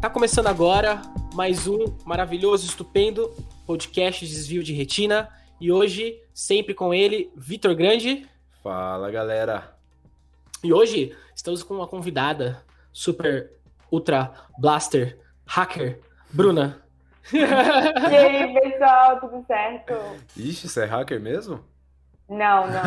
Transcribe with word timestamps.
Tá 0.00 0.08
começando 0.08 0.46
agora 0.46 1.02
mais 1.34 1.66
um 1.66 1.94
maravilhoso, 2.06 2.64
estupendo 2.64 3.36
podcast 3.66 4.24
Desvio 4.24 4.62
de 4.62 4.72
Retina. 4.72 5.28
E 5.60 5.70
hoje, 5.70 6.18
sempre 6.32 6.72
com 6.72 6.94
ele, 6.94 7.30
Vitor 7.36 7.74
Grande. 7.74 8.26
Fala, 8.62 9.10
galera. 9.10 9.74
E 10.64 10.72
hoje 10.72 11.14
estamos 11.36 11.62
com 11.62 11.74
uma 11.74 11.86
convidada 11.86 12.64
super 12.90 13.50
ultra 13.92 14.32
blaster 14.58 15.18
hacker, 15.44 16.00
Bruna. 16.30 16.82
E 17.30 17.44
aí, 17.44 18.58
pessoal, 18.58 19.20
tudo 19.20 19.44
certo? 19.46 19.92
Ixi, 20.34 20.66
você 20.66 20.84
é 20.84 20.86
hacker 20.86 21.20
mesmo? 21.20 21.62
Não, 22.26 22.66
não. 22.68 22.82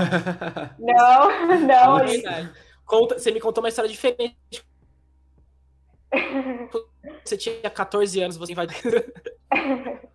Não, 0.80 1.60
não. 1.60 2.00
É 2.00 2.06
verdade. 2.06 2.50
Conta, 2.86 3.20
você 3.20 3.32
me 3.32 3.40
contou 3.40 3.64
uma 3.64 3.70
história 3.70 3.90
diferente. 3.92 4.36
Você 7.24 7.38
tinha 7.38 7.70
14 7.70 8.22
anos, 8.22 8.38
você 8.38 8.52
invadiu. 8.52 8.78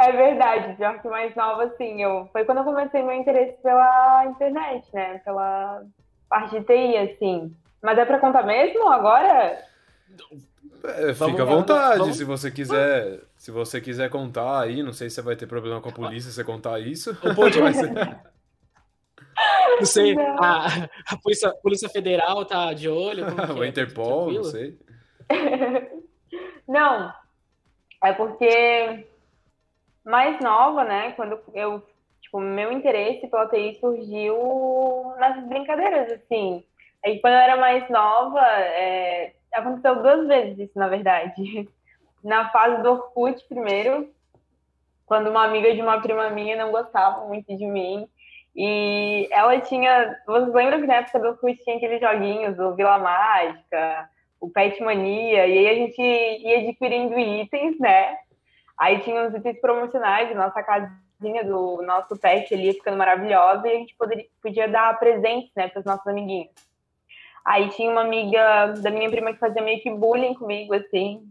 É 0.00 0.12
verdade, 0.12 0.76
pior 0.76 1.00
que 1.02 1.08
mais 1.08 1.34
nova, 1.34 1.64
assim, 1.64 2.00
eu... 2.02 2.28
foi 2.32 2.44
quando 2.44 2.58
eu 2.58 2.64
comecei 2.64 3.02
meu 3.02 3.14
interesse 3.14 3.60
pela 3.60 4.24
internet, 4.26 4.86
né, 4.92 5.18
pela 5.24 5.82
parte 6.28 6.58
de 6.58 6.64
TI, 6.64 6.96
assim. 6.96 7.54
Mas 7.82 7.98
é 7.98 8.04
pra 8.04 8.20
contar 8.20 8.44
mesmo 8.44 8.88
agora? 8.88 9.58
É, 10.84 11.14
fica 11.14 11.42
à 11.42 11.44
vontade, 11.44 11.98
vamos- 11.98 12.16
se 12.16 12.24
você 12.24 12.50
quiser. 12.50 13.20
Se 13.36 13.50
você 13.50 13.80
quiser 13.80 14.08
contar 14.08 14.60
aí, 14.62 14.82
não 14.82 14.92
sei 14.92 15.08
se 15.10 15.16
você 15.16 15.22
vai 15.22 15.36
ter 15.36 15.46
problema 15.46 15.80
com 15.80 15.88
a 15.88 15.92
polícia 15.92 16.30
se 16.30 16.36
você 16.36 16.44
contar 16.44 16.78
isso. 16.80 17.10
O 17.10 17.34
pode, 17.34 17.58
mas... 17.62 17.76
Não 19.78 19.86
sei, 19.86 20.14
Não. 20.14 20.42
a, 20.42 20.66
a 21.06 21.16
polícia, 21.22 21.50
Polícia 21.62 21.88
Federal 21.88 22.44
tá 22.44 22.72
de 22.72 22.88
olho. 22.88 23.24
como 23.26 23.46
que 23.46 23.52
o 23.60 23.64
é? 23.64 23.68
Interpol, 23.68 24.32
não 24.32 24.44
sei. 24.44 24.76
Não, 26.66 27.12
é 28.04 28.12
porque 28.12 29.06
mais 30.04 30.40
nova, 30.40 30.84
né, 30.84 31.12
quando 31.12 31.38
eu, 31.54 31.82
tipo, 32.20 32.40
meu 32.40 32.72
interesse 32.72 33.26
pela 33.28 33.48
TI 33.48 33.78
surgiu 33.80 35.14
nas 35.18 35.44
brincadeiras, 35.46 36.12
assim. 36.12 36.64
Aí 37.04 37.20
quando 37.20 37.34
eu 37.34 37.40
era 37.40 37.56
mais 37.56 37.88
nova, 37.90 38.40
é, 38.40 39.34
aconteceu 39.52 40.02
duas 40.02 40.26
vezes 40.26 40.58
isso, 40.58 40.78
na 40.78 40.88
verdade. 40.88 41.68
Na 42.22 42.50
fase 42.50 42.82
do 42.82 42.90
Orkut, 42.90 43.44
primeiro, 43.48 44.12
quando 45.06 45.30
uma 45.30 45.44
amiga 45.44 45.72
de 45.72 45.80
uma 45.80 46.00
prima 46.00 46.28
minha 46.30 46.56
não 46.56 46.72
gostava 46.72 47.24
muito 47.26 47.56
de 47.56 47.64
mim. 47.64 48.08
E 48.56 49.28
ela 49.30 49.60
tinha. 49.60 50.20
Vocês 50.26 50.52
lembram 50.52 50.80
que 50.80 50.86
na 50.88 50.96
época 50.96 51.20
do 51.20 51.28
Orkut 51.28 51.62
tinha 51.62 51.76
aqueles 51.76 52.00
joguinhos, 52.00 52.58
o 52.58 52.74
Vila 52.74 52.98
Mágica, 52.98 54.10
o 54.40 54.48
Pet 54.50 54.80
Mania, 54.82 55.46
e 55.46 55.58
aí 55.58 55.68
a 55.68 55.74
gente 55.74 56.00
ia 56.00 56.58
adquirindo 56.60 57.18
itens, 57.18 57.78
né? 57.78 58.16
Aí 58.78 59.00
tinha 59.00 59.24
uns 59.24 59.34
itens 59.34 59.60
promocionais, 59.60 60.34
nossa 60.36 60.62
casinha 60.62 61.44
do 61.44 61.82
nosso 61.82 62.16
pet 62.16 62.54
ali 62.54 62.72
ficando 62.72 62.96
maravilhosa 62.96 63.66
e 63.66 63.72
a 63.72 63.74
gente 63.74 63.96
poderia, 63.96 64.26
podia 64.40 64.68
dar 64.68 64.96
presentes, 64.98 65.50
né, 65.56 65.68
para 65.68 65.80
os 65.80 65.84
nossos 65.84 66.06
amiguinhos. 66.06 66.50
Aí 67.44 67.68
tinha 67.70 67.90
uma 67.90 68.02
amiga 68.02 68.74
da 68.80 68.90
minha 68.90 69.10
prima 69.10 69.32
que 69.32 69.38
fazia 69.38 69.62
meio 69.62 69.82
que 69.82 69.90
bullying 69.90 70.34
comigo, 70.34 70.74
assim, 70.74 71.26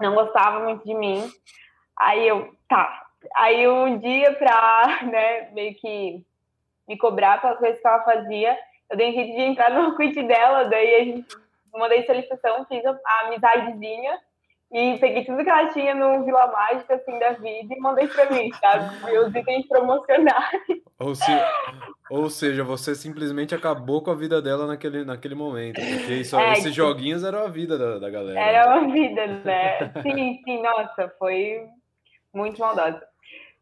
não 0.00 0.14
gostava 0.14 0.64
muito 0.64 0.84
de 0.84 0.94
mim. 0.94 1.22
Aí 1.96 2.26
eu, 2.26 2.54
tá. 2.68 3.06
Aí 3.36 3.66
um 3.68 3.98
dia 3.98 4.34
pra, 4.34 5.00
né, 5.10 5.50
meio 5.52 5.74
que 5.76 6.22
me 6.86 6.98
cobrar 6.98 7.40
pelas 7.40 7.58
coisas 7.58 7.80
que 7.80 7.86
ela 7.86 8.02
fazia, 8.02 8.58
eu 8.90 8.96
dei 8.96 9.10
um 9.10 9.14
jeito 9.14 9.36
de 9.36 9.42
entrar 9.42 9.70
no 9.70 9.88
Orkut 9.90 10.22
dela, 10.24 10.64
daí 10.64 10.94
a 10.94 11.04
gente 11.04 11.26
mandei 11.78 12.04
solicitação, 12.06 12.64
fiz 12.66 12.82
a, 12.84 12.98
amizadezinha 13.26 14.18
e 14.72 14.98
peguei 14.98 15.24
tudo 15.24 15.42
que 15.42 15.50
ela 15.50 15.68
tinha 15.70 15.94
no 15.94 16.24
Vila 16.24 16.46
Mágica, 16.46 16.94
assim, 16.94 17.18
da 17.18 17.30
vida 17.32 17.74
e 17.74 17.80
mandei 17.80 18.06
pra 18.06 18.30
mim, 18.30 18.50
sabe? 18.60 19.18
Os 19.18 19.34
itens 19.34 19.66
promocionais. 19.66 20.62
Ou, 20.98 21.14
se, 21.14 21.32
ou 22.10 22.28
seja, 22.30 22.62
você 22.62 22.94
simplesmente 22.94 23.54
acabou 23.54 24.02
com 24.02 24.10
a 24.10 24.14
vida 24.14 24.40
dela 24.40 24.66
naquele, 24.66 25.04
naquele 25.04 25.34
momento. 25.34 25.80
Porque 25.80 26.12
isso, 26.14 26.36
É, 26.38 26.52
esses 26.52 26.74
joguinhos 26.74 27.24
eram 27.24 27.42
a 27.44 27.48
vida 27.48 27.76
da, 27.78 27.98
da 27.98 28.10
galera. 28.10 28.38
Era 28.38 28.78
uma 28.78 28.92
vida, 28.92 29.26
né? 29.26 29.92
Sim, 30.02 30.40
sim, 30.44 30.62
nossa, 30.62 31.08
foi 31.18 31.66
muito 32.32 32.60
maldosa. 32.60 33.02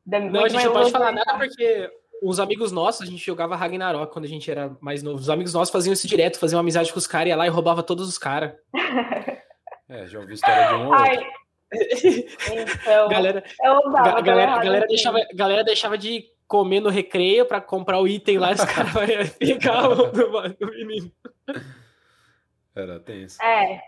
Da- 0.04 0.18
Não, 0.20 0.30
muito 0.30 0.44
a 0.46 0.48
gente 0.48 0.64
não 0.66 0.72
pode 0.72 0.90
falar 0.90 1.12
nada 1.12 1.38
porque 1.38 1.90
os 2.22 2.40
amigos 2.40 2.72
nossos, 2.72 3.02
a 3.02 3.06
gente 3.10 3.24
jogava 3.24 3.56
Ragnarok 3.56 4.12
quando 4.12 4.24
a 4.24 4.28
gente 4.28 4.50
era 4.50 4.76
mais 4.80 5.02
novo. 5.02 5.18
Os 5.18 5.30
amigos 5.30 5.52
nossos 5.52 5.72
faziam 5.72 5.92
isso 5.92 6.06
direto, 6.08 6.38
faziam 6.38 6.58
amizade 6.60 6.92
com 6.92 6.98
os 6.98 7.06
caras, 7.06 7.28
ia 7.28 7.36
lá 7.36 7.46
e 7.46 7.50
roubava 7.50 7.82
todos 7.82 8.08
os 8.08 8.18
caras. 8.18 8.52
É, 9.90 10.06
já 10.06 10.18
ouvi 10.18 10.34
história 10.34 10.68
de 10.68 10.74
um 10.74 10.86
ou 10.88 10.92
Ai, 10.92 11.16
outro. 11.16 11.26
então, 12.52 13.08
Galera, 13.08 13.42
galera, 14.20 14.58
galera, 14.58 14.78
assim. 14.84 14.88
deixava, 14.88 15.18
galera 15.32 15.64
deixava 15.64 15.96
de 15.96 16.26
comer 16.46 16.80
no 16.80 16.90
recreio 16.90 17.46
pra 17.46 17.58
comprar 17.58 17.98
o 17.98 18.06
item 18.06 18.36
lá 18.36 18.50
e 18.50 18.54
os 18.54 18.64
caras 18.64 18.92
ficavam 19.40 20.10
do, 20.10 20.28
do 20.60 20.66
menino. 20.72 21.10
Era 22.74 23.00
tenso. 23.00 23.42
É, 23.42 23.80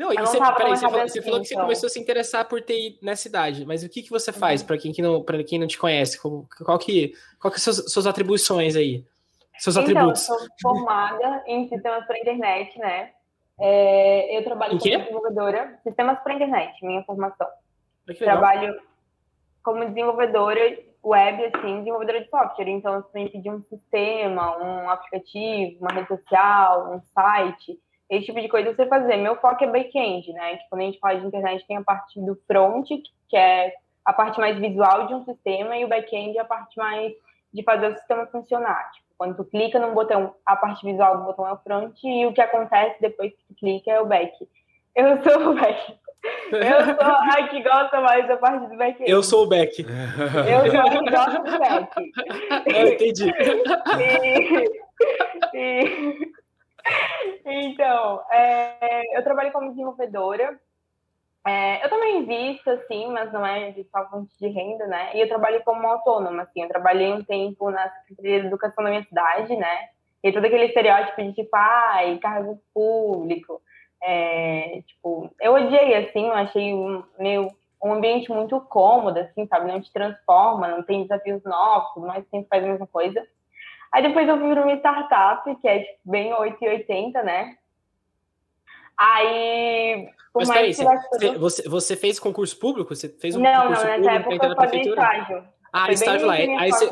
Não, 0.00 0.10
e 0.14 0.16
Eu 0.16 0.24
você, 0.24 0.38
peraí, 0.38 0.54
você, 0.54 0.56
falou, 0.56 0.78
você 0.80 0.80
falou 0.88 1.00
que 1.00 1.00
assim, 1.10 1.20
você 1.20 1.54
então. 1.54 1.64
começou 1.66 1.86
a 1.86 1.90
se 1.90 2.00
interessar 2.00 2.48
por 2.48 2.62
TI 2.62 2.98
nessa 3.02 3.28
idade, 3.28 3.66
mas 3.66 3.84
o 3.84 3.88
que, 3.90 4.02
que 4.02 4.08
você 4.08 4.32
faz 4.32 4.62
pra 4.62 4.78
quem, 4.78 4.92
que 4.92 5.02
não, 5.02 5.22
quem 5.46 5.58
não 5.58 5.66
te 5.66 5.76
conhece? 5.76 6.18
Como- 6.18 6.48
Qual 6.64 6.78
que, 6.78 7.12
qual 7.38 7.52
que 7.52 7.60
são 7.60 7.74
suas, 7.74 7.92
suas 7.92 8.06
atribuições 8.06 8.76
aí? 8.76 9.04
Seus 9.58 9.76
então, 9.76 9.90
eu 9.90 9.96
atributos? 9.98 10.22
sou 10.22 10.38
formada 10.62 11.44
em 11.46 11.68
sistemas 11.68 12.06
para 12.06 12.18
internet, 12.18 12.78
né? 12.78 13.10
É, 13.60 14.38
eu 14.38 14.42
trabalho 14.42 14.78
como 14.78 14.90
desenvolvedora, 14.90 15.78
sistemas 15.82 16.18
para 16.20 16.32
internet, 16.32 16.82
minha 16.82 17.04
formação. 17.04 17.46
Trabalho 18.18 18.80
como 19.62 19.84
desenvolvedora 19.84 20.78
web, 21.04 21.44
assim, 21.44 21.80
desenvolvedora 21.80 22.22
de 22.22 22.30
software. 22.30 22.68
Então, 22.70 23.02
se 23.02 23.08
me 23.12 23.28
pedir 23.28 23.50
um 23.50 23.62
sistema, 23.64 24.56
um 24.56 24.88
aplicativo, 24.88 25.78
uma 25.78 25.92
rede 25.92 26.08
social, 26.08 26.90
um 26.90 27.02
site, 27.02 27.78
esse 28.10 28.26
tipo 28.26 28.40
de 28.40 28.48
coisa 28.48 28.74
sei 28.74 28.86
fazer. 28.86 29.16
Meu 29.16 29.36
foco 29.36 29.62
é 29.64 29.66
back-end, 29.68 30.32
né? 30.32 30.56
Que 30.56 30.68
quando 30.68 30.82
a 30.82 30.84
gente 30.84 30.98
fala 30.98 31.20
de 31.20 31.26
internet, 31.26 31.66
tem 31.66 31.76
a 31.76 31.82
parte 31.82 32.20
do 32.20 32.36
front, 32.46 32.86
que 33.28 33.36
é 33.36 33.72
a 34.04 34.12
parte 34.12 34.38
mais 34.40 34.58
visual 34.58 35.06
de 35.06 35.14
um 35.14 35.24
sistema, 35.24 35.76
e 35.76 35.84
o 35.84 35.88
back-end 35.88 36.36
é 36.36 36.40
a 36.40 36.44
parte 36.44 36.76
mais 36.76 37.12
de 37.54 37.62
fazer 37.62 37.86
o 37.88 37.96
sistema 37.96 38.26
funcionar. 38.26 38.90
Tipo, 38.92 39.06
quando 39.16 39.36
tu 39.36 39.44
clica 39.44 39.78
num 39.78 39.94
botão, 39.94 40.34
a 40.44 40.56
parte 40.56 40.84
visual 40.84 41.18
do 41.18 41.24
botão 41.24 41.46
é 41.46 41.52
o 41.52 41.58
front, 41.58 41.94
e 42.02 42.26
o 42.26 42.32
que 42.32 42.40
acontece 42.40 42.96
depois 43.00 43.30
que 43.32 43.44
tu 43.48 43.54
clica 43.54 43.90
é 43.92 44.00
o 44.00 44.06
back. 44.06 44.32
Eu 44.96 45.22
sou 45.22 45.50
o 45.50 45.54
back. 45.54 45.94
Eu 46.52 46.84
sou 46.84 47.06
a 47.06 47.48
que 47.48 47.62
gosta 47.62 48.00
mais 48.00 48.28
da 48.28 48.36
parte 48.36 48.66
do 48.66 48.76
back-end. 48.76 49.10
Eu 49.10 49.22
sou 49.22 49.44
o 49.44 49.46
Beck. 49.46 49.78
Eu 49.80 50.70
sou 50.70 50.80
a 50.80 50.90
que 50.90 51.10
gosta 51.10 51.38
do 51.38 51.58
back. 51.58 52.12
Eu 52.66 52.88
entendi. 52.92 53.32
E- 53.98 54.64
e- 55.54 56.39
Então, 57.44 58.22
é, 58.30 59.18
eu 59.18 59.24
trabalho 59.24 59.52
como 59.52 59.70
desenvolvedora. 59.70 60.58
É, 61.46 61.84
eu 61.84 61.88
também 61.88 62.26
visto, 62.26 62.68
assim, 62.68 63.08
mas 63.08 63.32
não 63.32 63.44
é 63.44 63.70
de 63.70 63.84
só 63.84 64.06
fonte 64.08 64.38
de 64.38 64.48
renda, 64.48 64.86
né? 64.86 65.10
E 65.14 65.20
eu 65.20 65.28
trabalho 65.28 65.62
como 65.64 65.86
autônoma, 65.86 66.42
assim. 66.42 66.62
Eu 66.62 66.68
trabalhei 66.68 67.12
um 67.12 67.24
tempo 67.24 67.70
na 67.70 67.88
Secretaria 67.90 68.40
de 68.40 68.46
Educação 68.46 68.84
da 68.84 68.90
minha 68.90 69.04
cidade, 69.04 69.56
né? 69.56 69.88
E 70.22 70.32
todo 70.32 70.44
aquele 70.44 70.66
estereótipo 70.66 71.22
de, 71.22 71.32
tipo, 71.32 71.56
ai, 71.56 72.18
cargo 72.18 72.60
público. 72.74 73.62
É, 74.02 74.82
tipo, 74.86 75.30
eu 75.40 75.54
odiei, 75.54 75.94
assim, 75.94 76.26
eu 76.26 76.34
achei 76.34 76.74
meio, 77.18 77.50
um 77.82 77.94
ambiente 77.94 78.30
muito 78.30 78.60
cômodo, 78.60 79.18
assim, 79.18 79.46
sabe? 79.46 79.70
Não 79.70 79.80
te 79.80 79.90
transforma, 79.92 80.68
não 80.68 80.82
tem 80.82 81.02
desafios 81.02 81.42
novos, 81.44 82.04
mas 82.04 82.26
sempre 82.28 82.48
faz 82.48 82.64
a 82.64 82.68
mesma 82.68 82.86
coisa. 82.86 83.26
Aí 83.92 84.02
depois 84.02 84.28
eu 84.28 84.38
fui 84.38 84.54
para 84.54 84.62
uma 84.62 84.74
startup, 84.76 85.56
que 85.60 85.66
é 85.68 85.80
tipo, 85.80 85.98
bem 86.04 86.32
880, 86.32 87.22
né? 87.22 87.56
Aí, 88.96 90.08
por 90.32 90.40
Mas 90.40 90.48
mais 90.48 90.76
peraí, 90.76 90.98
você, 91.10 91.38
você, 91.38 91.68
você 91.68 91.96
fez 91.96 92.20
concurso 92.20 92.56
público? 92.58 92.94
Você 92.94 93.08
fez 93.08 93.34
um 93.34 93.40
Não, 93.40 93.62
concurso 93.62 93.82
não, 93.82 93.90
nessa 93.90 94.02
público 94.02 94.04
pra 94.04 94.14
época 94.14 94.34
entrar 94.34 94.50
eu 94.50 94.56
fazia 94.56 94.80
estágio. 94.80 95.44
Ah, 95.72 95.84
Foi 95.86 95.94
estágio 95.94 96.26
lá. 96.26 96.34
Aí 96.34 96.72
você, 96.72 96.90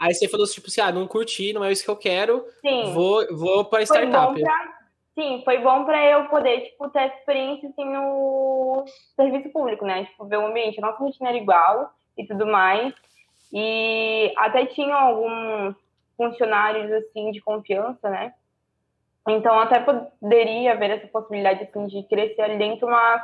aí 0.00 0.14
você 0.14 0.28
falou 0.28 0.46
tipo 0.46 0.66
assim: 0.68 0.80
ah, 0.80 0.92
não 0.92 1.06
curti, 1.06 1.52
não 1.52 1.64
é 1.64 1.70
isso 1.70 1.84
que 1.84 1.90
eu 1.90 1.96
quero, 1.96 2.44
Sim. 2.60 2.92
vou, 2.92 3.26
vou 3.36 3.64
para 3.64 3.82
startup. 3.82 4.40
sim, 5.14 5.42
foi 5.44 5.58
bom 5.58 5.84
para 5.84 6.04
eu 6.04 6.24
poder, 6.26 6.62
tipo, 6.62 6.88
ter 6.90 7.12
experiência, 7.18 7.68
assim, 7.68 7.84
no 7.84 8.84
serviço 9.14 9.50
público, 9.50 9.84
né? 9.84 10.04
Tipo, 10.06 10.26
ver 10.26 10.38
o 10.38 10.46
ambiente. 10.46 10.80
Nossa 10.80 10.98
rotina 10.98 11.28
era 11.28 11.38
igual 11.38 11.92
e 12.16 12.26
tudo 12.26 12.46
mais. 12.46 12.94
E 13.52 14.32
até 14.36 14.64
tinham 14.66 14.96
alguns 14.96 15.74
funcionários, 16.20 16.92
assim, 16.92 17.30
de 17.30 17.40
confiança, 17.40 18.10
né? 18.10 18.34
Então, 19.26 19.58
até 19.58 19.80
poderia 19.80 20.72
haver 20.72 20.90
essa 20.90 21.06
possibilidade, 21.06 21.64
assim, 21.64 21.86
de 21.86 22.02
crescer 22.02 22.42
ali 22.42 22.58
dentro, 22.58 22.86
mas 22.86 23.22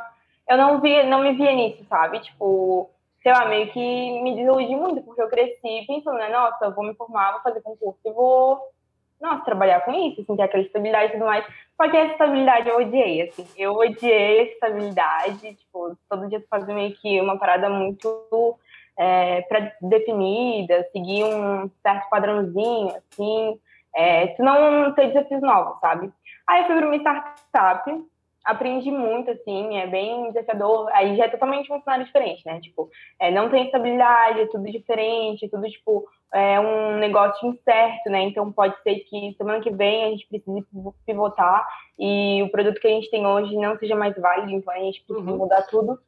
eu 0.48 0.56
não, 0.56 0.80
via, 0.80 1.04
não 1.04 1.20
me 1.20 1.32
via 1.34 1.52
nisso, 1.52 1.84
sabe? 1.90 2.20
Tipo, 2.20 2.90
sei 3.22 3.32
lá, 3.32 3.44
meio 3.46 3.70
que 3.70 4.22
me 4.22 4.34
desiludi 4.34 4.74
muito, 4.74 5.02
porque 5.02 5.20
eu 5.20 5.28
cresci 5.28 5.84
pensando, 5.86 6.16
né? 6.16 6.30
Nossa, 6.30 6.64
eu 6.64 6.74
vou 6.74 6.84
me 6.84 6.94
formar, 6.94 7.32
vou 7.32 7.42
fazer 7.42 7.60
concurso 7.60 8.00
e 8.06 8.12
vou 8.12 8.62
nossa, 9.20 9.44
trabalhar 9.44 9.80
com 9.80 9.92
isso, 9.92 10.20
assim, 10.20 10.36
ter 10.36 10.42
aquela 10.42 10.62
estabilidade 10.62 11.08
e 11.08 11.12
tudo 11.12 11.24
mais. 11.24 11.44
Só 11.76 11.88
que 11.88 11.96
essa 11.96 12.12
estabilidade 12.12 12.68
eu 12.68 12.76
odiei, 12.76 13.22
assim. 13.22 13.46
Eu 13.56 13.72
odiei 13.72 14.40
essa 14.42 14.52
estabilidade, 14.52 15.54
tipo, 15.54 15.96
todo 16.08 16.28
dia 16.28 16.42
fazia 16.50 16.74
meio 16.74 16.94
que 16.96 17.20
uma 17.20 17.38
parada 17.38 17.68
muito 17.68 18.58
é, 18.98 19.42
pré-definida, 19.42 20.88
seguir 20.92 21.24
um 21.24 21.70
certo 21.82 22.08
padrãozinho, 22.08 22.94
assim, 22.96 23.58
é, 23.94 24.28
tu 24.28 24.42
não 24.42 24.92
ter 24.94 25.08
desafios 25.08 25.42
novos, 25.42 25.78
sabe? 25.80 26.10
Aí 26.48 26.62
eu 26.62 26.66
fui 26.66 26.76
para 26.76 26.86
uma 26.86 26.96
startup, 26.96 28.04
aprendi 28.44 28.90
muito, 28.90 29.30
assim, 29.30 29.76
é 29.78 29.86
bem 29.86 30.28
desafiador. 30.28 30.88
Aí 30.92 31.16
já 31.16 31.24
é 31.24 31.28
totalmente 31.28 31.72
um 31.72 31.80
cenário 31.82 32.06
diferente, 32.06 32.42
né? 32.46 32.60
Tipo, 32.60 32.88
é, 33.18 33.30
não 33.30 33.50
tem 33.50 33.64
estabilidade, 33.64 34.40
é 34.40 34.46
tudo 34.46 34.70
diferente, 34.70 35.48
tudo, 35.48 35.68
tipo, 35.68 36.06
é 36.32 36.60
um 36.60 36.98
negócio 36.98 37.48
incerto, 37.48 38.08
né? 38.08 38.22
Então 38.22 38.52
pode 38.52 38.80
ser 38.82 38.96
que 39.00 39.34
semana 39.36 39.60
que 39.60 39.70
vem 39.70 40.04
a 40.04 40.10
gente 40.10 40.26
precise 40.28 40.64
pivotar 41.04 41.66
e 41.98 42.42
o 42.42 42.50
produto 42.50 42.80
que 42.80 42.86
a 42.86 42.90
gente 42.90 43.10
tem 43.10 43.26
hoje 43.26 43.56
não 43.56 43.76
seja 43.78 43.96
mais 43.96 44.16
válido, 44.16 44.52
então 44.52 44.72
a 44.72 44.78
gente 44.78 45.02
precisa 45.04 45.30
uhum. 45.30 45.38
mudar 45.38 45.62
tudo. 45.62 45.98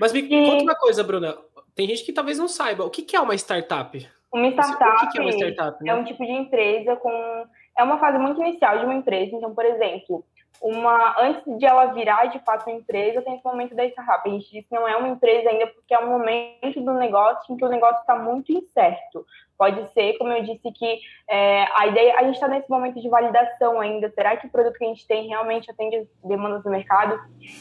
Mas 0.00 0.12
me 0.12 0.20
e... 0.20 0.50
conta 0.50 0.62
uma 0.62 0.74
coisa, 0.74 1.02
Bruna. 1.02 1.36
Tem 1.74 1.86
gente 1.88 2.04
que 2.04 2.12
talvez 2.12 2.38
não 2.38 2.48
saiba. 2.48 2.84
O 2.84 2.90
que 2.90 3.14
é 3.14 3.20
uma 3.20 3.34
startup? 3.34 4.08
Uma 4.32 4.48
startup, 4.48 5.06
o 5.06 5.10
que 5.10 5.18
é, 5.18 5.22
uma 5.22 5.30
startup 5.30 5.84
né? 5.84 5.90
é 5.90 5.94
um 5.94 6.04
tipo 6.04 6.24
de 6.24 6.32
empresa 6.32 6.96
com. 6.96 7.10
É 7.78 7.82
uma 7.82 7.98
fase 7.98 8.18
muito 8.18 8.40
inicial 8.40 8.78
de 8.78 8.84
uma 8.84 8.94
empresa. 8.94 9.36
Então, 9.36 9.54
por 9.54 9.64
exemplo, 9.64 10.24
uma 10.60 11.14
antes 11.20 11.58
de 11.58 11.64
ela 11.64 11.86
virar 11.86 12.26
de 12.26 12.38
fato 12.40 12.68
uma 12.68 12.76
empresa, 12.76 13.22
tem 13.22 13.34
esse 13.34 13.44
momento 13.44 13.74
da 13.74 13.84
startup. 13.86 14.28
A 14.28 14.32
gente 14.32 14.50
diz 14.50 14.66
que 14.66 14.74
não 14.74 14.88
é 14.88 14.96
uma 14.96 15.08
empresa 15.08 15.50
ainda 15.50 15.66
porque 15.68 15.94
é 15.94 15.98
um 15.98 16.08
momento 16.08 16.80
do 16.80 16.92
negócio 16.94 17.52
em 17.52 17.56
que 17.56 17.64
o 17.64 17.68
negócio 17.68 18.00
está 18.00 18.16
muito 18.16 18.52
incerto. 18.52 19.26
Pode 19.58 19.90
ser, 19.92 20.18
como 20.18 20.32
eu 20.32 20.42
disse, 20.42 20.70
que 20.72 21.00
é, 21.28 21.66
a 21.74 21.86
ideia, 21.86 22.16
a 22.18 22.24
gente 22.24 22.34
está 22.34 22.46
nesse 22.46 22.68
momento 22.68 23.00
de 23.00 23.08
validação 23.08 23.80
ainda. 23.80 24.10
Será 24.10 24.36
que 24.36 24.46
o 24.46 24.50
produto 24.50 24.76
que 24.76 24.84
a 24.84 24.88
gente 24.88 25.06
tem 25.06 25.28
realmente 25.28 25.70
atende 25.70 25.96
as 25.96 26.08
demandas 26.22 26.62
do 26.62 26.70
mercado 26.70 27.18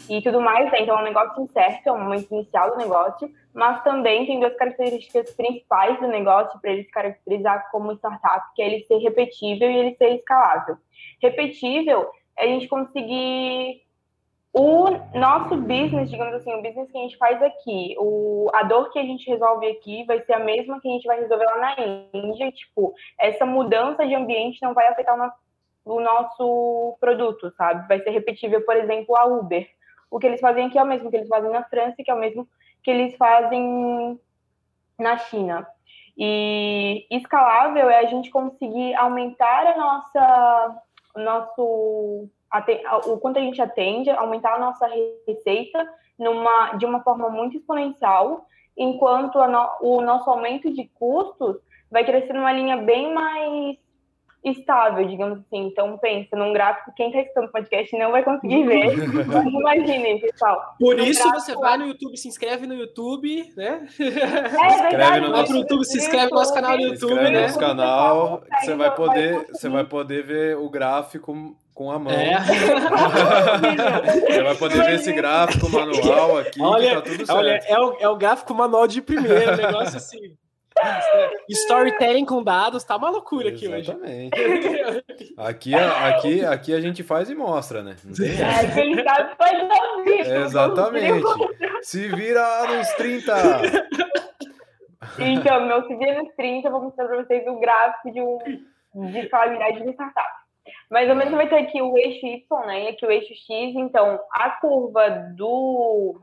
e 0.10 0.22
tudo 0.22 0.42
mais? 0.42 0.72
Né? 0.72 0.82
Então, 0.82 0.98
é 0.98 1.02
um 1.02 1.06
negócio 1.06 1.44
incerto, 1.44 1.88
é 1.88 1.92
um 1.92 2.04
momento 2.04 2.34
inicial 2.34 2.72
do 2.72 2.78
negócio, 2.78 3.30
mas 3.54 3.82
também 3.84 4.26
tem 4.26 4.40
duas 4.40 4.56
características 4.56 5.34
principais 5.34 6.00
do 6.00 6.08
negócio 6.08 6.60
para 6.60 6.72
ele 6.72 6.84
se 6.84 6.92
caracterizar 6.92 7.70
como 7.72 7.94
startup, 7.94 8.46
que 8.54 8.62
é 8.62 8.68
ele 8.68 8.84
ser 8.86 8.98
repetível 8.98 9.72
e 9.72 9.78
ele 9.78 9.96
ser 9.96 10.16
escalável. 10.16 10.78
Repetível 11.22 12.10
é 12.38 12.44
a 12.44 12.48
gente 12.48 12.68
conseguir 12.68 13.85
o 14.58 14.90
nosso 15.14 15.58
business, 15.58 16.10
digamos 16.10 16.34
assim, 16.36 16.54
o 16.54 16.62
business 16.62 16.90
que 16.90 16.98
a 16.98 17.02
gente 17.02 17.18
faz 17.18 17.44
aqui, 17.44 17.94
o, 18.00 18.50
a 18.54 18.64
dor 18.64 18.90
que 18.90 18.98
a 18.98 19.04
gente 19.04 19.30
resolve 19.30 19.68
aqui 19.68 20.06
vai 20.06 20.22
ser 20.22 20.32
a 20.32 20.40
mesma 20.40 20.80
que 20.80 20.88
a 20.88 20.92
gente 20.92 21.06
vai 21.06 21.20
resolver 21.20 21.44
lá 21.44 21.58
na 21.58 21.76
Índia. 22.14 22.50
Tipo, 22.54 22.94
essa 23.20 23.46
mudança 23.46 24.08
de 24.08 24.16
ambiente 24.16 24.62
não 24.62 24.74
vai 24.74 24.88
afetar 24.88 25.14
o 25.14 25.18
nosso, 25.18 25.38
o 25.84 26.00
nosso 26.00 26.98
produto, 27.02 27.52
sabe? 27.58 27.86
Vai 27.86 28.00
ser 28.00 28.12
repetível, 28.12 28.62
por 28.66 28.78
exemplo, 28.78 29.18
a 29.18 29.26
Uber. 29.26 29.68
O 30.10 30.20
que 30.20 30.28
eles 30.28 30.40
fazem 30.40 30.68
aqui 30.68 30.80
é 30.80 30.84
o 30.84 30.88
mesmo 30.88 31.10
que 31.10 31.18
eles 31.18 31.28
fazem 31.28 31.52
na 31.52 31.66
França, 31.66 31.98
que 31.98 32.10
é 32.10 32.14
o 32.14 32.20
mesmo 32.20 32.48
que 32.82 32.90
eles 32.90 33.14
fazem 33.18 34.18
na 34.98 35.18
China. 35.18 35.68
E 36.18 37.06
escalável 37.12 37.90
é 37.90 38.00
a 38.00 38.06
gente 38.06 38.30
conseguir 38.30 38.96
aumentar 38.96 39.68
a 39.68 39.78
nossa, 39.78 40.82
o 41.14 41.20
nosso 41.20 42.30
o 43.06 43.18
quanto 43.18 43.38
a 43.38 43.42
gente 43.42 43.62
atende, 43.62 44.10
aumentar 44.10 44.56
a 44.56 44.60
nossa 44.60 44.88
receita 45.28 45.86
numa, 46.18 46.74
de 46.74 46.86
uma 46.86 47.02
forma 47.04 47.30
muito 47.30 47.58
exponencial, 47.58 48.46
enquanto 48.78 49.36
no, 49.48 49.70
o 49.82 50.02
nosso 50.02 50.30
aumento 50.30 50.72
de 50.74 50.90
custos 50.96 51.58
vai 51.90 52.04
crescer 52.04 52.34
numa 52.34 52.52
linha 52.52 52.78
bem 52.78 53.14
mais 53.14 53.78
estável, 54.44 55.08
digamos 55.08 55.40
assim. 55.40 55.68
Então, 55.68 55.98
pensa 55.98 56.36
num 56.36 56.54
gráfico, 56.54 56.94
quem 56.96 57.08
está 57.08 57.22
escutando 57.22 57.48
o 57.48 57.52
podcast 57.52 57.98
não 57.98 58.12
vai 58.12 58.24
conseguir 58.24 58.64
ver. 58.64 58.96
Mas 59.26 59.46
imaginem, 59.46 60.20
pessoal. 60.20 60.76
Por 60.80 61.00
isso 61.00 61.24
gráfico... 61.24 61.42
você 61.42 61.56
vai 61.56 61.78
no 61.78 61.88
YouTube, 61.88 62.18
se 62.18 62.28
inscreve 62.28 62.68
no 62.68 62.76
YouTube, 62.76 63.54
né? 63.58 63.88
É, 64.00 64.82
verdade. 64.90 65.22
No 65.22 65.30
nosso 65.30 65.56
YouTube, 65.56 65.84
se 65.86 65.98
inscreve 65.98 66.30
no 66.30 66.38
nosso 66.38 66.54
canal 66.54 66.78
no 66.78 66.84
YouTube, 66.84 67.00
se 67.00 67.06
inscreve 67.06 67.32
né? 67.32 67.40
no 67.40 67.48
nosso 67.48 67.60
canal, 67.60 68.44
você 68.62 68.76
vai 68.76 68.96
poder, 68.96 69.48
você 69.48 69.70
vai 69.70 69.84
poder 69.84 70.24
ver 70.24 70.58
o 70.58 70.70
gráfico 70.70 71.56
com 71.76 71.92
a 71.92 72.00
mão. 72.00 72.12
É. 72.12 72.40
Você 74.28 74.42
vai 74.42 74.56
poder 74.56 74.84
ver 74.84 74.94
esse 74.96 75.12
gráfico 75.12 75.70
manual 75.70 76.38
aqui, 76.40 76.62
olha, 76.62 76.96
tá 76.96 77.02
tudo 77.02 77.18
certo. 77.18 77.34
Olha, 77.34 77.60
é 77.68 77.80
o, 77.80 77.98
é 78.00 78.10
o 78.10 78.16
gráfico 78.16 78.56
manual 78.56 78.88
de 78.88 79.02
primeiro, 79.02 79.58
negócio 79.58 79.98
assim. 79.98 80.36
Storytelling 81.50 82.26
com 82.26 82.44
dados, 82.44 82.84
tá 82.84 82.96
uma 82.98 83.10
loucura 83.10 83.50
aqui 83.50 83.66
Exatamente. 83.66 84.40
hoje. 84.40 85.04
Aqui, 85.38 85.74
aqui, 85.74 86.46
aqui 86.46 86.74
a 86.74 86.82
gente 86.82 87.04
faz 87.04 87.30
e 87.30 87.36
mostra, 87.36 87.84
né? 87.84 87.96
É, 88.20 88.74
quem 88.74 88.96
sabe 89.04 89.36
faz 89.38 89.60
ao 89.60 90.04
vivo. 90.04 90.34
Exatamente. 90.46 91.24
Se 91.82 92.08
vira 92.10 92.68
nos 92.68 92.88
30. 92.94 93.34
Então, 95.20 95.66
meu 95.68 95.86
se 95.88 95.96
vira 95.96 96.22
nos 96.22 96.34
30, 96.36 96.68
eu 96.68 96.72
vou 96.72 96.82
mostrar 96.84 97.06
para 97.06 97.24
vocês 97.24 97.48
o 97.48 97.60
gráfico 97.60 98.12
de, 98.12 98.22
um, 98.22 98.38
de 99.12 99.20
escalabilidade 99.20 99.84
de 99.84 99.92
startup. 99.92 100.45
Mais 100.90 101.10
ou 101.10 101.16
menos 101.16 101.34
vai 101.34 101.48
ter 101.48 101.58
aqui 101.58 101.82
o 101.82 101.98
eixo 101.98 102.26
Y, 102.26 102.66
né? 102.66 102.86
E 102.86 102.88
aqui 102.90 103.06
o 103.06 103.12
eixo 103.12 103.34
X. 103.34 103.76
Então, 103.76 104.20
a 104.32 104.50
curva 104.52 105.10
do 105.36 106.22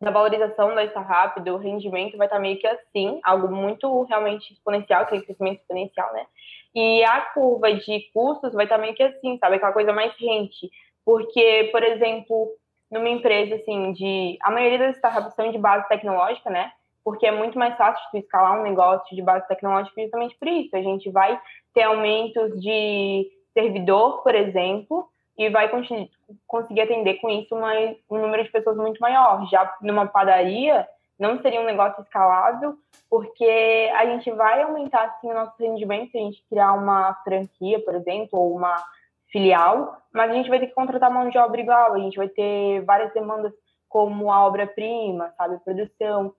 da 0.00 0.10
valorização 0.10 0.74
da 0.74 0.84
startup, 0.84 1.40
do 1.40 1.56
rendimento, 1.56 2.18
vai 2.18 2.26
estar 2.26 2.38
meio 2.38 2.58
que 2.58 2.66
assim, 2.66 3.18
algo 3.24 3.48
muito 3.54 4.02
realmente 4.02 4.52
exponencial, 4.52 5.02
aquele 5.02 5.22
crescimento 5.22 5.60
exponencial, 5.60 6.12
né? 6.12 6.26
E 6.74 7.02
a 7.04 7.22
curva 7.22 7.72
de 7.72 8.00
custos 8.12 8.52
vai 8.52 8.66
estar 8.66 8.76
meio 8.76 8.94
que 8.94 9.02
assim, 9.02 9.38
sabe? 9.38 9.56
Aquela 9.56 9.72
coisa 9.72 9.92
mais 9.92 10.14
rente. 10.20 10.70
Porque, 11.04 11.70
por 11.72 11.82
exemplo, 11.82 12.52
numa 12.90 13.08
empresa, 13.08 13.54
assim, 13.54 13.92
de... 13.92 14.36
A 14.42 14.50
maioria 14.50 14.78
das 14.78 14.96
startups 14.96 15.34
são 15.34 15.50
de 15.50 15.56
base 15.56 15.88
tecnológica, 15.88 16.50
né? 16.50 16.72
Porque 17.02 17.26
é 17.26 17.30
muito 17.30 17.58
mais 17.58 17.76
fácil 17.76 18.02
de 18.12 18.18
escalar 18.18 18.60
um 18.60 18.64
negócio 18.64 19.16
de 19.16 19.22
base 19.22 19.46
tecnológica 19.48 20.02
justamente 20.02 20.36
por 20.36 20.48
isso. 20.48 20.76
A 20.76 20.82
gente 20.82 21.10
vai 21.10 21.40
ter 21.72 21.84
aumentos 21.84 22.60
de 22.60 23.30
servidor, 23.56 24.22
por 24.22 24.34
exemplo, 24.34 25.08
e 25.38 25.48
vai 25.48 25.70
conseguir 26.46 26.80
atender 26.80 27.14
com 27.14 27.28
isso 27.30 27.54
uma, 27.54 27.72
um 28.10 28.18
número 28.18 28.44
de 28.44 28.50
pessoas 28.50 28.76
muito 28.76 28.98
maior. 29.00 29.46
Já 29.50 29.74
numa 29.80 30.06
padaria, 30.06 30.86
não 31.18 31.40
seria 31.40 31.60
um 31.60 31.66
negócio 31.66 32.02
escalável, 32.02 32.74
porque 33.08 33.90
a 33.96 34.04
gente 34.06 34.30
vai 34.32 34.62
aumentar 34.62 35.04
assim, 35.04 35.30
o 35.30 35.34
nosso 35.34 35.54
rendimento 35.58 36.10
se 36.10 36.18
a 36.18 36.20
gente 36.20 36.44
criar 36.48 36.72
uma 36.72 37.14
franquia, 37.24 37.82
por 37.84 37.94
exemplo, 37.94 38.38
ou 38.38 38.56
uma 38.56 38.76
filial, 39.30 39.96
mas 40.12 40.30
a 40.30 40.34
gente 40.34 40.48
vai 40.48 40.58
ter 40.58 40.68
que 40.68 40.74
contratar 40.74 41.10
mão 41.10 41.28
de 41.28 41.38
obra 41.38 41.60
igual, 41.60 41.94
a 41.94 41.98
gente 41.98 42.16
vai 42.16 42.28
ter 42.28 42.82
várias 42.82 43.12
demandas 43.12 43.52
como 43.88 44.30
a 44.32 44.46
obra-prima, 44.46 45.32
sabe, 45.36 45.58
produção, 45.64 46.32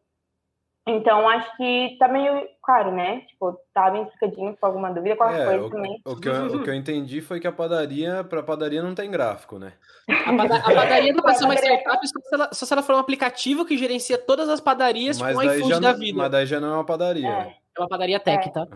então, 0.87 1.27
acho 1.27 1.57
que 1.57 1.97
tá 1.99 2.07
meio 2.07 2.47
claro, 2.63 2.91
né? 2.91 3.19
Tipo, 3.27 3.59
tá 3.73 3.89
bem 3.89 4.03
explicadinho, 4.03 4.55
com 4.55 4.65
alguma 4.65 4.89
dúvida, 4.89 5.17
qualquer 5.17 5.41
é, 5.41 5.45
coisa 5.45 5.65
o, 5.65 5.69
também. 5.69 6.01
O 6.05 6.15
que, 6.15 6.29
eu, 6.29 6.45
o 6.45 6.63
que 6.63 6.69
eu 6.69 6.73
entendi 6.73 7.19
foi 7.19 7.39
que 7.39 7.47
a 7.47 7.51
padaria, 7.51 8.23
pra 8.23 8.41
padaria 8.41 8.81
não 8.81 8.95
tem 8.95 9.11
gráfico, 9.11 9.59
né? 9.59 9.73
A, 10.09 10.33
pada, 10.35 10.55
a 10.57 10.63
padaria 10.63 11.13
não 11.13 11.21
vai 11.21 11.35
ser 11.35 11.43
uma 11.45 11.55
startup 11.55 12.07
só 12.07 12.19
se, 12.19 12.35
ela, 12.35 12.49
só 12.53 12.65
se 12.65 12.73
ela 12.73 12.81
for 12.81 12.95
um 12.95 12.99
aplicativo 12.99 13.65
que 13.65 13.77
gerencia 13.77 14.17
todas 14.17 14.47
as 14.47 14.61
padarias 14.61 15.19
mas 15.19 15.35
com 15.35 15.41
o 15.41 15.43
iFood 15.43 15.81
da 15.81 15.91
vida. 15.91 16.17
Mas 16.17 16.31
daí 16.31 16.45
já 16.45 16.59
não 16.59 16.69
é 16.69 16.73
uma 16.75 16.85
padaria. 16.85 17.27
É, 17.27 17.55
é 17.77 17.79
uma 17.79 17.89
padaria 17.89 18.19
tech, 18.19 18.47
é. 18.47 18.51
tá? 18.51 18.67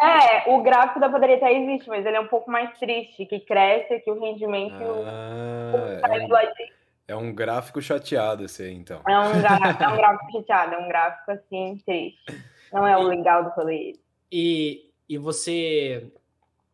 É, 0.00 0.48
é, 0.48 0.54
o 0.54 0.62
gráfico 0.62 0.98
da 0.98 1.08
padaria 1.08 1.36
até 1.36 1.52
existe, 1.52 1.88
mas 1.88 2.06
ele 2.06 2.16
é 2.16 2.20
um 2.20 2.26
pouco 2.26 2.50
mais 2.50 2.78
triste, 2.78 3.26
que 3.26 3.40
cresce, 3.40 4.00
que 4.00 4.10
o 4.10 4.20
rendimento 4.20 4.74
ah, 4.82 5.74
o, 5.74 6.08
é, 6.08 6.66
é 7.08 7.14
um 7.14 7.32
gráfico 7.32 7.80
chateado 7.80 8.44
esse 8.44 8.62
aí, 8.62 8.74
então. 8.74 9.00
É 9.08 9.18
um, 9.18 9.40
gráfico, 9.40 9.82
é 9.84 9.88
um 9.88 9.96
gráfico 9.96 10.32
chateado, 10.32 10.74
é 10.74 10.78
um 10.78 10.88
gráfico 10.88 11.30
assim, 11.30 11.82
triste. 11.84 12.44
Não 12.72 12.86
é 12.86 12.96
o 12.96 13.02
legal 13.02 13.44
do 13.44 13.50
rolê. 13.50 13.94
E, 14.30 14.90
e 15.08 15.16
você, 15.16 16.12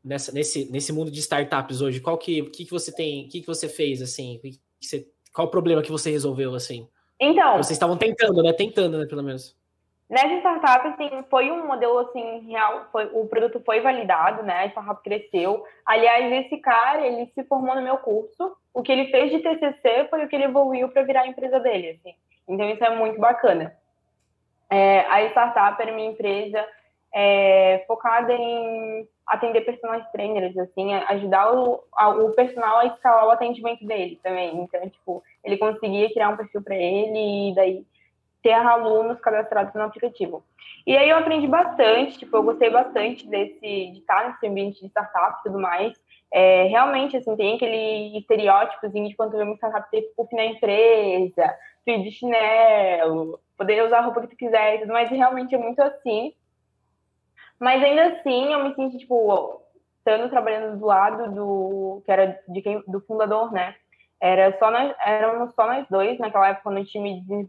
nessa, 0.03 0.33
nesse, 0.33 0.71
nesse 0.71 0.93
mundo 0.93 1.11
de 1.11 1.21
startups 1.21 1.83
hoje, 1.83 2.01
qual 2.01 2.17
que, 2.17 2.43
que, 2.45 2.65
que 2.65 2.71
você 2.71 2.95
tem, 2.95 3.27
o 3.27 3.29
que, 3.29 3.41
que 3.41 3.47
você 3.47 3.69
fez, 3.69 4.01
assim? 4.01 4.41
Que 4.43 4.59
você, 4.81 5.07
qual 5.35 5.47
o 5.47 5.51
problema 5.51 5.83
que 5.83 5.93
você 5.93 6.11
resolveu, 6.11 6.55
assim? 6.55 6.89
Então... 7.21 7.59
Vocês 7.59 7.73
estavam 7.73 7.97
tentando, 7.97 8.43
né? 8.43 8.53
Tentando, 8.53 8.99
né, 8.99 9.07
pelo 9.07 9.23
menos. 9.23 9.57
Nessa 10.09 10.35
startup, 10.41 10.89
assim, 10.89 11.25
foi 11.31 11.51
um 11.51 11.67
modelo, 11.67 11.99
assim, 12.01 12.41
real, 12.47 12.87
foi, 12.93 13.09
o 13.15 13.27
produto 13.27 13.63
foi 13.65 13.81
validado, 13.81 14.43
né, 14.43 14.65
a 14.65 14.67
startup 14.67 15.03
cresceu. 15.03 15.65
Aliás, 15.87 16.45
esse 16.45 16.59
cara, 16.59 17.07
ele 17.07 17.31
se 17.35 17.43
formou 17.45 17.75
no 17.75 17.81
meu 17.81 17.97
curso, 17.97 18.55
o 18.75 18.83
que 18.83 18.91
ele 18.91 19.11
fez 19.11 19.31
de 19.31 19.41
TCC 19.41 20.09
foi 20.09 20.25
o 20.25 20.29
que 20.29 20.37
ele 20.37 20.45
evoluiu 20.45 20.89
para 20.89 21.03
virar 21.03 21.23
a 21.23 21.27
empresa 21.27 21.61
dele, 21.61 21.91
assim. 21.91 22.15
Então, 22.49 22.69
isso 22.69 22.85
é 22.85 22.95
muito 22.95 23.21
bacana. 23.21 23.77
É, 24.71 25.01
a 25.01 25.25
startup 25.27 25.81
era 25.81 25.93
minha 25.93 26.11
empresa 26.11 26.67
é, 27.15 27.85
focada 27.87 28.33
em 28.33 29.07
atender 29.27 29.61
personagens 29.63 30.11
trainers, 30.11 30.57
assim, 30.57 30.95
ajudar 30.95 31.53
o, 31.53 31.85
o 32.25 32.31
personal 32.33 32.79
a 32.79 32.87
escalar 32.87 33.27
o 33.27 33.31
atendimento 33.31 33.87
dele 33.87 34.19
também. 34.23 34.57
Então, 34.57 34.89
tipo, 34.89 35.23
ele 35.45 35.59
conseguia 35.59 36.13
criar 36.13 36.31
um 36.31 36.37
perfil 36.37 36.63
para 36.63 36.77
ele 36.77 37.51
e 37.51 37.55
daí 37.55 37.87
ter 38.43 38.53
alunos 38.53 39.21
cadastrados 39.21 39.73
no 39.75 39.83
aplicativo. 39.83 40.43
E 40.87 40.97
aí 40.97 41.09
eu 41.09 41.17
aprendi 41.17 41.47
bastante, 41.47 42.19
tipo, 42.19 42.37
eu 42.37 42.43
gostei 42.43 42.69
bastante 42.69 43.29
desse, 43.29 43.61
de 43.61 43.99
estar 43.99 44.29
nesse 44.29 44.47
ambiente 44.47 44.81
de 44.81 44.89
startup 44.89 45.39
e 45.39 45.43
tudo 45.45 45.61
mais. 45.61 45.93
É, 46.33 46.65
realmente, 46.65 47.17
assim, 47.17 47.37
tem 47.37 47.57
aquele 47.57 48.19
estereótipozinho 48.19 49.09
de 49.09 49.15
quando 49.15 49.37
vê 49.37 49.43
uma 49.43 49.55
startup 49.57 49.91
ter 49.91 50.03
puff 50.17 50.35
na 50.35 50.47
empresa, 50.47 51.55
fio 51.85 52.03
de 52.03 52.11
chinelo, 52.11 53.39
poder 53.57 53.85
usar 53.85 53.99
a 53.99 54.01
roupa 54.01 54.23
que 54.23 54.29
tu 54.29 54.37
quiser 54.37 54.77
e 54.77 54.79
tudo 54.81 54.93
mais, 54.93 55.11
e 55.11 55.15
realmente 55.15 55.55
é 55.55 55.59
muito 55.59 55.81
assim. 55.83 56.33
Mas 57.61 57.83
ainda 57.83 58.15
assim, 58.15 58.53
eu 58.53 58.65
me 58.65 58.75
senti, 58.75 58.99
tipo, 58.99 59.63
estando 59.99 60.31
trabalhando 60.31 60.79
do 60.79 60.87
lado 60.87 61.35
do, 61.35 62.03
que 62.05 62.11
era 62.11 62.41
de 62.49 62.63
quem, 62.63 62.83
do 62.89 63.01
fundador, 63.03 63.53
né? 63.53 63.77
Era 64.21 64.57
só 64.59 64.71
nós, 64.71 64.95
éramos 65.05 65.53
só 65.55 65.67
nós 65.67 65.87
dois 65.91 66.19
naquela 66.19 66.49
época 66.49 66.71
no 66.71 66.85
time 66.85 67.21
de 67.21 67.47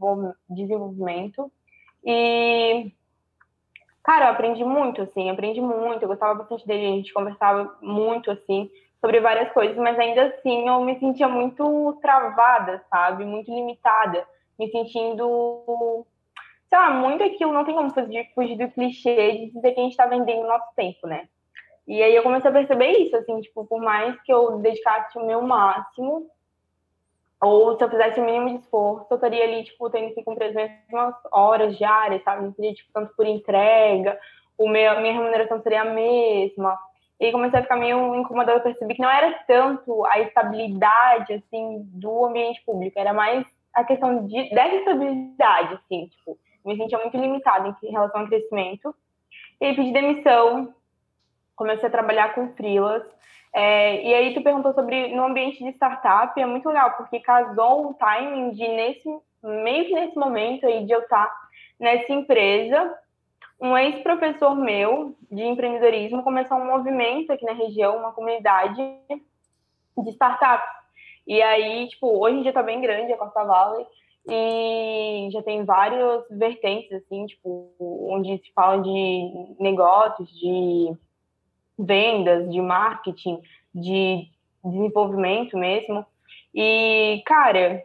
desenvolvimento. 0.49 1.51
E, 2.03 2.91
cara, 4.03 4.25
eu 4.25 4.31
aprendi 4.31 4.63
muito, 4.63 5.01
assim, 5.01 5.29
aprendi 5.29 5.62
muito, 5.62 6.03
eu 6.03 6.07
gostava 6.07 6.36
bastante 6.36 6.67
dele, 6.67 6.86
a 6.86 6.95
gente 6.98 7.13
conversava 7.13 7.75
muito, 7.81 8.29
assim, 8.29 8.69
sobre 9.00 9.19
várias 9.19 9.51
coisas, 9.51 9.75
mas 9.77 9.98
ainda 10.00 10.27
assim 10.27 10.67
eu 10.67 10.81
me 10.81 10.98
sentia 11.00 11.27
muito 11.27 11.98
travada, 12.01 12.83
sabe? 12.89 13.25
Muito 13.25 13.53
limitada, 13.53 14.25
me 14.57 14.69
sentindo, 14.69 16.05
sei 16.69 16.77
lá, 16.77 16.89
muito 16.91 17.24
aquilo, 17.24 17.51
não 17.51 17.65
tem 17.65 17.75
como 17.75 17.93
fugir, 17.93 18.29
fugir 18.33 18.57
do 18.57 18.72
clichê 18.72 19.31
de 19.33 19.51
dizer 19.51 19.74
que 19.74 19.79
a 19.79 19.83
gente 19.83 19.91
está 19.91 20.05
vendendo 20.05 20.48
nosso 20.48 20.67
tempo, 20.75 21.05
né? 21.07 21.27
E 21.86 22.01
aí 22.01 22.15
eu 22.15 22.24
comecei 22.24 22.50
a 22.50 22.53
perceber 22.53 22.91
isso, 22.91 23.15
assim, 23.15 23.41
tipo, 23.41 23.65
por 23.65 23.81
mais 23.81 24.19
que 24.22 24.31
eu 24.31 24.57
dedicasse 24.60 25.17
o 25.17 25.25
meu 25.25 25.41
máximo, 25.41 26.27
ou 27.43 27.77
se 27.77 27.83
eu 27.83 27.89
fizesse 27.89 28.19
o 28.19 28.25
mínimo 28.25 28.50
de 28.50 28.63
esforço, 28.63 29.07
eu 29.12 29.15
estaria 29.15 29.43
ali, 29.43 29.63
tipo, 29.65 29.89
tendo 29.89 30.13
que 30.13 30.23
cumprir 30.23 30.47
as 30.47 30.55
mesmas 30.55 31.15
horas 31.31 31.77
diárias, 31.77 32.23
sabe? 32.23 32.43
Não 32.43 32.53
seria, 32.53 32.73
tipo, 32.73 32.89
tanto 32.93 33.13
por 33.15 33.27
entrega, 33.27 34.17
o 34.57 34.69
meu, 34.69 35.01
minha 35.01 35.13
remuneração 35.13 35.62
seria 35.62 35.81
a 35.81 35.93
mesma. 35.93 36.79
E 37.19 37.31
comecei 37.31 37.59
a 37.59 37.63
ficar 37.63 37.75
meio 37.75 38.15
incomodada, 38.15 38.59
eu 38.59 38.63
percebi 38.63 38.95
que 38.95 39.01
não 39.01 39.09
era 39.09 39.33
tanto 39.45 40.05
a 40.05 40.19
estabilidade, 40.19 41.33
assim, 41.33 41.81
do 41.93 42.25
ambiente 42.25 42.63
público, 42.65 42.97
era 42.97 43.13
mais 43.13 43.45
a 43.73 43.83
questão 43.83 44.25
de, 44.25 44.50
dessa 44.50 44.75
estabilidade, 44.75 45.73
assim, 45.73 46.07
tipo, 46.07 46.38
me 46.65 46.77
sentia 46.77 46.97
muito 46.97 47.17
limitada 47.17 47.75
em 47.83 47.91
relação 47.91 48.21
ao 48.21 48.27
crescimento. 48.27 48.95
E 49.59 49.65
aí 49.65 49.75
pedi 49.75 49.91
demissão, 49.91 50.73
comecei 51.55 51.88
a 51.88 51.91
trabalhar 51.91 52.33
com 52.35 52.53
freelas, 52.55 53.03
é, 53.53 54.03
e 54.03 54.13
aí 54.13 54.33
tu 54.33 54.41
perguntou 54.41 54.74
sobre 54.74 55.15
no 55.15 55.24
ambiente 55.24 55.63
de 55.63 55.69
startup, 55.72 56.39
é 56.39 56.45
muito 56.45 56.67
legal, 56.67 56.93
porque 56.98 57.19
casou 57.19 57.89
o 57.89 57.93
timing 57.93 58.51
de 58.51 58.67
nesse, 58.67 59.10
meio 59.43 59.86
que 59.86 59.93
nesse 59.93 60.17
momento 60.17 60.65
aí 60.65 60.86
de 60.86 60.91
eu 60.91 61.01
estar 61.01 61.31
nessa 61.79 62.12
empresa, 62.12 62.98
um 63.62 63.77
ex-professor 63.77 64.55
meu 64.55 65.15
de 65.31 65.43
empreendedorismo 65.43 66.24
começou 66.24 66.57
um 66.57 66.65
movimento 66.65 67.31
aqui 67.31 67.45
na 67.45 67.53
região, 67.53 67.98
uma 67.98 68.12
comunidade 68.12 68.75
de 68.75 70.10
startups. 70.10 70.67
E 71.27 71.41
aí, 71.41 71.88
tipo, 71.88 72.07
hoje 72.19 72.38
em 72.38 72.41
dia 72.41 72.51
tá 72.51 72.63
bem 72.63 72.81
grande 72.81 73.13
a 73.13 73.17
Costa 73.17 73.43
Valley, 73.43 73.86
e 74.27 75.29
já 75.31 75.43
tem 75.43 75.65
várias 75.65 76.24
vertentes, 76.29 76.91
assim, 76.93 77.25
tipo, 77.25 77.72
onde 78.10 78.38
se 78.38 78.51
fala 78.53 78.81
de 78.81 79.55
negócios, 79.60 80.29
de 80.29 80.93
vendas, 81.77 82.49
de 82.51 82.61
marketing, 82.61 83.41
de 83.73 84.27
desenvolvimento 84.63 85.57
mesmo. 85.57 86.05
E, 86.53 87.21
cara, 87.25 87.83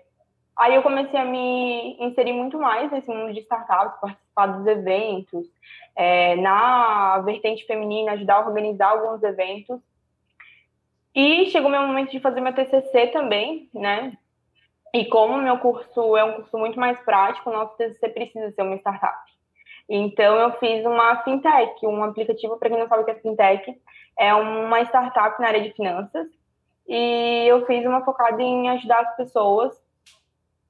aí 0.57 0.75
eu 0.75 0.83
comecei 0.83 1.19
a 1.19 1.25
me 1.25 1.97
inserir 2.01 2.33
muito 2.33 2.59
mais 2.59 2.91
nesse 2.91 3.09
mundo 3.09 3.33
de 3.33 3.41
startups, 3.41 4.01
participar 4.01 4.47
dos 4.47 4.67
eventos, 4.67 5.47
é, 5.97 6.37
na 6.37 7.19
vertente 7.21 7.67
feminina, 7.67 8.13
ajudar 8.13 8.37
a 8.37 8.47
organizar 8.47 8.91
alguns 8.91 9.23
eventos. 9.23 9.81
E 11.15 11.47
chegou 11.47 11.71
meu 11.71 11.83
momento 11.83 12.11
de 12.11 12.21
fazer 12.21 12.41
meu 12.41 12.55
TCC 12.55 13.09
também, 13.09 13.69
né? 13.75 14.13
E 14.95 15.05
como 15.07 15.43
meu 15.43 15.59
curso 15.59 16.17
é 16.17 16.25
um 16.25 16.35
curso 16.35 16.57
muito 16.57 16.79
mais 16.79 16.99
prático, 17.01 17.51
o 17.51 17.53
nosso 17.53 17.77
TCC 17.77 18.09
precisa 18.11 18.51
ser 18.53 18.63
uma 18.63 18.77
startup. 18.77 19.38
Então, 19.89 20.37
eu 20.37 20.53
fiz 20.59 20.85
uma 20.85 21.23
fintech, 21.23 21.87
um 21.87 22.05
aplicativo, 22.05 22.59
para 22.59 22.69
quem 22.69 22.79
não 22.79 22.89
sabe 22.89 23.03
o 23.03 23.05
que 23.07 23.13
é 23.13 23.15
fintech, 23.15 23.81
é 24.19 24.35
uma 24.35 24.83
startup 24.83 25.41
na 25.41 25.49
área 25.49 25.63
de 25.63 25.73
finanças. 25.73 26.27
E 26.87 27.47
eu 27.47 27.65
fiz 27.67 27.85
uma 27.87 28.05
focada 28.05 28.43
em 28.43 28.69
ajudar 28.71 29.01
as 29.01 29.17
pessoas 29.17 29.75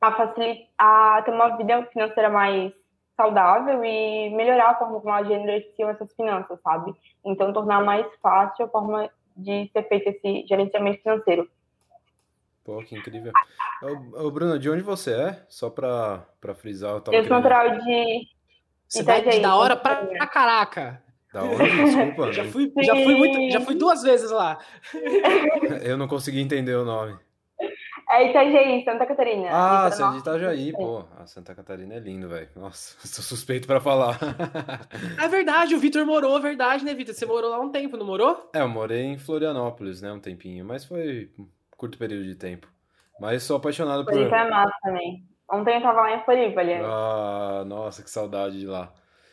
a, 0.00 0.12
facilitar, 0.12 0.68
a 0.78 1.22
ter 1.22 1.32
uma 1.32 1.56
vida 1.56 1.84
financeira 1.87 2.30
mais 2.30 2.72
saudável 3.16 3.84
e 3.84 4.30
melhorar 4.30 4.70
a 4.70 4.78
forma 4.78 5.00
como 5.00 5.12
elas 5.12 5.26
gerenciam 5.26 5.90
essas 5.90 6.12
finanças, 6.14 6.60
sabe? 6.62 6.94
Então, 7.25 7.52
tornar 7.52 7.84
mais 7.84 8.06
fácil 8.22 8.66
a 8.66 8.68
forma 8.68 9.10
de 9.37 9.68
ser 9.72 9.88
feito 9.88 10.08
esse 10.10 10.46
gerenciamento 10.46 11.02
financeiro. 11.02 11.48
Pô, 12.64 12.78
que 12.84 12.96
incrível. 12.96 13.32
Ô, 13.82 14.26
ô 14.26 14.30
Bruno, 14.30 14.58
de 14.58 14.70
onde 14.70 14.82
você 14.82 15.12
é? 15.14 15.46
Só 15.48 15.70
para 15.70 16.26
frisar. 16.54 16.90
Eu, 17.06 17.12
eu 17.12 17.25
sou 17.25 17.37
natural 17.37 17.78
de 17.78 18.28
Cidade 18.88 19.21
Itajaí, 19.21 19.42
da 19.42 19.54
hora 19.57 19.76
pra, 19.76 19.97
pra 19.97 20.26
caraca. 20.26 21.02
Da 21.33 21.45
hora, 21.45 21.64
desculpa. 21.64 22.33
já, 22.33 22.45
fui, 22.47 22.73
já, 22.83 22.95
fui 22.95 23.14
muito, 23.14 23.52
já 23.52 23.61
fui 23.61 23.75
duas 23.75 24.02
vezes 24.02 24.30
lá. 24.30 24.59
Eu 25.83 25.99
não 25.99 26.09
consegui 26.09 26.40
entender 26.40 26.75
o 26.75 26.85
nome. 26.85 27.18
É 28.11 28.30
Itajaí, 28.30 28.83
Santa 28.85 29.04
Catarina. 29.04 29.49
Ah, 29.50 29.90
você 29.90 30.02
é 30.02 30.11
de 30.11 30.18
Itajaí, 30.18 30.73
pô. 30.73 31.04
A 31.18 31.26
Santa 31.26 31.54
Catarina 31.54 31.95
é 31.95 31.99
lindo, 31.99 32.26
velho. 32.26 32.49
Nossa, 32.57 32.97
sou 33.07 33.23
suspeito 33.23 33.66
pra 33.66 33.80
falar. 33.80 34.18
É 35.23 35.28
verdade, 35.28 35.75
o 35.75 35.78
Vitor 35.78 36.07
morou, 36.07 36.38
é 36.38 36.40
verdade, 36.40 36.83
né, 36.85 36.95
Vitor? 36.95 37.14
Você 37.14 37.26
morou 37.26 37.50
lá 37.50 37.61
um 37.61 37.71
tempo, 37.71 37.99
não 37.99 38.07
morou? 38.07 38.49
É, 38.54 38.62
eu 38.62 38.68
morei 38.68 39.02
em 39.02 39.18
Florianópolis, 39.18 40.00
né, 40.00 40.11
um 40.11 40.21
tempinho, 40.21 40.64
mas 40.64 40.87
foi 40.87 41.30
um 41.38 41.47
curto 41.76 41.99
período 41.99 42.25
de 42.25 42.35
tempo. 42.35 42.66
Mas 43.21 43.42
sou 43.42 43.59
apaixonado 43.59 44.04
por... 44.04 44.14
Floripa 44.14 44.37
é 44.37 44.50
massa 44.50 44.76
também. 44.83 45.28
Ontem 45.50 45.76
eu 45.76 45.83
tava 45.83 46.02
lá 46.02 46.17
em 46.17 46.25
Floripa, 46.25 46.61
ali. 46.61 46.75
Ah, 46.75 47.64
nossa, 47.67 48.02
que 48.02 48.11
saudade 48.11 48.61
de 48.61 48.67
lá. 48.67 48.93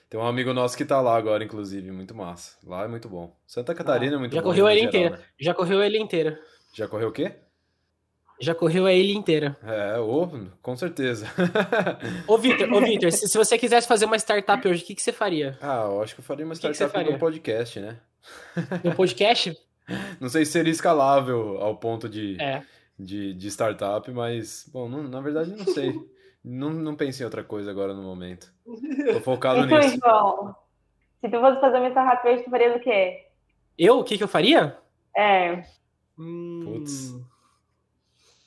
Tem 0.10 0.19
um 0.19 0.25
amigo 0.25 0.53
nosso 0.53 0.77
que 0.77 0.86
tá 0.86 1.01
lá 1.01 1.17
agora, 1.17 1.43
inclusive, 1.43 1.91
muito 1.91 2.15
massa. 2.15 2.57
Lá 2.63 2.86
é 2.86 2.88
muito 2.88 3.10
bom. 3.10 3.36
Santa 3.45 3.75
Catarina 3.75 4.13
ah, 4.13 4.17
é 4.17 4.19
muito 4.19 4.36
já 4.36 4.41
bom. 4.41 4.48
Correu 4.48 4.67
a 4.67 4.74
ilha 4.74 4.86
inteira. 4.86 5.17
Né? 5.17 5.24
Já 5.38 5.53
correu 5.53 5.81
a 5.81 5.88
ilha 5.88 5.98
inteira. 5.98 6.39
Já 6.74 6.88
correu 6.88 7.10
o 7.10 7.12
quê? 7.12 7.34
Já 8.39 8.55
correu 8.55 8.86
a 8.86 8.93
ilha 8.93 9.13
inteira. 9.13 9.57
É, 9.63 10.00
ô, 10.00 10.29
com 10.62 10.75
certeza. 10.75 11.25
ô, 12.27 12.38
Vitor, 12.38 12.72
ô, 12.72 12.79
Victor 12.81 13.12
se, 13.12 13.27
se, 13.27 13.38
você 13.38 13.57
quisesse 13.57 13.88
fazer 13.88 14.05
uma 14.05 14.17
startup 14.17 14.65
hoje, 14.67 14.84
o 14.84 14.86
que, 14.86 14.95
que 14.95 15.01
você 15.01 15.12
faria? 15.12 15.57
Ah, 15.62 15.86
eu 15.86 16.01
acho 16.01 16.15
que 16.15 16.22
eu 16.22 16.25
faria 16.25 16.45
uma 16.45 16.53
startup 16.53 17.12
no 17.12 17.17
podcast, 17.17 17.79
né? 17.79 17.98
No 18.84 18.93
podcast? 18.93 19.57
Não 20.19 20.29
sei 20.29 20.45
se 20.45 20.51
seria 20.51 20.72
escalável 20.72 21.57
ao 21.62 21.77
ponto 21.77 22.07
de. 22.07 22.41
É 22.41 22.62
de, 22.97 23.33
de 23.33 23.47
startup, 23.49 24.09
mas, 24.11 24.69
bom, 24.71 24.87
não, 24.87 25.03
na 25.03 25.21
verdade 25.21 25.51
não 25.55 25.65
sei. 25.65 25.93
não, 26.43 26.69
não 26.69 26.95
pensei 26.95 27.23
em 27.23 27.25
outra 27.25 27.43
coisa 27.43 27.69
agora 27.71 27.93
no 27.93 28.03
momento. 28.03 28.53
Tô 29.13 29.19
focado 29.23 29.61
então, 29.61 29.77
nisso. 29.77 29.97
João, 30.03 30.55
se 31.21 31.29
tu 31.29 31.39
fosse 31.39 31.59
fazer 31.59 31.77
uma 31.77 31.89
startup 31.89 32.27
hoje, 32.27 32.43
tu 32.43 32.49
faria 32.49 32.75
o 32.75 32.79
quê? 32.79 33.27
Eu? 33.77 33.99
O 33.99 34.03
que 34.03 34.17
que 34.17 34.23
eu 34.23 34.27
faria? 34.27 34.77
É. 35.15 35.63
Hum... 36.17 36.61
Putz. 36.63 37.13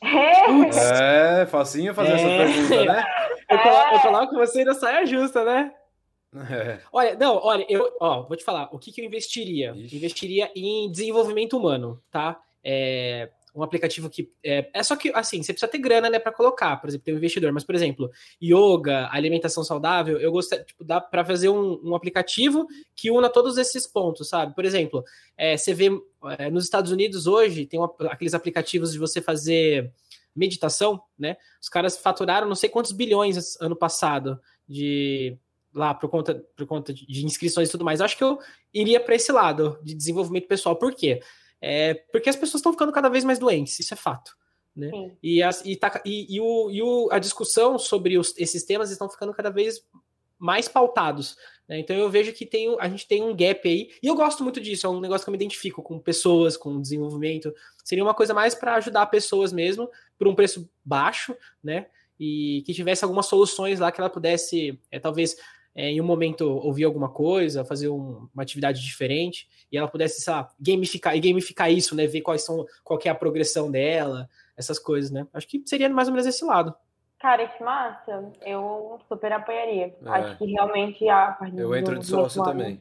É. 0.00 1.42
é, 1.42 1.46
facinho 1.46 1.92
fazer 1.92 2.12
é. 2.12 2.14
essa 2.14 2.28
pergunta, 2.28 2.84
né? 2.84 3.04
Eu, 3.50 3.56
é. 3.56 3.94
eu 3.94 4.00
coloco 4.00 4.34
você 4.34 4.62
na 4.62 4.74
saia 4.74 5.06
justa, 5.06 5.42
né? 5.42 5.72
É. 6.50 6.80
Olha, 6.92 7.14
não, 7.16 7.36
olha, 7.36 7.64
eu 7.66 7.90
ó, 7.98 8.24
vou 8.24 8.36
te 8.36 8.44
falar, 8.44 8.68
o 8.70 8.78
que, 8.78 8.92
que 8.92 9.00
eu 9.00 9.06
investiria? 9.06 9.72
Ixi. 9.74 9.96
Investiria 9.96 10.50
em 10.54 10.90
desenvolvimento 10.90 11.56
humano, 11.56 11.98
tá? 12.10 12.38
É, 12.62 13.30
um 13.58 13.62
aplicativo 13.64 14.08
que 14.08 14.30
é, 14.44 14.70
é 14.72 14.82
só 14.82 14.94
que 14.94 15.10
assim, 15.14 15.42
você 15.42 15.52
precisa 15.52 15.70
ter 15.70 15.78
grana, 15.78 16.08
né, 16.08 16.18
para 16.18 16.32
colocar, 16.32 16.76
por 16.76 16.88
exemplo, 16.88 17.04
tem 17.04 17.14
um 17.14 17.16
investidor, 17.16 17.52
mas 17.52 17.64
por 17.64 17.74
exemplo, 17.74 18.08
yoga, 18.40 19.08
alimentação 19.10 19.64
saudável, 19.64 20.18
eu 20.20 20.30
gostaria, 20.30 20.64
tipo, 20.64 20.84
dá 20.84 21.00
para 21.00 21.24
fazer 21.24 21.48
um, 21.48 21.80
um, 21.82 21.94
aplicativo 21.94 22.66
que 22.94 23.10
una 23.10 23.28
todos 23.28 23.58
esses 23.58 23.86
pontos, 23.86 24.28
sabe? 24.28 24.54
Por 24.54 24.64
exemplo, 24.64 25.04
é, 25.36 25.56
você 25.56 25.74
vê 25.74 25.90
é, 26.38 26.48
nos 26.50 26.64
Estados 26.64 26.92
Unidos 26.92 27.26
hoje 27.26 27.66
tem 27.66 27.80
uma, 27.80 27.92
aqueles 28.10 28.34
aplicativos 28.34 28.92
de 28.92 28.98
você 28.98 29.20
fazer 29.20 29.92
meditação, 30.34 31.02
né? 31.18 31.36
Os 31.60 31.68
caras 31.68 31.98
faturaram 31.98 32.46
não 32.46 32.54
sei 32.54 32.68
quantos 32.68 32.92
bilhões 32.92 33.60
ano 33.60 33.74
passado 33.74 34.40
de 34.68 35.36
lá 35.74 35.94
por 35.94 36.08
conta, 36.08 36.42
por 36.56 36.66
conta 36.66 36.92
de 36.92 37.24
inscrições 37.24 37.68
e 37.68 37.72
tudo 37.72 37.84
mais. 37.84 37.98
Eu 37.98 38.06
acho 38.06 38.16
que 38.16 38.24
eu 38.24 38.38
iria 38.72 39.00
para 39.00 39.16
esse 39.16 39.32
lado 39.32 39.78
de 39.82 39.94
desenvolvimento 39.94 40.46
pessoal. 40.46 40.76
Por 40.76 40.94
quê? 40.94 41.20
É 41.60 41.94
porque 41.94 42.28
as 42.28 42.36
pessoas 42.36 42.60
estão 42.60 42.72
ficando 42.72 42.92
cada 42.92 43.08
vez 43.08 43.24
mais 43.24 43.38
doentes, 43.38 43.78
isso 43.80 43.94
é 43.94 43.96
fato. 43.96 44.36
Né? 44.74 44.90
E, 45.22 45.42
as, 45.42 45.64
e, 45.64 45.74
tá, 45.74 46.00
e, 46.04 46.36
e, 46.36 46.40
o, 46.40 46.70
e 46.70 46.82
o, 46.82 47.08
a 47.10 47.18
discussão 47.18 47.78
sobre 47.78 48.16
os, 48.16 48.32
esses 48.38 48.64
temas 48.64 48.90
estão 48.90 49.08
ficando 49.08 49.34
cada 49.34 49.50
vez 49.50 49.84
mais 50.38 50.68
pautados. 50.68 51.36
Né? 51.68 51.80
Então 51.80 51.96
eu 51.96 52.08
vejo 52.08 52.32
que 52.32 52.46
tem, 52.46 52.76
a 52.78 52.88
gente 52.88 53.08
tem 53.08 53.22
um 53.22 53.34
gap 53.34 53.68
aí, 53.68 53.90
e 54.00 54.06
eu 54.06 54.14
gosto 54.14 54.44
muito 54.44 54.60
disso, 54.60 54.86
é 54.86 54.90
um 54.90 55.00
negócio 55.00 55.24
que 55.24 55.30
eu 55.30 55.32
me 55.32 55.38
identifico 55.38 55.82
com 55.82 55.98
pessoas, 55.98 56.56
com 56.56 56.80
desenvolvimento. 56.80 57.52
Seria 57.84 58.04
uma 58.04 58.14
coisa 58.14 58.32
mais 58.32 58.54
para 58.54 58.76
ajudar 58.76 59.06
pessoas 59.06 59.52
mesmo, 59.52 59.90
por 60.16 60.28
um 60.28 60.34
preço 60.34 60.70
baixo, 60.84 61.36
né? 61.62 61.86
e 62.18 62.62
que 62.66 62.74
tivesse 62.74 63.04
algumas 63.04 63.26
soluções 63.26 63.78
lá 63.78 63.92
que 63.92 64.00
ela 64.00 64.10
pudesse, 64.10 64.78
é, 64.90 64.98
talvez, 64.98 65.36
é, 65.74 65.90
em 65.90 66.00
um 66.00 66.04
momento 66.04 66.42
ouvir 66.42 66.84
alguma 66.84 67.08
coisa, 67.08 67.64
fazer 67.64 67.88
um, 67.88 68.28
uma 68.34 68.42
atividade 68.42 68.82
diferente, 68.82 69.48
e 69.70 69.78
ela 69.78 69.88
pudesse, 69.88 70.20
sei 70.20 70.32
lá, 70.32 70.48
gamificar, 70.60 71.16
e 71.16 71.20
gamificar 71.20 71.70
isso, 71.70 71.94
né? 71.94 72.06
Ver 72.06 72.20
quais 72.20 72.44
são, 72.44 72.66
qual 72.82 72.98
é 73.04 73.08
a 73.08 73.14
progressão 73.14 73.70
dela, 73.70 74.28
essas 74.56 74.78
coisas, 74.78 75.10
né? 75.10 75.26
Acho 75.32 75.46
que 75.46 75.62
seria 75.66 75.88
mais 75.88 76.08
ou 76.08 76.14
menos 76.14 76.26
esse 76.26 76.44
lado. 76.44 76.74
Cara, 77.20 77.48
que 77.48 77.62
massa. 77.64 78.32
Eu 78.46 79.00
super 79.08 79.32
apoiaria. 79.32 79.86
É. 79.86 80.08
Acho 80.08 80.38
que 80.38 80.44
realmente 80.46 81.08
a 81.08 81.36
Eu 81.56 81.74
entro 81.74 81.98
de 81.98 82.06
sócio 82.06 82.44
também. 82.44 82.80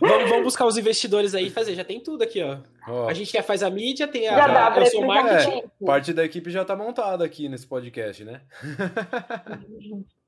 vamos, 0.00 0.30
vamos, 0.30 0.44
buscar 0.44 0.64
os 0.64 0.78
investidores 0.78 1.34
aí 1.34 1.48
e 1.48 1.50
fazer. 1.50 1.74
Já 1.74 1.84
tem 1.84 2.00
tudo 2.00 2.24
aqui, 2.24 2.42
ó. 2.42 2.58
ó. 2.88 3.06
A 3.06 3.12
gente 3.12 3.30
quer 3.30 3.42
faz 3.42 3.62
a 3.62 3.68
mídia, 3.68 4.08
tem 4.08 4.28
a. 4.28 4.34
Já 4.34 4.70
dá, 4.70 4.80
eu 4.80 4.86
sou 4.86 5.06
marketing. 5.06 5.58
É, 5.58 5.86
parte 5.86 6.14
da 6.14 6.24
equipe 6.24 6.50
já 6.50 6.64
tá 6.64 6.74
montada 6.74 7.22
aqui 7.22 7.50
nesse 7.50 7.66
podcast, 7.66 8.24
né? 8.24 8.40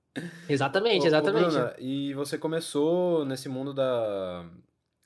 exatamente, 0.48 1.06
exatamente. 1.06 1.46
Ô, 1.46 1.50
Bruna, 1.50 1.76
e 1.78 2.14
você 2.14 2.38
começou 2.38 3.24
nesse 3.24 3.48
mundo 3.48 3.72
da. 3.72 4.44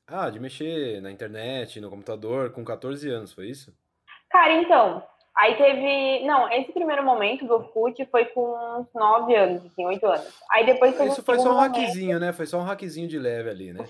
Ah, 0.07 0.31
de 0.31 0.39
mexer 0.39 1.01
na 1.03 1.11
internet, 1.11 1.81
no 1.81 1.91
computador, 1.91 2.51
com 2.51 2.65
14 2.65 3.09
anos, 3.09 3.33
foi 3.33 3.49
isso? 3.49 3.77
Cara, 4.31 4.53
então, 4.55 5.03
Aí 5.39 5.55
teve. 5.55 6.25
Não, 6.25 6.51
esse 6.51 6.73
primeiro 6.73 7.05
momento 7.05 7.47
do 7.47 7.55
Orkut 7.55 8.07
foi 8.07 8.25
com 8.27 8.55
uns 8.79 8.87
9 8.95 9.35
anos, 9.35 9.67
assim, 9.67 9.85
8 9.85 10.07
anos. 10.07 10.41
Aí 10.51 10.65
depois 10.65 10.99
Isso 10.99 11.23
foi 11.23 11.39
só 11.39 11.53
um 11.53 11.59
hackzinho, 11.59 12.19
né? 12.19 12.33
Foi 12.33 12.47
só 12.47 12.59
um 12.59 12.63
hackzinho 12.63 13.07
de 13.07 13.19
leve 13.19 13.51
ali, 13.51 13.73
né? 13.75 13.85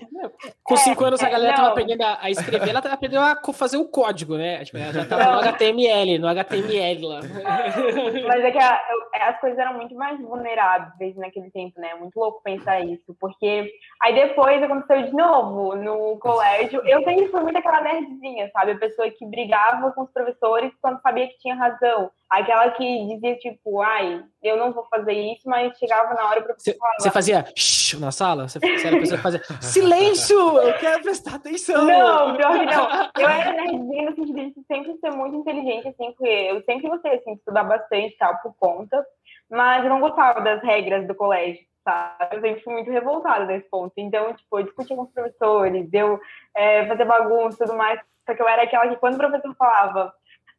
Com 0.61 0.75
5 0.75 1.01
é, 1.01 1.07
anos 1.07 1.23
a 1.23 1.29
galera 1.29 1.53
é, 1.53 1.55
tava 1.55 1.69
aprendendo 1.69 2.01
a, 2.01 2.17
a, 2.21 2.29
escrever, 2.29 2.69
ela 2.69 2.79
aprendeu 2.79 3.21
a 3.21 3.39
fazer 3.53 3.77
o 3.77 3.87
código, 3.87 4.37
né? 4.37 4.65
Tipo, 4.65 4.77
ela 4.77 4.91
já 4.91 5.05
tava 5.05 5.23
não. 5.23 5.33
no 5.35 5.39
HTML, 5.39 6.19
no 6.19 6.27
HTML 6.27 7.01
lá. 7.07 7.19
Mas 8.27 8.43
é 8.43 8.51
que 8.51 8.57
a, 8.57 8.81
é, 9.15 9.23
as 9.23 9.39
coisas 9.39 9.57
eram 9.57 9.75
muito 9.75 9.95
mais 9.95 10.19
vulneráveis 10.19 11.15
naquele 11.15 11.49
tempo, 11.51 11.79
né? 11.79 11.95
Muito 11.95 12.19
louco 12.19 12.43
pensar 12.43 12.81
isso. 12.81 13.15
Porque 13.21 13.71
aí 14.03 14.13
depois 14.13 14.61
aconteceu 14.61 15.03
de 15.03 15.13
novo 15.15 15.77
no 15.77 16.19
colégio. 16.19 16.85
Eu 16.85 17.03
sempre 17.05 17.29
fui 17.29 17.39
muito 17.39 17.57
aquela 17.57 17.79
nerdzinha, 17.79 18.49
sabe? 18.51 18.73
A 18.73 18.77
pessoa 18.77 19.09
que 19.09 19.25
brigava 19.25 19.91
com 19.91 20.01
os 20.01 20.11
professores 20.11 20.73
quando 20.81 21.01
sabia 21.01 21.27
que 21.27 21.36
tinha 21.39 21.55
razão. 21.55 22.11
Aquela 22.29 22.71
que 22.71 23.07
dizia, 23.07 23.37
tipo, 23.37 23.81
ai, 23.81 24.23
eu 24.43 24.57
não 24.57 24.73
vou 24.73 24.85
fazer 24.85 25.13
isso, 25.13 25.47
mas 25.47 25.77
chegava 25.77 26.13
na 26.13 26.29
hora 26.29 26.41
para 26.41 26.55
Você 26.55 27.11
fazia 27.11 27.45
shh 27.55 27.93
na 27.99 28.11
sala? 28.11 28.47
Você, 28.47 28.59
você 28.59 28.87
era 28.87 28.97
a 28.97 28.99
pessoa 28.99 29.17
que 29.17 29.23
fazia 29.23 29.41
silêncio! 29.61 30.37
Eu 30.59 30.77
quero 30.77 31.03
prestar 31.03 31.35
atenção! 31.35 31.85
Não, 31.85 32.35
pior 32.35 32.59
que 32.59 32.65
não. 32.65 33.11
Eu 33.17 33.29
era 33.29 33.51
nerdinha 33.53 34.09
no 34.09 34.15
sentido 34.15 34.53
de 34.53 34.65
sempre 34.67 34.97
ser 34.97 35.11
muito 35.11 35.37
inteligente, 35.37 35.87
assim, 35.87 36.11
porque 36.11 36.27
eu 36.27 36.61
sempre 36.63 36.89
gostei, 36.89 37.13
assim, 37.15 37.33
de 37.33 37.39
estudar 37.39 37.63
bastante, 37.63 38.17
tal, 38.17 38.37
por 38.39 38.53
conta, 38.57 39.05
mas 39.49 39.83
eu 39.83 39.89
não 39.89 39.99
gostava 39.99 40.41
das 40.41 40.61
regras 40.61 41.07
do 41.07 41.15
colégio. 41.15 41.65
Sabe? 41.83 42.35
Eu 42.35 42.41
sempre 42.41 42.63
fui 42.63 42.73
muito 42.73 42.91
revoltada 42.91 43.45
nesse 43.45 43.69
ponto. 43.69 43.93
Então, 43.95 44.33
tipo, 44.33 44.59
eu 44.59 44.63
discutia 44.63 44.95
com 44.95 45.03
os 45.03 45.11
professores, 45.11 45.87
eu 45.93 46.19
é, 46.53 46.85
fazer 46.85 47.05
bagunça 47.05 47.63
e 47.63 47.65
tudo 47.65 47.77
mais. 47.77 48.01
Só 48.25 48.35
que 48.35 48.41
eu 48.41 48.47
era 48.47 48.63
aquela 48.63 48.89
que, 48.89 48.97
quando 48.97 49.15
o 49.15 49.17
professor 49.17 49.55
falava, 49.55 50.13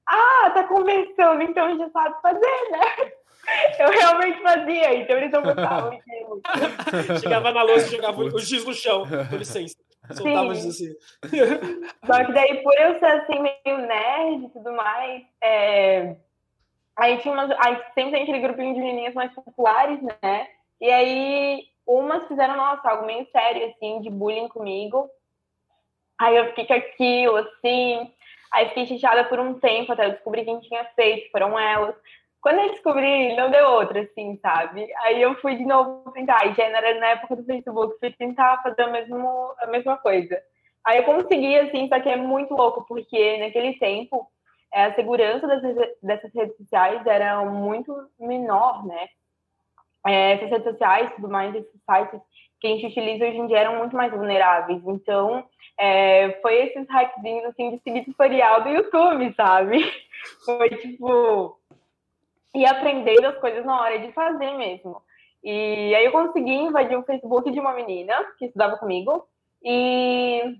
ah, 0.08 0.50
tá 0.50 0.64
conversando, 0.64 1.42
então 1.42 1.78
já 1.78 1.90
sabe 1.90 2.20
fazer, 2.22 2.70
né? 2.70 3.12
Eu 3.78 3.90
realmente 3.90 4.42
fazia, 4.42 4.94
então 4.94 5.16
eles 5.16 5.30
não 5.30 5.42
gostavam 5.42 5.98
Chegava 7.22 7.50
na 7.50 7.62
louça 7.62 7.86
e 7.86 7.96
jogava 7.96 8.20
o 8.20 8.38
giz 8.38 8.64
no 8.64 8.74
chão, 8.74 9.06
com 9.06 9.36
licença. 9.36 9.76
Soltava 10.12 10.54
Sim. 10.54 10.68
assim. 10.68 10.94
Só 12.06 12.24
que 12.24 12.32
daí, 12.32 12.62
por 12.62 12.74
eu 12.74 12.98
ser 12.98 13.06
assim, 13.06 13.40
meio 13.40 13.78
nerd 13.78 14.44
e 14.44 14.48
tudo 14.50 14.72
mais, 14.72 15.22
é... 15.42 16.16
aí 16.96 17.18
tinha 17.18 17.34
umas. 17.34 17.50
Aí 17.58 17.76
sempre 17.94 18.12
tem 18.12 18.22
aquele 18.22 18.40
grupinho 18.40 18.74
de 18.74 18.80
menininhas 18.80 19.14
mais 19.14 19.32
populares, 19.32 20.00
né? 20.02 20.48
E 20.80 20.90
aí, 20.90 21.64
umas 21.86 22.26
fizeram, 22.26 22.56
nossa, 22.56 22.88
algo 22.88 23.06
meio 23.06 23.26
sério, 23.30 23.66
assim, 23.68 24.00
de 24.00 24.10
bullying 24.10 24.48
comigo. 24.48 25.10
Aí 26.18 26.36
eu 26.36 26.46
fiquei 26.48 26.66
com 26.66 26.74
aquilo, 26.74 27.36
assim. 27.36 28.12
Aí 28.52 28.68
fiquei 28.68 28.86
chateada 28.86 29.24
por 29.28 29.38
um 29.38 29.58
tempo 29.58 29.92
até 29.92 30.06
eu 30.06 30.12
descobrir 30.12 30.44
quem 30.44 30.60
tinha 30.60 30.84
feito, 30.96 31.30
foram 31.30 31.58
elas. 31.58 31.94
Quando 32.40 32.60
eu 32.60 32.70
descobri, 32.70 33.34
não 33.36 33.50
deu 33.50 33.66
outra, 33.66 34.00
assim, 34.00 34.38
sabe? 34.40 34.86
Aí 34.98 35.20
eu 35.20 35.34
fui 35.40 35.56
de 35.56 35.64
novo 35.64 36.10
tentar, 36.12 36.46
e 36.46 36.54
já 36.54 36.64
era 36.64 36.98
na 37.00 37.08
época 37.08 37.36
do 37.36 37.44
Facebook, 37.44 37.98
fui 37.98 38.12
tentar 38.12 38.62
fazer 38.62 38.82
a, 38.82 38.88
mesmo, 38.88 39.54
a 39.58 39.66
mesma 39.66 39.96
coisa. 39.96 40.40
Aí 40.84 40.98
eu 40.98 41.04
consegui, 41.04 41.58
assim, 41.58 41.88
só 41.88 42.00
que 42.00 42.08
é 42.08 42.16
muito 42.16 42.54
louco, 42.54 42.84
porque 42.86 43.38
naquele 43.38 43.74
tempo 43.78 44.30
é, 44.72 44.84
a 44.84 44.94
segurança 44.94 45.46
dessas, 46.02 46.32
redes 46.32 46.56
sociais 46.56 47.04
era 47.06 47.44
muito 47.44 47.94
menor, 48.18 48.86
né? 48.86 49.08
É, 50.06 50.32
essas 50.32 50.50
redes 50.50 50.64
sociais, 50.64 51.12
tudo 51.16 51.28
mais, 51.28 51.54
esses 51.54 51.80
sites 51.84 52.20
que 52.60 52.66
a 52.66 52.70
gente 52.70 52.86
utiliza 52.86 53.26
hoje 53.26 53.36
em 53.36 53.46
dia 53.46 53.58
eram 53.58 53.78
muito 53.78 53.96
mais 53.96 54.12
vulneráveis. 54.12 54.82
Então, 54.86 55.44
é, 55.78 56.38
foi 56.42 56.54
esses 56.66 56.88
hackzinhos, 56.88 57.44
assim, 57.46 57.70
de 57.70 57.78
seguir 57.82 58.04
tutorial 58.04 58.62
do 58.62 58.70
YouTube, 58.70 59.32
sabe? 59.36 59.78
Foi, 60.44 60.68
tipo, 60.70 61.56
ir 62.54 62.66
aprendendo 62.66 63.26
as 63.26 63.38
coisas 63.38 63.64
na 63.64 63.80
hora 63.80 63.98
de 64.00 64.10
fazer 64.12 64.52
mesmo. 64.56 65.00
E 65.44 65.94
aí 65.94 66.04
eu 66.04 66.10
consegui 66.10 66.52
invadir 66.52 66.98
o 66.98 67.04
Facebook 67.04 67.50
de 67.50 67.60
uma 67.60 67.72
menina 67.72 68.14
que 68.36 68.46
estudava 68.46 68.76
comigo. 68.76 69.24
E 69.62 70.56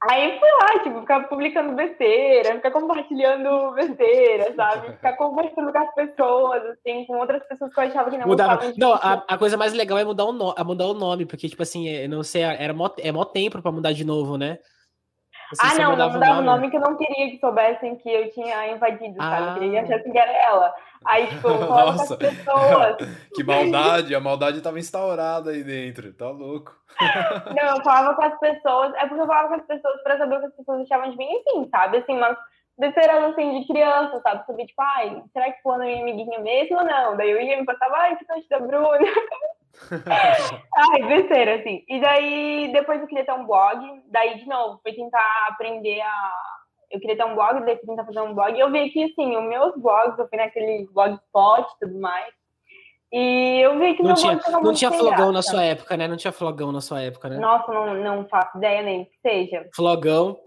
Aí 0.00 0.38
fui 0.38 0.48
lá, 0.62 0.82
tipo, 0.84 1.00
ficar 1.00 1.28
publicando 1.28 1.74
besteira, 1.74 2.54
ficar 2.54 2.70
compartilhando 2.70 3.72
besteira, 3.72 4.54
sabe? 4.54 4.92
Ficar 4.94 5.16
conversando 5.16 5.72
com 5.72 5.78
as 5.78 5.94
pessoas, 5.94 6.62
assim, 6.66 7.04
com 7.04 7.18
outras 7.18 7.42
pessoas 7.48 7.74
que 7.74 7.80
eu 7.80 7.84
achava 7.84 8.08
que 8.08 8.16
não 8.16 8.28
Mudava. 8.28 8.72
Não, 8.76 8.92
a, 8.92 9.24
a, 9.26 9.36
coisa 9.36 9.56
mais 9.56 9.72
legal 9.72 9.98
é 9.98 10.04
mudar 10.04 10.26
o, 10.26 10.32
no... 10.32 10.54
mudar 10.64 10.86
o 10.86 10.94
nome, 10.94 11.26
porque, 11.26 11.48
tipo 11.48 11.62
assim, 11.62 11.88
é, 11.88 12.06
não 12.06 12.22
sei, 12.22 12.42
era 12.42 12.72
mó, 12.72 12.88
é 12.98 13.10
mó 13.10 13.24
tempo 13.24 13.60
pra 13.60 13.72
mudar 13.72 13.92
de 13.92 14.04
novo, 14.04 14.38
né? 14.38 14.58
Ah, 15.60 15.74
não, 15.74 15.96
não 15.96 16.10
mudava 16.10 16.40
o 16.40 16.42
nome. 16.42 16.46
nome 16.46 16.70
que 16.70 16.76
eu 16.76 16.80
não 16.80 16.96
queria 16.96 17.30
que 17.30 17.38
soubessem 17.38 17.96
que 17.96 18.08
eu 18.08 18.30
tinha 18.30 18.72
invadido, 18.72 19.16
ah. 19.18 19.30
sabe? 19.30 19.48
Eu 19.48 19.54
queria 19.54 19.84
que 19.84 19.92
achassem 19.92 20.12
que 20.12 20.18
era 20.18 20.32
ela. 20.32 20.74
Aí, 21.04 21.26
tipo, 21.28 21.48
eu 21.48 21.58
falava 21.66 21.96
com 21.96 22.02
as 22.02 22.16
pessoas. 22.16 22.96
que 23.34 23.44
maldade, 23.44 24.14
a 24.14 24.20
maldade 24.20 24.60
tava 24.60 24.78
instaurada 24.78 25.50
aí 25.50 25.62
dentro, 25.62 26.12
tá 26.12 26.30
louco. 26.30 26.76
Não, 27.56 27.76
eu 27.76 27.82
falava 27.82 28.14
com 28.14 28.22
as 28.22 28.38
pessoas, 28.38 28.94
é 28.94 29.06
porque 29.06 29.22
eu 29.22 29.26
falava 29.26 29.48
com 29.48 29.54
as 29.54 29.66
pessoas 29.66 30.02
pra 30.02 30.18
saber 30.18 30.36
o 30.36 30.40
que 30.40 30.46
as 30.46 30.56
pessoas 30.56 30.82
achavam 30.82 31.10
de 31.10 31.16
mim, 31.16 31.28
enfim, 31.30 31.68
sabe? 31.70 31.98
Assim, 31.98 32.18
mas 32.18 32.36
besteiras 32.78 33.24
assim 33.24 33.60
de 33.60 33.66
criança, 33.66 34.20
sabe? 34.20 34.46
Saber, 34.46 34.66
tipo, 34.66 34.82
ai, 34.82 35.22
será 35.32 35.52
que 35.52 35.62
fulano 35.62 35.84
é 35.84 35.86
minha 35.86 36.02
amiguinha 36.02 36.38
mesmo 36.40 36.78
ou 36.78 36.84
não? 36.84 37.16
Daí 37.16 37.30
eu 37.30 37.40
ia 37.40 37.56
me 37.56 37.64
passava, 37.64 37.96
ai, 37.96 38.16
que 38.16 38.48
da 38.48 38.60
Bruna. 38.60 38.98
ai, 40.76 41.02
besteira, 41.04 41.56
assim. 41.56 41.84
E 41.88 42.00
daí, 42.00 42.70
depois 42.72 43.00
eu 43.00 43.06
queria 43.06 43.24
ter 43.24 43.32
um 43.32 43.46
blog, 43.46 43.80
daí, 44.10 44.38
de 44.38 44.46
novo, 44.46 44.80
fui 44.82 44.92
tentar 44.92 45.48
aprender 45.48 46.00
a 46.00 46.32
eu 46.90 46.98
queria 47.00 47.16
ter 47.16 47.24
um 47.24 47.34
blog, 47.34 47.64
daí 47.64 47.76
tentar 47.76 48.04
fazer 48.04 48.20
um 48.20 48.34
blog. 48.34 48.56
E 48.56 48.60
eu 48.60 48.70
vi 48.70 48.88
que, 48.90 49.04
assim, 49.04 49.36
os 49.36 49.44
meus 49.44 49.74
blogs, 49.76 50.18
eu 50.18 50.28
fui 50.28 50.38
naquele 50.38 50.88
blogspot 50.92 51.62
e 51.62 51.86
tudo 51.86 52.00
mais. 52.00 52.32
E 53.12 53.60
eu 53.62 53.78
vi 53.78 53.94
que 53.94 54.02
não 54.02 54.14
tinha, 54.14 54.38
não 54.62 54.74
tinha 54.74 54.90
flogão 54.90 55.16
graça. 55.16 55.32
na 55.32 55.42
sua 55.42 55.64
época, 55.64 55.96
né? 55.96 56.08
Não 56.08 56.16
tinha 56.16 56.32
flogão 56.32 56.72
na 56.72 56.80
sua 56.80 57.00
época, 57.00 57.28
né? 57.28 57.38
Nossa, 57.38 57.72
não, 57.72 57.94
não 57.94 58.28
faço 58.28 58.58
ideia 58.58 58.82
nem 58.82 59.04
que 59.06 59.18
seja. 59.22 59.66
Flogão. 59.74 60.38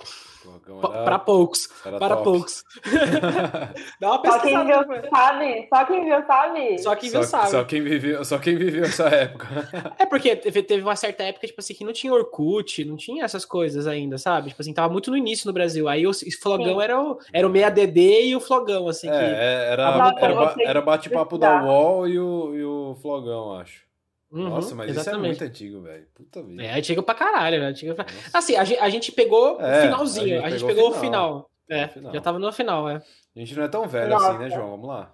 Para 0.81 1.19
poucos. 1.19 1.67
Para 1.83 1.99
top. 1.99 2.23
poucos. 2.23 2.63
Dá 3.99 4.13
uma 4.13 4.25
só 4.25 4.39
quem 4.39 4.65
viu 4.65 5.09
sabe. 5.09 5.67
Só 5.69 5.85
quem 5.85 6.03
viu 6.03 6.25
sabe. 6.25 6.77
Só 6.79 6.95
quem 6.95 7.09
viu 7.09 7.23
sabe. 7.23 7.49
Só 7.49 7.63
quem 7.63 7.81
viveu, 7.83 8.25
só 8.25 8.39
quem 8.39 8.55
viveu 8.55 8.83
essa 8.83 9.07
época. 9.07 9.47
É 9.97 10.05
porque 10.05 10.35
teve 10.35 10.81
uma 10.81 10.95
certa 10.95 11.23
época, 11.23 11.47
tipo 11.47 11.59
assim, 11.59 11.73
que 11.73 11.83
não 11.83 11.93
tinha 11.93 12.13
Orkut, 12.13 12.83
não 12.85 12.95
tinha 12.95 13.23
essas 13.23 13.45
coisas 13.45 13.87
ainda, 13.87 14.17
sabe? 14.17 14.49
Tipo 14.49 14.61
assim, 14.61 14.73
tava 14.73 14.91
muito 14.91 15.11
no 15.11 15.17
início 15.17 15.47
no 15.47 15.53
Brasil. 15.53 15.87
Aí 15.87 16.07
o 16.07 16.11
Flogão 16.41 16.81
era 16.81 16.99
o, 16.99 17.19
era 17.31 17.47
o 17.47 17.49
meia 17.49 17.69
DD 17.69 18.27
e 18.27 18.35
o 18.35 18.39
Flogão, 18.39 18.87
assim. 18.87 19.07
É, 19.07 19.11
que... 19.11 19.17
era, 19.17 20.15
era, 20.19 20.55
era 20.65 20.81
bate-papo 20.81 21.37
da 21.37 21.63
UOL 21.63 22.07
e 22.07 22.19
o, 22.19 22.55
e 22.55 22.63
o 22.63 22.95
Flogão, 23.01 23.55
acho. 23.55 23.90
Uhum, 24.31 24.49
Nossa, 24.49 24.73
mas 24.73 24.89
exatamente. 24.89 24.99
isso 24.99 25.09
é 25.09 25.17
muito 25.17 25.43
antigo, 25.43 25.81
velho. 25.81 26.07
Puta 26.15 26.41
vida. 26.41 26.63
É 26.63 26.73
antigo 26.73 27.03
pra 27.03 27.13
caralho, 27.13 27.59
né? 27.59 27.65
Antigo 27.67 27.93
pra... 27.93 28.05
Assim, 28.33 28.55
a 28.55 28.63
gente, 28.63 28.79
a 28.79 28.89
gente 28.89 29.11
pegou 29.11 29.59
é, 29.59 29.79
o 29.79 29.81
finalzinho. 29.81 30.39
A 30.39 30.43
gente, 30.43 30.45
a 30.45 30.49
gente 30.57 30.65
pegou, 30.65 30.89
o 30.89 30.93
final. 30.93 30.99
O 30.99 30.99
final. 31.01 31.51
É, 31.69 31.87
final. 31.89 32.13
já 32.13 32.21
tava 32.21 32.39
no 32.39 32.51
final, 32.51 32.89
é. 32.89 32.95
A 32.95 33.39
gente 33.39 33.55
não 33.55 33.63
é 33.63 33.67
tão 33.67 33.87
velho 33.87 34.09
Nossa. 34.09 34.29
assim, 34.29 34.37
né, 34.39 34.49
João? 34.49 34.71
Vamos 34.71 34.87
lá. 34.87 35.13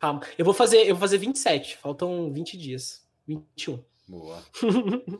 Calma. 0.00 0.20
Eu 0.38 0.44
vou 0.44 0.54
fazer, 0.54 0.82
eu 0.82 0.94
vou 0.94 1.00
fazer 1.00 1.18
27. 1.18 1.76
Faltam 1.76 2.32
20 2.32 2.56
dias. 2.56 3.04
21. 3.26 3.82
Boa. 4.08 4.38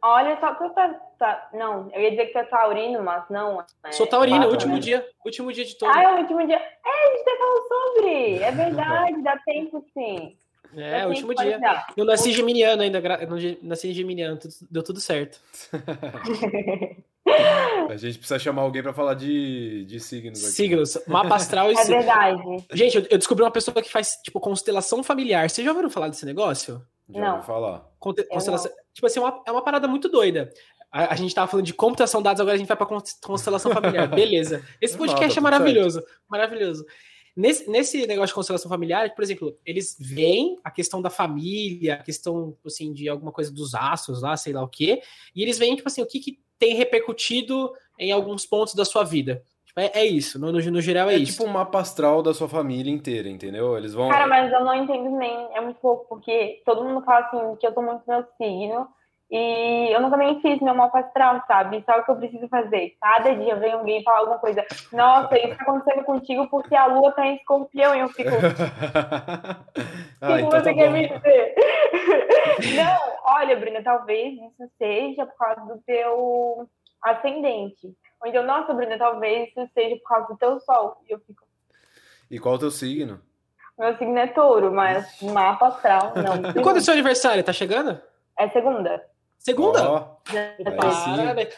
Olha, 0.00 0.38
só 0.38 0.54
que 0.54 0.62
eu 0.62 0.70
tá, 0.70 0.88
tá, 1.18 1.50
Não, 1.52 1.90
eu 1.92 2.00
ia 2.00 2.10
dizer 2.12 2.26
que 2.26 2.32
tu 2.32 2.38
é 2.38 2.44
taurino, 2.44 3.02
mas 3.02 3.28
não. 3.28 3.64
É 3.84 3.90
Sou 3.90 4.06
taurino, 4.06 4.38
quatro, 4.38 4.52
último 4.52 4.74
né? 4.74 4.80
dia. 4.80 5.08
Último 5.24 5.52
dia 5.52 5.64
de 5.64 5.76
todo. 5.76 5.90
Ah, 5.92 6.02
é 6.02 6.14
o 6.14 6.18
último 6.18 6.46
dia. 6.46 6.56
É, 6.56 6.60
a 6.60 7.10
gente 7.10 7.22
até 7.22 7.38
falou 7.38 7.68
sobre. 7.68 8.38
É 8.38 8.50
verdade, 8.52 9.22
dá 9.22 9.36
tempo 9.44 9.84
sim. 9.92 10.36
É, 10.76 11.06
o 11.06 11.10
último 11.10 11.34
dia. 11.34 11.58
Eu 11.96 12.04
nasci 12.04 12.32
geminiano 12.32 12.82
ainda, 12.82 13.02
nasci 13.62 13.92
geminiano, 13.92 14.38
deu 14.70 14.82
tudo 14.82 15.00
certo. 15.00 15.40
A 17.88 17.96
gente 17.96 18.18
precisa 18.18 18.38
chamar 18.38 18.62
alguém 18.62 18.82
para 18.82 18.92
falar 18.92 19.14
de, 19.14 19.84
de 19.84 20.00
signos 20.00 20.42
aqui. 20.42 20.52
Signos, 20.52 20.98
mapa 21.06 21.34
astral 21.34 21.70
e 21.70 21.76
É 21.78 21.84
verdade. 21.84 22.42
Gente, 22.72 23.06
eu, 23.10 23.18
descobri 23.18 23.44
uma 23.44 23.50
pessoa 23.50 23.82
que 23.82 23.90
faz, 23.90 24.16
tipo, 24.22 24.40
constelação 24.40 25.02
familiar. 25.02 25.48
Vocês 25.48 25.64
já 25.64 25.70
ouviram 25.70 25.90
falar 25.90 26.08
desse 26.08 26.24
negócio? 26.24 26.82
Já 27.08 27.20
não. 27.20 27.34
ouvi 27.36 27.46
falar. 27.46 27.86
Conte 27.98 28.22
constelação... 28.24 28.70
Tipo 28.92 29.06
assim, 29.06 29.20
é 29.20 29.22
uma, 29.22 29.42
é 29.46 29.52
uma 29.52 29.62
parada 29.62 29.86
muito 29.88 30.08
doida. 30.08 30.50
A, 30.90 31.12
a, 31.12 31.16
gente 31.16 31.34
tava 31.34 31.50
falando 31.50 31.66
de 31.66 31.74
computação 31.74 32.20
de 32.20 32.24
dados, 32.24 32.40
agora 32.40 32.54
a 32.54 32.58
gente 32.58 32.68
vai 32.68 32.76
pra 32.76 32.86
constelação 33.22 33.72
familiar. 33.72 34.08
Beleza. 34.14 34.64
Esse 34.80 34.96
podcast 34.96 35.38
Nada, 35.40 35.56
é 35.56 35.58
maravilhoso. 35.58 36.00
Certo. 36.00 36.14
Maravilhoso. 36.28 36.86
Nesse, 37.38 37.70
nesse 37.70 38.04
negócio 38.04 38.26
de 38.26 38.34
constelação 38.34 38.68
familiar, 38.68 39.14
por 39.14 39.22
exemplo, 39.22 39.56
eles 39.64 39.96
veem 39.96 40.58
a 40.64 40.72
questão 40.72 41.00
da 41.00 41.08
família, 41.08 41.94
a 41.94 42.02
questão, 42.02 42.56
assim, 42.66 42.92
de 42.92 43.08
alguma 43.08 43.30
coisa 43.30 43.54
dos 43.54 43.76
astros 43.76 44.22
lá, 44.22 44.36
sei 44.36 44.52
lá 44.52 44.60
o 44.60 44.66
quê, 44.66 45.00
e 45.36 45.40
eles 45.40 45.56
veem, 45.56 45.76
tipo 45.76 45.86
assim, 45.86 46.02
o 46.02 46.06
que, 46.06 46.18
que 46.18 46.40
tem 46.58 46.74
repercutido 46.74 47.72
em 47.96 48.10
alguns 48.10 48.44
pontos 48.44 48.74
da 48.74 48.84
sua 48.84 49.04
vida. 49.04 49.40
Tipo, 49.64 49.78
é, 49.78 49.92
é, 49.94 50.04
isso, 50.04 50.36
no, 50.36 50.50
no, 50.50 50.58
no, 50.58 50.80
geral 50.80 51.08
é, 51.08 51.14
é 51.14 51.16
isso. 51.16 51.30
É 51.30 51.36
tipo 51.36 51.44
um 51.48 51.52
mapa 51.52 51.78
astral 51.78 52.24
da 52.24 52.34
sua 52.34 52.48
família 52.48 52.92
inteira, 52.92 53.28
entendeu? 53.28 53.78
Eles 53.78 53.94
vão. 53.94 54.08
Cara, 54.08 54.26
mas 54.26 54.52
eu 54.52 54.64
não 54.64 54.74
entendo 54.74 55.08
nem, 55.16 55.54
é 55.54 55.60
muito 55.60 55.78
pouco, 55.78 56.08
porque 56.08 56.60
todo 56.66 56.82
mundo 56.82 57.04
fala 57.04 57.24
assim 57.26 57.56
que 57.60 57.66
eu 57.68 57.72
tô 57.72 57.80
muito 57.80 58.02
meu 58.08 58.24
signo, 58.36 58.88
e 59.30 59.92
eu 59.92 60.00
nunca 60.00 60.16
nem 60.16 60.40
fiz 60.40 60.58
meu 60.60 60.74
mapa 60.74 61.00
astral, 61.00 61.44
sabe? 61.46 61.82
Sabe 61.84 62.00
o 62.00 62.04
que 62.04 62.10
eu 62.10 62.16
preciso 62.16 62.48
fazer? 62.48 62.96
Cada 62.98 63.34
dia 63.34 63.56
vem 63.56 63.72
alguém 63.72 64.02
falar 64.02 64.20
alguma 64.20 64.38
coisa. 64.38 64.64
Nossa, 64.90 65.38
isso 65.38 65.54
tá 65.54 65.62
acontecendo 65.62 66.04
contigo 66.04 66.48
porque 66.48 66.74
a 66.74 66.86
lua 66.86 67.12
tá 67.12 67.26
em 67.26 67.36
escorpião 67.36 67.94
e 67.94 68.00
eu 68.00 68.08
fico. 68.08 68.30
ah, 70.20 70.32
o 70.32 70.34
que 70.34 70.40
então 70.40 70.50
você 70.50 70.62
tá 70.62 70.74
quer 70.74 70.90
me 70.90 71.08
dizer? 71.08 71.54
Não, 72.74 73.34
olha, 73.34 73.56
Bruna, 73.56 73.82
talvez 73.82 74.32
isso 74.32 74.72
seja 74.78 75.26
por 75.26 75.36
causa 75.36 75.60
do 75.74 75.78
teu 75.82 76.66
ascendente. 77.02 77.94
Ou 78.22 78.28
então, 78.28 78.42
nossa, 78.44 78.72
Bruna, 78.72 78.96
talvez 78.96 79.48
isso 79.48 79.68
seja 79.74 79.96
por 79.96 80.08
causa 80.08 80.28
do 80.28 80.38
teu 80.38 80.58
sol. 80.60 81.02
E 81.06 81.12
eu 81.12 81.18
fico. 81.20 81.44
E 82.30 82.38
qual 82.38 82.54
é 82.54 82.56
o 82.56 82.60
teu 82.60 82.70
signo? 82.70 83.20
Meu 83.78 83.94
signo 83.98 84.18
é 84.18 84.26
touro, 84.26 84.72
mas 84.72 85.20
mapa 85.20 85.68
astral, 85.68 86.14
não. 86.16 86.50
E 86.50 86.62
quando 86.62 86.78
é 86.78 86.80
seu 86.80 86.94
aniversário? 86.94 87.44
Tá 87.44 87.52
chegando? 87.52 88.00
É 88.38 88.48
segunda. 88.48 89.02
Segunda? 89.48 89.90
Oh, 89.90 90.04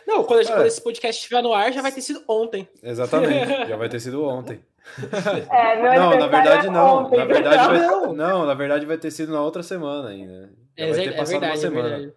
não, 0.07 0.23
quando, 0.23 0.43
gente, 0.45 0.53
quando, 0.55 0.67
esse 0.67 0.81
podcast 0.81 1.21
estiver 1.21 1.43
no 1.43 1.53
ar, 1.53 1.73
já 1.73 1.83
vai 1.83 1.91
ter 1.91 2.01
sido 2.01 2.23
ontem. 2.29 2.69
Exatamente, 2.81 3.49
já 3.69 3.77
vai 3.77 3.89
ter 3.89 3.99
sido 3.99 4.25
ontem. 4.25 4.61
É, 5.51 5.83
não, 5.83 6.17
na 6.17 6.27
verdade 6.29 6.67
é 6.69 6.71
não. 6.71 6.99
Ontem, 6.99 7.19
na 7.19 7.25
verdade 7.25 7.69
vai, 7.69 8.13
não, 8.13 8.47
na 8.47 8.55
verdade 8.55 8.87
vai 8.87 8.97
ter 8.97 9.11
sido 9.11 9.33
na 9.33 9.43
outra 9.43 9.65
semana 9.65 10.11
ainda. 10.11 10.51
Já 10.79 10.87
é, 10.87 10.91
vai 10.93 11.01
ter 11.01 11.09
é 11.09 11.13
passado 11.17 11.41
verdade, 11.41 11.53
uma 11.53 11.57
semana. 11.57 11.89
É 11.89 11.91
verdade. 11.91 12.15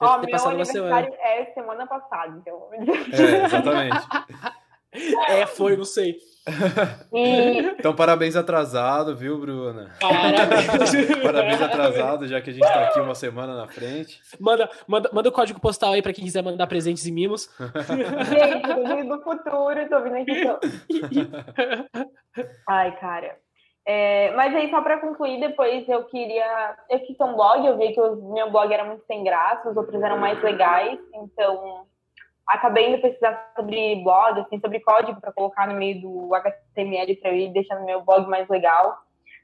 Ó, 0.00 0.06
meu 0.06 0.18
aniversário 0.18 0.64
semana. 0.66 1.08
é 1.22 1.44
semana 1.54 1.86
passada, 1.86 2.36
então. 2.36 2.68
É, 2.72 3.44
exatamente. 3.46 4.06
É, 5.28 5.46
foi, 5.46 5.76
não 5.76 5.84
sei. 5.84 6.18
Então, 7.78 7.94
parabéns 7.94 8.36
atrasado, 8.36 9.16
viu, 9.16 9.38
Bruna? 9.38 9.90
Parabéns. 10.00 10.66
parabéns 11.22 11.62
atrasado, 11.62 12.26
já 12.26 12.40
que 12.40 12.50
a 12.50 12.52
gente 12.52 12.66
tá 12.66 12.84
aqui 12.84 13.00
uma 13.00 13.14
semana 13.14 13.56
na 13.56 13.66
frente. 13.66 14.20
Manda, 14.38 14.68
manda, 14.86 15.10
manda 15.12 15.28
o 15.28 15.32
código 15.32 15.60
postal 15.60 15.92
aí 15.92 16.02
para 16.02 16.12
quem 16.12 16.24
quiser 16.24 16.42
mandar 16.42 16.66
presentes 16.66 17.06
e 17.06 17.12
mimos. 17.12 17.48
Gente, 17.58 19.08
do 19.08 19.20
futuro, 19.22 19.88
tô 19.88 20.02
vindo 20.02 20.16
aqui. 20.16 20.42
Tô... 20.42 20.58
Ai, 22.68 22.96
cara. 22.98 23.38
É, 23.86 24.34
mas 24.34 24.54
aí, 24.54 24.70
só 24.70 24.80
para 24.80 24.98
concluir, 24.98 25.40
depois 25.40 25.86
eu 25.88 26.04
queria. 26.04 26.76
Eu 26.88 27.00
quis 27.00 27.16
ter 27.16 27.24
um 27.24 27.34
blog, 27.34 27.66
eu 27.66 27.76
vi 27.76 27.92
que 27.92 28.00
o 28.00 28.32
meu 28.32 28.50
blog 28.50 28.72
era 28.72 28.84
muito 28.84 29.04
sem 29.06 29.22
graça, 29.22 29.68
os 29.68 29.76
outros 29.76 30.02
eram 30.02 30.18
mais 30.18 30.42
legais, 30.42 30.98
então 31.14 31.86
acabei 32.48 32.88
indo 32.88 33.00
pesquisar 33.00 33.52
sobre 33.56 34.02
blog, 34.02 34.40
assim, 34.40 34.60
sobre 34.60 34.80
código 34.80 35.20
para 35.20 35.32
colocar 35.32 35.66
no 35.68 35.74
meio 35.74 36.00
do 36.00 36.34
HTML 36.34 37.16
para 37.16 37.32
ir 37.32 37.52
deixando 37.52 37.84
meu 37.84 38.02
blog 38.02 38.28
mais 38.28 38.48
legal. 38.48 38.98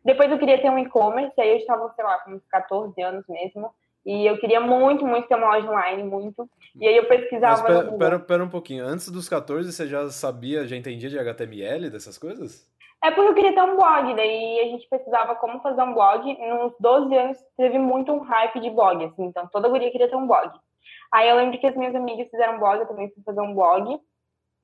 Depois 0.04 0.30
eu 0.30 0.38
queria 0.38 0.60
ter 0.60 0.70
um 0.70 0.78
e-commerce, 0.78 1.38
aí 1.38 1.50
eu 1.50 1.56
estava, 1.56 1.92
sei 1.94 2.04
lá, 2.04 2.18
com 2.18 2.32
uns 2.32 2.46
14 2.48 3.00
anos 3.02 3.24
mesmo. 3.28 3.70
E 4.04 4.26
eu 4.26 4.38
queria 4.38 4.60
muito, 4.60 5.06
muito 5.06 5.28
ter 5.28 5.34
uma 5.34 5.54
loja 5.54 5.70
online, 5.70 6.02
muito. 6.02 6.48
E 6.80 6.88
aí 6.88 6.96
eu 6.96 7.06
pesquisava. 7.06 7.62
Mas 7.62 7.84
pera, 7.84 7.98
pera, 7.98 8.18
pera, 8.18 8.44
um 8.44 8.48
pouquinho. 8.48 8.84
Antes 8.84 9.10
dos 9.10 9.28
14, 9.28 9.70
você 9.70 9.86
já 9.86 10.08
sabia, 10.08 10.66
já 10.66 10.74
entendia 10.74 11.10
de 11.10 11.18
HTML, 11.18 11.90
dessas 11.90 12.16
coisas? 12.16 12.66
É 13.02 13.10
porque 13.10 13.30
eu 13.30 13.34
queria 13.34 13.54
ter 13.54 13.62
um 13.62 13.76
blog, 13.76 14.14
daí 14.14 14.60
a 14.60 14.64
gente 14.64 14.86
pesquisava 14.88 15.34
como 15.36 15.60
fazer 15.60 15.82
um 15.82 15.94
blog. 15.94 16.36
Nos 16.48 16.74
12 16.78 17.16
anos 17.16 17.38
teve 17.56 17.78
muito 17.78 18.12
um 18.12 18.20
hype 18.20 18.60
de 18.60 18.70
blog, 18.70 19.04
assim, 19.04 19.24
então 19.24 19.48
toda 19.50 19.68
guria 19.68 19.90
queria 19.90 20.08
ter 20.08 20.16
um 20.16 20.26
blog. 20.26 20.50
Aí 21.12 21.28
eu 21.28 21.36
lembro 21.36 21.58
que 21.58 21.66
as 21.66 21.76
minhas 21.76 21.94
amigas 21.94 22.28
fizeram 22.30 22.58
blog, 22.58 22.80
eu 22.80 22.86
também 22.86 23.10
fui 23.10 23.22
fazer 23.24 23.40
um 23.40 23.54
blog, 23.54 23.98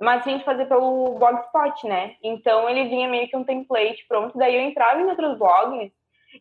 mas 0.00 0.22
tinha 0.22 0.38
que 0.38 0.44
fazer 0.44 0.66
pelo 0.66 1.18
Blogspot, 1.18 1.86
né? 1.86 2.16
Então 2.22 2.68
ele 2.68 2.88
vinha 2.88 3.08
meio 3.08 3.28
que 3.28 3.36
um 3.36 3.44
template 3.44 4.04
pronto, 4.08 4.36
daí 4.38 4.54
eu 4.54 4.60
entrava 4.60 5.00
em 5.00 5.06
outros 5.06 5.38
blogs 5.38 5.92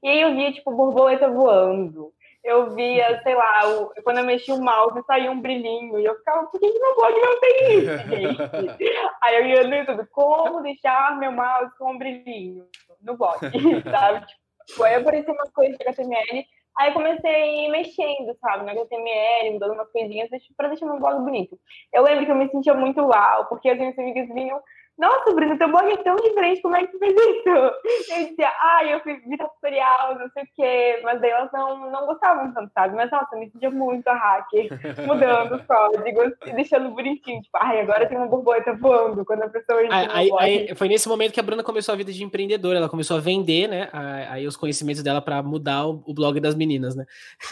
e 0.01 0.07
aí 0.07 0.21
eu 0.21 0.35
via, 0.35 0.51
tipo, 0.51 0.71
borboleta 0.71 1.29
voando. 1.29 2.11
Eu 2.43 2.75
via, 2.75 3.21
sei 3.23 3.35
lá, 3.35 3.69
o, 3.69 3.91
quando 4.03 4.19
eu 4.19 4.25
mexia 4.25 4.53
o 4.53 4.61
mouse 4.61 5.01
saía 5.05 5.31
um 5.31 5.41
brilhinho. 5.41 5.99
E 5.99 6.05
eu 6.05 6.15
ficava, 6.15 6.45
por 6.47 6.59
que, 6.59 6.71
que 6.71 6.79
meu 6.79 6.95
blog 6.95 7.13
não 7.13 7.39
tem 7.39 7.77
isso, 7.77 7.97
gente? 8.09 8.97
aí 9.23 9.35
eu 9.35 9.45
ia 9.45 9.67
no 9.67 9.75
YouTube, 9.75 10.07
como 10.11 10.61
deixar 10.61 11.17
meu 11.17 11.31
mouse 11.31 11.75
com 11.77 11.91
um 11.91 11.97
brilhinho 11.97 12.67
no 13.01 13.17
blog, 13.17 13.39
sabe? 13.89 14.25
Tipo, 14.67 14.83
aí 14.83 14.95
aparecia 14.95 15.33
umas 15.33 15.51
coisas 15.51 15.77
de 15.77 15.87
HTML 15.87 16.45
Aí 16.77 16.91
comecei 16.93 17.69
mexendo, 17.69 18.35
sabe, 18.41 18.65
no 18.65 18.71
HTML, 18.71 19.53
mudando 19.53 19.73
umas 19.73 19.89
coisinhas 19.91 20.29
para 20.57 20.67
deixar 20.67 20.85
meu 20.85 20.99
blog 20.99 21.23
bonito. 21.23 21.57
Eu 21.93 22.03
lembro 22.03 22.25
que 22.25 22.31
eu 22.31 22.35
me 22.35 22.49
sentia 22.49 22.73
muito 22.73 23.01
uau, 23.01 23.45
porque 23.45 23.69
as 23.69 23.77
minhas 23.77 23.97
amigas 23.97 24.27
vinham 24.27 24.61
nossa, 24.97 25.33
Bruna, 25.33 25.57
teu 25.57 25.67
blog 25.67 25.91
é 25.91 25.97
tão 25.97 26.15
diferente, 26.15 26.61
como 26.61 26.75
é 26.77 26.85
que 26.85 26.93
tu 26.93 26.99
fez 26.99 27.13
isso? 27.13 27.49
Eu 27.49 28.29
dizia, 28.29 28.47
ah, 28.47 28.85
eu 28.85 29.01
fiz 29.01 29.21
vida 29.25 29.45
tutorial, 29.45 30.17
não 30.17 30.29
sei 30.29 30.43
o 30.43 30.47
quê, 30.55 31.01
mas 31.03 31.19
daí 31.19 31.31
elas 31.31 31.51
não, 31.51 31.91
não 31.91 32.05
gostavam 32.05 32.53
tanto, 32.53 32.71
sabe? 32.73 32.95
Mas, 32.95 33.11
nossa, 33.11 33.35
me 33.35 33.51
sentia 33.51 33.69
muito 33.69 34.07
a 34.07 34.13
hacker, 34.13 34.69
mudando 35.05 35.55
os 35.55 35.65
códigos 35.65 36.31
e 36.45 36.53
deixando 36.53 36.91
bonitinho, 36.91 37.41
tipo, 37.41 37.57
ai, 37.57 37.81
agora 37.81 38.07
tem 38.07 38.17
uma 38.17 38.27
borboleta 38.27 38.73
voando, 38.73 39.25
quando 39.25 39.43
a 39.43 39.49
pessoa 39.49 39.83
entra 39.83 39.97
aí, 40.13 40.29
aí, 40.39 40.75
Foi 40.75 40.87
nesse 40.87 41.09
momento 41.09 41.33
que 41.33 41.41
a 41.41 41.43
Bruna 41.43 41.63
começou 41.63 41.91
a 41.91 41.97
vida 41.97 42.13
de 42.13 42.23
empreendedora, 42.23 42.77
ela 42.77 42.89
começou 42.89 43.17
a 43.17 43.19
vender, 43.19 43.67
né, 43.67 43.89
aí 44.29 44.47
os 44.47 44.55
conhecimentos 44.55 45.03
dela 45.03 45.21
para 45.21 45.43
mudar 45.43 45.87
o, 45.87 46.03
o, 46.07 46.13
blog 46.13 46.39
das 46.39 46.55
meninas, 46.55 46.95
né? 46.95 47.05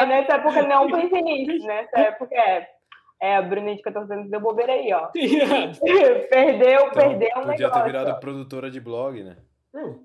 é, 0.00 0.06
nessa 0.06 0.34
época 0.34 0.62
não 0.62 0.90
pensei 0.90 1.20
nisso, 1.20 1.66
nessa 1.66 1.98
época 2.00 2.34
é 2.34 2.68
é, 3.24 3.36
a 3.36 3.42
Bruna 3.42 3.74
de 3.74 3.80
14 3.80 4.12
anos 4.12 4.30
deu 4.30 4.38
bobeira 4.38 4.72
aí, 4.72 4.92
ó. 4.92 5.08
perdeu, 6.28 6.80
então, 6.80 6.90
perdeu 6.90 7.28
um 7.30 7.40
podia 7.40 7.56
negócio. 7.56 7.72
ter 7.72 7.84
virado 7.84 8.20
produtora 8.20 8.70
de 8.70 8.78
blog, 8.78 9.22
né? 9.22 9.38
Hum. 9.74 10.04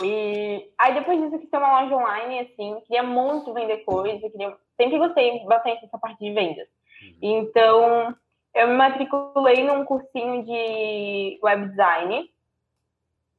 E 0.00 0.70
aí 0.78 0.94
depois 0.94 1.20
disso 1.20 1.34
eu 1.34 1.40
quis 1.40 1.50
ter 1.50 1.56
uma 1.56 1.80
loja 1.80 1.96
online, 1.96 2.40
assim, 2.40 2.80
queria 2.86 3.02
muito 3.02 3.52
vender 3.52 3.78
coisas, 3.78 4.30
queria... 4.30 4.54
sempre 4.76 4.98
gostei 4.98 5.44
bastante 5.44 5.80
dessa 5.82 5.98
parte 5.98 6.18
de 6.20 6.32
vendas. 6.32 6.68
Uhum. 7.02 7.16
Então, 7.20 8.14
eu 8.54 8.68
me 8.68 8.74
matriculei 8.74 9.64
num 9.64 9.84
cursinho 9.84 10.44
de 10.44 11.40
web 11.42 11.68
design. 11.70 12.30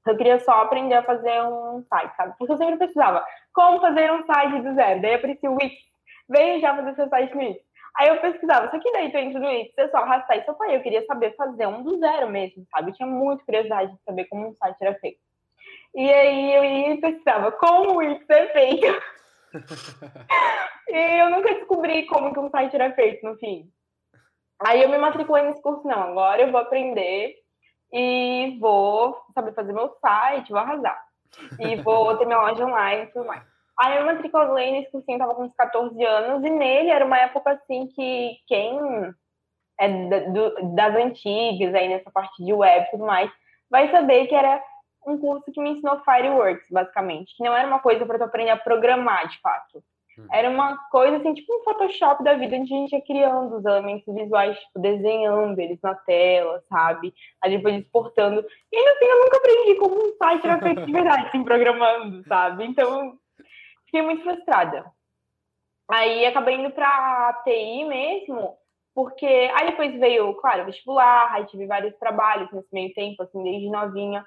Eu 0.06 0.18
queria 0.18 0.40
só 0.40 0.64
aprender 0.64 0.96
a 0.96 1.04
fazer 1.04 1.44
um 1.44 1.84
site, 1.88 2.16
sabe? 2.16 2.36
Porque 2.38 2.52
eu 2.52 2.58
sempre 2.58 2.78
precisava. 2.78 3.24
Como 3.54 3.80
fazer 3.80 4.12
um 4.12 4.26
site 4.26 4.62
do 4.64 4.74
zero? 4.74 5.02
Daí 5.02 5.16
aparecia 5.16 5.50
o 5.50 5.56
Wix. 5.56 5.76
Vem 6.30 6.60
já 6.60 6.76
fazer 6.76 6.96
seu 6.96 7.08
site 7.08 7.34
no 7.34 7.42
Wix. 7.42 7.67
Aí 7.96 8.10
eu 8.10 8.22
pesquisava, 8.22 8.70
só 8.70 8.80
que 8.80 8.92
daí 8.92 9.12
tu 9.12 9.18
entra 9.18 9.40
no 9.40 9.48
Wix, 9.48 9.78
é 9.78 9.88
só 9.90 9.98
arrastar 9.98 10.38
isso 10.38 10.56
aí. 10.64 10.76
Eu 10.76 10.82
queria 10.82 11.06
saber 11.06 11.36
fazer 11.36 11.68
um 11.68 11.84
do 11.84 11.98
zero 11.98 12.30
mesmo, 12.30 12.66
sabe? 12.72 12.92
Eu 12.92 12.96
tinha 12.96 13.08
muita 13.08 13.44
curiosidade 13.44 13.92
de 13.92 14.04
saber 14.04 14.26
como 14.26 14.48
um 14.48 14.54
site 14.54 14.78
era 14.82 14.94
feito. 15.00 15.20
E 15.96 16.12
aí 16.12 16.54
eu 16.54 16.64
ia 16.64 16.94
e 16.94 17.02
pesquisava 17.02 17.52
como 17.54 17.94
o 17.94 17.98
Wix 17.98 18.30
é 18.30 18.48
feito. 18.48 19.02
e 20.90 21.20
eu 21.20 21.30
nunca 21.30 21.54
descobri 21.56 22.06
como 22.06 22.34
que 22.34 22.40
um 22.40 22.50
site 22.50 22.76
era 22.76 22.94
feito, 22.94 23.26
no 23.26 23.36
fim. 23.38 23.70
Aí 24.60 24.82
eu 24.82 24.90
me 24.90 24.98
matriculei 24.98 25.44
nesse 25.44 25.62
curso, 25.62 25.88
não, 25.88 26.02
agora 26.02 26.42
eu 26.42 26.52
vou 26.52 26.60
aprender 26.60 27.36
e 27.92 28.58
vou 28.60 29.22
saber 29.34 29.54
fazer 29.54 29.72
meu 29.72 29.90
site, 30.02 30.50
vou 30.50 30.60
arrasar. 30.60 31.04
E 31.60 31.76
vou 31.78 32.18
ter 32.18 32.26
minha 32.26 32.40
loja 32.40 32.66
online 32.66 33.04
e 33.04 33.08
tudo 33.08 33.26
mais. 33.26 33.44
Aí 33.80 33.98
eu 33.98 34.06
matriculei 34.06 34.72
nesse 34.72 34.92
cursinho, 34.92 35.20
tava 35.20 35.36
com 35.36 35.44
uns 35.44 35.54
14 35.54 36.04
anos, 36.04 36.44
e 36.44 36.50
nele 36.50 36.90
era 36.90 37.06
uma 37.06 37.20
época 37.20 37.52
assim 37.52 37.88
que 37.88 38.38
quem 38.48 38.80
é 39.80 39.88
do, 40.32 40.76
das 40.76 40.96
antigas, 40.96 41.74
aí 41.76 41.88
nessa 41.88 42.10
parte 42.10 42.44
de 42.44 42.54
web 42.54 42.86
e 42.88 42.92
tudo 42.92 43.06
mais, 43.06 43.32
vai 43.70 43.92
saber 43.92 44.26
que 44.28 44.36
era 44.36 44.62
um 45.06 45.18
curso 45.18 45.52
que 45.52 45.62
me 45.62 45.72
ensinou 45.72 46.02
Fireworks, 46.04 46.68
basicamente. 46.70 47.36
Que 47.36 47.44
não 47.44 47.56
era 47.56 47.68
uma 47.68 47.80
coisa 47.80 48.06
para 48.06 48.18
tu 48.18 48.24
aprender 48.24 48.50
a 48.50 48.58
programar, 48.58 49.28
de 49.28 49.40
fato. 49.40 49.84
Hum. 50.18 50.28
Era 50.32 50.50
uma 50.50 50.78
coisa 50.90 51.18
assim, 51.18 51.34
tipo 51.34 51.56
um 51.56 51.64
Photoshop 51.64 52.24
da 52.24 52.34
vida, 52.34 52.56
onde 52.56 52.74
a 52.74 52.78
gente 52.78 52.94
ia 52.94 53.02
criando 53.02 53.58
os 53.58 53.66
elementos 53.66 54.14
visuais, 54.14 54.60
tipo, 54.60 54.80
desenhando 54.80 55.58
eles 55.60 55.80
na 55.82 55.94
tela, 55.96 56.62
sabe? 56.68 57.14
Aí 57.42 57.56
depois 57.56 57.76
exportando. 57.76 58.44
E 58.72 58.78
ainda 58.78 58.92
assim, 58.92 59.06
eu 59.06 59.20
nunca 59.22 59.38
aprendi 59.38 59.76
como 59.76 59.96
um 59.96 60.14
site 60.18 60.48
era 60.48 60.60
feito 60.60 60.86
de 60.86 60.92
verdade, 60.92 61.28
assim, 61.28 61.44
programando, 61.44 62.24
sabe? 62.28 62.66
Então, 62.66 63.18
fiquei 63.88 64.04
muito 64.04 64.24
frustrada. 64.24 64.86
Aí 65.90 66.26
acabei 66.26 66.56
indo 66.56 66.72
para 66.72 67.42
TI 67.44 67.86
mesmo, 67.86 68.56
porque 68.94 69.26
aí 69.26 69.68
depois 69.68 69.98
veio, 70.00 70.34
claro, 70.36 70.66
vestibular, 70.66 71.34
aí 71.34 71.46
tive 71.46 71.66
vários 71.66 71.96
trabalhos 71.98 72.52
nesse 72.52 72.68
meio 72.74 72.94
tempo, 72.94 73.24
assim, 73.24 73.42
desde 73.44 73.70
novinha. 73.70 74.26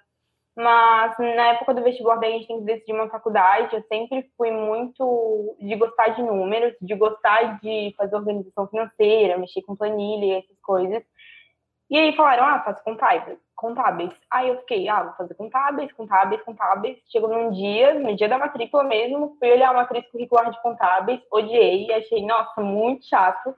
Mas 0.57 1.17
na 1.19 1.49
época 1.49 1.75
do 1.75 1.83
vestibular, 1.83 2.17
daí 2.17 2.35
a 2.35 2.39
gente 2.39 2.49
tem 2.49 2.59
que 2.59 2.65
decidir 2.65 2.93
uma 2.93 3.09
faculdade. 3.09 3.75
Eu 3.75 3.83
sempre 3.85 4.31
fui 4.37 4.51
muito 4.51 5.57
de 5.61 5.77
gostar 5.77 6.09
de 6.09 6.23
números, 6.23 6.75
de 6.81 6.95
gostar 6.95 7.61
de 7.61 7.95
fazer 7.97 8.17
organização 8.17 8.67
financeira, 8.67 9.39
mexer 9.39 9.63
com 9.63 9.77
planilha 9.77 10.25
e 10.25 10.33
essas 10.33 10.61
coisas. 10.61 11.03
E 11.91 11.99
aí 11.99 12.15
falaram, 12.17 12.45
ah, 12.45 12.63
faz 12.63 12.81
contábeis. 12.83 13.39
contábeis. 13.57 14.13
Aí 14.31 14.49
eu 14.49 14.59
fiquei, 14.61 14.89
ah, 14.89 15.03
vou 15.03 15.13
fazer 15.15 15.35
contábeis, 15.35 15.93
contábeis, 15.93 16.43
contábeis. 16.43 16.99
Chegou 17.11 17.29
num 17.29 17.51
dia, 17.51 17.95
no 17.99 18.15
dia 18.17 18.29
da 18.29 18.39
matrícula 18.39 18.85
mesmo, 18.85 19.37
fui 19.39 19.51
olhar 19.51 19.73
uma 19.73 19.83
matriz 19.83 20.09
curricular 20.11 20.51
de 20.51 20.63
contábeis, 20.63 21.21
odiei, 21.33 21.93
achei, 21.93 22.25
nossa, 22.25 22.61
muito 22.63 23.05
chato. 23.07 23.55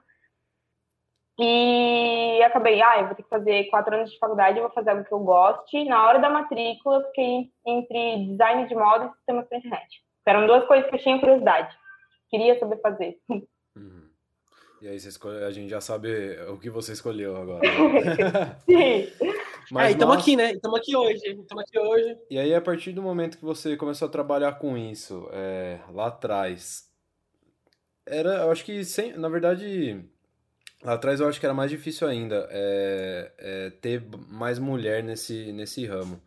E 1.39 2.41
acabei, 2.43 2.81
ah, 2.81 2.99
eu 2.99 3.05
vou 3.07 3.15
ter 3.15 3.23
que 3.23 3.29
fazer 3.29 3.65
quatro 3.65 3.95
anos 3.95 4.11
de 4.11 4.17
faculdade, 4.19 4.57
eu 4.57 4.63
vou 4.63 4.73
fazer 4.73 4.91
algo 4.91 5.05
que 5.05 5.11
eu 5.11 5.19
goste. 5.19 5.85
Na 5.85 6.07
hora 6.07 6.19
da 6.19 6.29
matrícula, 6.29 7.03
fiquei 7.05 7.51
entre 7.65 8.27
design 8.29 8.67
de 8.67 8.75
moda 8.75 9.05
e 9.05 9.13
sistemas 9.17 9.47
para 9.47 9.57
internet. 9.59 10.03
Eram 10.25 10.47
duas 10.47 10.65
coisas 10.65 10.89
que 10.89 10.95
eu 10.95 10.99
tinha 10.99 11.19
curiosidade. 11.19 11.75
Queria 12.29 12.59
saber 12.59 12.81
fazer. 12.81 13.17
E 14.83 14.87
aí 14.89 14.97
escolhe... 14.97 15.45
a 15.45 15.49
gente 15.49 15.69
já 15.69 15.79
sabe 15.79 16.09
o 16.49 16.57
que 16.57 16.69
você 16.69 16.91
escolheu 16.91 17.37
agora. 17.37 17.61
Sim. 18.67 19.07
Mas, 19.71 19.87
é, 19.87 19.91
estamos 19.91 20.17
aqui, 20.17 20.35
né? 20.35 20.51
Estamos 20.51 20.77
aqui 20.77 20.93
hoje. 20.93 21.21
Estamos 21.25 21.63
aqui 21.63 21.79
hoje. 21.79 22.17
E 22.29 22.37
aí, 22.37 22.53
a 22.53 22.59
partir 22.59 22.91
do 22.91 23.01
momento 23.01 23.37
que 23.37 23.45
você 23.45 23.77
começou 23.77 24.09
a 24.09 24.11
trabalhar 24.11 24.59
com 24.59 24.77
isso, 24.77 25.29
é, 25.31 25.79
lá 25.89 26.07
atrás, 26.07 26.91
era, 28.05 28.39
eu 28.39 28.51
acho 28.51 28.65
que, 28.65 28.83
sem, 28.83 29.13
na 29.13 29.29
verdade, 29.29 30.03
Lá 30.83 30.95
atrás 30.95 31.21
eu 31.21 31.29
acho 31.29 31.39
que 31.39 31.45
era 31.45 31.55
mais 31.55 31.71
difícil 31.71 32.05
ainda 32.05 32.45
é, 32.51 33.31
é, 33.37 33.69
ter 33.69 34.03
mais 34.27 34.59
mulher 34.59 35.01
nesse, 35.01 35.53
nesse 35.53 35.85
ramo. 35.85 36.21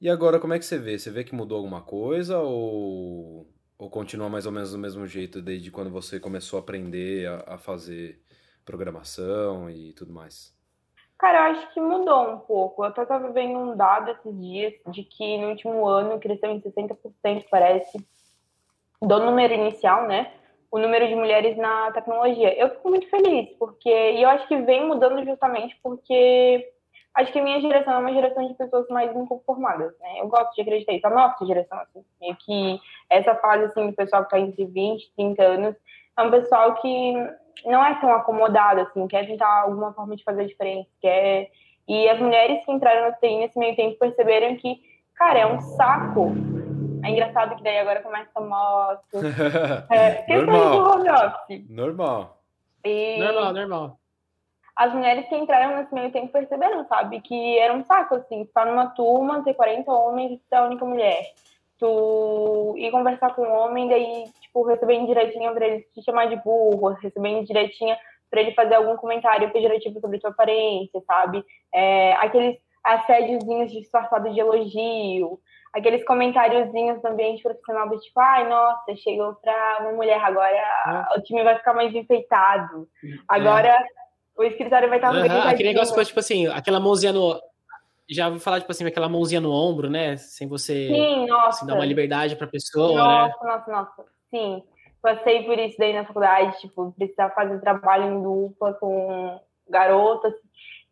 E 0.00 0.10
agora 0.10 0.40
como 0.40 0.52
é 0.52 0.58
que 0.58 0.64
você 0.64 0.78
vê? 0.78 0.98
Você 0.98 1.12
vê 1.12 1.22
que 1.22 1.32
mudou 1.32 1.58
alguma 1.58 1.80
coisa 1.80 2.38
ou, 2.38 3.46
ou 3.80 3.88
continua 3.88 4.28
mais 4.28 4.44
ou 4.44 4.52
menos 4.52 4.72
do 4.72 4.78
mesmo 4.78 5.06
jeito 5.06 5.40
desde 5.40 5.70
quando 5.70 5.88
você 5.88 6.20
começou 6.20 6.58
a 6.58 6.60
aprender 6.60 7.26
a, 7.26 7.54
a 7.54 7.58
fazer 7.58 8.20
programação 8.62 9.70
e 9.70 9.94
tudo 9.94 10.12
mais? 10.12 10.54
Cara, 11.18 11.38
eu 11.38 11.52
acho 11.52 11.72
que 11.72 11.80
mudou 11.80 12.30
um 12.30 12.38
pouco. 12.40 12.82
Eu 12.82 12.88
até 12.88 13.02
estava 13.02 13.32
vendo 13.32 13.58
um 13.58 13.74
dado 13.74 14.10
esses 14.10 14.38
dias 14.38 14.74
de 14.88 15.02
que 15.02 15.38
no 15.38 15.48
último 15.48 15.86
ano 15.86 16.20
cresceu 16.20 16.50
em 16.50 16.60
60%, 16.60 17.46
parece, 17.50 17.98
do 19.00 19.18
número 19.18 19.54
inicial, 19.54 20.06
né? 20.06 20.30
o 20.70 20.78
número 20.78 21.08
de 21.08 21.14
mulheres 21.16 21.56
na 21.56 21.90
tecnologia. 21.90 22.56
Eu 22.56 22.70
fico 22.70 22.90
muito 22.90 23.08
feliz, 23.08 23.48
porque 23.58 23.90
e 23.90 24.22
eu 24.22 24.28
acho 24.28 24.46
que 24.46 24.56
vem 24.58 24.86
mudando 24.86 25.24
justamente 25.24 25.76
porque 25.82 26.72
acho 27.14 27.32
que 27.32 27.38
a 27.38 27.42
minha 27.42 27.60
geração 27.60 27.94
é 27.94 27.98
uma 27.98 28.12
geração 28.12 28.46
de 28.46 28.54
pessoas 28.54 28.88
mais 28.88 29.14
inconformadas, 29.14 29.92
né? 30.00 30.20
Eu 30.20 30.28
gosto 30.28 30.54
de 30.54 30.62
acreditar 30.62 30.92
isso, 30.92 31.06
a 31.06 31.10
nossa 31.10 31.44
geração, 31.44 31.78
assim, 31.78 32.04
meio 32.20 32.36
que 32.36 32.80
essa 33.08 33.34
fase, 33.36 33.64
assim, 33.64 33.86
do 33.88 33.96
pessoal 33.96 34.22
que 34.22 34.36
está 34.36 34.40
entre 34.40 34.64
20 34.64 35.02
e 35.02 35.12
30 35.16 35.42
anos, 35.42 35.76
é 36.16 36.22
um 36.22 36.30
pessoal 36.30 36.74
que 36.74 37.14
não 37.66 37.84
é 37.84 37.94
tão 38.00 38.12
acomodado, 38.12 38.80
assim, 38.80 39.06
quer 39.08 39.26
tentar 39.26 39.62
alguma 39.62 39.92
forma 39.92 40.16
de 40.16 40.24
fazer 40.24 40.46
diferença, 40.46 40.88
quer... 41.00 41.50
E 41.88 42.08
as 42.08 42.20
mulheres 42.20 42.64
que 42.64 42.70
entraram 42.70 43.10
no 43.10 43.16
TI 43.16 43.36
nesse 43.38 43.58
meio 43.58 43.74
tempo 43.74 43.98
perceberam 43.98 44.54
que, 44.56 44.80
cara, 45.16 45.40
é 45.40 45.46
um 45.46 45.60
saco 45.60 46.32
é 47.02 47.10
engraçado 47.10 47.56
que 47.56 47.62
daí 47.62 47.78
agora 47.78 48.02
começa 48.02 48.30
a 48.34 48.40
moto. 48.40 49.00
É, 49.90 50.36
normal. 50.36 50.70
do 50.70 50.90
home 50.90 51.10
office. 51.10 51.70
Normal. 51.70 52.42
E 52.84 53.18
normal, 53.18 53.52
normal. 53.52 54.00
As 54.80 54.94
mulheres 54.94 55.28
que 55.28 55.36
entraram 55.36 55.76
nesse 55.76 55.92
meio 55.92 56.10
tempo 56.10 56.32
perceberam, 56.32 56.86
sabe? 56.86 57.20
Que 57.20 57.58
era 57.58 57.74
um 57.74 57.84
saco, 57.84 58.14
assim, 58.14 58.40
estar 58.40 58.64
numa 58.64 58.86
turma, 58.86 59.44
ter 59.44 59.52
40 59.52 59.92
homens 59.92 60.32
e 60.32 60.42
ser 60.48 60.54
a 60.54 60.64
única 60.64 60.86
mulher. 60.86 61.22
Tu 61.78 62.74
ir 62.78 62.90
conversar 62.90 63.34
com 63.34 63.42
um 63.42 63.52
homem, 63.52 63.90
daí, 63.90 64.24
tipo, 64.40 64.66
receber 64.66 64.94
indiretinha 64.94 65.52
pra 65.52 65.66
ele 65.66 65.82
te 65.92 66.02
chamar 66.02 66.30
de 66.30 66.36
burro, 66.36 66.94
receber 66.94 67.28
indiretinha 67.28 67.94
pra 68.30 68.40
ele 68.40 68.54
fazer 68.54 68.76
algum 68.76 68.96
comentário 68.96 69.52
pejorativo 69.52 70.00
sobre 70.00 70.18
tua 70.18 70.30
aparência, 70.30 70.98
sabe? 71.06 71.44
É, 71.74 72.14
aqueles 72.14 72.56
assédiozinhos 72.82 73.70
disfarçados 73.70 74.32
de 74.32 74.40
elogio 74.40 75.38
aqueles 75.72 76.04
comentáriozinhos 76.04 77.00
do 77.00 77.08
ambiente 77.08 77.42
profissional 77.42 77.88
do 77.88 77.98
tipo, 78.00 78.18
ai, 78.18 78.48
nossa, 78.48 78.96
chegou 78.96 79.34
para 79.34 79.78
uma 79.82 79.92
mulher, 79.92 80.20
agora 80.20 80.56
é. 80.56 81.18
o 81.18 81.22
time 81.22 81.44
vai 81.44 81.56
ficar 81.58 81.74
mais 81.74 81.94
enfeitado. 81.94 82.88
Agora. 83.28 83.78
O 84.40 84.44
escritório 84.44 84.88
vai 84.88 84.98
estar 84.98 85.12
uhum, 85.12 85.48
Aquele 85.48 85.68
negócio, 85.68 86.04
tipo 86.04 86.18
assim, 86.18 86.46
aquela 86.46 86.80
mãozinha 86.80 87.12
no. 87.12 87.38
Já 88.08 88.26
ouvi 88.26 88.40
falar, 88.40 88.58
tipo 88.60 88.72
assim, 88.72 88.84
aquela 88.86 89.08
mãozinha 89.08 89.40
no 89.40 89.52
ombro, 89.52 89.88
né? 89.88 90.16
Sem 90.16 90.48
você 90.48 90.88
Sim, 90.88 91.26
nossa. 91.26 91.48
Assim, 91.48 91.66
dar 91.66 91.74
uma 91.74 91.84
liberdade 91.84 92.34
pra 92.34 92.46
pessoa, 92.46 92.98
nossa, 92.98 93.26
né? 93.26 93.34
Nossa, 93.42 93.70
nossa, 93.70 94.04
Sim. 94.30 94.62
Passei 95.02 95.44
por 95.44 95.58
isso 95.58 95.76
daí 95.78 95.92
na 95.92 96.04
faculdade, 96.04 96.58
tipo, 96.60 96.92
precisar 96.92 97.30
fazer 97.30 97.60
trabalho 97.60 98.04
em 98.04 98.22
dupla 98.22 98.74
com 98.74 99.40
garotas 99.68 100.34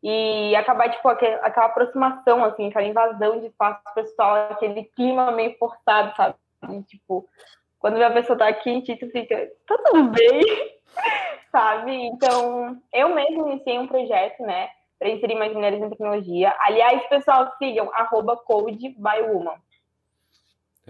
e 0.02 0.54
acabar, 0.54 0.90
tipo, 0.90 1.08
aquela 1.08 1.66
aproximação, 1.66 2.44
assim, 2.44 2.68
aquela 2.68 2.86
invasão 2.86 3.40
de 3.40 3.46
espaço 3.46 3.82
pessoal, 3.94 4.48
aquele 4.50 4.84
clima 4.84 5.30
meio 5.32 5.56
forçado, 5.58 6.14
sabe? 6.16 6.36
E, 6.70 6.82
tipo, 6.82 7.26
quando 7.78 8.02
a 8.02 8.10
pessoa 8.10 8.38
tá 8.38 8.48
aqui, 8.48 8.82
tu 8.82 9.08
fica, 9.10 9.50
tá 9.66 9.78
tudo 9.84 10.10
bem, 10.10 10.42
sabe? 11.52 11.94
Então, 12.06 12.76
eu 12.92 13.14
mesmo 13.14 13.48
iniciei 13.48 13.78
um 13.78 13.86
projeto, 13.86 14.42
né, 14.42 14.68
para 14.98 15.10
inserir 15.10 15.36
mais 15.36 15.52
mulheres 15.52 15.80
em 15.80 15.88
tecnologia. 15.88 16.54
Aliás, 16.60 17.06
pessoal, 17.08 17.52
sigam, 17.58 17.90
arroba 17.94 18.36
code 18.36 18.88
by 18.90 19.22
woman 19.28 19.58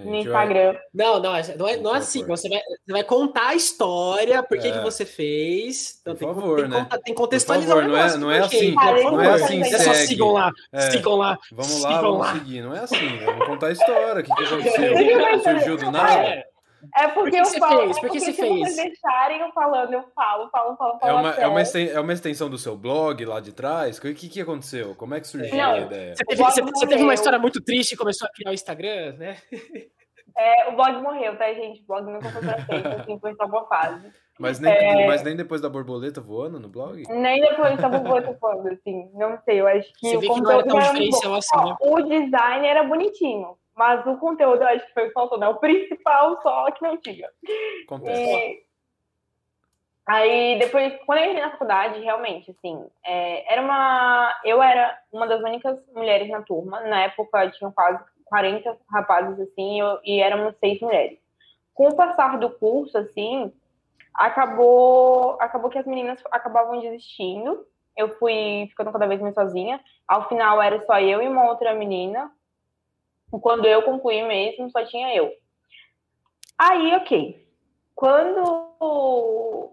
no 0.05 0.15
Instagram. 0.17 0.77
Não, 0.95 1.21
não, 1.21 1.35
é, 1.35 1.57
não 1.57 1.69
é, 1.69 1.77
não 1.77 1.95
é 1.95 1.99
assim. 1.99 2.25
Você 2.27 2.49
vai, 2.49 2.61
você 2.61 2.93
vai 2.93 3.05
contar 3.05 3.49
a 3.49 3.55
história, 3.55 4.43
por 4.43 4.59
que, 4.59 4.69
é. 4.69 4.73
que 4.73 4.79
você 4.79 5.05
fez. 5.05 5.99
Então, 6.01 6.15
por 6.15 6.19
tem, 6.19 6.35
favor, 6.35 6.61
tem, 6.61 6.69
né? 6.69 6.87
Tem, 6.91 7.01
tem 7.01 7.15
contextualizar 7.15 7.77
favor, 7.77 7.91
o 7.91 7.93
negócio. 7.93 8.19
Não 8.19 8.31
é, 8.31 8.39
não 8.39 8.45
é 8.45 8.47
assim. 8.47 8.75
Não 8.75 9.21
é 9.21 9.35
assim, 9.35 9.61
é 9.61 9.79
só 9.79 9.93
sigam 9.95 10.33
lá. 10.33 10.53
É. 10.73 10.81
Sigam 10.91 11.17
lá. 11.17 11.39
Vamos 11.53 11.83
lá, 11.83 12.01
vamos 12.01 12.21
lá. 12.21 12.33
seguir. 12.33 12.63
Não 12.63 12.75
é 12.75 12.81
assim. 12.81 13.19
Vamos 13.25 13.47
contar 13.47 13.67
a 13.67 13.73
história. 13.73 14.21
O 14.21 14.25
que, 14.25 14.35
que 14.35 14.45
aconteceu? 14.45 15.43
Surgiu 15.43 15.77
do 15.77 15.91
nada? 15.91 16.45
É. 16.97 17.05
É 17.05 17.09
porque 17.09 17.31
Por 17.31 17.39
eu 17.39 17.45
você 17.45 17.59
falo, 17.59 17.81
fez? 17.81 18.01
Por 18.01 18.11
que, 18.11 18.21
você 18.21 18.33
fez? 18.33 18.69
Se 18.69 18.75
vocês 18.75 18.77
deixarem 18.77 19.41
eu 19.41 19.53
falando, 19.53 19.93
eu 19.93 20.05
falo, 20.15 20.49
falo, 20.51 20.77
falo, 20.77 20.99
falo. 20.99 21.11
É 21.11 21.13
uma, 21.13 21.31
é, 21.35 21.47
uma 21.47 21.63
extensão, 21.63 21.97
é 21.97 22.01
uma 22.01 22.13
extensão 22.13 22.51
do 22.51 22.59
seu 22.59 22.77
blog 22.77 23.25
lá 23.25 23.41
de 23.41 23.53
trás? 23.53 23.99
O 23.99 24.03
que, 24.03 24.29
que 24.29 24.41
aconteceu? 24.41 24.95
Como 24.95 25.15
é 25.15 25.21
que 25.21 25.29
surgiu 25.29 25.57
Não, 25.57 25.73
a 25.73 25.79
ideia? 25.81 26.15
Você 26.17 26.25
teve, 26.25 26.43
você, 26.43 26.63
você 26.63 26.87
teve 26.87 27.03
uma 27.03 27.15
história 27.15 27.39
muito 27.39 27.61
triste 27.61 27.93
e 27.93 27.97
começou 27.97 28.27
a 28.27 28.31
criar 28.31 28.51
o 28.51 28.55
Instagram, 28.55 29.13
né? 29.19 29.37
É, 30.37 30.69
o 30.69 30.77
blog 30.77 31.03
morreu, 31.03 31.37
tá, 31.37 31.53
gente? 31.53 31.83
O 31.83 31.87
blog 31.87 32.05
nunca 32.05 32.31
foi 32.31 32.43
pra 32.43 32.65
frente, 32.65 32.87
assim, 32.87 33.19
foi 33.19 33.35
só 33.35 33.45
uma 33.47 33.67
fase. 33.67 34.13
Mas 34.39 34.61
nem, 34.61 34.73
é... 34.73 35.07
mas 35.07 35.25
nem 35.25 35.35
depois 35.35 35.61
da 35.61 35.69
borboleta 35.69 36.21
voando 36.21 36.61
no 36.61 36.69
blog? 36.69 37.03
Nem 37.09 37.41
depois 37.41 37.77
da 37.77 37.89
borboleta 37.89 38.39
voando, 38.41 38.69
assim. 38.69 39.11
Não 39.15 39.37
sei, 39.45 39.61
eu 39.61 39.67
acho 39.67 39.93
que 39.95 40.11
Você 40.11 40.17
o 40.17 40.29
conteúdo 40.29 40.43
não 40.43 40.53
era 40.53 40.65
tão 40.65 40.79
diferencial 40.79 41.35
assim, 41.35 41.57
né? 41.57 41.77
O 41.81 42.03
design 42.03 42.67
era 42.67 42.85
bonitinho, 42.85 43.57
mas 43.79 44.05
o 44.05 44.19
conteúdo 44.19 44.61
eu 44.61 44.69
acho 44.69 44.85
que 44.87 44.93
foi 44.93 45.11
faltando. 45.11 45.45
É 45.45 45.49
o 45.49 45.55
principal 45.55 46.43
só 46.43 46.69
que 46.73 46.83
não 46.83 46.97
tinha. 46.97 47.31
Acontece. 47.85 48.21
E... 48.21 48.69
Aí 50.05 50.59
depois, 50.59 50.99
quando 51.07 51.19
eu 51.21 51.27
entrei 51.27 51.43
na 51.43 51.53
faculdade, 51.53 52.01
realmente, 52.01 52.51
assim, 52.51 52.85
é, 53.07 53.53
era 53.53 53.63
uma. 53.63 54.35
Eu 54.45 54.61
era 54.61 54.99
uma 55.13 55.29
das 55.29 55.41
únicas 55.43 55.79
mulheres 55.95 56.29
na 56.29 56.43
turma. 56.43 56.81
Na 56.81 57.03
época 57.03 57.51
tinham 57.51 57.71
quase 57.71 58.03
40 58.25 58.77
rapazes, 58.91 59.39
assim, 59.39 59.81
eu, 59.81 60.01
e 60.03 60.21
éramos 60.21 60.57
seis 60.59 60.81
mulheres. 60.81 61.19
Com 61.73 61.89
o 61.89 61.95
passar 61.95 62.39
do 62.39 62.51
curso, 62.51 62.99
assim, 62.99 63.53
acabou, 64.13 65.37
acabou 65.41 65.71
que 65.71 65.79
as 65.79 65.87
meninas 65.87 66.21
acabavam 66.33 66.81
desistindo. 66.81 67.65
Eu 67.97 68.17
fui 68.19 68.67
ficando 68.71 68.91
cada 68.91 69.07
vez 69.07 69.21
mais 69.21 69.35
sozinha. 69.35 69.81
Ao 70.07 70.29
final 70.29 70.61
era 70.61 70.85
só 70.85 70.99
eu 70.99 71.23
e 71.23 71.29
uma 71.29 71.49
outra 71.49 71.75
menina. 71.75 72.33
Quando 73.31 73.67
eu 73.67 73.83
concluí 73.83 74.23
mesmo, 74.23 74.71
só 74.71 74.85
tinha 74.85 75.15
eu. 75.15 75.33
Aí, 76.59 76.95
ok. 76.97 77.47
Quando 77.95 79.73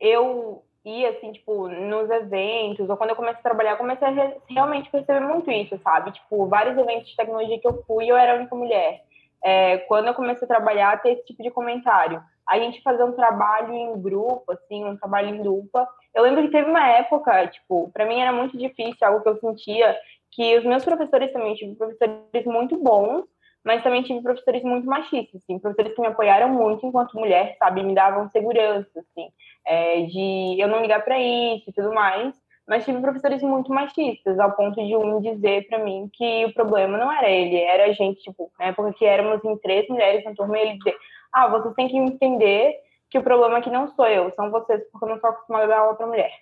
eu 0.00 0.62
ia, 0.84 1.10
assim, 1.10 1.32
tipo, 1.32 1.68
nos 1.68 2.08
eventos, 2.10 2.88
ou 2.88 2.96
quando 2.96 3.10
eu 3.10 3.16
comecei 3.16 3.40
a 3.40 3.42
trabalhar, 3.42 3.72
eu 3.72 3.76
comecei 3.76 4.08
a 4.08 4.36
realmente 4.48 4.90
perceber 4.90 5.20
muito 5.20 5.50
isso, 5.50 5.78
sabe? 5.82 6.12
Tipo, 6.12 6.46
vários 6.46 6.76
eventos 6.78 7.08
de 7.08 7.16
tecnologia 7.16 7.58
que 7.60 7.66
eu 7.66 7.82
fui, 7.86 8.10
eu 8.10 8.16
era 8.16 8.32
a 8.32 8.36
única 8.36 8.54
mulher. 8.54 9.02
É, 9.44 9.78
quando 9.78 10.06
eu 10.08 10.14
comecei 10.14 10.44
a 10.44 10.48
trabalhar, 10.48 11.00
ter 11.00 11.12
esse 11.12 11.26
tipo 11.26 11.42
de 11.42 11.50
comentário. 11.50 12.22
A 12.48 12.58
gente 12.58 12.82
fazer 12.82 13.04
um 13.04 13.12
trabalho 13.12 13.74
em 13.74 14.00
grupo, 14.00 14.50
assim, 14.50 14.84
um 14.84 14.96
trabalho 14.96 15.28
em 15.28 15.42
dupla. 15.42 15.86
Eu 16.14 16.22
lembro 16.22 16.42
que 16.42 16.50
teve 16.50 16.68
uma 16.68 16.88
época, 16.88 17.46
tipo, 17.48 17.90
para 17.92 18.06
mim 18.06 18.20
era 18.20 18.32
muito 18.32 18.56
difícil, 18.56 19.06
algo 19.06 19.22
que 19.22 19.28
eu 19.28 19.38
sentia, 19.38 19.94
que 20.32 20.56
os 20.58 20.64
meus 20.64 20.84
professores 20.84 21.32
também, 21.32 21.54
tipo, 21.54 21.76
professores 21.76 22.46
muito 22.46 22.76
bons, 22.76 23.24
mas 23.64 23.82
também 23.82 24.02
tive 24.02 24.22
professores 24.22 24.62
muito 24.62 24.86
machistas, 24.86 25.42
assim, 25.42 25.58
professores 25.58 25.94
que 25.94 26.00
me 26.00 26.06
apoiaram 26.06 26.48
muito 26.48 26.86
enquanto 26.86 27.18
mulher, 27.18 27.56
sabe, 27.58 27.82
me 27.82 27.94
davam 27.94 28.28
segurança, 28.30 28.88
assim, 28.98 29.28
é, 29.66 30.02
de 30.02 30.56
eu 30.58 30.68
não 30.68 30.80
ligar 30.80 31.04
para 31.04 31.18
isso 31.18 31.68
e 31.68 31.72
tudo 31.72 31.92
mais, 31.92 32.34
mas 32.66 32.84
tive 32.84 33.00
professores 33.00 33.42
muito 33.42 33.72
machistas, 33.72 34.38
ao 34.38 34.52
ponto 34.52 34.74
de 34.74 34.94
um 34.94 35.20
dizer 35.20 35.66
para 35.68 35.78
mim 35.78 36.08
que 36.12 36.44
o 36.44 36.54
problema 36.54 36.98
não 36.98 37.10
era 37.10 37.28
ele, 37.28 37.56
era 37.56 37.86
a 37.86 37.92
gente, 37.92 38.20
tipo, 38.20 38.50
na 38.58 38.66
época 38.66 38.92
que 38.92 39.04
éramos 39.04 39.44
em 39.44 39.56
três 39.58 39.88
mulheres 39.88 40.24
na 40.24 40.34
turma, 40.34 40.58
ele 40.58 40.78
dizer, 40.78 40.96
ah, 41.32 41.48
vocês 41.48 41.74
têm 41.74 41.88
que 41.88 41.96
entender 41.96 42.76
que 43.10 43.18
o 43.18 43.22
problema 43.22 43.58
aqui 43.58 43.70
não 43.70 43.88
sou 43.88 44.06
eu, 44.06 44.30
são 44.34 44.50
vocês, 44.50 44.82
porque 44.92 45.04
eu 45.04 45.08
não 45.08 45.20
sou 45.20 45.30
acostumada 45.30 45.64
a 45.64 45.68
dar 45.68 45.78
aula 45.78 45.94
para 45.94 46.06
mulher. 46.06 46.32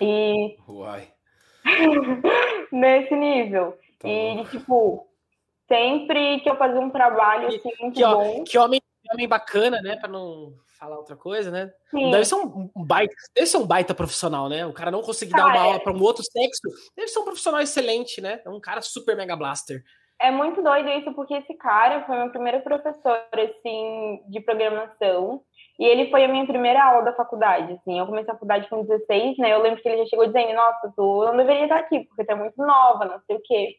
E... 0.00 0.56
Uai. 0.68 1.08
Nesse 2.72 3.14
nível. 3.14 3.78
Tá 3.98 4.08
e, 4.08 4.44
tipo, 4.46 5.06
sempre 5.66 6.40
que 6.40 6.48
eu 6.48 6.56
fazia 6.56 6.80
um 6.80 6.90
trabalho 6.90 7.48
assim, 7.48 7.70
muito 7.80 7.94
que, 7.94 8.04
bom... 8.04 8.44
Que 8.44 8.58
homem, 8.58 8.80
homem 9.12 9.28
bacana, 9.28 9.80
né, 9.80 9.96
para 9.96 10.08
não 10.08 10.54
falar 10.78 10.96
outra 10.96 11.16
coisa, 11.16 11.50
né? 11.50 11.72
Sim. 11.90 12.10
Deve 12.10 12.24
ser 12.24 12.36
um, 12.36 12.70
baita, 12.76 13.14
deve 13.34 13.46
ser 13.46 13.56
um 13.56 13.66
baita 13.66 13.94
profissional, 13.94 14.48
né? 14.48 14.64
O 14.64 14.72
cara 14.72 14.92
não 14.92 15.02
conseguir 15.02 15.32
dar 15.32 15.46
uma 15.46 15.60
aula 15.60 15.80
para 15.80 15.92
um 15.92 16.00
outro 16.00 16.22
sexo, 16.22 16.62
deve 16.96 17.08
ser 17.08 17.18
um 17.18 17.24
profissional 17.24 17.60
excelente, 17.60 18.20
né? 18.20 18.40
É 18.44 18.48
um 18.48 18.60
cara 18.60 18.80
super 18.80 19.16
mega 19.16 19.34
blaster. 19.34 19.82
É 20.20 20.30
muito 20.30 20.62
doido 20.62 20.88
isso, 20.88 21.12
porque 21.14 21.34
esse 21.34 21.54
cara 21.54 22.04
foi 22.04 22.16
meu 22.16 22.30
primeiro 22.30 22.60
professor, 22.60 23.20
assim, 23.34 24.20
de 24.28 24.40
programação. 24.40 25.42
E 25.78 25.84
ele 25.84 26.10
foi 26.10 26.24
a 26.24 26.28
minha 26.28 26.44
primeira 26.44 26.82
aula 26.82 27.04
da 27.04 27.12
faculdade, 27.12 27.74
assim. 27.74 27.98
Eu 27.98 28.06
comecei 28.06 28.30
a 28.30 28.34
faculdade 28.34 28.68
com 28.68 28.84
16, 28.84 29.38
né? 29.38 29.52
Eu 29.52 29.62
lembro 29.62 29.80
que 29.80 29.88
ele 29.88 29.98
já 29.98 30.06
chegou 30.06 30.26
dizendo, 30.26 30.54
nossa, 30.54 30.92
tu 30.96 31.24
não 31.24 31.36
deveria 31.36 31.64
estar 31.64 31.78
aqui, 31.78 32.00
porque 32.00 32.24
tu 32.24 32.30
é 32.32 32.34
muito 32.34 32.56
nova, 32.56 33.04
não 33.04 33.20
sei 33.26 33.36
o 33.36 33.42
quê. 33.44 33.76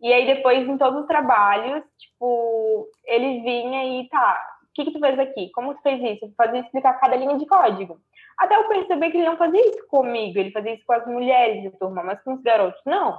E 0.00 0.12
aí 0.12 0.26
depois, 0.26 0.66
em 0.66 0.78
todos 0.78 1.02
os 1.02 1.06
trabalhos, 1.06 1.84
tipo, 1.98 2.88
ele 3.06 3.40
vinha 3.42 4.00
e, 4.00 4.08
tá, 4.08 4.38
que, 4.76 4.84
que 4.84 4.92
tu 4.92 5.00
fez 5.00 5.18
aqui? 5.18 5.50
Como 5.52 5.74
tu 5.74 5.80
fez 5.82 6.02
isso? 6.02 6.32
Fazia 6.36 6.60
explicar 6.60 7.00
cada 7.00 7.16
linha 7.16 7.38
de 7.38 7.46
código. 7.46 7.98
Até 8.38 8.56
eu 8.56 8.68
perceber 8.68 9.10
que 9.10 9.16
ele 9.16 9.26
não 9.26 9.38
fazia 9.38 9.60
isso 9.66 9.86
comigo, 9.88 10.38
ele 10.38 10.50
fazia 10.50 10.74
isso 10.74 10.84
com 10.86 10.92
as 10.92 11.06
mulheres 11.06 11.62
de 11.62 11.70
turma, 11.78 12.02
mas 12.02 12.22
com 12.22 12.34
os 12.34 12.42
garotos, 12.42 12.80
não. 12.84 13.18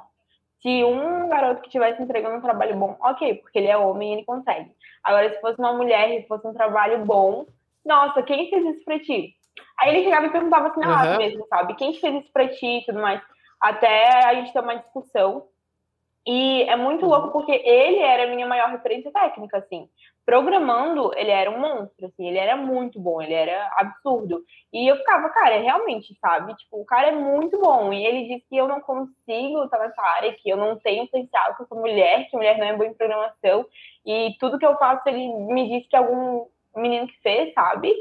Se 0.62 0.84
um 0.84 1.30
garoto 1.30 1.62
que 1.62 1.67
estivesse 1.67 2.02
entregando 2.02 2.38
um 2.38 2.41
trabalho 2.41 2.76
bom, 2.76 2.98
ok, 3.00 3.36
porque 3.36 3.60
ele 3.60 3.67
é 3.67 3.78
homem 3.78 4.10
e 4.10 4.13
ele 4.15 4.26
consegue. 4.26 4.72
Agora, 5.04 5.32
se 5.34 5.39
fosse 5.39 5.60
uma 5.60 5.74
mulher 5.74 6.10
e 6.12 6.28
fosse 6.28 6.48
um 6.48 6.54
trabalho 6.54 7.06
bom, 7.06 7.46
nossa, 7.86 8.24
quem 8.24 8.50
fez 8.50 8.76
isso 8.76 8.84
pra 8.84 9.00
ti? 9.00 9.36
Aí 9.80 9.89
ele 9.89 10.04
chegava 10.04 10.26
e 10.26 10.32
perguntava 10.32 10.67
assim 10.67 10.80
na 10.80 11.12
uhum. 11.12 11.17
mesmo, 11.17 11.48
sabe? 11.48 11.76
Quem 11.76 11.93
fez 11.93 12.24
isso 12.24 12.34
pra 12.34 12.48
ti 12.48 12.80
e 12.80 12.86
tudo 12.86 13.00
mais? 13.00 13.22
Até 13.62 14.26
a 14.26 14.34
gente 14.36 14.52
ter 14.52 14.60
uma 14.60 14.76
discussão. 14.76 15.48
E 16.26 16.63
é 16.63 16.76
muito 16.76 17.06
louco 17.06 17.32
porque 17.32 17.52
ele 17.52 18.00
era 18.00 18.24
a 18.24 18.36
minha 18.36 18.46
maior 18.46 18.70
referência 18.70 19.12
técnica, 19.12 19.60
assim 19.60 19.88
programando, 20.28 21.10
ele 21.16 21.32
era 21.32 21.50
um 21.50 21.58
monstro, 21.58 22.08
assim, 22.08 22.28
ele 22.28 22.38
era 22.38 22.58
muito 22.58 23.00
bom, 23.00 23.22
ele 23.22 23.34
era 23.34 23.72
absurdo. 23.78 24.44
E 24.74 24.86
eu 24.86 24.98
ficava, 24.98 25.30
cara, 25.30 25.56
é 25.56 25.62
realmente, 25.62 26.13
sabe? 26.20 26.54
Tipo, 26.56 26.82
o 26.82 26.86
cara 26.86 27.08
é 27.08 27.12
muito 27.12 27.58
bom. 27.58 27.94
E 27.94 28.06
ele 28.06 28.28
disse 28.28 28.46
que 28.50 28.58
eu 28.58 28.68
não 28.68 28.82
consigo 28.82 29.63
estar 29.63 29.80
nessa 29.80 30.02
área, 30.02 30.34
que 30.34 30.50
eu 30.50 30.58
não 30.58 30.76
tenho 30.76 31.06
potencial, 31.06 31.56
que 31.56 31.63
eu 31.63 31.68
sou 31.68 31.80
mulher, 31.80 32.30
que 32.30 32.36
mulher 32.36 32.58
não 32.58 32.68
é 32.68 32.76
boa 32.76 32.90
em 32.90 32.94
programação. 32.94 33.66
E 34.06 34.36
tudo 34.38 34.60
que 34.60 34.66
eu 34.66 34.78
faço, 34.78 35.08
ele 35.08 35.30
me 35.30 35.70
disse 35.70 35.88
que 35.88 35.96
algum 35.96 36.46
menino 36.76 37.08
que 37.08 37.18
fez, 37.22 37.54
sabe? 37.54 37.96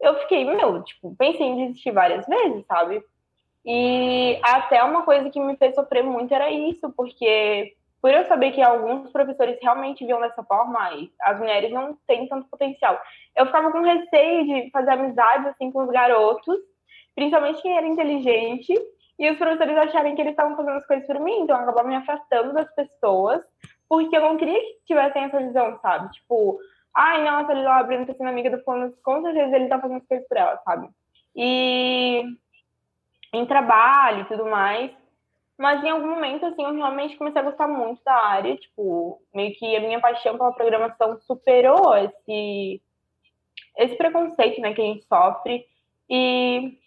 Eu 0.00 0.14
fiquei, 0.20 0.46
meu, 0.46 0.82
tipo, 0.82 1.14
pensei 1.16 1.46
em 1.46 1.66
desistir 1.66 1.90
várias 1.90 2.26
vezes, 2.26 2.64
sabe? 2.64 3.04
E 3.62 4.40
até 4.42 4.82
uma 4.82 5.02
coisa 5.02 5.28
que 5.28 5.38
me 5.38 5.54
fez 5.58 5.74
sofrer 5.74 6.02
muito 6.02 6.32
era 6.32 6.50
isso, 6.50 6.90
porque 6.96 7.76
por 8.00 8.12
eu 8.12 8.24
saber 8.26 8.52
que 8.52 8.62
alguns 8.62 9.10
professores 9.10 9.58
realmente 9.60 10.06
viam 10.06 10.20
dessa 10.20 10.42
forma, 10.44 10.78
as 11.20 11.38
mulheres 11.38 11.72
não 11.72 11.98
têm 12.06 12.28
tanto 12.28 12.48
potencial. 12.48 13.00
Eu 13.36 13.46
ficava 13.46 13.72
com 13.72 13.82
receio 13.82 14.44
de 14.44 14.70
fazer 14.70 14.90
amizade 14.90 15.48
assim 15.48 15.70
com 15.70 15.82
os 15.82 15.90
garotos, 15.90 16.58
principalmente 17.14 17.60
quem 17.60 17.76
era 17.76 17.86
inteligente, 17.86 18.72
e 19.18 19.30
os 19.30 19.36
professores 19.36 19.76
acharem 19.76 20.14
que 20.14 20.22
eles 20.22 20.30
estavam 20.30 20.56
fazendo 20.56 20.76
as 20.76 20.86
coisas 20.86 21.06
por 21.06 21.18
mim, 21.18 21.40
então 21.40 21.56
eu 21.56 21.62
acabava 21.62 21.88
me 21.88 21.96
afastando 21.96 22.52
das 22.52 22.72
pessoas, 22.74 23.42
porque 23.88 24.16
eu 24.16 24.20
não 24.20 24.36
queria 24.36 24.60
que 24.60 24.78
tivessem 24.86 25.24
essa 25.24 25.38
visão, 25.40 25.76
sabe? 25.82 26.08
Tipo, 26.12 26.58
ai, 26.94 27.24
nossa, 27.24 27.50
ele 27.50 27.62
lá 27.62 27.78
abrindo 27.78 28.06
tá 28.06 28.14
sendo 28.14 28.28
amiga 28.28 28.50
do 28.50 28.62
fulano, 28.62 28.94
com 29.02 29.22
certeza 29.22 29.56
ele 29.56 29.68
tá 29.68 29.80
fazendo 29.80 29.98
as 29.98 30.06
coisas 30.06 30.28
por 30.28 30.36
ela, 30.36 30.56
sabe? 30.58 30.88
E 31.34 32.22
em 33.32 33.46
trabalho 33.46 34.20
e 34.20 34.24
tudo 34.26 34.46
mais, 34.46 34.92
mas 35.58 35.82
em 35.82 35.90
algum 35.90 36.08
momento, 36.08 36.46
assim, 36.46 36.62
eu 36.62 36.72
realmente 36.72 37.16
comecei 37.16 37.40
a 37.40 37.44
gostar 37.44 37.66
muito 37.66 38.02
da 38.04 38.14
área. 38.14 38.56
Tipo, 38.56 39.20
meio 39.34 39.54
que 39.56 39.76
a 39.76 39.80
minha 39.80 40.00
paixão 40.00 40.38
pela 40.38 40.52
programação 40.52 41.20
superou 41.22 41.96
esse, 41.96 42.80
esse 43.76 43.96
preconceito, 43.96 44.60
né, 44.60 44.72
que 44.72 44.80
a 44.80 44.84
gente 44.84 45.04
sofre. 45.04 45.66
E 46.08 46.78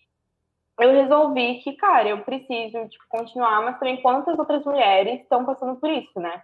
eu 0.79 0.91
resolvi 0.91 1.59
que, 1.59 1.73
cara, 1.73 2.09
eu 2.09 2.23
preciso 2.23 2.87
tipo, 2.87 3.03
continuar, 3.09 3.61
mas 3.61 3.77
também 3.77 4.01
quantas 4.01 4.39
outras 4.39 4.63
mulheres 4.63 5.21
estão 5.21 5.45
passando 5.45 5.75
por 5.79 5.89
isso, 5.89 6.17
né? 6.19 6.41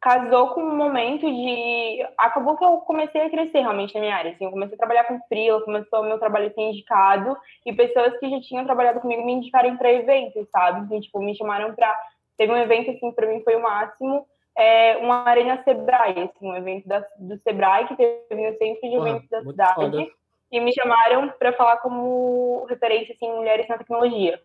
Casou 0.00 0.48
com 0.48 0.62
um 0.62 0.76
momento 0.76 1.26
de. 1.26 2.06
Acabou 2.16 2.56
que 2.56 2.64
eu 2.64 2.78
comecei 2.78 3.20
a 3.20 3.30
crescer 3.30 3.60
realmente 3.60 3.94
na 3.94 4.00
minha 4.00 4.16
área. 4.16 4.32
Assim, 4.32 4.44
eu 4.44 4.50
comecei 4.50 4.74
a 4.74 4.78
trabalhar 4.78 5.04
com 5.04 5.20
freela, 5.28 5.62
começou 5.62 6.00
o 6.00 6.04
meu 6.04 6.18
trabalho 6.18 6.48
a 6.48 6.50
ser 6.50 6.62
indicado, 6.62 7.36
e 7.66 7.72
pessoas 7.72 8.18
que 8.18 8.30
já 8.30 8.40
tinham 8.40 8.64
trabalhado 8.64 9.00
comigo 9.00 9.24
me 9.24 9.32
indicaram 9.32 9.76
para 9.76 9.92
eventos, 9.92 10.48
sabe? 10.50 10.80
Então, 10.80 11.00
tipo, 11.00 11.20
me 11.20 11.36
chamaram 11.36 11.74
para. 11.74 11.94
Teve 12.36 12.52
um 12.52 12.56
evento, 12.56 12.90
assim, 12.90 13.12
para 13.12 13.26
mim 13.26 13.42
foi 13.42 13.54
o 13.54 13.62
máximo, 13.62 14.26
é, 14.56 14.96
uma 14.96 15.28
Arena 15.28 15.62
Sebrae, 15.62 16.22
assim, 16.22 16.50
um 16.50 16.56
evento 16.56 16.88
da, 16.88 17.04
do 17.18 17.36
Sebrae, 17.38 17.86
que 17.86 17.96
teve 17.96 18.50
no 18.50 18.56
centro 18.56 18.88
de 18.88 18.96
eventos 18.96 19.28
da 19.28 19.42
cidade, 19.42 19.74
foda. 19.74 20.06
e 20.50 20.60
me 20.60 20.72
chamaram 20.72 21.28
para 21.38 21.52
falar 21.52 21.76
como 21.78 22.64
referência, 22.64 23.14
assim, 23.14 23.30
mulheres 23.30 23.68
na 23.68 23.76
tecnologia. 23.76 24.40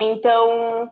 Então, 0.00 0.88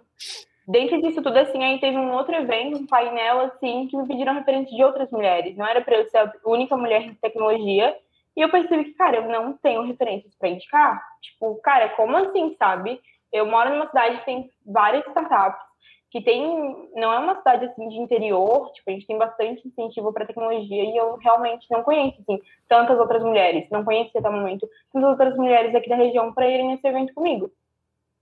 Dentro 0.68 1.00
disso 1.00 1.22
tudo, 1.22 1.38
assim, 1.38 1.64
aí 1.64 1.80
teve 1.80 1.96
um 1.96 2.12
outro 2.12 2.34
evento, 2.34 2.76
um 2.76 2.86
painel, 2.86 3.40
assim, 3.40 3.86
que 3.86 3.96
me 3.96 4.06
pediram 4.06 4.34
referência 4.34 4.76
de 4.76 4.84
outras 4.84 5.10
mulheres. 5.10 5.56
Não 5.56 5.66
era 5.66 5.80
para 5.80 5.96
eu 5.96 6.04
ser 6.10 6.18
a 6.18 6.32
única 6.44 6.76
mulher 6.76 7.00
em 7.00 7.14
tecnologia. 7.14 7.96
E 8.36 8.42
eu 8.42 8.50
percebi 8.50 8.84
que, 8.84 8.92
cara, 8.92 9.16
eu 9.16 9.28
não 9.28 9.54
tenho 9.54 9.80
referências 9.80 10.34
para 10.34 10.50
indicar. 10.50 11.02
Tipo, 11.22 11.58
cara, 11.62 11.88
como 11.90 12.14
assim, 12.18 12.54
sabe? 12.58 13.00
Eu 13.32 13.46
moro 13.46 13.70
numa 13.70 13.86
cidade 13.86 14.18
que 14.18 14.26
tem 14.26 14.50
várias 14.66 15.06
startups, 15.06 15.64
que 16.10 16.20
tem. 16.20 16.90
Não 16.94 17.10
é 17.14 17.18
uma 17.18 17.36
cidade, 17.36 17.64
assim, 17.64 17.88
de 17.88 17.96
interior, 17.96 18.70
tipo, 18.72 18.90
a 18.90 18.92
gente 18.92 19.06
tem 19.06 19.16
bastante 19.16 19.66
incentivo 19.66 20.12
para 20.12 20.26
tecnologia 20.26 20.84
e 20.84 20.94
eu 20.94 21.16
realmente 21.16 21.66
não 21.70 21.82
conheço, 21.82 22.20
assim, 22.20 22.42
tantas 22.68 22.98
outras 22.98 23.22
mulheres. 23.22 23.66
Não 23.70 23.84
conhecia 23.84 24.20
até 24.20 24.28
o 24.28 24.32
momento 24.34 24.68
tantas 24.92 25.08
outras 25.08 25.34
mulheres 25.34 25.74
aqui 25.74 25.88
da 25.88 25.96
região 25.96 26.30
para 26.34 26.46
irem 26.46 26.68
nesse 26.68 26.86
evento 26.86 27.14
comigo. 27.14 27.50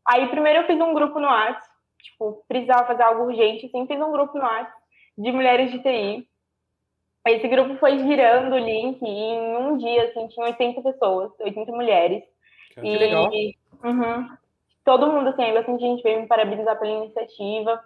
Aí, 0.07 0.29
primeiro, 0.29 0.61
eu 0.61 0.67
fiz 0.69 0.81
um 0.81 0.95
grupo 0.95 1.19
no 1.19 1.27
WhatsApp 1.27 1.76
tipo, 2.07 2.45
precisava 2.49 2.87
fazer 2.87 3.03
algo 3.03 3.25
urgente, 3.25 3.67
assim, 3.67 3.87
fiz 3.87 4.01
um 4.01 4.13
grupo 4.13 4.37
no 4.37 4.45
WhatsApp 4.45 4.73
de 5.19 5.33
mulheres 5.33 5.71
de 5.71 5.79
TI. 5.79 6.29
Esse 7.27 7.49
grupo 7.49 7.77
foi 7.77 7.99
girando 7.99 8.55
o 8.55 8.59
link 8.59 9.03
e 9.03 9.09
em 9.09 9.57
um 9.57 9.77
dia, 9.77 10.05
assim, 10.05 10.29
tinha 10.29 10.47
80 10.47 10.81
pessoas, 10.83 11.33
80 11.41 11.73
mulheres. 11.73 12.23
Que 12.73 12.81
e, 12.87 12.99
legal. 12.99 13.31
Uhum, 13.83 14.29
todo 14.85 15.11
mundo, 15.11 15.31
assim, 15.31 15.43
aí 15.43 15.53
bastante 15.53 15.81
gente 15.81 16.03
veio 16.03 16.21
me 16.21 16.29
parabenizar 16.29 16.79
pela 16.79 16.93
iniciativa. 16.93 17.83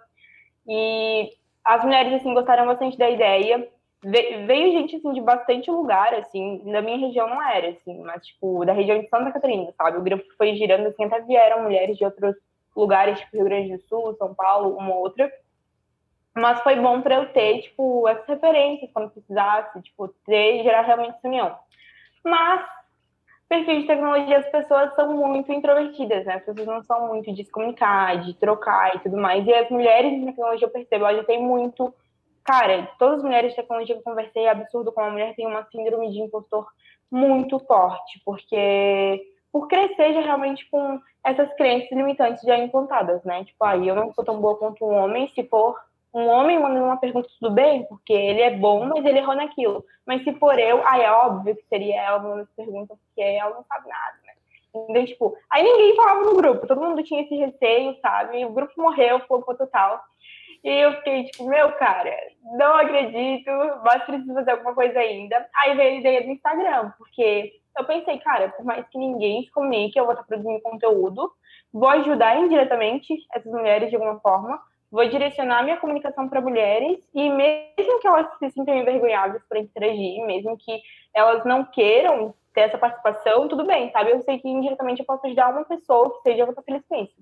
E 0.67 1.31
as 1.65 1.83
mulheres, 1.83 2.13
assim, 2.13 2.33
gostaram 2.33 2.67
bastante 2.67 2.97
da 2.97 3.09
ideia. 3.09 3.67
veio 4.03 4.71
gente, 4.73 4.97
assim, 4.97 5.11
de 5.13 5.21
bastante 5.21 5.71
lugar, 5.71 6.13
assim, 6.13 6.61
da 6.71 6.81
minha 6.81 6.97
região 6.97 7.27
não 7.27 7.41
era, 7.41 7.69
assim, 7.69 7.99
mas, 8.03 8.25
tipo, 8.27 8.63
da 8.63 8.73
região 8.73 8.99
de 8.99 9.09
Santa 9.09 9.31
Catarina, 9.31 9.71
sabe? 9.75 9.97
O 9.97 10.03
grupo 10.03 10.23
foi 10.37 10.55
girando, 10.55 10.87
assim, 10.87 11.05
até 11.05 11.19
vieram 11.21 11.63
mulheres 11.63 11.97
de 11.97 12.05
outros 12.05 12.35
lugares, 12.75 13.19
tipo 13.19 13.37
Rio 13.37 13.45
Grande 13.45 13.77
do 13.77 13.83
Sul, 13.83 14.15
São 14.15 14.33
Paulo, 14.33 14.77
uma 14.77 14.95
outra. 14.95 15.31
Mas 16.33 16.61
foi 16.61 16.75
bom 16.77 17.01
para 17.01 17.15
eu 17.15 17.33
ter, 17.33 17.61
tipo, 17.61 18.07
essas 18.07 18.25
referências 18.25 18.89
quando 18.93 19.11
precisasse, 19.11 19.81
tipo, 19.81 20.07
ter, 20.25 20.63
gerar 20.63 20.81
realmente 20.81 21.15
essa 21.15 21.27
união. 21.27 21.57
Mas, 22.23 22.65
perfil 23.49 23.81
de 23.81 23.87
tecnologia, 23.87 24.37
as 24.37 24.49
pessoas 24.49 24.95
são 24.95 25.13
muito 25.13 25.51
introvertidas, 25.51 26.25
né? 26.25 26.35
As 26.35 26.45
pessoas 26.45 26.67
não 26.67 26.83
são 26.83 27.07
muito 27.07 27.33
de 27.33 27.43
se 27.43 27.51
comunicar, 27.51 28.21
de 28.21 28.33
trocar 28.35 28.95
e 28.95 28.99
tudo 28.99 29.17
mais. 29.17 29.45
E 29.45 29.53
as 29.53 29.69
mulheres 29.69 30.19
de 30.19 30.25
tecnologia, 30.27 30.67
eu 30.67 30.71
percebo, 30.71 31.05
elas 31.05 31.25
têm 31.25 31.43
muito. 31.43 31.93
Cara, 32.45 32.89
todas 32.97 33.17
as 33.17 33.23
mulheres 33.23 33.51
de 33.51 33.57
tecnologia 33.57 33.95
que 33.95 33.99
eu 33.99 34.05
conversei, 34.05 34.45
é 34.45 34.49
absurdo 34.49 34.91
como 34.91 35.07
a 35.07 35.11
mulher 35.11 35.35
tem 35.35 35.45
uma 35.45 35.65
síndrome 35.65 36.11
de 36.11 36.21
impostor 36.21 36.65
muito 37.11 37.59
forte, 37.59 38.21
porque 38.23 39.30
por 39.51 39.67
crescer 39.67 40.11
realmente 40.11 40.67
com 40.69 40.99
essas 41.23 41.53
crenças 41.55 41.91
limitantes 41.91 42.43
já 42.43 42.57
implantadas, 42.57 43.23
né? 43.23 43.43
Tipo, 43.43 43.63
aí 43.63 43.83
ah, 43.83 43.85
eu 43.87 43.95
não 43.95 44.13
sou 44.13 44.23
tão 44.23 44.39
boa 44.39 44.57
quanto 44.57 44.85
um 44.85 44.93
homem, 44.93 45.27
se 45.29 45.43
for 45.43 45.77
um 46.13 46.27
homem 46.27 46.59
mandando 46.59 46.85
uma 46.85 46.97
pergunta, 46.97 47.29
tudo 47.39 47.53
bem, 47.53 47.85
porque 47.85 48.11
ele 48.11 48.41
é 48.41 48.51
bom, 48.51 48.85
mas 48.85 49.05
ele 49.05 49.19
errou 49.19 49.35
naquilo. 49.35 49.85
Mas 50.05 50.23
se 50.23 50.33
for 50.33 50.57
eu, 50.59 50.85
aí 50.85 51.01
é 51.01 51.11
óbvio 51.11 51.55
que 51.55 51.63
seria 51.69 52.01
ela 52.01 52.19
mandando 52.19 52.41
essa 52.41 52.51
pergunta, 52.55 52.95
porque 52.95 53.21
ela 53.21 53.55
não 53.55 53.63
sabe 53.63 53.87
nada, 53.87 54.17
né? 54.25 54.33
Então, 54.73 55.05
tipo, 55.05 55.37
aí 55.49 55.63
ninguém 55.63 55.95
falava 55.95 56.21
no 56.21 56.35
grupo, 56.35 56.67
todo 56.67 56.81
mundo 56.81 57.03
tinha 57.03 57.21
esse 57.21 57.35
receio, 57.35 57.97
sabe? 58.01 58.43
O 58.45 58.51
grupo 58.51 58.73
morreu, 58.77 59.19
foi 59.27 59.55
total. 59.55 60.01
E 60.63 60.69
eu 60.69 60.93
fiquei 60.97 61.25
tipo, 61.25 61.47
meu 61.47 61.71
cara, 61.73 62.15
não 62.57 62.75
acredito, 62.75 63.51
mas 63.83 64.03
preciso 64.03 64.33
fazer 64.33 64.51
alguma 64.51 64.75
coisa 64.75 64.99
ainda. 64.99 65.45
Aí 65.55 65.75
veio 65.75 65.95
a 65.95 65.99
ideia 65.99 66.23
do 66.23 66.29
Instagram, 66.29 66.91
porque 66.97 67.60
eu 67.77 67.85
pensei, 67.85 68.17
cara, 68.19 68.49
por 68.49 68.65
mais 68.65 68.87
que 68.87 68.97
ninguém 68.97 69.43
se 69.43 69.51
comunique, 69.51 69.97
eu 69.97 70.05
vou 70.05 70.13
estar 70.13 70.25
produzindo 70.25 70.61
conteúdo, 70.61 71.31
vou 71.71 71.89
ajudar 71.89 72.37
indiretamente 72.37 73.13
essas 73.33 73.51
mulheres 73.51 73.89
de 73.89 73.95
alguma 73.95 74.19
forma, 74.19 74.59
vou 74.91 75.07
direcionar 75.07 75.63
minha 75.63 75.77
comunicação 75.77 76.27
para 76.27 76.41
mulheres 76.41 76.99
e 77.13 77.29
mesmo 77.29 77.99
que 78.01 78.07
elas 78.07 78.27
se 78.37 78.49
sintam 78.51 78.75
envergonhadas 78.75 79.41
por 79.47 79.57
interagir, 79.57 80.25
mesmo 80.25 80.57
que 80.57 80.81
elas 81.13 81.45
não 81.45 81.63
queiram 81.63 82.33
ter 82.53 82.61
essa 82.61 82.77
participação, 82.77 83.47
tudo 83.47 83.65
bem, 83.65 83.89
sabe? 83.91 84.11
Eu 84.11 84.21
sei 84.21 84.37
que 84.39 84.49
indiretamente 84.49 84.99
eu 84.99 85.05
posso 85.05 85.25
ajudar 85.25 85.51
uma 85.51 85.63
pessoa 85.63 86.13
que 86.13 86.21
seja 86.21 86.45
outra 86.45 86.61
feliz 86.61 86.83
com 86.87 86.95
isso. 86.95 87.15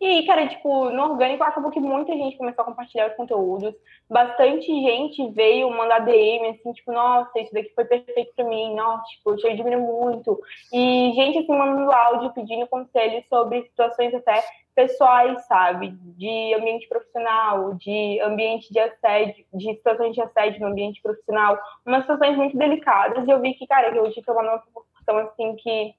E 0.00 0.06
aí, 0.06 0.26
cara, 0.26 0.48
tipo, 0.48 0.88
no 0.90 1.10
orgânico 1.10 1.44
acabou 1.44 1.70
que 1.70 1.78
muita 1.78 2.12
gente 2.12 2.38
começou 2.38 2.62
a 2.62 2.64
compartilhar 2.64 3.10
os 3.10 3.16
conteúdos. 3.16 3.74
Bastante 4.08 4.66
gente 4.66 5.30
veio 5.32 5.70
mandar 5.70 5.98
DM, 5.98 6.48
assim, 6.48 6.72
tipo, 6.72 6.90
nossa, 6.90 7.38
isso 7.38 7.52
daqui 7.52 7.70
foi 7.74 7.84
perfeito 7.84 8.32
pra 8.34 8.46
mim, 8.46 8.74
nossa, 8.74 9.04
tipo, 9.04 9.30
eu 9.30 9.36
te 9.36 9.46
admiro 9.46 9.80
muito. 9.80 10.40
E 10.72 11.12
gente, 11.14 11.40
assim, 11.40 11.54
mandando 11.54 11.92
áudio, 11.92 12.32
pedindo 12.32 12.66
conselhos 12.66 13.28
sobre 13.28 13.62
situações 13.64 14.14
até 14.14 14.42
pessoais, 14.74 15.46
sabe? 15.46 15.90
De 16.16 16.54
ambiente 16.54 16.88
profissional, 16.88 17.74
de 17.74 18.18
ambiente 18.22 18.72
de 18.72 18.78
assédio, 18.78 19.44
de 19.52 19.74
situações 19.74 20.14
de 20.14 20.22
assédio 20.22 20.60
no 20.60 20.68
ambiente 20.68 21.02
profissional. 21.02 21.58
Umas 21.84 22.02
situações 22.02 22.36
muito 22.38 22.56
delicadas. 22.56 23.26
E 23.26 23.30
eu 23.30 23.40
vi 23.40 23.52
que, 23.52 23.66
cara, 23.66 23.92
que 23.92 23.98
eu 23.98 24.10
tive 24.10 24.30
uma 24.30 24.58
proporção, 24.58 25.18
assim, 25.18 25.56
que 25.56 25.94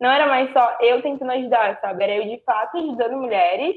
não 0.00 0.10
era 0.10 0.26
mais 0.26 0.52
só 0.52 0.76
eu 0.80 1.02
tentando 1.02 1.32
ajudar, 1.32 1.80
sabe? 1.80 2.04
Era 2.04 2.16
eu 2.16 2.24
de 2.24 2.42
fato 2.44 2.76
ajudando 2.76 3.16
mulheres 3.16 3.76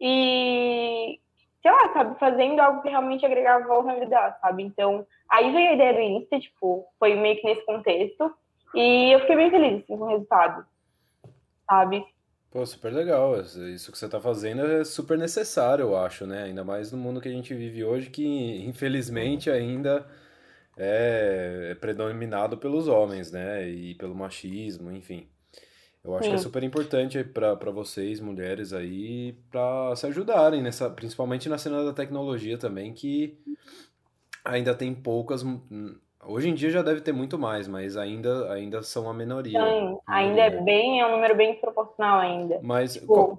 e, 0.00 1.20
sei 1.62 1.70
lá, 1.70 1.92
sabe, 1.92 2.18
fazendo 2.18 2.60
algo 2.60 2.82
que 2.82 2.88
realmente 2.88 3.24
agregava 3.24 3.66
valor 3.66 3.84
na 3.84 3.94
vida 3.94 4.38
sabe? 4.40 4.62
Então, 4.62 5.06
aí 5.28 5.52
veio 5.52 5.70
a 5.70 5.74
ideia 5.74 5.94
do 5.94 6.00
Insta, 6.00 6.40
tipo, 6.40 6.86
foi 6.98 7.14
meio 7.14 7.40
que 7.40 7.46
nesse 7.46 7.64
contexto. 7.64 8.34
E 8.74 9.12
eu 9.12 9.20
fiquei 9.20 9.36
bem 9.36 9.50
feliz 9.50 9.82
assim, 9.82 9.96
com 9.96 10.04
o 10.04 10.08
resultado, 10.08 10.64
sabe? 11.68 12.04
Pô, 12.50 12.66
super 12.66 12.92
legal. 12.92 13.40
Isso 13.40 13.92
que 13.92 13.98
você 13.98 14.06
está 14.06 14.20
fazendo 14.20 14.66
é 14.66 14.84
super 14.84 15.16
necessário, 15.16 15.84
eu 15.84 15.96
acho, 15.96 16.26
né? 16.26 16.44
Ainda 16.44 16.64
mais 16.64 16.90
no 16.90 16.98
mundo 16.98 17.20
que 17.20 17.28
a 17.28 17.32
gente 17.32 17.54
vive 17.54 17.84
hoje, 17.84 18.10
que 18.10 18.64
infelizmente 18.66 19.48
ainda 19.50 20.04
é, 20.76 21.68
é 21.72 21.74
predominado 21.76 22.58
pelos 22.58 22.88
homens, 22.88 23.30
né? 23.30 23.68
E 23.68 23.94
pelo 23.94 24.14
machismo, 24.14 24.90
enfim. 24.90 25.28
Eu 26.02 26.14
acho 26.14 26.24
Sim. 26.24 26.30
que 26.30 26.36
é 26.36 26.38
super 26.38 26.62
importante 26.62 27.22
para 27.22 27.70
vocês, 27.70 28.20
mulheres 28.20 28.72
aí, 28.72 29.34
para 29.50 29.94
se 29.96 30.06
ajudarem 30.06 30.62
nessa, 30.62 30.88
principalmente 30.88 31.48
na 31.48 31.58
cena 31.58 31.84
da 31.84 31.92
tecnologia 31.92 32.56
também, 32.56 32.94
que 32.94 33.38
ainda 34.42 34.74
tem 34.74 34.94
poucas. 34.94 35.42
Hum, 35.42 35.94
hoje 36.24 36.48
em 36.48 36.54
dia 36.54 36.70
já 36.70 36.80
deve 36.80 37.02
ter 37.02 37.12
muito 37.12 37.38
mais, 37.38 37.68
mas 37.68 37.98
ainda, 37.98 38.50
ainda 38.50 38.82
são 38.82 39.10
a 39.10 39.14
minoria. 39.14 39.60
Sim, 39.60 39.98
ainda 40.06 40.40
é 40.40 40.50
bem, 40.62 41.00
é 41.00 41.06
um 41.06 41.12
número 41.12 41.34
bem 41.34 41.56
proporcional 41.56 42.20
ainda. 42.20 42.58
Mas 42.62 42.94
tipo, 42.94 43.06
qual... 43.06 43.38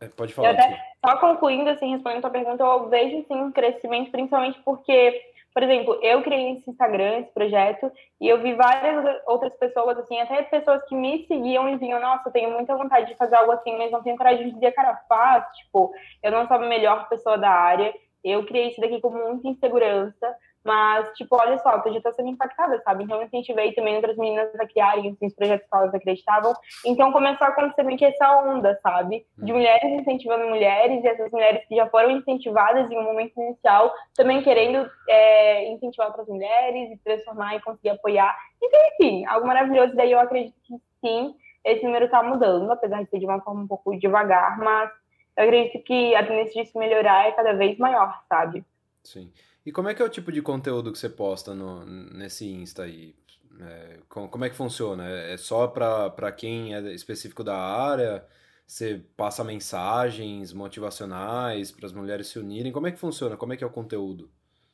é, 0.00 0.06
pode 0.06 0.32
falar. 0.32 0.50
Até, 0.50 0.80
só 1.04 1.16
concluindo, 1.16 1.68
assim, 1.68 1.90
respondendo 1.90 2.18
a 2.18 2.30
tua 2.30 2.30
pergunta, 2.30 2.62
eu 2.62 2.88
vejo 2.88 3.24
sim 3.26 3.34
um 3.34 3.50
crescimento, 3.50 4.12
principalmente 4.12 4.60
porque 4.64 5.20
por 5.52 5.62
exemplo, 5.62 5.98
eu 6.02 6.22
criei 6.22 6.52
esse 6.52 6.70
Instagram, 6.70 7.18
esse 7.18 7.32
projeto, 7.32 7.90
e 8.20 8.28
eu 8.28 8.40
vi 8.40 8.54
várias 8.54 9.20
outras 9.26 9.54
pessoas, 9.56 9.98
assim, 9.98 10.18
até 10.20 10.42
pessoas 10.42 10.84
que 10.84 10.94
me 10.94 11.26
seguiam 11.26 11.68
e 11.68 11.76
vinham, 11.76 12.00
nossa, 12.00 12.28
eu 12.28 12.32
tenho 12.32 12.50
muita 12.50 12.76
vontade 12.76 13.06
de 13.06 13.16
fazer 13.16 13.36
algo 13.36 13.52
assim, 13.52 13.76
mas 13.76 13.90
não 13.90 14.02
tenho 14.02 14.16
coragem 14.16 14.46
de 14.46 14.54
dizer, 14.54 14.72
cara, 14.72 15.00
faz, 15.08 15.44
tipo, 15.56 15.92
eu 16.22 16.30
não 16.30 16.46
sou 16.46 16.56
a 16.56 16.60
melhor 16.60 17.08
pessoa 17.08 17.36
da 17.36 17.50
área, 17.50 17.92
eu 18.22 18.44
criei 18.46 18.68
isso 18.68 18.80
daqui 18.80 19.00
com 19.00 19.10
muita 19.10 19.48
insegurança, 19.48 20.36
mas, 20.68 21.10
tipo, 21.14 21.34
olha 21.34 21.56
só, 21.60 21.78
tu 21.78 21.90
já 21.90 21.98
tá 22.02 22.12
sendo 22.12 22.28
impactada, 22.28 22.78
sabe? 22.82 23.02
Então, 23.02 23.16
eu 23.16 23.26
incentivei 23.26 23.72
também 23.72 23.96
outras 23.96 24.18
meninas 24.18 24.54
a 24.60 24.66
criarem 24.66 25.12
assim, 25.12 25.26
os 25.26 25.34
projetos 25.34 25.66
que 25.66 25.74
elas 25.74 25.94
acreditavam. 25.94 26.52
Então, 26.84 27.10
começou 27.10 27.46
a 27.46 27.50
acontecer 27.50 27.84
meio 27.84 27.96
que 27.96 28.04
essa 28.04 28.38
onda, 28.42 28.78
sabe? 28.82 29.26
De 29.38 29.50
mulheres 29.50 29.98
incentivando 29.98 30.46
mulheres, 30.46 31.02
e 31.02 31.08
essas 31.08 31.30
mulheres 31.32 31.64
que 31.66 31.74
já 31.74 31.88
foram 31.88 32.10
incentivadas 32.10 32.90
em 32.90 32.98
um 32.98 33.02
momento 33.02 33.32
inicial, 33.40 33.94
também 34.14 34.42
querendo 34.42 34.86
é, 35.08 35.72
incentivar 35.72 36.08
outras 36.08 36.28
mulheres 36.28 36.92
e 36.92 36.98
transformar 36.98 37.56
e 37.56 37.62
conseguir 37.62 37.88
apoiar. 37.88 38.36
Então, 38.62 38.78
enfim, 38.92 39.24
algo 39.24 39.46
maravilhoso. 39.46 39.96
Daí 39.96 40.12
eu 40.12 40.20
acredito 40.20 40.54
que 40.64 40.74
sim, 41.00 41.34
esse 41.64 41.82
número 41.82 42.10
tá 42.10 42.22
mudando, 42.22 42.70
apesar 42.70 43.02
de 43.02 43.08
ser 43.08 43.20
de 43.20 43.24
uma 43.24 43.40
forma 43.40 43.62
um 43.62 43.66
pouco 43.66 43.98
devagar, 43.98 44.58
mas 44.58 44.90
eu 45.34 45.44
acredito 45.44 45.82
que 45.82 46.14
a 46.14 46.26
tendência 46.26 46.62
se 46.62 46.76
melhorar 46.76 47.26
é 47.26 47.32
cada 47.32 47.54
vez 47.54 47.78
maior, 47.78 48.22
sabe? 48.28 48.62
Sim. 49.02 49.32
E 49.68 49.70
como 49.70 49.90
é 49.90 49.94
que 49.94 50.00
é 50.00 50.04
o 50.04 50.08
tipo 50.08 50.32
de 50.32 50.40
conteúdo 50.40 50.90
que 50.90 50.98
você 50.98 51.10
posta 51.10 51.52
no, 51.54 51.84
nesse 51.84 52.50
Insta 52.50 52.84
aí? 52.84 53.14
É, 53.60 53.98
como 54.08 54.42
é 54.42 54.48
que 54.48 54.56
funciona? 54.56 55.06
É, 55.06 55.36
só 55.36 55.66
para 55.68 56.32
quem 56.32 56.74
é 56.74 56.80
específico 56.94 57.44
da 57.44 57.54
área? 57.54 58.24
Você 58.66 59.02
passa 59.14 59.44
mensagens 59.44 60.54
motivacionais 60.54 61.70
para 61.70 61.84
as 61.84 61.92
mulheres 61.92 62.28
se 62.28 62.38
unirem? 62.38 62.72
Como 62.72 62.86
é 62.86 62.92
que 62.92 62.98
funciona? 62.98 63.36
Como 63.36 63.52
é 63.52 63.58
que 63.58 63.64
é 63.64 63.66
o 63.66 63.70
conteúdo? 63.70 64.30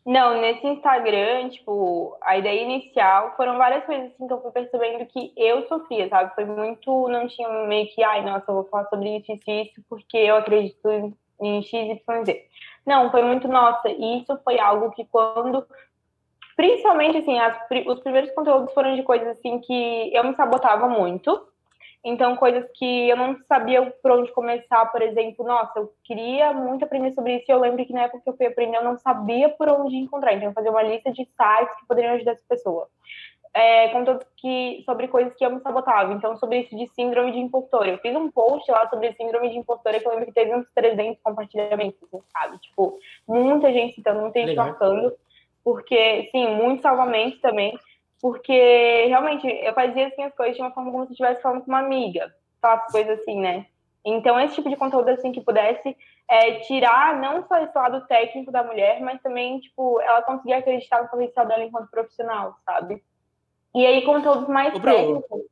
Não, 0.07 0.41
nesse 0.41 0.65
Instagram, 0.65 1.49
tipo, 1.49 2.17
a 2.23 2.39
ideia 2.39 2.63
inicial 2.63 3.35
foram 3.37 3.59
várias 3.59 3.85
coisas 3.87 4.13
assim 4.13 4.29
que 4.29 4.33
eu 4.33 4.43
fui 4.43 4.53
percebendo 4.53 5.07
que 5.07 5.33
eu 5.37 5.67
sofria, 5.67 6.09
sabe? 6.09 6.33
Foi 6.37 6.45
muito, 6.45 7.09
não 7.09 7.27
tinha 7.27 7.49
meio 7.67 7.93
que, 7.93 8.01
ai, 8.01 8.25
nossa, 8.25 8.45
eu 8.49 8.55
vou 8.55 8.65
falar 8.69 8.89
sobre 8.91 9.17
isso, 9.17 9.33
isso, 9.33 9.51
isso, 9.51 9.85
porque 9.89 10.19
eu 10.19 10.37
acredito 10.37 10.89
em, 11.41 11.63
X, 11.65 11.73
Y. 11.73 12.25
Não, 12.87 13.11
foi 13.11 13.23
muito 13.23 13.49
nossa. 13.49 13.89
E 13.89 14.21
isso 14.21 14.39
foi 14.45 14.59
algo 14.59 14.91
que 14.91 15.05
quando. 15.07 15.67
Principalmente, 16.57 17.19
assim, 17.19 17.39
as, 17.39 17.57
os 17.87 18.01
primeiros 18.01 18.31
conteúdos 18.33 18.73
foram 18.73 18.95
de 18.95 19.03
coisas 19.03 19.29
assim 19.29 19.59
que 19.61 20.15
eu 20.15 20.25
me 20.25 20.35
sabotava 20.35 20.89
muito. 20.89 21.49
Então, 22.05 22.37
coisas 22.37 22.71
que 22.75 23.09
eu 23.09 23.17
não 23.17 23.39
sabia 23.49 23.91
por 24.03 24.11
onde 24.11 24.31
começar, 24.31 24.85
por 24.93 25.01
exemplo, 25.01 25.45
nossa, 25.45 25.79
eu 25.79 25.91
queria 26.05 26.53
muito 26.53 26.85
aprender 26.85 27.15
sobre 27.15 27.37
isso 27.37 27.47
e 27.49 27.53
eu 27.53 27.59
lembro 27.59 27.85
que 27.85 27.95
na 27.95 28.03
época 28.03 28.21
que 28.23 28.29
eu 28.29 28.37
fui 28.37 28.47
aprender 28.47 28.77
eu 28.77 28.85
não 28.85 28.99
sabia 28.99 29.49
por 29.49 29.69
onde 29.71 29.97
encontrar. 29.97 30.35
Então, 30.35 30.49
eu 30.49 30.53
fazia 30.53 30.71
uma 30.71 30.83
lista 30.83 31.11
de 31.11 31.25
sites 31.25 31.81
que 31.81 31.87
poderiam 31.89 32.15
ajudar 32.15 32.33
essa 32.33 32.45
pessoa 32.47 32.89
é, 33.55 33.89
conteúdos 33.91 34.27
que, 34.37 34.83
sobre 34.85 35.07
coisas 35.07 35.33
que 35.35 35.47
eu 35.47 35.51
me 35.51 35.61
sabotava. 35.61 36.13
Então, 36.13 36.37
sobre 36.37 36.61
isso 36.61 36.77
de 36.77 36.89
síndrome 36.89 37.31
de 37.31 37.39
impostor. 37.39 37.87
Eu 37.87 37.99
fiz 37.99 38.15
um 38.17 38.29
post 38.29 38.69
lá 38.71 38.89
sobre 38.89 39.13
síndrome 39.13 39.49
de 39.49 39.57
impostor 39.57 39.93
que 39.93 40.07
eu 40.07 40.11
lembro 40.11 40.27
que 40.27 40.33
teve 40.33 40.53
uns 40.53 40.69
300 40.75 41.23
compartilhamentos, 41.23 42.03
assim, 42.03 42.21
sabe? 42.33 42.59
Tipo, 42.59 42.99
muita 43.29 43.73
gente 43.73 43.95
citando, 43.95 44.23
muita 44.23 44.41
gente 44.41 44.57
marcando. 44.57 45.15
Porque, 45.63 46.29
sim, 46.33 46.49
muitos 46.49 46.83
salvamentos 46.83 47.41
também. 47.41 47.79
Porque, 48.21 49.05
realmente, 49.07 49.47
eu 49.47 49.73
fazia, 49.73 50.09
assim, 50.09 50.25
as 50.25 50.35
coisas 50.35 50.57
de 50.57 50.63
uma 50.63 50.73
forma 50.73 50.91
como 50.91 51.05
se 51.05 51.11
eu 51.11 51.13
estivesse 51.13 51.41
falando 51.41 51.63
com 51.63 51.71
uma 51.71 51.79
amiga. 51.79 52.35
Faço 52.61 52.91
coisas 52.91 53.21
assim, 53.21 53.39
né? 53.39 53.67
Então, 54.05 54.39
esse 54.41 54.57
tipo 54.57 54.69
de 54.69 54.77
conteúdo, 54.77 55.09
assim, 55.11 55.31
que 55.31 55.41
pudesse 55.41 55.97
é, 56.29 56.59
tirar 56.61 57.21
não 57.21 57.47
só 57.47 57.59
esse 57.59 57.77
lado 57.77 58.05
técnico 58.07 58.51
da 58.51 58.65
mulher, 58.65 59.01
mas 59.01 59.23
também, 59.23 59.61
tipo, 59.61 60.01
ela 60.01 60.23
conseguir 60.23 60.55
acreditar 60.55 61.03
no 61.03 61.09
potencial 61.09 61.47
dela 61.47 61.65
enquanto 61.65 61.91
profissional, 61.91 62.57
sabe? 62.65 63.03
E 63.75 63.85
aí, 63.85 64.03
conteúdos 64.05 64.49
mais 64.49 64.75
Ô, 64.75 64.81
técnicos, 64.81 65.43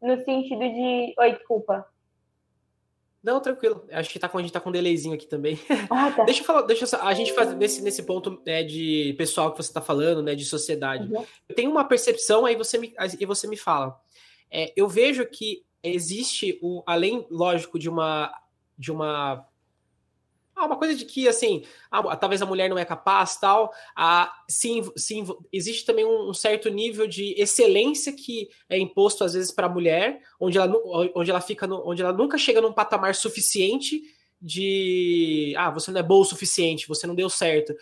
no 0.00 0.24
sentido 0.24 0.60
de. 0.60 1.14
Oi, 1.16 1.32
desculpa. 1.32 1.86
Não, 3.22 3.40
tranquilo. 3.40 3.86
Acho 3.92 4.10
que 4.10 4.18
tá 4.18 4.28
com, 4.28 4.36
a 4.36 4.42
gente 4.42 4.52
tá 4.52 4.58
com 4.58 4.68
um 4.68 4.72
delayzinho 4.72 5.14
aqui 5.14 5.26
também. 5.26 5.56
Ah, 5.88 6.10
tá. 6.10 6.24
deixa 6.26 6.40
eu 6.40 6.44
falar, 6.44 6.62
deixa 6.62 6.84
eu, 6.84 7.02
a 7.02 7.14
gente 7.14 7.32
fazer 7.32 7.54
nesse, 7.54 7.80
nesse 7.80 8.02
ponto 8.02 8.42
né, 8.44 8.64
de 8.64 9.14
pessoal 9.16 9.52
que 9.52 9.62
você 9.62 9.70
está 9.70 9.80
falando, 9.80 10.22
né, 10.22 10.34
de 10.34 10.44
sociedade. 10.44 11.06
Uhum. 11.12 11.24
Eu 11.48 11.54
tenho 11.54 11.70
uma 11.70 11.84
percepção, 11.84 12.44
aí 12.44 12.56
você 12.56 12.78
me, 12.78 12.92
aí 12.98 13.24
você 13.24 13.46
me 13.46 13.56
fala. 13.56 13.96
É, 14.50 14.72
eu 14.74 14.88
vejo 14.88 15.24
que 15.24 15.64
existe, 15.84 16.58
um, 16.60 16.82
além, 16.84 17.24
lógico, 17.30 17.78
de 17.78 17.88
uma, 17.88 18.32
de 18.76 18.90
uma 18.90 19.46
ah, 20.62 20.66
uma 20.66 20.76
coisa 20.76 20.94
de 20.94 21.04
que, 21.04 21.28
assim, 21.28 21.64
ah, 21.90 22.16
talvez 22.16 22.40
a 22.40 22.46
mulher 22.46 22.70
não 22.70 22.78
é 22.78 22.84
capaz, 22.84 23.36
tal. 23.36 23.72
Ah, 23.96 24.32
sim, 24.48 24.82
sim, 24.96 25.26
existe 25.52 25.84
também 25.84 26.04
um, 26.04 26.32
certo 26.32 26.68
nível 26.68 27.06
de 27.06 27.34
excelência 27.40 28.12
que 28.12 28.48
é 28.68 28.78
imposto, 28.78 29.24
às 29.24 29.34
vezes, 29.34 29.50
para 29.50 29.66
a 29.66 29.70
mulher, 29.70 30.20
onde 30.40 30.58
ela, 30.58 30.72
onde, 31.14 31.30
ela 31.30 31.40
fica 31.40 31.66
no, 31.66 31.82
onde 31.88 32.02
ela 32.02 32.12
nunca 32.12 32.38
chega 32.38 32.60
num 32.60 32.72
patamar 32.72 33.14
suficiente 33.14 34.00
de 34.40 35.54
ah, 35.56 35.70
você 35.70 35.92
não 35.92 36.00
é 36.00 36.02
boa 36.02 36.22
o 36.22 36.24
suficiente, 36.24 36.88
você 36.88 37.06
não 37.06 37.14
deu 37.14 37.30
certo. 37.30 37.74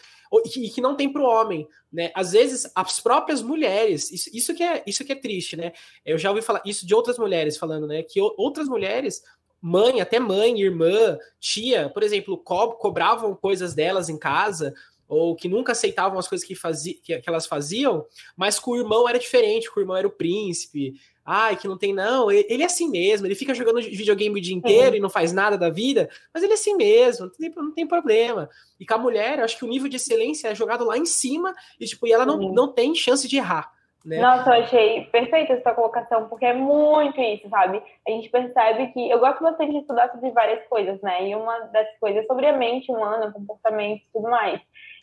E 0.55 0.69
que 0.69 0.81
não 0.81 0.95
tem 0.95 1.11
para 1.11 1.23
o 1.23 1.25
homem, 1.25 1.67
né? 1.91 2.13
Às 2.15 2.33
vezes 2.33 2.71
as 2.75 3.01
próprias 3.01 3.41
mulheres, 3.43 4.13
isso, 4.13 4.31
isso, 4.33 4.55
que 4.55 4.63
é 4.63 4.83
isso 4.87 5.05
que 5.05 5.13
é 5.13 5.17
triste, 5.17 5.57
né? 5.57 5.73
Eu 6.05 6.19
já 6.19 6.29
ouvi 6.29 6.43
falar 6.43 6.63
isso 6.67 6.87
de 6.87 6.95
outras 6.95 7.19
mulheres 7.19 7.57
falando, 7.57 7.87
né? 7.87 8.03
Que 8.03 8.21
outras 8.21 8.69
mulheres 8.69 9.23
mãe, 9.61 10.01
até 10.01 10.19
mãe, 10.19 10.61
irmã, 10.61 11.19
tia, 11.39 11.89
por 11.91 12.03
exemplo, 12.03 12.39
co 12.39 12.73
cobravam 12.73 13.35
coisas 13.35 13.75
delas 13.75 14.09
em 14.09 14.19
casa, 14.19 14.75
ou 15.11 15.35
que 15.35 15.49
nunca 15.49 15.73
aceitavam 15.73 16.19
as 16.19 16.29
coisas 16.29 16.47
que, 16.47 16.55
fazia, 16.55 16.95
que, 17.03 17.19
que, 17.19 17.29
elas 17.29 17.47
faziam, 17.47 18.07
mas 18.37 18.61
com 18.61 18.71
o 18.71 18.77
irmão 18.77 19.09
era 19.09 19.19
diferente, 19.19 19.69
com 19.69 19.81
o 19.81 19.83
irmão 19.83 19.97
era 19.97 20.07
o 20.07 20.11
príncipe, 20.11 20.95
ai, 21.27 21.57
que 21.57 21.67
não 21.67 21.77
tem 21.77 21.93
não, 21.93 22.31
ele 22.31 22.63
é 22.63 22.67
assim 22.67 22.89
mesmo, 22.89 23.27
ele 23.27 23.35
fica 23.35 23.53
jogando 23.53 23.83
videogame 23.83 24.39
o 24.39 24.43
dia 24.43 24.55
inteiro 24.55 24.97
e 24.97 25.01
não 25.01 25.11
faz 25.11 25.33
nada 25.33 25.59
da 25.59 25.69
vida, 25.69 26.09
mas 26.33 26.45
ele 26.45 26.53
é 26.53 26.55
assim 26.55 26.77
mesmo, 26.77 27.27
não 27.27 27.33
tem, 27.33 27.53
não 27.57 27.73
tem 27.73 27.87
problema. 27.87 28.49
E 28.79 28.87
com 28.87 28.95
a 28.95 28.99
mulher, 28.99 29.39
eu 29.39 29.45
acho 29.45 29.59
que 29.59 29.65
o 29.65 29.69
nível 29.69 29.89
de 29.89 29.97
excelência 29.97 30.49
é 30.49 30.55
jogado 30.55 30.85
lá 30.85 30.97
em 30.97 31.07
cima 31.07 31.53
e, 31.79 31.87
tipo, 31.87 32.07
e 32.07 32.13
ela 32.13 32.25
não, 32.25 32.39
não 32.53 32.73
tem 32.73 32.95
chance 32.95 33.27
de 33.27 33.37
errar. 33.37 33.73
Né? 34.05 34.19
Nossa, 34.19 34.51
eu 34.51 34.63
achei 34.63 35.05
perfeita 35.07 35.53
essa 35.53 35.75
colocação, 35.75 36.29
porque 36.29 36.47
é 36.47 36.55
muito 36.55 37.21
isso, 37.21 37.49
sabe? 37.51 37.83
A 38.07 38.11
gente 38.11 38.31
percebe 38.31 38.89
que 38.89 39.11
eu 39.11 39.19
gosto 39.19 39.43
bastante 39.43 39.73
de 39.73 39.79
estudar 39.79 40.11
sobre 40.11 40.31
várias 40.31 40.67
coisas, 40.69 41.01
né? 41.03 41.29
E 41.29 41.35
uma 41.35 41.61
dessas 41.67 41.99
coisas 41.99 42.25
é 42.25 42.27
sobre 42.27 42.47
a 42.47 42.57
mente 42.57 42.91
humana, 42.91 43.33
comportamento 43.33 44.01
e 44.01 44.09
tudo 44.13 44.31
mais. 44.31 44.61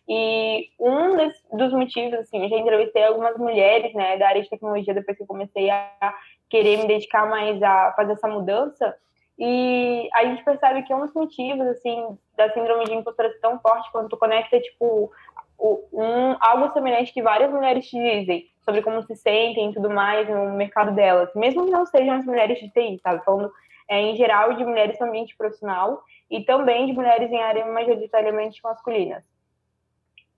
E 0.10 0.70
um 0.80 1.18
dos, 1.52 1.74
motivos, 1.74 2.14
assim, 2.20 2.42
eu 2.42 2.50
já 2.50 2.58
entrevistei 2.58 3.04
algumas 3.04 3.38
mulheres, 3.38 3.94
né, 3.94 4.18
da 4.18 4.30
área 4.30 4.42
de 4.42 4.50
tecnologia 4.50 4.94
depois 4.94 5.18
que 5.18 5.24
eu 5.24 5.28
comecei 5.28 5.70
a 5.70 6.16
querer 6.50 6.78
me 6.78 6.88
dedicar 6.88 7.30
mais 7.30 7.62
a 7.62 7.92
fazer 7.94 8.14
essa 8.14 8.28
mudança. 8.28 8.96
E 9.38 10.10
a 10.14 10.24
gente 10.26 10.44
percebe 10.44 10.82
que 10.84 10.94
um 10.94 11.02
dos 11.02 11.14
motivos, 11.14 11.68
assim, 11.68 12.18
da 12.36 12.52
síndrome 12.54 12.86
de 12.86 12.94
impostora 12.94 13.32
tão 13.42 13.60
forte 13.60 13.92
quando 13.92 14.10
tu 14.10 14.18
conecta, 14.18 14.60
tipo, 14.60 15.12
um, 15.60 16.36
algo 16.40 16.72
semelhante 16.74 17.14
que 17.14 17.22
várias 17.22 17.52
mulheres 17.52 17.88
te 17.88 17.98
dizem 17.98 18.48
sobre 18.64 18.82
como 18.82 19.02
se 19.04 19.16
sentem 19.16 19.70
e 19.70 19.74
tudo 19.74 19.90
mais 19.90 20.30
no 20.30 20.52
mercado 20.52 20.94
delas, 20.94 21.34
mesmo 21.34 21.66
que 21.66 21.72
não 21.72 21.86
sejam 21.86 22.16
as 22.16 22.26
mulheres 22.26 22.60
de 22.60 22.70
TI, 22.70 23.00
sabe? 23.02 23.24
Falando 23.24 23.52
é, 23.88 24.02
em 24.02 24.16
geral 24.16 24.54
de 24.54 24.66
mulheres 24.66 25.00
no 25.00 25.08
ambiente 25.08 25.36
profissional 25.36 26.04
e 26.30 26.44
também 26.44 26.86
de 26.86 26.94
mulheres 26.94 27.32
em 27.32 27.42
áreas 27.42 27.68
majoritariamente 27.72 28.60
masculinas. 28.64 29.24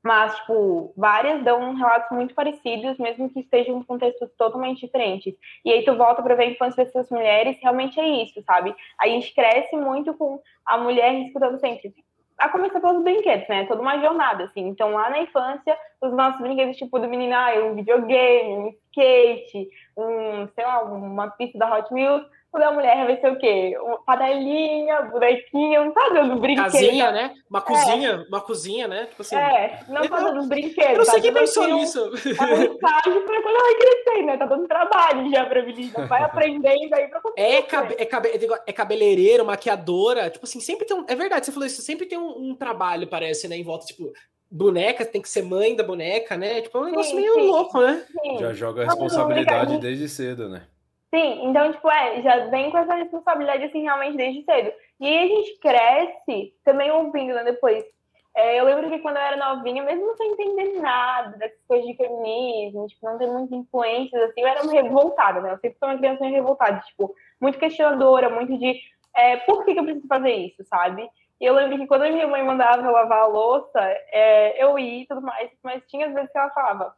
Mas, 0.01 0.34
tipo, 0.38 0.93
várias 0.95 1.43
dão 1.43 1.74
relatos 1.76 2.09
muito 2.11 2.34
parecidos, 2.34 2.97
mesmo 2.97 3.30
que 3.30 3.41
estejam 3.41 3.80
em 3.80 3.84
contextos 3.84 4.30
totalmente 4.38 4.86
diferentes. 4.86 5.36
E 5.65 5.74
aí 5.74 5.84
tu 5.84 5.93
volta 5.97 6.24
para 6.24 6.36
ver 6.36 6.43
a 6.43 6.51
infância 6.51 6.86
dessas 6.86 7.09
mulheres, 7.09 7.57
realmente 7.61 7.99
é 7.99 8.07
isso, 8.07 8.41
sabe? 8.43 8.74
A 8.97 9.07
gente 9.07 9.34
cresce 9.34 9.76
muito 9.76 10.13
com 10.13 10.41
a 10.65 10.78
mulher 10.78 11.13
escutando 11.15 11.59
sempre, 11.59 11.93
a 12.40 12.50
começar 12.50 12.80
pelos 12.80 13.04
brinquedos, 13.04 13.48
né? 13.50 13.66
Toda 13.66 13.82
uma 13.82 14.00
jornada, 14.00 14.46
assim. 14.46 14.68
Então, 14.68 14.94
lá 14.94 15.10
na 15.10 15.20
infância, 15.20 15.78
os 16.02 16.14
nossos 16.14 16.40
brinquedos, 16.40 16.78
tipo, 16.78 16.98
do 16.98 17.08
menino, 17.08 17.36
ah, 17.36 17.54
um 17.66 17.76
videogame, 17.76 18.54
um 18.54 18.70
skate, 18.70 19.70
um, 19.98 20.48
sei 20.56 20.66
lá, 20.66 20.84
uma 20.84 21.30
pista 21.32 21.60
da 21.60 21.78
Hot 21.78 21.94
Wheels, 21.94 22.26
o 22.52 22.58
da 22.58 22.72
mulher 22.72 23.06
vai 23.06 23.20
ser 23.22 23.32
o 23.32 23.38
quê? 23.38 23.78
Uma 23.80 24.00
panelinha, 24.00 25.04
bonequinha, 25.04 25.86
não 25.86 25.91
tá 25.91 26.10
dando 26.12 26.39
brinquedo. 26.39 26.64
Casinha, 26.64 27.12
né? 27.12 27.34
Uma 27.47 27.62
cozinha, 27.62 28.10
é. 28.10 28.28
uma 28.28 28.41
cozinha, 28.41 28.88
né? 28.88 29.06
Tipo 29.06 29.22
assim. 29.22 29.36
É, 29.36 29.80
não 29.88 30.02
tá 30.02 30.20
dando 30.20 30.47
brinquedo. 30.47 30.91
Eu 30.91 30.97
não 30.97 31.06
sei 31.06 31.16
tá 31.16 31.22
quem 31.22 31.34
pensou 31.34 31.68
nisso. 31.68 32.00
É 32.00 32.08
um 32.08 32.64
estágio 32.64 33.22
pra 33.26 33.41
quando 33.41 33.62
vai 33.62 33.76
crescer, 33.76 34.22
né? 34.24 34.38
Tá 34.38 34.45
dando 34.47 34.68
trabalho 34.68 35.30
já 35.30 35.45
pra 35.45 35.64
menina. 35.64 36.08
Vai 36.08 36.24
aprendendo 36.24 36.93
aí 36.95 37.08
pra 37.08 37.22
é, 37.38 37.62
cabe, 37.62 37.95
é, 37.97 38.06
cabe, 38.06 38.30
é 38.66 38.74
cabeleireiro, 38.74 39.45
maquiadora. 39.45 40.30
Tipo 40.30 40.45
assim, 40.45 40.60
sempre 40.60 40.86
tem 40.86 40.97
um. 40.97 41.06
É 41.08 41.16
verdade, 41.16 41.45
você 41.45 41.52
falou 41.52 41.68
isso, 41.68 41.84
sempre 41.84 42.08
tem 42.08 42.18
um, 42.18 42.50
um 42.50 42.56
trabalho, 42.56 43.08
parece, 43.08 43.47
né? 43.47 43.58
Em 43.58 43.64
volta, 43.64 43.86
tipo, 43.86 44.12
boneca, 44.50 45.06
tem 45.06 45.22
que 45.22 45.30
ser 45.30 45.43
mãe 45.43 45.76
da 45.76 45.84
boneca, 45.84 46.36
né? 46.36 46.62
Tipo, 46.62 46.80
é 46.80 46.82
um 46.82 46.86
negócio 46.86 47.12
sim, 47.12 47.18
meio 47.18 47.34
sim, 47.36 47.47
louco, 47.47 47.80
né? 47.80 48.04
Sim. 48.12 48.38
Já 48.39 48.54
joga 48.54 48.82
a 48.82 48.86
responsabilidade 48.86 49.78
desde 49.78 50.10
cedo, 50.10 50.50
né? 50.50 50.64
Sim, 51.14 51.47
então, 51.47 51.72
tipo, 51.72 51.89
é, 51.89 52.22
já 52.22 52.45
vem 52.49 52.70
com 52.70 52.78
essa 52.78 52.93
responsabilidade, 52.93 53.64
assim, 53.64 53.82
realmente 53.82 54.16
desde 54.18 54.43
cedo. 54.43 54.72
E 54.99 55.07
aí 55.07 55.18
a 55.18 55.28
gente 55.28 55.60
cresce 55.60 56.53
também 56.64 56.91
ouvindo, 56.91 57.34
né, 57.34 57.43
depois. 57.43 57.84
É, 58.36 58.60
eu 58.60 58.64
lembro 58.64 58.89
que 58.89 58.99
quando 58.99 59.18
eu 59.18 59.24
era 59.24 59.36
novinha, 59.36 59.84
mesmo 59.84 60.16
sem 60.16 60.32
entender 60.32 60.80
nada 60.80 61.36
dessas 61.38 61.60
coisas 61.68 61.88
de 61.88 61.95
feminismo, 61.95 62.88
tipo, 62.88 63.05
não 63.05 63.18
ter 63.18 63.28
muitas 63.28 63.51
influências, 63.51 64.22
assim, 64.22 64.41
eu 64.41 64.47
era 64.47 64.62
revoltada, 64.62 65.41
né? 65.41 65.51
Eu 65.53 65.57
sempre 65.57 65.78
fui 65.80 65.89
uma 65.89 65.97
criança 65.97 66.22
meio 66.22 66.36
revoltada, 66.36 66.80
tipo, 66.82 67.14
muito 67.41 67.57
questionadora, 67.57 68.30
muito 68.30 68.57
de 68.57 68.80
é, 69.16 69.38
por 69.38 69.66
que, 69.66 69.74
que 69.74 69.80
eu 69.80 69.84
preciso 69.84 70.07
fazer 70.07 70.32
isso, 70.32 70.64
sabe? 70.66 71.10
E 71.41 71.45
eu 71.45 71.53
lembro 71.53 71.78
que 71.78 71.88
quando 71.88 72.03
a 72.03 72.12
minha 72.12 72.28
mãe 72.28 72.43
mandava 72.43 72.84
eu 72.84 72.91
lavar 72.91 73.24
a 73.24 73.28
louça, 73.28 73.80
é, 74.12 74.64
eu 74.64 74.78
ia 74.78 75.03
e 75.03 75.07
tudo 75.07 75.22
mais, 75.22 75.49
mas 75.64 75.82
tinha 75.88 76.07
as 76.07 76.14
vezes 76.14 76.32
que 76.32 76.38
ela 76.38 76.51
falava, 76.51 76.93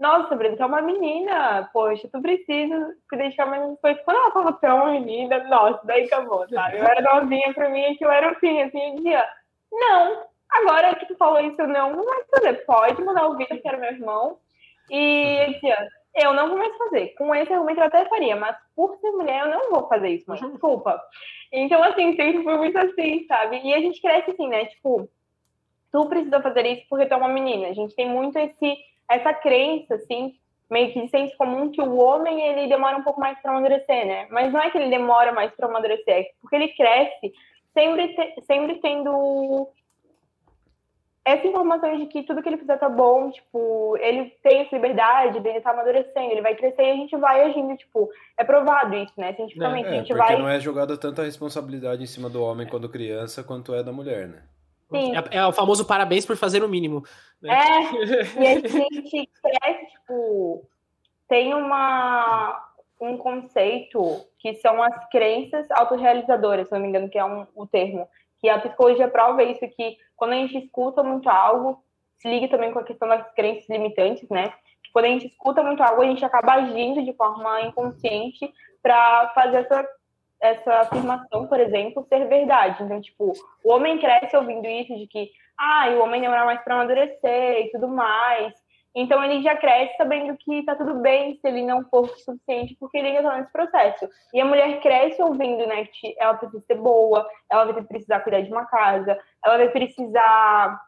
nossa, 0.00 0.34
Breno, 0.34 0.56
tu 0.56 0.62
é 0.62 0.66
uma 0.66 0.80
menina, 0.80 1.68
poxa, 1.74 2.08
tu 2.10 2.22
precisa 2.22 2.96
se 3.08 3.16
deixar 3.16 3.44
mais 3.44 3.78
coisas. 3.80 4.02
Quando 4.02 4.16
ela 4.16 4.32
falou 4.32 4.54
que 4.54 4.64
é 4.64 4.72
uma 4.72 4.92
menina, 4.92 5.44
nossa, 5.44 5.80
daí 5.84 6.04
acabou, 6.04 6.48
sabe? 6.48 6.78
Eu 6.78 6.84
era 6.84 7.02
novinha 7.02 7.52
pra 7.52 7.68
mim, 7.68 7.84
aquilo 7.84 8.10
era 8.10 8.30
assim, 8.30 8.62
assim, 8.62 8.80
eu 8.82 8.96
dizia, 8.96 9.28
não, 9.70 10.24
agora 10.50 10.94
que 10.94 11.04
tu 11.04 11.14
falou 11.16 11.38
isso, 11.40 11.58
não, 11.66 11.92
não 11.92 12.04
vai 12.06 12.24
fazer, 12.34 12.64
pode 12.64 13.04
mandar 13.04 13.26
o 13.26 13.36
Vitor, 13.36 13.60
que 13.60 13.68
era 13.68 13.76
meu 13.76 13.90
irmão, 13.90 14.38
e 14.90 15.36
eu 15.46 15.52
dizia, 15.52 15.88
eu 16.14 16.32
não 16.32 16.48
vou 16.48 16.56
mais 16.56 16.74
fazer. 16.78 17.08
Com 17.10 17.34
esse 17.34 17.52
argumento 17.52 17.80
eu 17.80 17.86
até 17.86 18.04
faria, 18.06 18.36
mas 18.36 18.56
por 18.74 18.96
ser 19.00 19.10
mulher 19.10 19.44
eu 19.44 19.50
não 19.50 19.70
vou 19.70 19.86
fazer 19.86 20.08
isso, 20.08 20.24
mãe, 20.26 20.40
uhum. 20.40 20.50
desculpa. 20.50 20.98
Então, 21.52 21.82
assim, 21.82 22.16
sempre 22.16 22.42
foi 22.42 22.56
muito 22.56 22.78
assim, 22.78 23.26
sabe? 23.26 23.60
E 23.62 23.74
a 23.74 23.80
gente 23.80 24.00
cresce 24.00 24.30
assim, 24.30 24.48
né? 24.48 24.64
Tipo, 24.64 25.08
tu 25.92 26.06
precisa 26.06 26.40
fazer 26.40 26.66
isso 26.66 26.86
porque 26.88 27.04
tu 27.04 27.12
é 27.12 27.16
uma 27.16 27.28
menina. 27.28 27.68
A 27.68 27.74
gente 27.74 27.94
tem 27.94 28.08
muito 28.08 28.38
esse 28.38 28.89
essa 29.10 29.34
crença, 29.34 29.94
assim, 29.96 30.34
meio 30.70 30.92
que 30.92 31.02
de 31.02 31.08
senso 31.08 31.36
comum 31.36 31.70
que 31.70 31.80
o 31.80 31.96
homem 31.96 32.40
ele 32.40 32.68
demora 32.68 32.96
um 32.96 33.02
pouco 33.02 33.20
mais 33.20 33.38
para 33.40 33.50
amadurecer, 33.50 34.06
né? 34.06 34.28
Mas 34.30 34.52
não 34.52 34.60
é 34.60 34.70
que 34.70 34.78
ele 34.78 34.88
demora 34.88 35.32
mais 35.32 35.50
para 35.52 35.66
amadurecer, 35.66 36.14
é 36.14 36.26
porque 36.40 36.54
ele 36.56 36.68
cresce 36.68 37.32
sempre, 37.74 38.14
te, 38.14 38.42
sempre 38.46 38.80
tendo 38.80 39.68
essa 41.24 41.46
informação 41.46 41.96
de 41.98 42.06
que 42.06 42.22
tudo 42.22 42.42
que 42.42 42.48
ele 42.48 42.56
fizer 42.56 42.78
tá 42.78 42.88
bom, 42.88 43.30
tipo, 43.30 43.96
ele 43.98 44.30
tem 44.42 44.62
essa 44.62 44.74
liberdade, 44.74 45.38
ele 45.38 45.60
tá 45.60 45.70
amadurecendo, 45.70 46.32
ele 46.32 46.40
vai 46.40 46.54
crescer 46.54 46.82
e 46.82 46.90
a 46.90 46.96
gente 46.96 47.16
vai 47.16 47.42
agindo, 47.42 47.76
tipo, 47.76 48.08
é 48.38 48.44
provado 48.44 48.94
isso, 48.94 49.12
né? 49.16 49.34
Cientificamente, 49.34 49.86
é, 49.86 49.90
é, 49.90 49.92
a 49.92 49.96
gente 49.98 50.08
porque 50.08 50.22
vai... 50.22 50.38
não 50.38 50.48
é 50.48 50.60
jogada 50.60 50.96
tanta 50.96 51.24
responsabilidade 51.24 52.02
em 52.02 52.06
cima 52.06 52.30
do 52.30 52.42
homem 52.42 52.66
quando 52.66 52.88
criança 52.88 53.42
quanto 53.42 53.74
é 53.74 53.82
da 53.82 53.92
mulher, 53.92 54.28
né? 54.28 54.42
Sim. 54.90 55.16
É, 55.16 55.38
é, 55.38 55.46
o 55.46 55.52
famoso 55.52 55.84
parabéns 55.84 56.26
por 56.26 56.36
fazer 56.36 56.62
o 56.62 56.68
mínimo. 56.68 57.04
Né? 57.40 57.52
É, 57.52 57.80
e 58.42 58.46
a 58.46 58.54
gente 58.92 59.30
cresce, 59.42 59.86
tipo, 59.86 60.66
tem 61.28 61.54
uma, 61.54 62.60
um 63.00 63.16
conceito 63.16 64.26
que 64.38 64.54
são 64.54 64.82
as 64.82 65.08
crenças 65.10 65.70
autorrealizadoras, 65.70 66.68
se 66.68 66.72
não 66.72 66.80
me 66.80 66.88
engano, 66.88 67.08
que 67.08 67.18
é 67.18 67.24
um, 67.24 67.46
o 67.54 67.66
termo. 67.66 68.08
Que 68.40 68.48
a 68.48 68.58
psicologia 68.58 69.08
prova 69.08 69.42
isso, 69.42 69.60
que 69.76 69.96
quando 70.16 70.32
a 70.32 70.36
gente 70.36 70.58
escuta 70.58 71.02
muito 71.02 71.28
algo, 71.28 71.82
se 72.18 72.28
liga 72.28 72.48
também 72.48 72.72
com 72.72 72.78
a 72.78 72.84
questão 72.84 73.08
das 73.08 73.32
crenças 73.32 73.68
limitantes, 73.68 74.28
né? 74.28 74.52
Que 74.82 74.90
quando 74.92 75.04
a 75.06 75.08
gente 75.08 75.26
escuta 75.26 75.62
muito 75.62 75.82
algo, 75.82 76.02
a 76.02 76.06
gente 76.06 76.24
acaba 76.24 76.54
agindo 76.54 77.02
de 77.04 77.12
forma 77.14 77.62
inconsciente 77.62 78.52
para 78.82 79.28
fazer 79.34 79.58
essa 79.58 79.86
essa 80.40 80.80
afirmação, 80.80 81.46
por 81.46 81.60
exemplo, 81.60 82.06
ser 82.08 82.26
verdade. 82.26 82.82
Então, 82.82 83.00
tipo, 83.00 83.32
o 83.64 83.72
homem 83.72 83.98
cresce 83.98 84.36
ouvindo 84.36 84.66
isso 84.66 84.96
de 84.96 85.06
que, 85.06 85.30
ah, 85.58 85.88
o 85.90 86.02
homem 86.02 86.20
demora 86.20 86.44
mais 86.44 86.62
para 86.62 86.74
amadurecer 86.74 87.66
e 87.66 87.70
tudo 87.70 87.88
mais. 87.88 88.54
Então, 88.94 89.22
ele 89.22 89.42
já 89.42 89.56
cresce 89.56 89.96
sabendo 89.96 90.36
que 90.38 90.64
tá 90.64 90.74
tudo 90.74 90.94
bem 90.94 91.36
se 91.36 91.46
ele 91.46 91.62
não 91.62 91.84
for 91.84 92.04
o 92.04 92.08
suficiente, 92.08 92.76
porque 92.80 92.98
ele 92.98 93.08
ainda 93.08 93.22
tá 93.22 93.38
nesse 93.38 93.52
processo. 93.52 94.08
E 94.34 94.40
a 94.40 94.44
mulher 94.44 94.80
cresce 94.80 95.22
ouvindo, 95.22 95.64
né, 95.66 95.84
que 95.84 96.16
ela 96.18 96.34
precisa 96.34 96.64
ser 96.66 96.74
boa, 96.74 97.28
ela 97.48 97.70
vai 97.70 97.82
precisar 97.82 98.20
cuidar 98.20 98.40
de 98.40 98.50
uma 98.50 98.64
casa, 98.64 99.16
ela 99.44 99.58
vai 99.58 99.68
precisar 99.68 100.80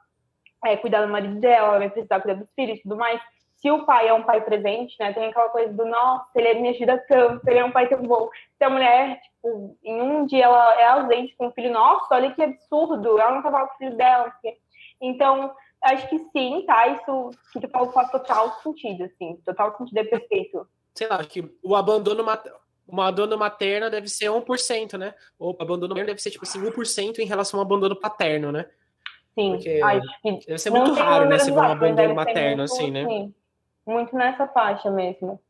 é, 0.65 0.77
cuidar 0.77 1.03
do 1.03 1.13
marido 1.13 1.39
dela, 1.39 1.69
ela 1.69 1.79
vai 1.79 1.91
precisar 1.91 2.21
cuidar 2.21 2.41
dos 2.41 2.53
filhos 2.55 2.79
e 2.79 2.83
tudo 2.83 2.97
mais 2.97 3.21
se 3.63 3.71
o 3.71 3.87
pai 3.87 4.09
é 4.09 4.13
um 4.13 4.25
pai 4.25 4.41
presente, 4.41 4.97
né, 4.99 5.13
tem 5.13 5.27
aquela 5.27 5.49
coisa 5.49 5.73
do, 5.73 5.87
nossa, 5.87 6.29
ele 6.35 6.61
me 6.61 6.71
ajuda 6.71 6.99
tanto, 7.09 7.49
ele 7.49 7.61
é 7.61 7.65
um 7.65 7.71
pai 7.71 7.89
tão 7.89 8.03
bom. 8.03 8.29
Se 8.59 8.65
a 8.65 8.69
mulher, 8.69 9.21
tipo, 9.21 9.79
em 9.85 10.03
um 10.03 10.27
dia 10.27 10.47
ela 10.47 10.81
é 10.81 10.89
ausente 10.89 11.37
com 11.37 11.47
o 11.47 11.53
filho, 11.53 11.73
nossa, 11.73 12.13
olha 12.13 12.33
que 12.33 12.43
absurdo, 12.43 13.21
ela 13.21 13.37
não 13.37 13.43
tá 13.43 13.53
com 13.53 13.75
o 13.75 13.79
filho 13.79 13.97
dela. 13.97 14.33
Então, 15.01 15.55
acho 15.81 16.09
que 16.09 16.19
sim, 16.19 16.65
tá? 16.67 16.89
Isso 16.89 17.31
que 17.53 17.61
tu 17.61 17.69
falou 17.71 17.93
faz 17.93 18.11
total 18.11 18.53
sentido, 18.61 19.05
assim, 19.05 19.41
total 19.45 19.77
sentido 19.79 19.99
é 19.99 20.05
perfeito. 20.05 20.67
Sei 20.93 21.07
lá, 21.07 21.17
acho 21.17 21.29
que 21.29 21.49
o 21.63 21.77
abandono 21.77 22.25
materno 22.25 22.61
o 22.85 23.01
abandono 23.01 23.39
materno 23.39 23.89
deve 23.89 24.09
ser 24.09 24.27
1%, 24.27 24.99
né? 24.99 25.15
Ou 25.39 25.57
o 25.57 25.63
abandono 25.63 25.91
materno 25.91 26.09
deve 26.09 26.21
ser, 26.21 26.31
tipo 26.31 26.45
assim, 26.45 26.61
1% 26.61 27.21
em 27.21 27.27
relação 27.27 27.61
ao 27.61 27.65
abandono 27.65 27.99
paterno, 27.99 28.51
né? 28.51 28.67
Sim, 29.35 29.53
Porque 29.53 29.81
acho 29.81 30.21
que 30.21 30.47
deve 30.47 30.59
ser 30.59 30.71
muito 30.71 30.93
raro, 30.95 31.29
né? 31.29 31.39
Se 31.39 31.51
for 31.51 31.61
um 31.61 31.73
abandono 31.73 32.15
materno, 32.15 32.65
assim, 32.65 32.91
né? 32.91 33.07
Sim 33.07 33.33
muito 33.87 34.15
nessa 34.17 34.47
faixa 34.49 34.91
mesmo. 34.91 35.41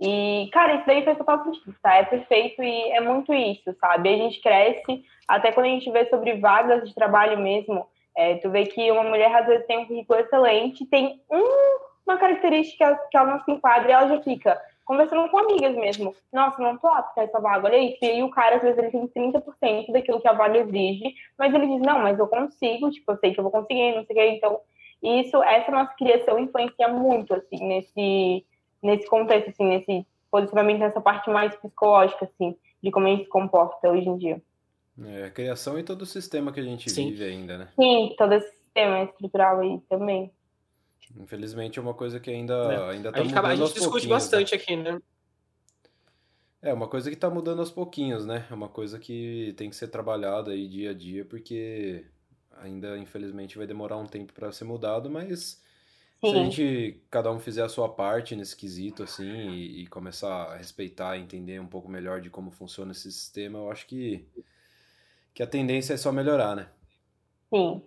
E, 0.00 0.48
cara, 0.52 0.76
isso 0.76 0.86
daí 0.86 1.04
faz 1.04 1.18
total 1.18 1.44
sentido, 1.44 1.74
tá? 1.82 1.96
É 1.96 2.04
perfeito 2.04 2.62
e 2.62 2.90
é 2.92 3.00
muito 3.00 3.34
isso, 3.34 3.74
sabe? 3.78 4.08
A 4.08 4.16
gente 4.16 4.40
cresce, 4.40 5.04
até 5.28 5.52
quando 5.52 5.66
a 5.66 5.70
gente 5.70 5.90
vê 5.90 6.06
sobre 6.06 6.38
vagas 6.38 6.88
de 6.88 6.94
trabalho 6.94 7.38
mesmo, 7.38 7.86
é, 8.16 8.36
tu 8.36 8.50
vê 8.50 8.64
que 8.64 8.90
uma 8.90 9.04
mulher 9.04 9.34
às 9.34 9.46
vezes 9.46 9.66
tem 9.66 9.78
um 9.78 9.86
currículo 9.86 10.18
excelente, 10.18 10.86
tem 10.86 11.20
um, 11.30 11.78
uma 12.06 12.16
característica 12.16 12.98
que 13.10 13.16
ela 13.16 13.32
não 13.32 13.44
se 13.44 13.50
enquadra 13.52 13.88
e 13.88 13.92
ela 13.92 14.08
já 14.08 14.22
fica 14.22 14.60
conversando 14.86 15.28
com 15.28 15.38
amigas 15.38 15.76
mesmo. 15.76 16.16
Nossa, 16.32 16.60
não 16.60 16.76
tô 16.76 16.88
apta 16.88 17.20
a 17.20 17.24
essa 17.24 17.38
vaga, 17.38 17.66
olha 17.66 17.78
isso. 17.78 17.98
E 18.02 18.06
aí 18.06 18.22
o 18.22 18.30
cara, 18.30 18.56
às 18.56 18.62
vezes, 18.62 18.78
ele 18.78 18.90
tem 18.90 19.30
30% 19.30 19.92
daquilo 19.92 20.20
que 20.20 20.26
a 20.26 20.32
vaga 20.32 20.58
exige, 20.58 21.14
mas 21.38 21.54
ele 21.54 21.66
diz, 21.66 21.80
não, 21.80 22.00
mas 22.00 22.18
eu 22.18 22.26
consigo, 22.26 22.90
tipo, 22.90 23.12
eu 23.12 23.18
sei 23.18 23.32
que 23.32 23.38
eu 23.38 23.44
vou 23.44 23.52
conseguir, 23.52 23.94
não 23.94 24.04
sei 24.04 24.16
o 24.16 24.18
que, 24.18 24.26
então 24.36 24.60
isso, 25.02 25.42
essa 25.42 25.70
nossa 25.70 25.94
criação 25.94 26.38
influencia 26.38 26.88
muito, 26.88 27.34
assim, 27.34 27.66
nesse, 27.66 28.46
nesse 28.82 29.06
contexto, 29.06 29.50
assim, 29.50 29.64
nesse 29.64 30.06
posicionamento 30.30 30.78
nessa 30.78 31.00
parte 31.00 31.30
mais 31.30 31.54
psicológica, 31.56 32.24
assim, 32.24 32.56
de 32.82 32.90
como 32.90 33.06
a 33.06 33.10
gente 33.10 33.24
se 33.24 33.28
comporta 33.28 33.90
hoje 33.90 34.08
em 34.08 34.16
dia. 34.16 34.42
É, 35.06 35.24
a 35.24 35.30
criação 35.30 35.78
e 35.78 35.82
todo 35.82 36.02
o 36.02 36.06
sistema 36.06 36.52
que 36.52 36.60
a 36.60 36.62
gente 36.62 36.90
Sim. 36.90 37.10
vive 37.10 37.24
ainda, 37.24 37.58
né? 37.58 37.68
Sim, 37.74 38.14
todo 38.18 38.34
esse 38.34 38.50
sistema 38.50 39.02
estrutural 39.02 39.60
aí 39.60 39.80
também. 39.88 40.30
Infelizmente 41.18 41.78
é 41.78 41.82
uma 41.82 41.94
coisa 41.94 42.20
que 42.20 42.30
ainda 42.30 42.54
é. 42.54 42.92
ainda 42.92 43.10
tá 43.10 43.18
a 43.18 43.22
gente, 43.22 43.34
mudando 43.34 43.46
a 43.46 43.56
gente 43.56 43.74
discute 43.74 44.06
né? 44.06 44.10
bastante 44.10 44.54
né? 44.54 44.62
aqui, 44.62 44.76
né? 44.76 45.00
É 46.62 46.74
uma 46.74 46.86
coisa 46.86 47.08
que 47.08 47.16
está 47.16 47.30
mudando 47.30 47.60
aos 47.60 47.70
pouquinhos, 47.70 48.26
né? 48.26 48.46
É 48.50 48.54
uma 48.54 48.68
coisa 48.68 48.98
que 48.98 49.54
tem 49.56 49.70
que 49.70 49.76
ser 49.76 49.88
trabalhada 49.88 50.50
aí 50.50 50.68
dia 50.68 50.90
a 50.90 50.94
dia, 50.94 51.24
porque 51.24 52.04
ainda 52.62 52.96
infelizmente 52.98 53.56
vai 53.56 53.66
demorar 53.66 53.96
um 53.96 54.06
tempo 54.06 54.32
para 54.32 54.52
ser 54.52 54.64
mudado, 54.64 55.10
mas 55.10 55.62
Sim. 56.20 56.30
se 56.30 56.36
a 56.36 56.44
gente 56.44 57.02
cada 57.10 57.30
um 57.30 57.40
fizer 57.40 57.62
a 57.62 57.68
sua 57.68 57.88
parte 57.88 58.36
nesse 58.36 58.56
quesito 58.56 59.02
assim 59.02 59.50
e, 59.50 59.82
e, 59.82 59.86
começar 59.86 60.52
a 60.52 60.56
respeitar, 60.56 61.18
entender 61.18 61.60
um 61.60 61.66
pouco 61.66 61.88
melhor 61.88 62.20
de 62.20 62.30
como 62.30 62.50
funciona 62.50 62.92
esse 62.92 63.10
sistema, 63.10 63.58
eu 63.58 63.70
acho 63.70 63.86
que 63.86 64.26
que 65.32 65.42
a 65.42 65.46
tendência 65.46 65.94
é 65.94 65.96
só 65.96 66.10
melhorar, 66.10 66.56
né? 66.56 66.68
Sim. 67.48 67.82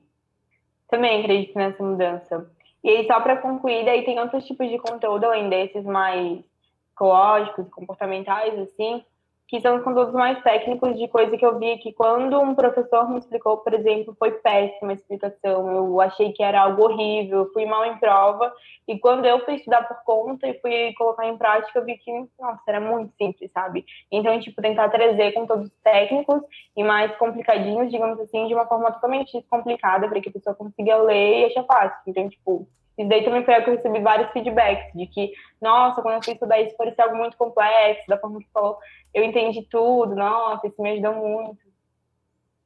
Também 0.90 1.20
acredito 1.20 1.58
nessa 1.58 1.84
mudança. 1.84 2.50
E 2.84 2.90
aí, 2.90 3.08
só 3.08 3.20
para 3.22 3.38
concluir, 3.38 3.86
daí 3.86 4.04
tem 4.04 4.20
outros 4.20 4.46
tipos 4.46 4.70
de 4.70 4.78
conteúdo 4.78 5.26
além 5.26 5.50
desses 5.50 5.84
mais 5.84 6.44
psicológicos, 6.88 7.68
compormentais, 7.70 8.58
assim, 8.60 9.04
que 9.48 9.62
são 9.62 9.76
os 9.76 9.84
conteúdos 9.84 10.14
mais 10.14 10.42
técnicos 10.42 10.98
de 10.98 11.08
coisa 11.08 11.38
que 11.38 11.46
eu 11.46 11.60
vi 11.60 11.78
que 11.78 11.94
quando 11.94 12.40
um 12.40 12.56
professor 12.56 13.10
me 13.10 13.20
explicou, 13.20 13.58
por 13.58 13.74
exemplo, 13.74 14.16
foi 14.18 14.32
péssima 14.32 14.92
a 14.92 14.96
explicação, 14.96 15.72
eu 15.72 16.02
achei 16.02 16.32
que 16.32 16.42
era 16.42 16.62
algo 16.62 16.84
horrível, 16.84 17.50
fui 17.54 17.66
mal 17.66 17.86
em 17.86 17.98
prova, 17.98 18.52
e 18.88 18.98
quando 18.98 19.26
eu 19.26 19.44
fui 19.46 19.56
estudar 19.56 19.88
por 19.88 20.04
conta 20.04 20.48
e 20.48 20.60
fui 20.60 20.94
colocar 20.98 21.28
em 21.28 21.38
prática, 21.38 21.78
eu 21.78 21.86
vi 21.86 21.98
que, 21.98 22.12
nossa, 22.40 22.62
era 22.68 22.80
muito 22.80 23.14
simples, 23.16 23.52
sabe? 23.52 23.86
Então, 24.12 24.40
tipo, 24.40 24.62
tentar 24.62 24.90
trazer 24.90 25.34
conteúdos 25.34 25.72
técnicos 25.84 26.42
e 26.76 26.84
mais 26.84 27.16
complicadinhos, 27.18 27.92
digamos 27.92 28.20
assim, 28.20 28.48
de 28.48 28.54
uma 28.54 28.66
forma 28.66 28.92
totalmente 28.92 29.38
descomplicada, 29.38 30.08
para 30.08 30.20
que 30.20 30.30
a 30.30 30.34
pessoa 30.34 30.56
consiga 30.56 30.98
ler 30.98 31.42
e 31.42 31.46
achar 31.46 31.64
fácil. 31.66 32.02
Então, 32.08 32.30
tipo, 32.30 32.68
e 32.98 33.08
daí 33.08 33.24
também 33.24 33.44
foi 33.44 33.62
que 33.62 33.70
eu 33.70 33.76
recebi 33.76 34.00
vários 34.00 34.32
feedbacks 34.32 34.94
de 34.94 35.08
que, 35.08 35.34
nossa, 35.62 36.02
quando 36.02 36.16
eu 36.16 36.24
fui 36.24 36.34
estudar 36.34 36.62
isso 36.62 36.78
parecia 36.78 37.04
algo 37.06 37.18
muito 37.18 37.36
complexo, 37.38 38.08
da 38.08 38.20
forma 38.20 38.40
que 38.40 38.50
falou, 38.54 38.78
eu 39.14 39.24
entendi 39.24 39.64
tudo, 39.70 40.16
nossa, 40.16 40.68
isso 40.68 40.82
me 40.82 40.92
ajudou 40.92 41.16
muito. 41.16 41.60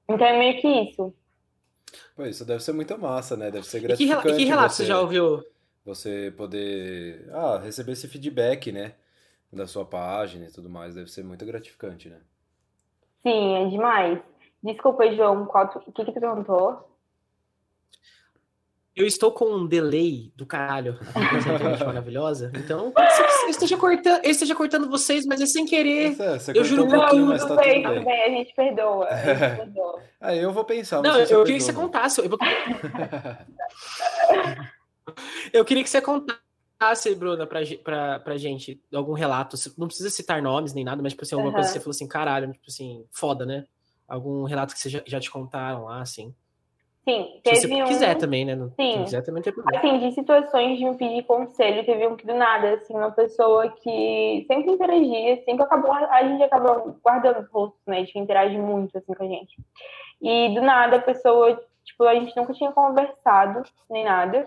Então 0.10 0.28
é 0.28 0.38
meio 0.38 0.62
que 0.62 0.68
isso. 0.68 1.14
Pô, 2.16 2.24
isso 2.24 2.46
deve 2.46 2.62
ser 2.62 2.74
muito 2.74 2.98
massa, 2.98 3.38
né? 3.38 3.52
Deve 3.52 3.66
ser 3.66 3.80
gratificante. 3.80 4.28
E 4.28 4.32
que, 4.32 4.38
que 4.38 4.46
relato 4.46 4.74
você, 4.74 4.84
você 4.84 4.88
já 4.88 5.00
ouviu? 5.00 5.44
Você 5.86 6.34
poder 6.36 7.30
ah, 7.32 7.60
receber 7.64 7.94
esse 7.94 8.08
feedback, 8.08 8.72
né? 8.72 8.94
Da 9.52 9.66
sua 9.66 9.86
página 9.86 10.46
e 10.46 10.52
tudo 10.52 10.70
mais, 10.70 10.96
deve 10.96 11.10
ser 11.10 11.24
muito 11.24 11.46
gratificante, 11.46 12.10
né? 12.10 12.20
Sim, 13.24 13.56
é 13.56 13.70
demais. 13.70 14.20
Desculpa, 14.62 15.10
João, 15.14 15.46
qual 15.46 15.70
tu... 15.70 15.80
o 15.80 15.92
que, 15.92 16.04
que 16.04 16.12
tu 16.12 16.20
perguntou? 16.20 16.90
Eu 18.98 19.06
estou 19.06 19.32
com 19.32 19.46
um 19.46 19.68
delay 19.68 20.34
do 20.36 20.44
caralho, 20.44 20.98
a 21.14 21.86
maravilhosa. 21.86 22.52
Então, 22.56 22.92
eu 23.44 23.50
esteja, 23.52 23.78
cortando, 23.78 24.26
eu 24.26 24.32
esteja 24.32 24.56
cortando 24.56 24.90
vocês, 24.90 25.24
mas 25.24 25.40
é 25.40 25.46
sem 25.46 25.68
querer. 25.68 26.18
eu 26.56 26.64
juro 26.64 26.86
um 26.86 26.90
pouquinho, 26.90 27.28
mas 27.28 27.44
tá 27.44 27.50
tudo 27.50 27.60
bem, 27.60 27.84
tudo 27.84 28.04
bem, 28.04 28.24
a 28.24 28.30
gente 28.30 28.56
perdoa. 28.56 29.06
A 29.06 29.16
gente 29.16 29.38
perdoa. 29.62 30.02
Aí 30.20 30.40
eu 30.40 30.52
vou 30.52 30.66
pensar. 30.66 31.04
Não, 31.04 31.16
eu, 31.16 31.28
eu 31.28 31.44
queria 31.44 31.60
que 31.60 31.64
você 31.64 31.74
contasse. 31.74 32.22
Eu, 32.22 32.28
vou... 32.28 32.40
eu 35.54 35.64
queria 35.64 35.84
que 35.84 35.90
você 35.92 36.02
contasse, 36.02 37.14
Bruna, 37.14 37.46
pra, 37.46 37.60
pra, 37.84 38.20
pra 38.20 38.38
gente 38.38 38.82
algum 38.92 39.14
relato. 39.14 39.56
Não 39.78 39.86
precisa 39.86 40.10
citar 40.10 40.42
nomes 40.42 40.74
nem 40.74 40.84
nada, 40.84 41.04
mas 41.04 41.14
tipo 41.14 41.24
assim, 41.24 41.36
alguma 41.36 41.50
uhum. 41.50 41.54
coisa 41.54 41.70
que 41.70 41.74
você 41.74 41.80
falou 41.80 41.92
assim, 41.92 42.08
caralho, 42.08 42.52
tipo 42.52 42.66
assim, 42.68 43.06
foda, 43.12 43.46
né? 43.46 43.68
Algum 44.08 44.44
relato 44.46 44.74
que 44.74 44.80
vocês 44.80 44.92
já, 44.92 45.04
já 45.06 45.20
te 45.20 45.30
contaram 45.30 45.84
lá, 45.84 46.02
assim. 46.02 46.34
Sim, 47.08 47.40
teve 47.42 47.56
Se 47.56 47.68
você 47.70 47.82
um... 47.82 47.86
quiser 47.86 48.16
também, 48.16 48.44
né? 48.44 48.54
Não, 48.54 48.70
Sim. 48.72 49.06
quiser 49.06 49.24
também 49.24 49.42
tem 49.42 49.54
problema. 49.54 49.78
Assim, 49.78 49.98
de 50.00 50.12
situações 50.14 50.78
de 50.78 50.84
me 50.84 50.98
pedir 50.98 51.24
conselho, 51.24 51.86
teve 51.86 52.06
um 52.06 52.18
que 52.18 52.28
do 52.28 52.34
nada, 52.34 52.74
assim, 52.74 52.94
uma 52.94 53.12
pessoa 53.12 53.70
que 53.70 54.44
sempre 54.46 54.74
interagia, 54.74 55.36
assim, 55.36 55.56
que 55.56 55.64
acabou, 55.64 55.94
a 55.94 56.24
gente 56.24 56.44
acabou 56.44 57.00
guardando 57.02 57.40
os 57.40 57.50
rostos, 57.50 57.80
né? 57.88 58.04
De 58.04 58.12
que 58.12 58.20
interage 58.20 58.58
muito, 58.58 58.98
assim, 58.98 59.14
com 59.14 59.24
a 59.24 59.28
gente. 59.28 59.56
E 60.22 60.54
do 60.54 60.62
nada 60.62 60.98
a 60.98 61.02
pessoa, 61.02 61.58
tipo, 61.86 62.04
a 62.04 62.14
gente 62.14 62.36
nunca 62.36 62.54
tinha 62.54 62.74
conversado, 62.74 63.64
nem 63.90 64.04
nada. 64.04 64.44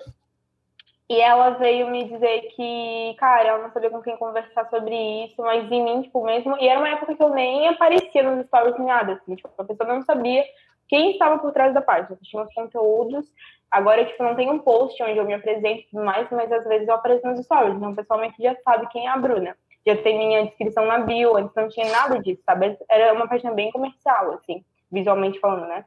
E 1.09 1.19
ela 1.19 1.51
veio 1.51 1.91
me 1.91 2.05
dizer 2.05 2.43
que, 2.55 3.15
cara, 3.19 3.49
ela 3.49 3.63
não 3.63 3.73
sabia 3.73 3.89
com 3.89 4.03
quem 4.03 4.19
conversar 4.19 4.69
sobre 4.69 5.25
isso, 5.25 5.41
mas 5.41 5.65
em 5.73 5.83
mim, 5.83 6.03
tipo, 6.03 6.23
mesmo. 6.23 6.59
E 6.61 6.69
era 6.69 6.79
uma 6.79 6.91
época 6.91 7.17
que 7.17 7.23
eu 7.23 7.31
nem 7.31 7.69
aparecia 7.69 8.23
nos 8.23 8.47
stories 8.47 8.77
nem 8.77 8.89
nada, 8.89 9.15
assim, 9.15 9.35
tipo, 9.35 9.49
a 9.57 9.65
pessoa 9.65 9.89
não 9.89 10.03
sabia 10.03 10.45
quem 10.91 11.13
estava 11.13 11.39
por 11.39 11.53
trás 11.53 11.73
da 11.73 11.81
página. 11.81 12.19
Tinha 12.21 12.43
os 12.43 12.53
conteúdos. 12.53 13.25
Agora, 13.71 14.05
tipo, 14.05 14.21
não 14.25 14.35
tem 14.35 14.51
um 14.51 14.59
post 14.59 15.01
onde 15.05 15.17
eu 15.17 15.25
me 15.25 15.33
apresento 15.33 15.85
mais, 15.95 16.29
mas 16.33 16.51
às 16.51 16.65
vezes 16.65 16.89
eu 16.89 16.95
apareço 16.95 17.25
nos 17.29 17.45
stories. 17.45 17.77
Então, 17.77 17.95
pessoalmente 17.95 18.43
já 18.43 18.57
sabe 18.65 18.89
quem 18.89 19.07
é 19.07 19.09
a 19.09 19.17
Bruna. 19.17 19.57
Já 19.87 19.97
tem 19.97 20.19
minha 20.19 20.45
descrição 20.45 20.85
na 20.85 20.99
bio, 20.99 21.37
antes 21.37 21.55
não 21.55 21.69
tinha 21.69 21.89
nada 21.93 22.19
disso, 22.19 22.43
sabe? 22.45 22.77
Era 22.91 23.13
uma 23.13 23.29
página 23.29 23.53
bem 23.53 23.71
comercial, 23.71 24.33
assim, 24.33 24.65
visualmente 24.91 25.39
falando, 25.39 25.69
né? 25.69 25.85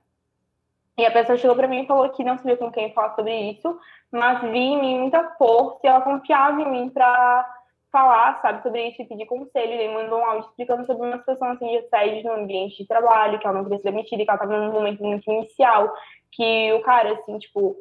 E 0.98 1.06
a 1.06 1.12
pessoa 1.12 1.38
chegou 1.38 1.56
para 1.56 1.68
mim 1.68 1.84
e 1.84 1.88
falou 1.88 2.10
que 2.10 2.24
não 2.24 2.38
sabia 2.38 2.56
com 2.56 2.72
quem 2.72 2.94
falar 2.94 3.14
sobre 3.16 3.36
isso, 3.52 3.78
mas 4.10 4.42
vi 4.42 4.58
em 4.58 4.80
mim 4.80 5.00
muita 5.02 5.36
força 5.38 5.80
e 5.84 5.88
ela 5.88 6.02
confiava 6.02 6.62
em 6.62 6.72
mim 6.72 6.90
para 6.90 7.46
falar, 7.94 8.42
sabe, 8.42 8.64
sobre 8.64 8.88
isso 8.88 9.04
e 9.04 9.06
pedir 9.06 9.28
conselho. 9.28 9.72
Ele 9.72 9.94
mandou 9.94 10.20
um 10.20 10.26
áudio 10.26 10.50
explicando 10.50 10.84
sobre 10.86 11.08
uma 11.08 11.20
situação 11.20 11.52
assim 11.52 11.68
de 11.68 11.78
assédio 11.78 12.24
no 12.24 12.42
ambiente 12.42 12.78
de 12.78 12.88
trabalho, 12.88 13.38
que 13.38 13.46
ela 13.46 13.58
não 13.58 13.64
queria 13.64 13.78
ser 13.78 13.92
demitida, 13.92 14.26
que 14.26 14.30
ela 14.32 14.44
estava 14.44 14.58
num 14.60 14.74
momento 14.74 15.04
muito 15.04 15.32
inicial, 15.32 15.94
que 16.32 16.74
o 16.74 16.82
cara, 16.82 17.14
assim, 17.14 17.38
tipo, 17.38 17.78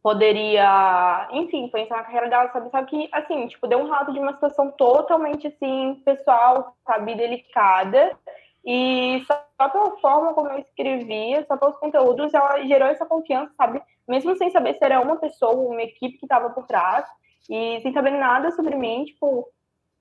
poderia, 0.00 1.28
enfim, 1.32 1.68
pensar 1.68 1.96
na 1.96 2.04
carreira 2.04 2.28
dela, 2.28 2.50
sabe? 2.52 2.70
Só 2.70 2.84
que, 2.84 3.08
assim, 3.12 3.48
tipo, 3.48 3.66
deu 3.66 3.80
um 3.80 3.88
rato 3.88 4.12
de 4.12 4.20
uma 4.20 4.32
situação 4.32 4.70
totalmente, 4.70 5.48
assim, 5.48 6.00
pessoal, 6.04 6.76
sabe, 6.86 7.16
delicada. 7.16 8.16
E 8.64 9.24
só 9.26 9.68
pela 9.68 9.96
forma 9.98 10.34
como 10.34 10.50
eu 10.50 10.58
escrevia, 10.58 11.44
só 11.46 11.56
pelos 11.56 11.76
conteúdos, 11.78 12.32
ela 12.32 12.62
gerou 12.62 12.88
essa 12.88 13.06
confiança, 13.06 13.52
sabe? 13.56 13.82
Mesmo 14.06 14.36
sem 14.36 14.50
saber 14.50 14.74
se 14.74 14.84
era 14.84 15.00
uma 15.00 15.16
pessoa, 15.16 15.52
uma 15.54 15.82
equipe 15.82 16.18
que 16.18 16.26
estava 16.26 16.50
por 16.50 16.66
trás, 16.66 17.04
e 17.48 17.80
sem 17.82 17.92
saber 17.92 18.10
nada 18.10 18.50
sobre 18.52 18.76
mim, 18.76 19.04
tipo. 19.04 19.48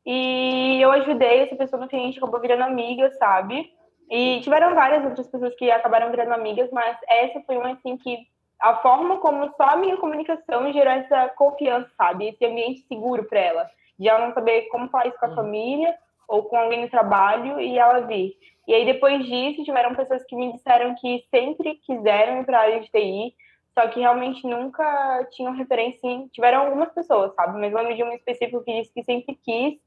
E 0.06 0.82
eu 0.82 0.92
ajudei 0.92 1.44
essa 1.44 1.56
pessoa 1.56 1.80
no 1.80 1.88
a 1.92 1.96
gente 1.96 2.18
acabou 2.18 2.40
virando 2.40 2.64
amiga, 2.64 3.12
sabe? 3.12 3.72
E 4.10 4.40
tiveram 4.42 4.74
várias 4.74 5.04
outras 5.04 5.28
pessoas 5.28 5.54
que 5.56 5.70
acabaram 5.70 6.10
virando 6.10 6.34
amigas, 6.34 6.70
mas 6.72 6.98
essa 7.08 7.42
foi 7.42 7.58
uma 7.58 7.74
assim 7.74 7.96
que 7.98 8.18
a 8.60 8.76
forma 8.78 9.18
como 9.18 9.48
só 9.56 9.64
a 9.64 9.76
minha 9.76 9.98
comunicação 9.98 10.72
gerou 10.74 10.92
essa 10.92 11.30
confiança, 11.30 11.90
sabe? 11.96 12.30
Esse 12.30 12.46
ambiente 12.46 12.82
seguro 12.88 13.24
para 13.26 13.40
ela. 13.40 13.70
De 13.98 14.08
ela 14.08 14.26
não 14.26 14.34
saber 14.34 14.64
como 14.70 14.90
falar 14.90 15.08
isso 15.08 15.20
com 15.20 15.26
a 15.28 15.30
hum. 15.30 15.36
família 15.36 15.96
ou 16.28 16.44
com 16.44 16.58
alguém 16.58 16.82
no 16.82 16.90
trabalho 16.90 17.60
e 17.60 17.78
ela 17.78 18.02
vir. 18.02 18.36
E 18.68 18.74
aí, 18.74 18.86
depois 18.86 19.26
disso, 19.26 19.64
tiveram 19.64 19.96
pessoas 19.96 20.24
que 20.26 20.36
me 20.36 20.54
disseram 20.54 20.94
que 20.96 21.26
sempre 21.32 21.76
quiseram 21.78 22.42
ir 22.42 22.46
para 22.46 22.60
a 22.60 22.62
área 22.62 22.80
de 22.80 22.90
TI, 22.92 23.34
só 23.78 23.88
que 23.88 24.00
realmente 24.00 24.46
nunca 24.46 25.28
tinham 25.32 25.54
referência. 25.54 26.02
Tiveram 26.32 26.66
algumas 26.66 26.92
pessoas, 26.92 27.34
sabe? 27.36 27.60
Mas 27.60 27.74
lembro 27.74 27.96
de 27.96 28.04
um 28.04 28.12
específico 28.12 28.64
que 28.64 28.82
disse 28.82 28.94
que 28.94 29.04
sempre 29.04 29.40
quis 29.44 29.80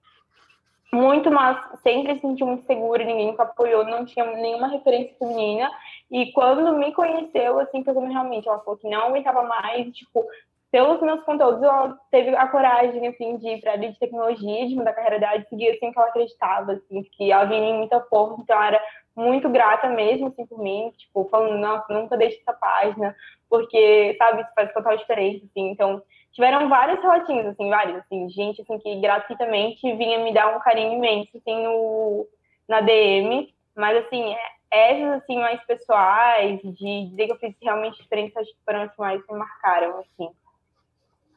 muito, 0.93 1.31
mas 1.31 1.59
sempre 1.83 2.15
se 2.17 2.21
sentiu 2.21 2.47
muito 2.47 2.67
segura, 2.67 3.03
ninguém 3.03 3.29
nunca 3.29 3.45
apoiou, 3.45 3.85
não 3.85 4.05
tinha 4.05 4.27
nenhuma 4.27 4.69
referência 4.69 5.17
feminina. 5.19 5.71
E 6.11 6.31
quando 6.33 6.77
me 6.77 6.93
conheceu, 6.93 7.59
assim, 7.59 7.83
como 7.83 8.07
realmente 8.07 8.47
ela 8.47 8.59
falou 8.59 8.79
que 8.79 8.89
não 8.89 9.07
aguentava 9.07 9.43
mais, 9.43 9.91
tipo, 9.95 10.23
pelos 10.71 11.01
meus 11.01 11.23
conteúdos, 11.23 11.63
ela 11.63 11.99
teve 12.11 12.37
a 12.37 12.47
coragem, 12.47 13.07
assim, 13.07 13.39
de 13.39 13.49
ir 13.49 13.61
para 13.61 13.73
a 13.73 13.75
área 13.75 13.91
de 13.91 13.99
tecnologia, 13.99 14.69
de 14.69 14.75
mudar 14.75 14.91
a 14.91 14.95
carreira 14.95 15.19
dela, 15.19 15.39
de 15.39 15.49
seguir, 15.49 15.71
assim, 15.71 15.91
que 15.91 15.99
ela 15.99 16.09
acreditava, 16.09 16.73
assim, 16.73 17.03
que 17.05 17.33
ela 17.33 17.45
vinha 17.45 17.71
em 17.71 17.79
muita 17.79 18.01
força, 18.03 18.41
então 18.43 18.63
era 18.63 18.83
muito 19.17 19.49
grata 19.49 19.89
mesmo, 19.89 20.29
assim, 20.29 20.47
por 20.47 20.59
mim, 20.59 20.93
tipo, 20.97 21.27
falando, 21.31 21.59
nossa, 21.59 21.93
nunca 21.93 22.17
deixe 22.19 22.39
essa 22.39 22.53
página, 22.53 23.15
porque, 23.53 24.17
sabe, 24.17 24.41
isso 24.41 24.51
faz 24.55 24.73
total 24.73 24.97
diferença, 24.97 25.45
assim. 25.45 25.69
Então, 25.69 26.03
tiveram 26.33 26.71
vários 26.71 26.99
relatinhos, 27.03 27.49
assim, 27.49 27.69
vários, 27.69 27.99
assim, 27.99 28.31
gente, 28.31 28.63
assim, 28.63 28.79
que 28.79 28.99
gratuitamente 28.99 29.95
vinha 29.95 30.21
me 30.21 30.33
dar 30.33 30.57
um 30.57 30.61
carinho 30.61 30.95
imenso, 30.95 31.37
assim, 31.37 31.63
no, 31.63 32.27
na 32.67 32.81
DM, 32.81 33.55
mas, 33.77 34.07
assim, 34.07 34.33
é, 34.33 34.39
essas, 34.71 35.23
assim, 35.23 35.39
mais 35.39 35.63
pessoais, 35.67 36.63
de 36.63 37.11
dizer 37.11 37.27
que 37.27 37.33
eu 37.33 37.39
fiz 37.39 37.55
realmente 37.61 38.03
diferença, 38.03 38.41
acho 38.41 38.51
que 38.51 38.65
foram 38.65 38.85
as 38.85 38.91
que 38.91 38.99
mais 38.99 39.21
me 39.29 39.37
marcaram, 39.37 39.99
assim. 39.99 40.31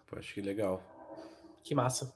Poxa, 0.08 0.34
que 0.36 0.40
legal. 0.40 0.82
Que 1.66 1.76
massa. 1.76 2.16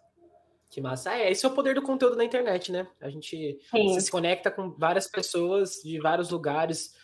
Que 0.70 0.80
massa. 0.80 1.14
É, 1.14 1.30
esse 1.30 1.46
é 1.46 1.50
o 1.50 1.54
poder 1.54 1.76
do 1.76 1.82
conteúdo 1.82 2.16
na 2.16 2.24
internet, 2.24 2.72
né? 2.72 2.88
A 3.02 3.10
gente 3.10 3.60
se 4.00 4.10
conecta 4.10 4.50
com 4.50 4.70
várias 4.70 5.08
pessoas 5.08 5.82
de 5.84 6.00
vários 6.00 6.30
lugares, 6.30 6.96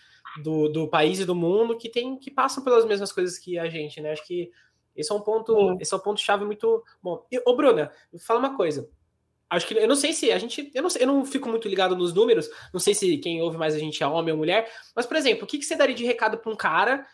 do, 0.42 0.68
do 0.70 0.88
país 0.88 1.20
e 1.20 1.26
do 1.26 1.36
mundo 1.36 1.78
que 1.78 1.90
tem 1.90 2.18
que 2.18 2.30
passam 2.30 2.64
pelas 2.64 2.86
mesmas 2.86 3.12
coisas 3.12 3.38
que 3.38 3.58
a 3.58 3.70
gente, 3.70 4.02
né? 4.02 4.12
Acho 4.12 4.26
que 4.26 4.52
esse 4.96 5.12
é 5.12 5.16
um 5.16 5.22
ponto, 5.22 5.54
Sim. 5.54 5.78
esse 5.80 5.94
é 5.94 5.98
um 5.98 6.00
ponto 6.00 6.22
chave 6.22 6.46
muito 6.46 6.84
bom. 7.02 7.26
E, 7.32 7.42
ô, 7.46 7.56
Bruna, 7.56 7.92
fala 8.20 8.40
uma 8.40 8.56
coisa. 8.56 8.90
Acho 9.50 9.68
que 9.68 9.74
eu 9.76 9.88
não 9.88 9.96
sei 9.96 10.14
se 10.14 10.32
a 10.32 10.40
gente. 10.40 10.72
Eu 10.74 10.82
não, 10.82 10.90
sei, 10.90 11.04
eu 11.04 11.08
não 11.08 11.24
fico 11.26 11.50
muito 11.50 11.68
ligado 11.68 11.96
nos 11.96 12.14
números, 12.14 12.50
não 12.74 12.80
sei 12.80 12.94
se 12.94 13.18
quem 13.18 13.42
ouve 13.42 13.58
mais 13.58 13.76
a 13.76 13.80
gente 13.80 14.02
é 14.02 14.08
homem 14.08 14.32
ou 14.32 14.38
mulher, 14.38 14.72
mas, 14.96 15.06
por 15.06 15.18
exemplo, 15.18 15.44
o 15.44 15.48
que, 15.48 15.58
que 15.58 15.66
você 15.66 15.76
daria 15.76 15.96
de 15.96 16.06
recado 16.06 16.38
para 16.38 16.52
um 16.52 16.56
cara 16.56 17.06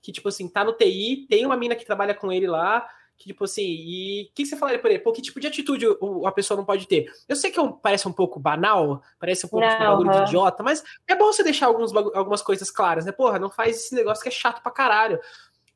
que, 0.00 0.10
tipo 0.10 0.28
assim, 0.28 0.48
tá 0.48 0.64
no 0.64 0.72
TI, 0.72 1.26
tem 1.28 1.46
uma 1.46 1.56
mina 1.56 1.76
que 1.76 1.86
trabalha 1.86 2.12
com 2.12 2.32
ele 2.32 2.48
lá, 2.48 2.88
que, 3.22 3.28
tipo 3.28 3.44
assim, 3.44 3.62
e 3.62 4.28
o 4.30 4.34
que, 4.34 4.44
você 4.44 4.56
falaria 4.56 4.80
para 4.80 4.90
ele? 4.90 4.98
Pô, 4.98 5.12
que 5.12 5.22
tipo 5.22 5.38
de 5.38 5.46
atitude 5.46 5.86
a 6.26 6.32
pessoa 6.32 6.58
não 6.58 6.64
pode 6.64 6.88
ter? 6.88 7.06
Eu 7.28 7.36
sei 7.36 7.52
que 7.52 7.58
é 7.58 7.62
um, 7.62 7.70
parece 7.70 8.08
um 8.08 8.12
pouco 8.12 8.40
banal, 8.40 9.00
parece 9.18 9.46
um 9.46 9.48
pouco 9.48 9.64
não, 9.64 9.72
tipo, 9.72 9.84
um 9.84 9.86
bagulho 9.86 10.10
de 10.10 10.28
idiota, 10.28 10.62
mas 10.62 10.82
é 11.06 11.14
bom 11.14 11.32
você 11.32 11.44
deixar 11.44 11.66
alguns, 11.66 11.94
algumas 11.94 12.42
coisas 12.42 12.70
claras, 12.70 13.04
né? 13.04 13.12
Porra, 13.12 13.38
não 13.38 13.48
faz 13.48 13.76
esse 13.76 13.94
negócio 13.94 14.22
que 14.22 14.28
é 14.28 14.32
chato 14.32 14.60
pra 14.60 14.72
caralho. 14.72 15.20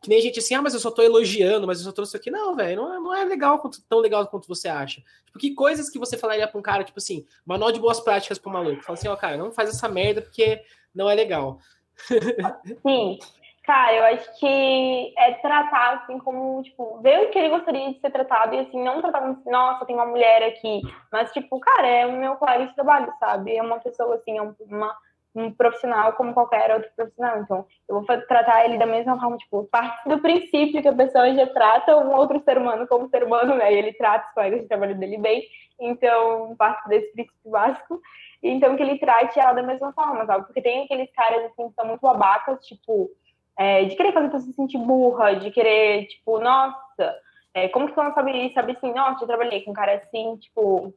Que 0.02 0.08
nem 0.08 0.20
gente 0.20 0.40
assim, 0.40 0.54
ah, 0.54 0.60
mas 0.60 0.74
eu 0.74 0.80
só 0.80 0.90
tô 0.90 1.02
elogiando, 1.02 1.66
mas 1.66 1.78
eu 1.78 1.84
só 1.84 1.92
tô 1.92 2.02
isso 2.02 2.16
aqui. 2.16 2.30
Não, 2.30 2.54
velho, 2.54 2.82
não 2.82 2.94
é, 2.94 2.98
não 2.98 3.14
é 3.14 3.24
legal 3.24 3.58
quanto, 3.60 3.80
tão 3.88 4.00
legal 4.00 4.26
quanto 4.26 4.48
você 4.48 4.68
acha. 4.68 5.02
Tipo, 5.24 5.38
que 5.38 5.54
coisas 5.54 5.88
que 5.88 5.98
você 5.98 6.18
falaria 6.18 6.46
pra 6.48 6.58
um 6.58 6.62
cara, 6.62 6.84
tipo 6.84 6.98
assim, 6.98 7.24
manual 7.44 7.72
de 7.72 7.80
boas 7.80 8.00
práticas 8.00 8.38
pro 8.38 8.50
maluco? 8.50 8.82
Fala 8.82 8.98
assim, 8.98 9.08
ó, 9.08 9.14
oh, 9.14 9.16
cara, 9.16 9.36
não 9.36 9.52
faz 9.52 9.70
essa 9.70 9.88
merda 9.88 10.20
porque 10.20 10.62
não 10.94 11.08
é 11.08 11.14
legal. 11.14 11.60
Sim. 11.96 13.18
Cara, 13.66 13.94
eu 13.94 14.04
acho 14.04 14.38
que 14.38 15.12
é 15.18 15.32
tratar 15.34 15.94
assim 15.94 16.18
como, 16.18 16.62
tipo, 16.62 17.00
ver 17.02 17.26
o 17.26 17.30
que 17.30 17.38
ele 17.38 17.48
gostaria 17.48 17.92
de 17.92 18.00
ser 18.00 18.10
tratado 18.10 18.54
e 18.54 18.60
assim, 18.60 18.82
não 18.82 19.00
tratar 19.00 19.20
como 19.20 19.32
assim, 19.32 19.50
nossa, 19.50 19.84
tem 19.84 19.96
uma 19.96 20.06
mulher 20.06 20.42
aqui. 20.44 20.82
Mas, 21.10 21.32
tipo, 21.32 21.58
cara, 21.58 21.86
é 21.86 22.06
o 22.06 22.12
meu 22.12 22.36
colega 22.36 22.66
de 22.66 22.74
trabalho, 22.76 23.12
sabe? 23.18 23.56
É 23.56 23.62
uma 23.62 23.80
pessoa 23.80 24.14
assim, 24.14 24.38
é 24.38 24.42
uma 24.42 24.96
um 25.36 25.52
profissional 25.52 26.14
como 26.14 26.32
qualquer 26.32 26.70
outro 26.72 26.90
profissional. 26.96 27.40
Então, 27.40 27.66
eu 27.88 28.00
vou 28.00 28.20
tratar 28.22 28.64
ele 28.64 28.78
da 28.78 28.86
mesma 28.86 29.20
forma, 29.20 29.36
tipo, 29.36 29.64
parte 29.64 30.08
do 30.08 30.18
princípio 30.18 30.80
que 30.80 30.88
a 30.88 30.94
pessoa 30.94 31.34
já 31.34 31.46
trata 31.48 31.96
um 31.96 32.14
outro 32.14 32.40
ser 32.40 32.56
humano 32.56 32.86
como 32.86 33.08
ser 33.10 33.22
humano, 33.22 33.54
né? 33.54 33.72
E 33.72 33.76
ele 33.76 33.92
trata 33.92 34.26
os 34.28 34.34
colegas 34.34 34.62
de 34.62 34.68
trabalho 34.68 34.98
dele 34.98 35.18
bem. 35.18 35.42
Então, 35.78 36.56
parte 36.56 36.88
desse 36.88 37.12
princípio 37.12 37.50
básico. 37.50 38.00
Então, 38.42 38.76
que 38.76 38.82
ele 38.82 38.98
trate 38.98 39.38
ela 39.38 39.52
da 39.52 39.62
mesma 39.62 39.92
forma, 39.92 40.24
sabe? 40.24 40.46
Porque 40.46 40.62
tem 40.62 40.84
aqueles 40.84 41.10
caras, 41.12 41.44
assim, 41.44 41.68
que 41.68 41.74
são 41.74 41.86
muito 41.86 42.00
babacas, 42.00 42.64
tipo, 42.66 43.10
é, 43.58 43.84
de 43.84 43.96
querer 43.96 44.12
fazer 44.12 44.26
a 44.26 44.30
pessoa 44.30 44.50
se 44.50 44.56
sentir 44.56 44.78
burra, 44.78 45.34
de 45.34 45.50
querer, 45.50 46.06
tipo, 46.06 46.38
nossa, 46.38 47.16
é, 47.54 47.68
como 47.68 47.88
que 47.88 47.96
não 47.96 48.12
sabe, 48.12 48.52
sabe 48.52 48.72
assim, 48.72 48.92
nossa, 48.92 49.24
eu 49.24 49.26
trabalhei 49.26 49.62
com 49.62 49.70
um 49.70 49.74
cara 49.74 49.94
assim, 49.94 50.36
tipo, 50.36 50.92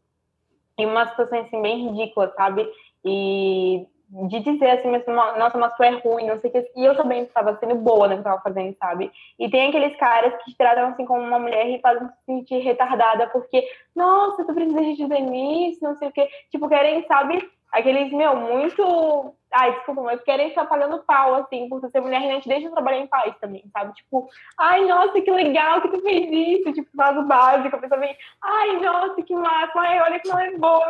em 0.77 0.85
uma 0.85 1.07
situação 1.07 1.39
assim 1.39 1.61
bem 1.61 1.87
ridícula, 1.87 2.33
sabe? 2.35 2.69
E 3.05 3.87
de 4.11 4.39
dizer 4.39 4.71
assim, 4.71 4.89
nossa, 5.37 5.57
mas 5.57 5.75
tu 5.75 5.83
é 5.83 5.91
ruim, 5.91 6.25
não 6.25 6.39
sei 6.39 6.49
o 6.49 6.53
que. 6.53 6.71
E 6.75 6.83
eu 6.83 6.95
também 6.95 7.23
estava 7.23 7.55
sendo 7.57 7.75
boa 7.75 8.07
no 8.07 8.15
que 8.15 8.19
eu 8.21 8.23
tava 8.23 8.41
fazendo, 8.41 8.75
sabe? 8.77 9.11
E 9.37 9.49
tem 9.49 9.69
aqueles 9.69 9.95
caras 9.97 10.35
que 10.37 10.51
te 10.51 10.57
tratam 10.57 10.87
assim 10.87 11.05
como 11.05 11.21
uma 11.21 11.37
mulher 11.37 11.69
e 11.69 11.79
fazem 11.79 12.07
se 12.07 12.25
sentir 12.25 12.57
retardada 12.57 13.27
porque, 13.27 13.63
nossa, 13.95 14.43
tu 14.43 14.53
precisa 14.53 14.81
de 14.81 14.95
dizer 14.95 15.19
isso, 15.19 15.83
não 15.83 15.95
sei 15.95 16.07
o 16.07 16.11
que. 16.11 16.27
Tipo, 16.49 16.67
querem, 16.67 17.05
sabe? 17.05 17.47
Aqueles, 17.71 18.11
meu, 18.11 18.35
muito. 18.35 19.35
Ai, 19.51 19.73
desculpa, 19.73 20.01
mas 20.03 20.21
querem 20.21 20.49
estar 20.49 20.65
pagando 20.65 21.03
pau, 21.03 21.33
assim, 21.35 21.67
por 21.67 21.81
ser 21.89 22.01
mulher 22.01 22.21
e 22.21 22.31
não 22.31 22.39
te 22.39 22.47
deixa 22.47 22.69
trabalhar 22.69 22.99
em 22.99 23.07
paz 23.07 23.35
também, 23.39 23.63
sabe? 23.73 23.93
Tipo, 23.93 24.29
ai, 24.59 24.85
nossa, 24.85 25.19
que 25.19 25.31
legal 25.31 25.81
que 25.81 25.89
tu 25.89 26.01
fez 26.01 26.29
isso, 26.31 26.73
tipo, 26.73 26.89
faz 26.95 27.17
o 27.17 27.23
básico, 27.23 27.75
a 27.75 27.79
pessoa 27.79 27.99
vem, 27.99 28.15
ai, 28.43 28.79
nossa, 28.79 29.21
que 29.23 29.33
massa, 29.33 29.79
ai, 29.79 30.01
olha 30.01 30.19
que 30.19 30.29
não 30.29 30.39
é 30.39 30.51
bom. 30.57 30.81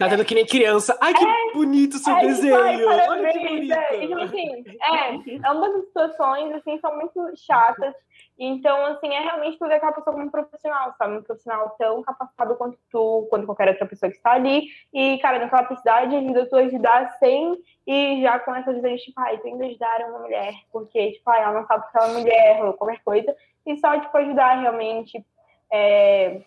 Tá 0.00 0.08
dando 0.08 0.24
que 0.24 0.34
nem 0.34 0.44
criança, 0.44 0.98
ai, 1.00 1.14
que 1.14 1.24
é, 1.24 1.52
bonito 1.54 1.98
seu 1.98 2.16
é, 2.16 2.20
desenho, 2.22 2.60
ai, 2.60 2.84
olha 2.84 3.32
que 3.32 3.38
bonito. 3.38 3.72
É, 3.72 4.00
tipo 4.00 4.20
assim, 4.20 4.64
é, 4.68 5.48
ambas 5.48 5.74
as 5.76 5.84
situações, 5.86 6.52
assim, 6.54 6.78
são 6.80 6.96
muito 6.96 7.20
chatas, 7.36 7.94
então, 8.38 8.86
assim, 8.86 9.08
é 9.08 9.20
realmente 9.20 9.58
tu 9.58 9.68
ver 9.68 9.74
aquela 9.74 9.92
pessoa 9.92 10.14
como 10.14 10.26
um 10.26 10.30
profissional, 10.30 10.94
sabe? 10.98 11.18
Um 11.18 11.22
profissional 11.22 11.76
tão 11.78 12.02
capacitado 12.02 12.56
quanto 12.56 12.78
tu, 12.90 13.26
quanto 13.30 13.46
qualquer 13.46 13.68
outra 13.68 13.86
pessoa 13.86 14.10
que 14.10 14.16
está 14.16 14.32
ali. 14.32 14.68
E, 14.92 15.18
cara, 15.18 15.38
naquela 15.38 15.62
capacidade 15.62 16.16
ajuda 16.16 16.46
tu 16.46 16.56
a 16.56 16.60
ajudar 16.60 17.18
sem 17.18 17.56
e 17.86 17.91
já 18.22 18.38
com 18.38 18.54
essa 18.54 18.72
visão 18.72 18.94
de, 18.94 19.02
tipo, 19.02 19.20
ai, 19.20 19.38
tem 19.38 19.56
que 19.56 19.64
ajudar 19.64 20.08
uma 20.08 20.20
mulher, 20.20 20.54
porque, 20.72 21.12
tipo, 21.12 21.30
ai, 21.30 21.42
ela 21.42 21.60
não 21.60 21.66
sabe 21.66 21.90
que 21.90 21.98
ela 21.98 22.10
é 22.10 22.12
mulher 22.12 22.64
ou 22.64 22.72
qualquer 22.74 23.02
coisa. 23.02 23.36
E 23.66 23.76
só, 23.78 23.98
tipo, 24.00 24.16
ajudar 24.16 24.60
realmente, 24.60 25.24
é, 25.72 26.42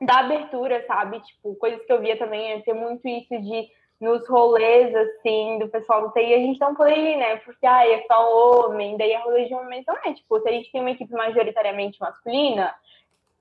dar 0.00 0.24
abertura, 0.24 0.84
sabe? 0.86 1.20
Tipo, 1.20 1.54
coisas 1.56 1.84
que 1.84 1.92
eu 1.92 2.00
via 2.00 2.16
também 2.16 2.52
é 2.52 2.60
ter 2.60 2.74
muito 2.74 3.06
isso 3.06 3.40
de 3.40 3.68
nos 4.00 4.28
rolês, 4.28 4.94
assim, 4.94 5.58
do 5.58 5.68
pessoal 5.68 6.02
do 6.02 6.12
TI, 6.12 6.32
a 6.32 6.38
gente 6.38 6.60
não 6.60 6.74
pode 6.74 6.94
ir, 6.94 7.16
né? 7.16 7.36
Porque, 7.38 7.66
ah, 7.66 7.86
é 7.86 8.04
só 8.06 8.66
homem, 8.66 8.96
daí 8.96 9.14
a 9.14 9.20
rolê 9.20 9.46
de 9.46 9.54
homem 9.54 9.84
é. 10.04 10.14
Tipo, 10.14 10.40
se 10.40 10.48
a 10.48 10.52
gente 10.52 10.70
tem 10.70 10.80
uma 10.80 10.92
equipe 10.92 11.12
majoritariamente 11.12 12.00
masculina, 12.00 12.74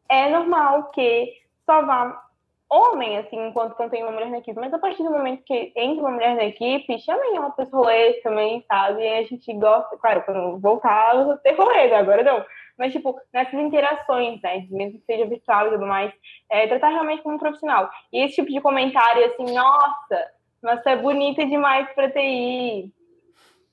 é 0.10 0.30
normal 0.30 0.90
que 0.92 1.34
só 1.66 1.86
vá 1.86 2.27
homem, 2.70 3.18
assim, 3.18 3.48
enquanto 3.48 3.78
não 3.80 3.90
tem 3.90 4.04
uma 4.04 4.12
mulher 4.12 4.30
na 4.30 4.40
equipe. 4.40 4.60
Mas 4.60 4.74
a 4.74 4.80
partir 4.80 5.04
do 5.04 5.12
momento 5.12 5.44
que 5.44 5.72
entra 5.76 6.02
uma 6.02 6.12
mulher 6.12 6.36
na 6.36 6.46
equipe, 6.46 7.00
chamem 7.00 7.40
uma 7.40 7.52
pessoa 7.52 7.84
rolê 7.84 8.14
também, 8.22 8.64
sabe? 8.68 9.02
E 9.02 9.18
a 9.20 9.24
gente 9.24 9.54
gosta, 9.54 9.98
claro, 9.98 10.24
quando 10.24 10.60
voltar, 10.60 11.38
ter 11.40 11.54
rolê, 11.54 11.94
agora 11.94 12.24
não. 12.24 12.46
Mas, 12.78 12.92
tipo, 12.92 13.20
nessas 13.34 13.54
interações, 13.54 14.40
né? 14.42 14.68
Mesmo 14.70 15.00
que 15.00 15.06
seja 15.06 15.26
virtual 15.26 15.68
e 15.68 15.72
tudo 15.72 15.86
mais, 15.86 16.14
é, 16.52 16.68
tratar 16.68 16.90
realmente 16.90 17.24
como 17.24 17.36
um 17.36 17.40
profissional. 17.40 17.90
E 18.14 18.24
esse 18.24 18.36
tipo 18.36 18.52
de 18.52 18.62
comentário, 18.62 19.26
assim, 19.26 19.54
nossa, 19.54 20.32
mas 20.62 20.82
tu 20.84 20.90
é 20.90 20.96
bonita 20.96 21.46
demais 21.46 21.90
pra 21.94 22.12
TI. 22.12 22.92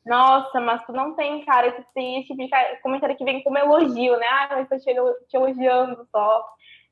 Nossa, 0.06 0.60
mas 0.60 0.84
tu 0.84 0.92
não 0.92 1.14
tem 1.14 1.44
cara, 1.44 1.72
tu 1.72 1.82
tem 1.94 2.18
esse 2.18 2.28
tipo 2.28 2.42
de 2.42 2.80
comentário 2.82 3.16
que 3.16 3.24
vem 3.24 3.42
como 3.42 3.58
elogio, 3.58 4.16
né? 4.18 4.26
Ah, 4.28 4.48
mas 4.70 4.82
te, 4.82 4.94
te 5.28 5.36
elogiando 5.36 6.06
só. 6.10 6.44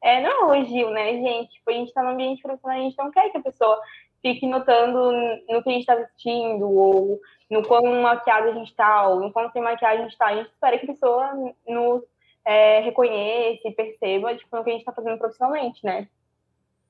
É, 0.02 0.20
não 0.20 0.52
é 0.52 0.58
elogio, 0.58 0.90
né, 0.90 1.12
gente? 1.12 1.52
Tipo, 1.52 1.70
a 1.70 1.74
gente 1.74 1.92
tá 1.92 2.02
no 2.02 2.10
ambiente 2.10 2.42
profissional, 2.42 2.76
a 2.76 2.80
gente 2.80 2.98
não 2.98 3.10
quer 3.10 3.30
que 3.30 3.38
a 3.38 3.42
pessoa 3.42 3.80
fique 4.20 4.46
notando 4.46 5.12
no 5.48 5.62
que 5.62 5.70
a 5.70 5.72
gente 5.72 5.86
tá 5.86 5.94
vestindo, 5.94 6.68
ou 6.68 7.20
no 7.50 7.62
quão 7.66 8.02
maquiada 8.02 8.50
a 8.50 8.54
gente 8.54 8.74
tá, 8.74 9.08
ou 9.08 9.20
no 9.20 9.32
quão 9.32 9.50
sem 9.50 9.62
maquiagem 9.62 10.00
a 10.00 10.02
gente 10.04 10.18
tá. 10.18 10.26
A 10.26 10.36
gente 10.36 10.48
espera 10.48 10.78
que 10.78 10.84
a 10.84 10.92
pessoa 10.92 11.54
nos 11.68 12.02
é, 12.44 12.80
reconheça 12.80 13.68
e 13.68 13.72
perceba, 13.72 14.34
tipo, 14.34 14.56
no 14.56 14.64
que 14.64 14.70
a 14.70 14.72
gente 14.72 14.84
tá 14.84 14.92
fazendo 14.92 15.18
profissionalmente, 15.18 15.84
né? 15.84 16.08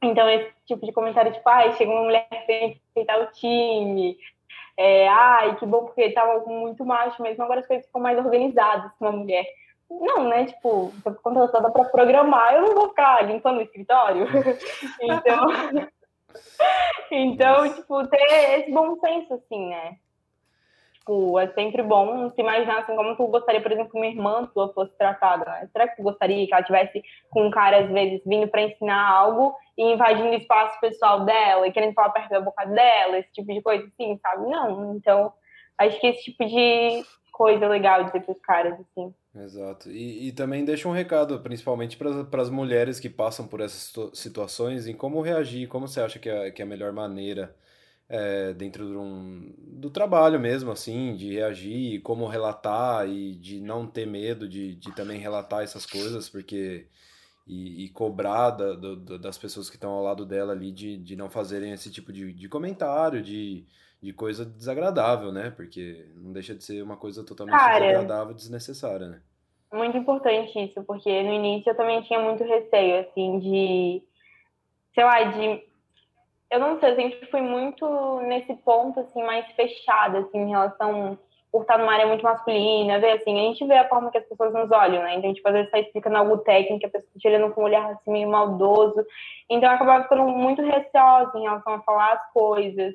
Então, 0.02 0.28
esse 0.28 0.52
tipo 0.66 0.84
de 0.84 0.92
comentário, 0.92 1.32
tipo, 1.32 1.48
ai, 1.48 1.72
chega 1.74 1.90
uma 1.90 2.02
mulher 2.02 2.26
sem 2.46 2.68
respeitar 2.68 3.20
o 3.20 3.26
time, 3.32 4.16
é, 4.76 5.06
ai, 5.08 5.56
que 5.56 5.66
bom, 5.66 5.84
porque 5.84 6.10
tava 6.10 6.44
muito 6.46 6.84
macho 6.84 7.22
mesmo, 7.22 7.44
agora 7.44 7.60
as 7.60 7.66
coisas 7.66 7.86
ficam 7.86 8.00
mais 8.00 8.18
organizadas 8.18 8.90
com 8.98 9.04
uma 9.04 9.12
mulher. 9.12 9.46
Não, 10.00 10.28
né? 10.28 10.46
Tipo, 10.46 10.92
tô 11.04 11.14
contratada 11.14 11.70
para 11.70 11.84
programar, 11.86 12.54
eu 12.54 12.62
não 12.62 12.74
vou 12.74 12.88
ficar 12.88 13.24
limpando 13.24 13.58
o 13.58 13.62
escritório. 13.62 14.26
então, 15.00 15.46
então, 17.10 17.74
tipo, 17.74 18.06
ter 18.08 18.60
esse 18.60 18.70
bom 18.70 18.96
senso, 18.98 19.34
assim, 19.34 19.68
né? 19.68 19.96
Tipo, 21.02 21.38
é 21.40 21.48
sempre 21.48 21.82
bom 21.82 22.30
se 22.30 22.40
imaginar 22.40 22.78
assim, 22.78 22.94
como 22.94 23.16
tu 23.16 23.26
gostaria, 23.26 23.60
por 23.60 23.72
exemplo, 23.72 23.90
que 23.90 23.98
uma 23.98 24.06
irmã 24.06 24.46
tua 24.54 24.72
fosse 24.72 24.96
tratada, 24.96 25.44
né? 25.44 25.68
Será 25.72 25.88
que 25.88 25.96
tu 25.96 26.02
gostaria 26.02 26.46
que 26.46 26.54
ela 26.54 26.62
tivesse 26.62 27.02
com 27.28 27.48
um 27.48 27.50
cara, 27.50 27.78
às 27.80 27.90
vezes, 27.90 28.22
vindo 28.24 28.46
para 28.46 28.62
ensinar 28.62 29.10
algo 29.10 29.52
e 29.76 29.82
invadindo 29.82 30.30
o 30.30 30.34
espaço 30.34 30.78
pessoal 30.80 31.24
dela 31.24 31.66
e 31.66 31.72
querendo 31.72 31.94
falar 31.94 32.10
perto 32.10 32.30
da 32.30 32.40
boca 32.40 32.64
dela, 32.66 33.18
esse 33.18 33.32
tipo 33.32 33.52
de 33.52 33.60
coisa 33.60 33.84
assim, 33.84 34.16
sabe? 34.22 34.48
Não. 34.48 34.94
Então, 34.94 35.32
acho 35.76 35.98
que 36.00 36.06
esse 36.06 36.22
tipo 36.22 36.44
de 36.44 37.04
coisa 37.32 37.66
legal 37.66 38.04
de 38.04 38.12
dizer 38.12 38.24
pros 38.24 38.40
caras, 38.40 38.74
assim. 38.74 39.12
Exato. 39.34 39.90
E, 39.90 40.28
e 40.28 40.32
também 40.32 40.64
deixa 40.64 40.86
um 40.88 40.92
recado, 40.92 41.40
principalmente 41.40 41.96
para 41.96 42.42
as 42.42 42.50
mulheres 42.50 43.00
que 43.00 43.08
passam 43.08 43.46
por 43.48 43.60
essas 43.60 43.92
situações, 44.12 44.86
em 44.86 44.94
como 44.94 45.22
reagir, 45.22 45.68
como 45.68 45.88
você 45.88 46.00
acha 46.00 46.18
que 46.18 46.28
é, 46.28 46.50
que 46.50 46.60
é 46.60 46.64
a 46.64 46.68
melhor 46.68 46.92
maneira 46.92 47.56
é, 48.08 48.52
dentro 48.54 48.86
do, 48.86 49.00
um, 49.00 49.54
do 49.58 49.90
trabalho 49.90 50.38
mesmo, 50.38 50.70
assim, 50.70 51.16
de 51.16 51.32
reagir, 51.34 52.02
como 52.02 52.26
relatar 52.28 53.08
e 53.08 53.34
de 53.36 53.60
não 53.60 53.86
ter 53.86 54.06
medo 54.06 54.46
de, 54.48 54.74
de 54.76 54.92
também 54.94 55.18
relatar 55.20 55.62
essas 55.62 55.86
coisas, 55.86 56.28
porque. 56.28 56.88
E, 57.46 57.86
e 57.86 57.88
cobrar 57.90 58.50
da, 58.50 58.74
do, 58.74 59.18
das 59.18 59.36
pessoas 59.36 59.68
que 59.68 59.76
estão 59.76 59.90
ao 59.90 60.02
lado 60.02 60.24
dela 60.24 60.52
ali 60.52 60.70
de, 60.70 60.96
de 60.96 61.16
não 61.16 61.28
fazerem 61.28 61.72
esse 61.72 61.90
tipo 61.90 62.12
de, 62.12 62.32
de 62.32 62.48
comentário, 62.48 63.22
de, 63.22 63.66
de 64.02 64.12
coisa 64.12 64.44
desagradável, 64.44 65.30
né? 65.30 65.50
Porque 65.50 66.06
não 66.16 66.32
deixa 66.32 66.54
de 66.54 66.64
ser 66.64 66.82
uma 66.82 66.96
coisa 66.96 67.24
totalmente 67.24 67.56
Cara, 67.56 67.78
desagradável 67.78 68.32
e 68.32 68.36
desnecessária, 68.36 69.06
né? 69.06 69.20
Muito 69.72 69.96
importante 69.96 70.58
isso, 70.58 70.82
porque 70.84 71.22
no 71.22 71.32
início 71.32 71.70
eu 71.70 71.76
também 71.76 72.02
tinha 72.02 72.18
muito 72.18 72.42
receio, 72.42 73.00
assim, 73.00 73.38
de, 73.38 74.02
sei 74.94 75.04
lá, 75.04 75.22
de 75.24 75.62
eu 76.50 76.60
não 76.60 76.78
sei, 76.78 76.90
eu 76.90 76.96
sempre 76.96 77.26
fui 77.30 77.40
muito 77.40 78.20
nesse 78.22 78.54
ponto, 78.56 79.00
assim, 79.00 79.22
mais 79.22 79.46
fechada, 79.52 80.18
assim, 80.18 80.38
em 80.38 80.50
relação 80.50 81.18
por 81.50 81.62
estar 81.62 81.78
numa 81.78 81.92
área 81.92 82.06
muito 82.06 82.22
masculina, 82.22 82.98
ver, 82.98 83.12
assim, 83.12 83.38
a 83.38 83.42
gente 83.44 83.66
vê 83.66 83.76
a 83.76 83.88
forma 83.88 84.10
que 84.10 84.18
as 84.18 84.26
pessoas 84.26 84.52
nos 84.52 84.70
olham, 84.70 85.02
né? 85.02 85.14
Então, 85.14 85.30
a 85.30 85.32
gente, 85.32 85.42
às 85.44 85.52
vezes, 85.52 85.66
está 85.66 85.78
explicando 85.78 86.16
algo 86.16 86.38
técnico, 86.38 86.86
a 86.86 86.90
pessoa 86.90 87.10
está 87.14 87.28
olhando 87.28 87.54
com 87.54 87.62
um 87.62 87.64
olhar, 87.64 87.90
assim, 87.90 88.10
meio 88.10 88.28
maldoso. 88.28 89.02
Então, 89.48 89.68
eu 89.68 89.74
acabava 89.74 90.02
ficando 90.02 90.26
muito 90.28 90.60
receosa 90.60 91.38
em 91.38 91.42
relação 91.42 91.74
a 91.74 91.82
falar 91.82 92.12
as 92.12 92.32
coisas, 92.32 92.94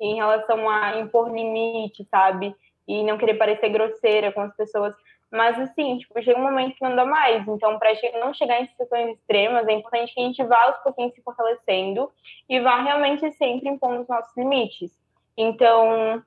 em 0.00 0.16
relação 0.16 0.68
a 0.68 0.98
impor 0.98 1.30
limite, 1.30 2.06
sabe? 2.10 2.54
E 2.86 3.02
não 3.02 3.18
querer 3.18 3.34
parecer 3.34 3.68
grosseira 3.68 4.32
com 4.32 4.40
as 4.40 4.54
pessoas. 4.56 4.94
Mas, 5.30 5.58
assim, 5.60 5.98
tipo, 5.98 6.22
chega 6.22 6.38
um 6.38 6.42
momento 6.42 6.74
que 6.74 6.82
não 6.82 6.96
dá 6.96 7.04
mais. 7.04 7.46
Então, 7.46 7.78
para 7.78 7.90
não 8.18 8.32
chegar 8.32 8.62
em 8.62 8.66
situações 8.66 9.16
extremas, 9.16 9.68
é 9.68 9.72
importante 9.72 10.14
que 10.14 10.20
a 10.20 10.24
gente 10.24 10.42
vá 10.44 10.62
aos 10.64 10.78
pouquinhos 10.78 11.12
se 11.14 11.22
fortalecendo 11.22 12.10
e 12.48 12.58
vá 12.60 12.80
realmente 12.80 13.30
sempre 13.32 13.68
impondo 13.68 14.00
os 14.00 14.08
nossos 14.08 14.34
limites. 14.36 14.90
Então, 15.36 16.22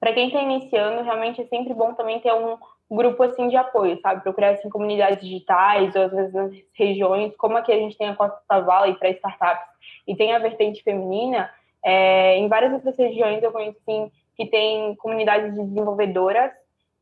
para 0.00 0.12
quem 0.12 0.26
está 0.28 0.40
iniciando, 0.40 1.02
realmente 1.02 1.40
é 1.40 1.44
sempre 1.46 1.74
bom 1.74 1.94
também 1.94 2.18
ter 2.20 2.32
um 2.32 2.58
grupo 2.90 3.22
assim 3.22 3.48
de 3.48 3.56
apoio, 3.56 3.98
sabe? 4.00 4.22
Procurar 4.22 4.50
assim 4.50 4.68
comunidades 4.68 5.22
digitais 5.22 5.94
ou 5.94 6.02
às 6.02 6.12
vezes 6.12 6.32
nas 6.32 6.52
regiões, 6.72 7.34
como 7.36 7.56
aqui 7.56 7.72
a 7.72 7.78
gente 7.78 7.96
tem 7.96 8.08
a 8.08 8.16
Costa 8.16 8.60
Valley 8.60 8.94
para 8.94 9.10
startups 9.10 9.66
e 10.06 10.16
tem 10.16 10.34
a 10.34 10.38
vertente 10.38 10.82
feminina, 10.82 11.50
é, 11.84 12.36
em 12.38 12.48
várias 12.48 12.72
outras 12.72 12.96
regiões 12.96 13.42
eu 13.42 13.52
conheço 13.52 13.78
que 14.36 14.46
tem 14.46 14.94
comunidades 14.96 15.54
de 15.54 15.62
desenvolvedoras 15.62 16.50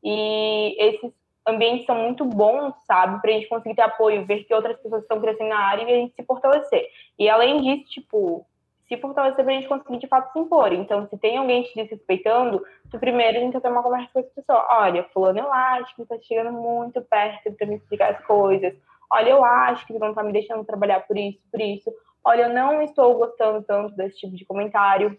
e 0.03 0.75
esses 0.77 1.11
ambientes 1.47 1.85
são 1.85 1.95
muito 1.95 2.25
bons, 2.25 2.73
sabe, 2.85 3.21
para 3.21 3.31
a 3.31 3.33
gente 3.33 3.47
conseguir 3.47 3.75
ter 3.75 3.81
apoio, 3.81 4.25
ver 4.25 4.43
que 4.43 4.53
outras 4.53 4.77
pessoas 4.81 5.03
estão 5.03 5.19
crescendo 5.19 5.49
na 5.49 5.59
área 5.59 5.83
e 5.83 5.93
a 5.93 5.97
gente 5.97 6.15
se 6.15 6.23
fortalecer. 6.23 6.87
E 7.17 7.29
além 7.29 7.61
disso, 7.61 7.89
tipo, 7.91 8.45
se 8.87 8.97
fortalecer 8.97 9.43
para 9.43 9.53
a 9.53 9.55
gente 9.55 9.67
conseguir 9.67 9.97
de 9.97 10.07
fato 10.07 10.31
se 10.31 10.39
impor. 10.39 10.71
Então, 10.73 11.07
se 11.07 11.17
tem 11.17 11.37
alguém 11.37 11.63
te 11.63 11.75
desrespeitando, 11.75 12.63
tu 12.91 12.99
primeiro 12.99 13.37
a 13.37 13.41
gente 13.41 13.59
ter 13.59 13.69
uma 13.69 13.83
conversa 13.83 14.09
com 14.13 14.19
essa 14.19 14.29
pessoa. 14.35 14.67
Olha, 14.69 15.03
fulano, 15.13 15.39
eu 15.39 15.51
acho 15.51 15.95
que 15.95 16.05
tá 16.05 16.17
chegando 16.21 16.51
muito 16.51 17.01
perto 17.01 17.51
para 17.53 17.67
me 17.67 17.75
explicar 17.75 18.11
as 18.11 18.25
coisas. 18.25 18.73
Olha, 19.11 19.29
eu 19.29 19.43
acho 19.43 19.85
que 19.85 19.93
tu 19.93 19.99
não 19.99 20.13
tá 20.13 20.23
me 20.23 20.33
deixando 20.33 20.65
trabalhar 20.65 21.01
por 21.01 21.17
isso, 21.17 21.39
por 21.51 21.61
isso. 21.61 21.93
Olha, 22.23 22.43
eu 22.43 22.49
não 22.49 22.81
estou 22.81 23.15
gostando 23.15 23.63
tanto 23.63 23.95
desse 23.95 24.17
tipo 24.17 24.35
de 24.35 24.45
comentário. 24.45 25.17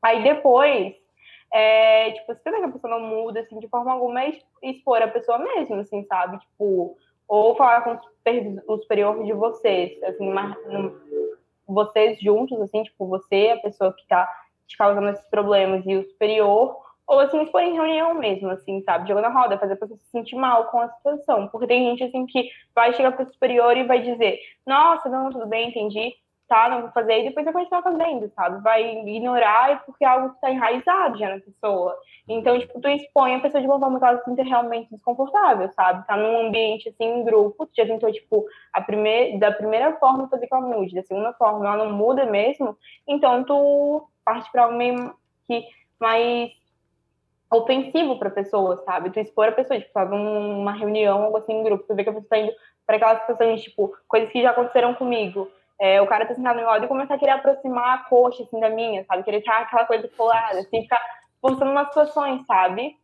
Aí 0.00 0.22
depois, 0.22 0.94
é, 1.52 2.12
tipo, 2.12 2.34
se 2.34 2.40
que 2.42 2.48
a 2.48 2.68
pessoa 2.68 2.98
não 2.98 3.00
muda, 3.00 3.40
assim, 3.40 3.58
de 3.58 3.68
forma 3.68 3.92
alguma, 3.92 4.24
é 4.24 4.38
expor 4.62 5.02
a 5.02 5.08
pessoa 5.08 5.38
mesmo, 5.38 5.76
assim, 5.76 6.04
sabe? 6.04 6.38
Tipo, 6.38 6.96
ou 7.28 7.56
falar 7.56 7.82
com 7.82 7.98
o 8.68 8.78
superior 8.78 9.22
de 9.24 9.32
vocês, 9.32 10.02
assim, 10.02 10.30
mas, 10.30 10.56
vocês 11.66 12.20
juntos, 12.20 12.60
assim, 12.60 12.82
tipo, 12.82 13.06
você, 13.06 13.54
a 13.56 13.60
pessoa 13.60 13.92
que 13.92 14.06
tá 14.06 14.28
te 14.66 14.76
causando 14.76 15.08
esses 15.10 15.26
problemas 15.28 15.84
e 15.86 15.96
o 15.96 16.08
superior, 16.08 16.76
ou 17.12 17.20
assim, 17.20 17.42
expor 17.42 17.60
em 17.60 17.74
reunião 17.74 18.14
mesmo, 18.14 18.48
assim, 18.48 18.82
sabe? 18.82 19.06
Jogando 19.06 19.26
a 19.26 19.28
roda, 19.28 19.58
fazer 19.58 19.74
a 19.74 19.76
pessoa 19.76 19.98
se 19.98 20.10
sentir 20.10 20.34
mal 20.34 20.64
com 20.64 20.80
a 20.80 20.88
situação. 20.88 21.46
Porque 21.48 21.66
tem 21.66 21.84
gente, 21.90 22.04
assim, 22.04 22.24
que 22.24 22.48
vai 22.74 22.92
chegar 22.94 23.12
pro 23.12 23.30
superior 23.30 23.76
e 23.76 23.84
vai 23.84 24.00
dizer, 24.00 24.38
nossa, 24.66 25.10
não, 25.10 25.30
tudo 25.30 25.46
bem, 25.46 25.68
entendi 25.68 26.14
tá, 26.52 26.68
não 26.68 26.82
vou 26.82 26.90
fazer, 26.90 27.20
e 27.20 27.24
depois 27.28 27.46
vai 27.46 27.54
continuar 27.54 27.82
fazendo, 27.82 28.30
sabe? 28.34 28.62
Vai 28.62 28.98
ignorar 29.08 29.86
porque 29.86 30.04
é 30.04 30.08
algo 30.08 30.28
que 30.28 30.34
está 30.34 30.50
enraizado 30.50 31.18
já 31.18 31.34
na 31.34 31.40
pessoa. 31.40 31.96
Então, 32.28 32.58
tipo, 32.58 32.78
tu 32.78 32.88
expõe 32.88 33.34
a 33.34 33.40
pessoa 33.40 33.62
de 33.62 33.66
uma 33.66 33.80
forma 33.80 33.98
que 33.98 34.04
ela 34.04 34.18
se 34.18 34.24
sinta 34.24 34.42
realmente 34.42 34.90
desconfortável, 34.90 35.70
sabe? 35.72 36.06
Tá 36.06 36.14
num 36.14 36.48
ambiente, 36.48 36.90
assim, 36.90 37.04
em 37.04 37.24
grupo, 37.24 37.64
tu 37.64 37.72
já 37.74 37.86
tentou, 37.86 38.12
tipo, 38.12 38.44
a 38.70 38.82
primeira, 38.82 39.38
da 39.38 39.50
primeira 39.50 39.96
forma 39.96 40.28
fazer 40.28 40.46
que 40.46 40.54
ela 40.54 40.66
mude, 40.66 40.94
da 40.94 41.02
segunda 41.02 41.32
forma 41.32 41.66
ela 41.66 41.86
não 41.86 41.92
muda 41.94 42.26
mesmo, 42.26 42.76
então 43.08 43.42
tu 43.44 44.06
parte 44.22 44.52
para 44.52 44.64
algo 44.64 44.76
meio 44.76 45.14
que 45.46 45.64
mais 45.98 46.50
ofensivo 47.52 48.18
para 48.18 48.28
a 48.28 48.32
pessoa, 48.32 48.82
sabe? 48.84 49.10
Tu 49.10 49.20
expor 49.20 49.48
a 49.48 49.52
pessoa, 49.52 49.78
tipo, 49.78 49.92
tá 49.92 50.04
numa 50.04 50.72
reunião, 50.72 51.22
algo 51.22 51.38
assim, 51.38 51.52
em 51.52 51.62
grupo, 51.62 51.84
tu 51.86 51.94
vê 51.94 52.02
que 52.02 52.10
a 52.10 52.12
pessoa 52.12 52.28
tá 52.28 52.38
indo 52.38 52.52
para 52.86 52.96
aquelas 52.96 53.20
situações, 53.20 53.62
tipo, 53.62 53.94
coisas 54.08 54.30
que 54.30 54.42
já 54.42 54.50
aconteceram 54.50 54.94
comigo 54.94 55.48
é, 55.82 56.00
o 56.00 56.06
cara 56.06 56.24
tá 56.24 56.32
sentado 56.32 56.60
no 56.60 56.66
lado 56.66 56.84
e 56.84 56.88
começa 56.88 57.12
a 57.12 57.18
querer 57.18 57.32
aproximar 57.32 57.94
a 57.98 57.98
coxa, 58.04 58.44
assim, 58.44 58.60
da 58.60 58.70
minha, 58.70 59.04
sabe? 59.04 59.24
Querer 59.24 59.40
tirar 59.40 59.62
aquela 59.62 59.84
coisa 59.84 60.08
colada, 60.16 60.60
assim, 60.60 60.82
ficar 60.82 61.00
forçando 61.40 61.72
umas 61.72 61.88
situações, 61.88 62.46
sabe? 62.46 62.96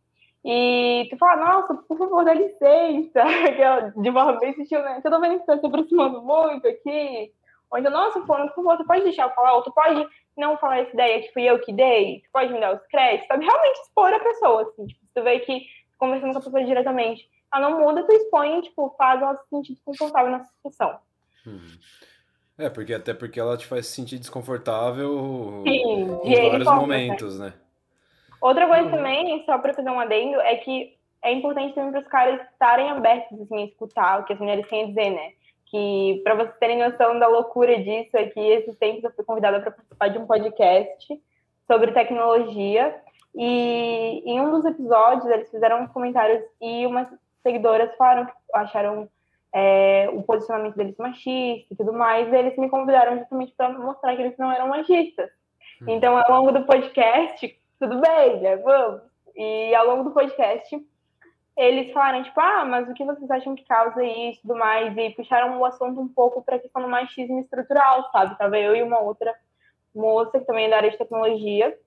E 0.45 1.05
tu 1.09 1.17
fala, 1.17 1.45
nossa, 1.45 1.73
por 1.73 1.97
favor, 1.97 2.23
dá 2.23 2.33
licença, 2.33 3.21
de 3.97 4.11
forma 4.13 4.39
bem 4.39 4.53
sutil, 4.53 4.81
né? 4.81 5.01
Eu 5.03 5.11
tô 5.11 5.19
vendo 5.19 5.39
que 5.41 5.45
tá 5.45 5.57
se 5.57 5.65
aproximando 5.65 6.21
muito 6.21 6.65
aqui. 6.69 7.33
Ou 7.69 7.77
então, 7.77 7.91
nossa, 7.91 8.21
por 8.21 8.27
favor, 8.55 8.77
você 8.77 8.85
pode 8.85 9.03
deixar 9.03 9.23
eu 9.23 9.31
falar, 9.31 9.55
ou 9.55 9.61
tu 9.61 9.73
pode 9.73 10.07
não 10.37 10.57
falar 10.57 10.79
essa 10.79 10.93
ideia 10.93 11.21
que 11.21 11.33
fui 11.33 11.43
eu 11.43 11.59
que 11.59 11.73
dei, 11.73 12.23
pode 12.31 12.53
me 12.53 12.59
dar 12.59 12.75
os 12.75 12.85
créditos, 12.87 13.27
sabe? 13.27 13.45
Realmente 13.45 13.79
expor 13.81 14.13
a 14.13 14.19
pessoa, 14.19 14.61
assim, 14.63 14.87
tipo, 14.87 15.05
se 15.05 15.13
tu 15.13 15.23
vê 15.23 15.39
que 15.39 15.65
conversando 15.97 16.31
com 16.31 16.39
a 16.39 16.41
pessoa 16.41 16.63
diretamente, 16.63 17.29
ela 17.53 17.69
não 17.69 17.79
muda, 17.79 18.03
tu 18.03 18.13
expõe, 18.13 18.61
tipo, 18.61 18.95
faz 18.97 19.21
ela 19.21 19.35
se 19.35 19.49
sentir 19.49 19.73
desconfortável 19.73 20.31
nessa 20.31 20.51
situação. 20.53 20.99
Hum. 21.45 21.59
É, 22.57 22.69
porque 22.69 22.93
até 22.93 23.13
porque 23.13 23.39
ela 23.39 23.57
te 23.57 23.65
faz 23.65 23.87
se 23.87 23.93
sentir 23.93 24.19
desconfortável 24.19 25.63
Sim, 25.65 26.19
em 26.23 26.49
vários 26.49 26.67
momentos, 26.67 27.39
né? 27.39 27.53
Outra 28.41 28.67
coisa 28.67 28.89
também, 28.89 29.43
só 29.45 29.57
para 29.57 29.73
fazer 29.73 29.89
um 29.89 29.99
adendo, 29.99 30.39
é 30.41 30.55
que 30.57 30.97
é 31.21 31.33
importante 31.33 31.73
também 31.73 31.91
para 31.91 32.01
os 32.01 32.07
caras 32.07 32.41
estarem 32.51 32.89
abertos 32.89 33.39
assim, 33.41 33.63
a 33.63 33.65
escutar 33.65 34.19
o 34.19 34.23
que 34.25 34.33
as 34.33 34.39
mulheres 34.39 34.67
têm 34.67 34.83
a 34.83 34.87
dizer, 34.87 35.09
né? 35.09 35.33
Que, 35.69 36.21
para 36.23 36.35
vocês 36.35 36.57
terem 36.59 36.79
noção 36.79 37.19
da 37.19 37.27
loucura 37.27 37.77
disso, 37.77 38.17
é 38.17 38.27
que 38.27 38.39
esses 38.39 38.75
tempos 38.77 39.03
eu 39.03 39.11
fui 39.11 39.23
convidada 39.23 39.59
para 39.59 39.71
participar 39.71 40.07
de 40.07 40.17
um 40.17 40.25
podcast 40.25 41.21
sobre 41.67 41.91
tecnologia. 41.91 42.95
E 43.35 44.23
em 44.25 44.41
um 44.41 44.51
dos 44.51 44.65
episódios 44.65 45.27
eles 45.27 45.49
fizeram 45.51 45.87
comentários 45.87 46.43
e 46.59 46.85
umas 46.85 47.07
seguidoras 47.43 47.95
falaram 47.95 48.25
que 48.25 48.31
acharam 48.55 49.07
é, 49.53 50.09
o 50.11 50.23
posicionamento 50.23 50.75
deles 50.75 50.97
machista 50.97 51.67
e 51.71 51.75
tudo 51.75 51.93
mais, 51.93 52.31
e 52.31 52.35
eles 52.35 52.57
me 52.57 52.69
convidaram 52.69 53.17
justamente 53.17 53.53
para 53.55 53.69
mostrar 53.69 54.15
que 54.15 54.21
eles 54.21 54.37
não 54.37 54.51
eram 54.51 54.67
machistas. 54.67 55.29
Hum. 55.81 55.85
Então, 55.89 56.17
ao 56.17 56.31
longo 56.31 56.51
do 56.51 56.65
podcast, 56.65 57.59
tudo 57.79 57.99
bem, 57.99 58.41
né? 58.41 58.57
Vamos. 58.57 59.01
E 59.35 59.73
ao 59.73 59.87
longo 59.87 60.03
do 60.03 60.11
podcast, 60.11 60.75
eles 61.59 61.91
falaram, 61.91 62.23
tipo, 62.23 62.39
ah, 62.39 62.63
mas 62.63 62.87
o 62.87 62.93
que 62.93 63.03
vocês 63.03 63.29
acham 63.29 63.53
que 63.53 63.65
causa 63.65 64.01
isso 64.01 64.39
e 64.39 64.41
tudo 64.43 64.55
mais? 64.55 64.95
E 64.95 65.09
puxaram 65.09 65.59
o 65.59 65.65
assunto 65.65 65.99
um 65.99 66.07
pouco 66.07 66.41
para 66.41 66.57
questão 66.57 66.81
do 66.81 66.87
machismo 66.87 67.37
estrutural, 67.41 68.09
sabe? 68.13 68.37
Tava 68.37 68.57
eu 68.57 68.73
e 68.73 68.81
uma 68.81 68.99
outra 68.99 69.35
moça, 69.93 70.39
que 70.39 70.45
também 70.45 70.67
é 70.67 70.69
da 70.69 70.77
área 70.77 70.89
de 70.89 70.97
tecnologia, 70.97 71.77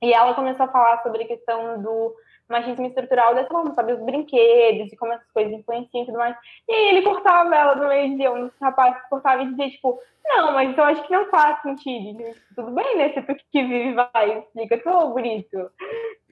e 0.00 0.12
ela 0.12 0.34
começou 0.34 0.66
a 0.66 0.68
falar 0.68 1.02
sobre 1.02 1.24
a 1.24 1.26
questão 1.26 1.82
do 1.82 2.14
machismo 2.48 2.86
estrutural 2.86 3.34
dessa 3.34 3.48
forma, 3.48 3.74
sabe? 3.74 3.94
Os 3.94 4.00
brinquedos 4.00 4.92
e 4.92 4.96
como 4.96 5.12
essas 5.12 5.30
coisas 5.32 5.52
influenciam 5.52 6.02
e 6.02 6.06
tudo 6.06 6.18
mais. 6.18 6.36
E 6.68 6.72
aí 6.72 6.88
ele 6.88 7.02
cortava 7.02 7.54
ela 7.54 7.74
no 7.74 7.88
meio 7.88 8.16
de 8.16 8.28
um 8.28 8.50
rapaz 8.60 9.02
que 9.02 9.08
cortava 9.08 9.42
e 9.42 9.50
dizia, 9.50 9.70
tipo, 9.70 9.98
não, 10.24 10.52
mas 10.52 10.76
eu 10.76 10.84
acho 10.84 11.02
que 11.06 11.12
não 11.12 11.30
faz 11.30 11.60
sentido. 11.62 12.24
Tudo 12.54 12.70
bem, 12.70 12.96
né? 12.96 13.12
Se 13.12 13.22
tu 13.22 13.34
que 13.34 13.62
vive 13.62 13.94
vai, 13.94 14.38
explica 14.38 14.78
tu, 14.78 14.88
é 14.88 15.06
bonito. 15.06 15.70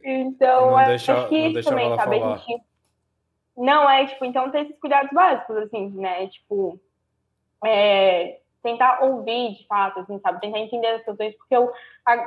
Então, 0.05 0.73
não 0.73 0.85
deixa, 0.85 1.15
acho 1.15 1.29
que 1.29 1.37
isso 1.37 1.69
também, 1.69 1.95
sabe? 1.97 2.19
Falar. 2.19 2.35
A 2.35 2.37
gente... 2.39 2.63
Não, 3.57 3.89
é, 3.89 4.07
tipo, 4.07 4.25
então 4.25 4.51
tem 4.51 4.63
esses 4.63 4.79
cuidados 4.79 5.11
básicos, 5.13 5.57
assim, 5.57 5.91
né? 5.91 6.27
Tipo, 6.29 6.81
é, 7.65 8.41
tentar 8.63 9.03
ouvir 9.03 9.55
de 9.55 9.67
fato, 9.67 10.01
assim, 10.01 10.19
sabe? 10.21 10.41
Tentar 10.41 10.59
entender 10.59 10.87
as 10.89 10.99
situações, 11.01 11.37
porque 11.37 11.57
eu 11.57 11.73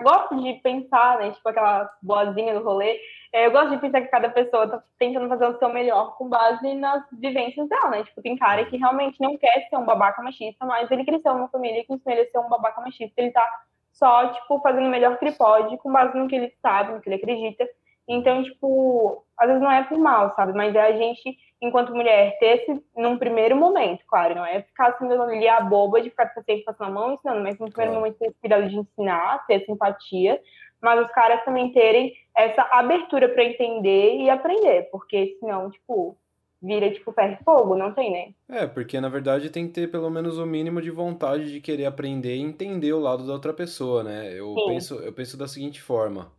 gosto 0.03 0.41
de 0.41 0.53
pensar, 0.55 1.17
né? 1.19 1.31
Tipo 1.31 1.49
aquela 1.49 1.89
boazinha 2.01 2.53
do 2.53 2.63
rolê. 2.63 2.99
É, 3.33 3.47
eu 3.47 3.51
gosto 3.51 3.71
de 3.71 3.77
pensar 3.77 4.01
que 4.01 4.07
cada 4.07 4.29
pessoa 4.29 4.67
tá 4.67 4.83
tentando 4.99 5.27
fazer 5.27 5.45
o 5.47 5.57
seu 5.57 5.69
melhor 5.69 6.15
com 6.17 6.29
base 6.29 6.73
nas 6.75 7.03
vivências 7.11 7.67
dela, 7.67 7.89
né? 7.89 8.03
Tipo, 8.03 8.21
tem 8.21 8.37
cara 8.37 8.65
que 8.65 8.77
realmente 8.77 9.19
não 9.19 9.37
quer 9.37 9.67
ser 9.69 9.77
um 9.77 9.85
babaca 9.85 10.21
machista, 10.21 10.65
mas 10.65 10.89
ele 10.91 11.05
cresceu 11.05 11.33
numa 11.33 11.49
família 11.49 11.83
que 11.85 11.93
ensinou 11.93 12.17
ele 12.17 12.27
a 12.27 12.31
ser 12.31 12.39
um 12.39 12.49
babaca 12.49 12.81
machista. 12.81 13.13
Ele 13.21 13.31
tá 13.31 13.45
só, 13.91 14.27
tipo, 14.33 14.59
fazendo 14.59 14.87
o 14.87 14.91
melhor 14.91 15.17
que 15.17 15.25
ele 15.25 15.35
pode 15.35 15.77
com 15.77 15.91
base 15.91 16.17
no 16.17 16.27
que 16.27 16.35
ele 16.35 16.53
sabe, 16.61 16.93
no 16.93 17.01
que 17.01 17.09
ele 17.09 17.15
acredita. 17.15 17.67
Então, 18.07 18.43
tipo, 18.43 19.25
às 19.37 19.47
vezes 19.47 19.61
não 19.61 19.71
é 19.71 19.83
por 19.83 19.97
mal, 19.97 20.33
sabe? 20.35 20.53
Mas 20.53 20.75
é 20.75 20.81
a 20.81 20.91
gente, 20.91 21.37
enquanto 21.65 21.93
mulher, 21.93 22.37
ter 22.39 22.61
esse 22.61 22.83
num 22.95 23.17
primeiro 23.17 23.55
momento, 23.55 24.03
claro, 24.07 24.35
não 24.35 24.45
é 24.45 24.61
ficar 24.61 24.97
sendo 24.97 25.21
ali 25.21 25.47
a 25.47 25.61
boba 25.61 26.01
de 26.01 26.09
ficar 26.09 26.31
sempre 26.33 26.63
passando 26.63 26.87
a 26.87 26.91
mão 26.91 27.13
ensinando, 27.13 27.41
mas 27.41 27.57
no 27.59 27.71
primeiro 27.71 27.95
momento 27.95 28.17
ter 28.17 28.27
esse 28.27 28.39
cuidado 28.39 28.69
de 28.69 28.77
ensinar, 28.77 29.45
ter 29.47 29.65
simpatia, 29.65 30.39
mas 30.81 31.05
os 31.05 31.11
caras 31.11 31.43
também 31.43 31.71
terem 31.71 32.13
essa 32.35 32.67
abertura 32.73 33.29
para 33.29 33.43
entender 33.43 34.17
e 34.17 34.29
aprender, 34.29 34.89
porque 34.91 35.35
senão, 35.39 35.71
tipo, 35.71 36.17
vira 36.61 36.91
tipo 36.91 37.11
ferro 37.11 37.37
e 37.39 37.43
fogo, 37.43 37.75
não 37.75 37.93
tem, 37.93 38.11
né? 38.11 38.33
É, 38.49 38.67
porque 38.67 38.99
na 38.99 39.09
verdade 39.09 39.49
tem 39.49 39.67
que 39.67 39.73
ter 39.73 39.91
pelo 39.91 40.09
menos 40.09 40.37
o 40.37 40.45
mínimo 40.45 40.81
de 40.81 40.91
vontade 40.91 41.51
de 41.51 41.61
querer 41.61 41.85
aprender 41.85 42.35
e 42.35 42.41
entender 42.41 42.93
o 42.93 42.99
lado 42.99 43.25
da 43.25 43.33
outra 43.33 43.53
pessoa, 43.53 44.03
né? 44.03 44.33
Eu 44.33 44.53
penso, 44.67 44.95
eu 44.95 45.13
penso 45.13 45.37
da 45.37 45.47
seguinte 45.47 45.81
forma. 45.81 46.31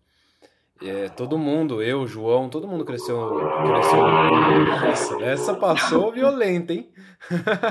É, 0.82 1.08
todo 1.08 1.38
mundo, 1.38 1.82
eu, 1.82 2.06
João, 2.06 2.50
todo 2.50 2.68
mundo 2.68 2.84
cresceu. 2.84 3.16
cresceu 3.64 4.06
Nossa, 4.06 5.22
essa 5.22 5.54
passou 5.54 6.12
violenta, 6.12 6.74
hein? 6.74 6.90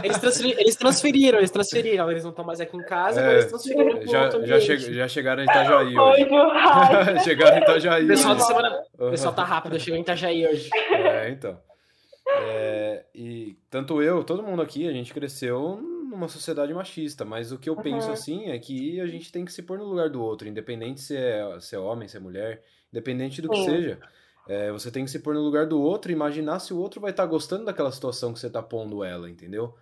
Eles, 0.03 0.18
transferiram, 0.18 0.60
eles 0.60 0.76
transferiram, 0.76 1.38
eles 1.38 1.51
transferiram. 1.51 2.10
Eles 2.10 2.24
não 2.24 2.32
estão 2.32 2.43
mais 2.43 2.60
aqui 2.60 2.76
em 2.76 2.84
casa, 2.84 3.22
é, 3.22 3.34
eles 3.34 3.45
transferiram 3.45 4.01
já, 4.08 4.30
já, 4.43 4.60
che, 4.60 4.93
já 4.93 5.08
chegaram 5.08 5.43
em 5.43 5.45
Itajaí 5.45 5.97
hoje. 5.97 6.28
chegaram 7.24 7.58
em 7.58 7.62
Itajaí. 7.62 8.06
O 8.06 8.08
pessoal, 8.08 8.39
semana, 8.39 8.84
o 8.97 9.10
pessoal 9.12 9.34
tá 9.34 9.43
rápido, 9.43 9.80
chegou 9.80 9.99
em 9.99 10.01
Itajaí 10.01 10.47
hoje. 10.47 10.70
É, 10.91 11.30
então. 11.30 11.60
É, 12.28 13.03
e 13.14 13.56
tanto 13.70 14.01
eu, 14.01 14.24
todo 14.24 14.41
mundo 14.41 14.64
aqui, 14.64 14.88
a 14.88 14.91
gente 14.91 15.14
cresceu 15.14 15.80
numa 16.10 16.28
sociedade 16.28 16.74
machista, 16.74 17.26
mas 17.26 17.51
o 17.51 17.58
que 17.58 17.70
eu 17.70 17.76
uhum. 17.76 17.82
penso 17.82 18.12
assim 18.12 18.45
é 18.49 18.60
que 18.60 18.99
a 18.99 19.08
gente 19.08 19.32
tem 19.32 19.43
que 19.43 19.51
se 19.51 19.64
pôr 19.64 19.78
no 19.78 19.86
lugar 19.86 20.10
do 20.10 20.22
outro, 20.22 20.47
independente 20.47 21.01
se 21.01 21.16
é, 21.16 21.60
se 21.60 21.76
é 21.76 21.80
homem, 21.80 22.08
se 22.08 22.18
é 22.18 22.20
mulher. 22.20 22.62
Independente 22.91 23.41
do 23.41 23.49
que 23.49 23.58
Sim. 23.58 23.66
seja. 23.66 23.99
É, 24.47 24.72
você 24.72 24.91
tem 24.91 25.03
que 25.03 25.12
se 25.12 25.20
pôr 25.20 25.34
no 25.34 25.41
lugar 25.41 25.66
do 25.66 25.82
outro, 25.82 26.12
imaginar 26.12 26.60
se 26.60 26.74
o 26.74 26.78
outro 26.78 27.01
vai 27.01 27.12
estar 27.12 27.24
tá 27.24 27.30
gostando 27.30 27.66
daquela 27.66 27.91
situação 27.91 28.32
que 28.32 28.39
você 28.39 28.47
está 28.47 28.62
pondo 28.62 29.03
ela, 29.03 29.30
entendeu? 29.30 29.76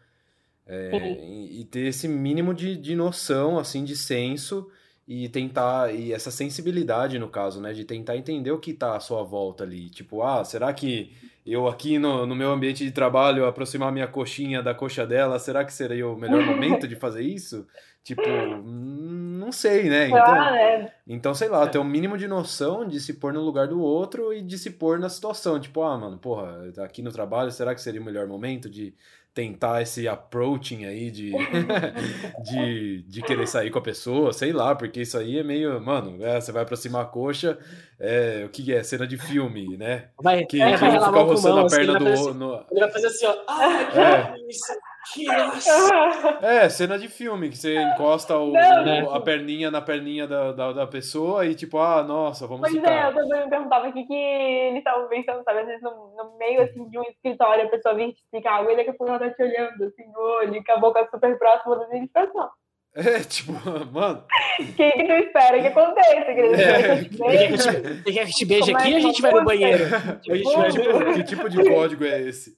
É, 0.65 0.91
e, 1.19 1.61
e, 1.61 1.65
ter 1.65 1.87
esse 1.87 2.07
mínimo 2.07 2.53
de, 2.53 2.77
de 2.77 2.95
noção, 2.95 3.59
assim, 3.59 3.83
de 3.83 3.97
senso 3.97 4.69
e 5.05 5.27
tentar, 5.27 5.93
e 5.93 6.13
essa 6.13 6.31
sensibilidade 6.31 7.19
no 7.19 7.27
caso, 7.27 7.59
né, 7.59 7.73
de 7.73 7.83
tentar 7.83 8.15
entender 8.15 8.51
o 8.51 8.59
que 8.59 8.71
está 8.71 8.95
à 8.95 8.99
sua 9.01 9.21
volta 9.23 9.65
ali. 9.65 9.89
Tipo, 9.89 10.23
ah, 10.23 10.45
será 10.45 10.73
que 10.73 11.11
eu 11.45 11.67
aqui 11.67 11.99
no, 11.99 12.25
no 12.25 12.35
meu 12.35 12.51
ambiente 12.51 12.85
de 12.85 12.91
trabalho 12.91 13.45
aproximar 13.45 13.91
minha 13.91 14.07
coxinha 14.07 14.61
da 14.63 14.73
coxa 14.73 15.05
dela, 15.05 15.37
será 15.39 15.65
que 15.65 15.73
seria 15.73 16.07
o 16.07 16.15
melhor 16.15 16.43
momento 16.45 16.87
de 16.87 16.95
fazer 16.95 17.21
isso? 17.21 17.67
Tipo, 18.03 18.21
não 18.63 19.51
sei, 19.51 19.89
né? 19.89 20.07
Então, 20.07 20.19
ah, 20.19 20.51
né? 20.51 20.91
então, 21.07 21.33
sei 21.33 21.47
lá, 21.47 21.65
ter 21.67 21.77
um 21.77 21.85
mínimo 21.85 22.17
de 22.17 22.27
noção 22.27 22.85
de 22.85 22.99
se 22.99 23.13
pôr 23.13 23.31
no 23.31 23.39
lugar 23.39 23.67
do 23.67 23.81
outro 23.81 24.33
e 24.33 24.41
de 24.41 24.57
se 24.57 24.71
pôr 24.71 24.99
na 24.99 25.07
situação. 25.07 25.57
Tipo, 25.57 25.83
ah, 25.83 25.97
mano, 25.97 26.17
porra, 26.17 26.69
aqui 26.79 27.01
no 27.01 27.13
trabalho, 27.13 27.49
será 27.49 27.73
que 27.73 27.81
seria 27.81 28.01
o 28.01 28.03
melhor 28.03 28.27
momento 28.27 28.69
de 28.69 28.93
tentar 29.33 29.81
esse 29.81 30.07
approaching 30.07 30.85
aí 30.85 31.09
de, 31.09 31.31
de, 32.43 33.01
de 33.03 33.21
querer 33.23 33.47
sair 33.47 33.71
com 33.71 33.79
a 33.79 33.81
pessoa, 33.81 34.31
sei 34.31 34.53
lá, 34.53 34.75
porque 34.75 35.01
isso 35.01 35.17
aí 35.17 35.39
é 35.39 35.43
meio, 35.43 35.81
mano, 35.81 36.23
é, 36.23 36.39
você 36.39 36.51
vai 36.51 36.61
aproximar 36.61 37.01
a 37.01 37.05
coxa, 37.05 37.57
é, 37.99 38.43
o 38.45 38.49
que 38.49 38.71
é? 38.71 38.83
Cena 38.83 39.07
de 39.07 39.17
filme, 39.17 39.75
né? 39.75 40.09
Vai, 40.21 40.45
que, 40.45 40.61
é, 40.61 40.73
que 40.73 40.79
vai 40.79 40.91
ficar 40.91 41.09
roçando 41.09 41.59
a 41.59 41.65
assim, 41.65 41.75
perna 41.75 41.99
do... 41.99 42.07
Assim, 42.07 42.33
no... 42.33 42.65
Ele 42.69 42.79
vai 42.79 42.91
fazer 42.91 43.07
assim, 43.07 43.25
ó, 43.25 43.35
ah, 43.47 43.85
que 43.91 43.99
é. 43.99 44.49
isso. 44.49 44.73
É, 46.41 46.69
cena 46.69 46.97
de 46.97 47.07
filme, 47.07 47.49
que 47.49 47.57
você 47.57 47.77
encosta 47.81 48.37
o, 48.37 48.53
o, 48.53 49.13
a 49.13 49.19
perninha 49.21 49.69
na 49.69 49.81
perninha 49.81 50.27
da, 50.27 50.51
da, 50.51 50.71
da, 50.71 50.87
pessoa 50.87 51.45
e 51.45 51.55
tipo, 51.55 51.77
ah, 51.77 52.03
nossa, 52.03 52.47
vamos 52.47 52.61
Pois 52.61 52.73
ficar. 52.73 52.91
é, 52.91 53.09
eu 53.09 53.13
também 53.13 53.43
me 53.43 53.49
perguntava 53.49 53.87
o 53.87 53.93
que, 53.93 54.05
que 54.05 54.13
eles 54.13 54.79
estavam 54.79 55.07
pensando, 55.07 55.43
sabe? 55.43 55.59
Às 55.59 55.67
vezes 55.67 55.81
no, 55.81 55.91
no, 56.15 56.37
meio 56.37 56.61
assim, 56.61 56.87
de 56.89 56.97
um 56.97 57.03
escritório, 57.03 57.65
a 57.65 57.69
pessoa 57.69 57.95
vir 57.95 58.13
te 58.13 58.21
explicar 58.21 58.57
algo 58.57 58.71
e 58.71 58.75
daqui 58.77 58.89
a 58.89 58.93
pouco 58.93 59.11
ela 59.13 59.19
tá 59.19 59.29
te 59.29 59.43
olhando 59.43 59.83
assim 59.83 60.05
no 60.11 60.19
olho, 60.19 60.55
e 60.55 60.63
com 60.63 60.71
a 60.71 60.77
boca 60.77 61.07
super 61.11 61.37
próxima 61.37 61.77
da 61.77 61.87
minha 61.89 62.03
expressão. 62.05 62.49
É, 62.95 63.19
tipo, 63.21 63.51
mano. 63.91 64.23
O 64.59 64.65
que, 64.75 64.91
que 64.91 65.03
tu 65.03 65.13
espera 65.13 65.59
que 65.59 65.67
aconteça? 65.67 66.11
É. 66.11 66.95
Você 67.01 68.11
quer 68.11 68.25
que 68.27 68.33
te 68.33 68.45
beije 68.45 68.71
aqui 68.71 68.91
ou 68.91 68.97
a 68.97 68.99
gente 68.99 69.19
vai 69.19 69.31
no 69.31 69.43
banheiro? 69.43 69.85
Tipo, 70.21 71.13
que 71.15 71.23
tipo 71.23 71.49
de 71.49 71.69
código 71.71 72.05
é 72.05 72.21
esse? 72.21 72.55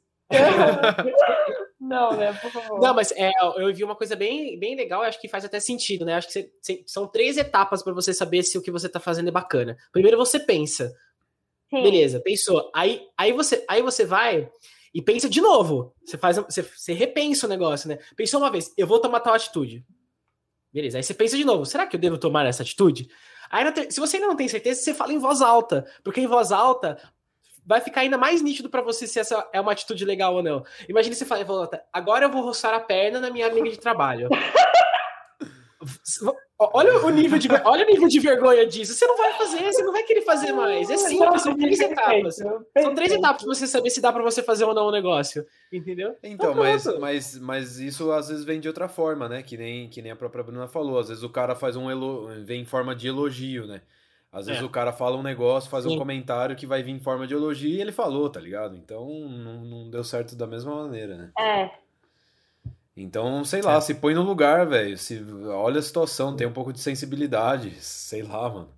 Não, 1.86 2.18
né? 2.18 2.34
Por 2.34 2.52
favor. 2.52 2.80
Não, 2.80 2.94
mas 2.94 3.12
é, 3.12 3.32
eu 3.58 3.74
vi 3.74 3.84
uma 3.84 3.96
coisa 3.96 4.16
bem, 4.16 4.58
bem 4.60 4.76
legal, 4.76 5.04
acho 5.04 5.20
que 5.22 5.28
faz 5.28 5.46
até 5.46 5.60
sentido, 5.60 6.04
né? 6.04 6.16
Acho 6.16 6.28
que 6.28 6.50
você, 6.62 6.84
são 6.86 7.08
três 7.08 7.38
etapas 7.38 7.84
para 7.84 7.94
você 7.94 8.14
saber 8.14 8.44
se 8.44 8.58
o 8.58 8.62
que 8.62 8.72
você 8.72 8.90
tá 8.90 9.00
fazendo 9.00 9.28
é 9.28 9.32
bacana. 9.32 9.78
Primeiro 9.92 10.18
você 10.18 10.40
pensa. 10.40 10.94
Sim. 11.70 11.84
Beleza, 11.84 12.20
pensou. 12.20 12.72
Aí, 12.74 13.02
aí, 13.18 13.32
você, 13.32 13.64
aí 13.68 13.82
você 13.82 14.06
vai 14.06 14.50
e 14.94 15.02
pensa 15.02 15.30
de 15.30 15.42
novo. 15.42 15.94
Você 16.04 16.18
faz, 16.18 16.38
você, 16.38 16.64
você 16.64 16.94
repensa 16.94 17.46
o 17.46 17.50
negócio, 17.50 17.88
né? 17.90 18.00
Pensou 18.16 18.40
uma 18.40 18.52
vez, 18.52 18.72
eu 18.78 18.88
vou 18.88 19.00
tomar 19.00 19.20
tal 19.20 19.34
atitude. 19.34 19.86
Beleza, 20.74 20.98
aí 20.98 21.04
você 21.04 21.14
pensa 21.14 21.38
de 21.38 21.46
novo, 21.46 21.66
será 21.66 21.88
que 21.88 21.96
eu 21.96 22.00
devo 22.00 22.18
tomar 22.18 22.46
essa 22.46 22.64
atitude? 22.64 23.08
Aí, 23.50 23.64
se 23.90 24.00
você 24.00 24.18
ainda 24.18 24.28
não 24.28 24.36
tem 24.36 24.48
certeza, 24.48 24.82
você 24.82 24.94
fala 24.94 25.14
em 25.14 25.20
voz 25.20 25.42
alta, 25.42 25.86
porque 26.04 26.20
em 26.20 26.28
voz 26.28 26.52
alta 26.52 26.98
vai 27.66 27.82
ficar 27.82 28.02
ainda 28.02 28.18
mais 28.18 28.42
nítido 28.42 28.70
para 28.70 28.82
você 28.82 29.08
se 29.08 29.20
essa 29.20 29.48
é 29.52 29.60
uma 29.60 29.72
atitude 29.72 30.06
legal 30.06 30.36
ou 30.36 30.44
não. 30.44 30.64
Imagine 30.88 31.16
você 31.16 31.26
fala, 31.26 31.44
agora 31.92 32.26
eu 32.26 32.32
vou 32.32 32.42
roçar 32.42 32.74
a 32.74 32.80
perna 32.80 33.20
na 33.20 33.30
minha 33.30 33.48
amiga 33.48 33.70
de 33.70 33.80
trabalho. 33.80 34.30
Olha 36.58 37.06
o 37.06 37.10
nível 37.10 37.38
de 37.38 37.50
olha 37.66 37.86
o 37.86 37.88
nível 37.88 38.08
de 38.08 38.20
vergonha 38.20 38.66
disso. 38.66 38.94
Você 38.94 39.06
não 39.06 39.18
vai 39.18 39.34
fazer, 39.34 39.62
você 39.62 39.84
não 39.84 39.92
vai 39.92 40.04
querer 40.04 40.22
fazer 40.22 40.54
mais. 40.54 40.90
É 40.90 40.96
simples, 40.96 41.42
são 41.42 41.56
três 41.58 41.80
etapas. 41.80 42.36
São 42.38 42.96
três 42.96 43.12
etapas 43.12 43.44
para 43.44 43.54
você 43.54 43.68
saber 43.68 43.90
se 43.90 44.00
dá 44.00 44.12
para 44.12 44.24
você 44.24 44.42
fazer 44.42 44.64
ou 44.64 44.74
não 44.74 44.88
o 44.88 44.92
negócio, 44.92 45.46
entendeu? 45.72 46.16
Então, 46.24 46.52
então 46.52 46.56
mas, 46.56 46.86
mas, 46.98 47.40
mas 47.40 47.80
isso 47.80 48.10
às 48.12 48.30
vezes 48.30 48.46
vem 48.46 48.62
de 48.62 48.70
outra 48.70 48.88
forma, 48.88 49.28
né? 49.28 49.44
Que 49.44 49.58
nem 49.58 49.90
que 49.90 50.02
nem 50.02 50.14
a 50.14 50.16
própria 50.16 50.44
Bruna 50.44 50.68
falou. 50.68 50.98
Às 50.98 51.10
vezes 51.10 51.24
o 51.24 51.30
cara 51.30 51.56
faz 51.56 51.76
um 51.76 51.92
elo... 51.92 52.30
vem 52.46 52.62
em 52.62 52.66
forma 52.66 52.96
de 52.96 53.10
elogio, 53.10 53.68
né? 53.68 53.82
Às 54.36 54.48
vezes 54.48 54.62
é. 54.62 54.66
o 54.66 54.70
cara 54.70 54.92
fala 54.92 55.16
um 55.16 55.24
negócio, 55.24 55.70
faz 55.70 55.86
Sim. 55.86 55.96
um 55.96 55.98
comentário 55.98 56.58
que 56.58 56.68
vai 56.68 56.84
vir 56.84 56.92
em 56.92 57.00
forma 57.00 57.26
de 57.26 57.34
elogio 57.34 57.70
e 57.70 57.80
ele 57.80 57.94
falou, 57.94 58.30
tá 58.30 58.38
ligado? 58.38 58.76
Então 58.76 59.08
não, 59.08 59.64
não 59.64 59.90
deu 59.90 60.04
certo 60.04 60.36
da 60.36 60.46
mesma 60.46 60.76
maneira, 60.76 61.16
né? 61.16 61.32
É. 61.40 61.70
Então, 62.98 63.46
sei 63.46 63.62
lá, 63.62 63.76
é. 63.78 63.82
se 63.82 63.96
põe 63.96 64.14
no 64.14 64.24
lugar, 64.24 64.68
velho. 64.68 64.98
Se 64.98 65.24
olha 65.48 65.80
a 65.80 65.82
situação, 65.82 66.36
tem 66.36 66.46
um 66.46 66.52
pouco 66.52 66.74
de 66.74 66.82
sensibilidade, 66.82 67.72
sei 67.80 68.24
lá, 68.24 68.50
mano. 68.50 68.70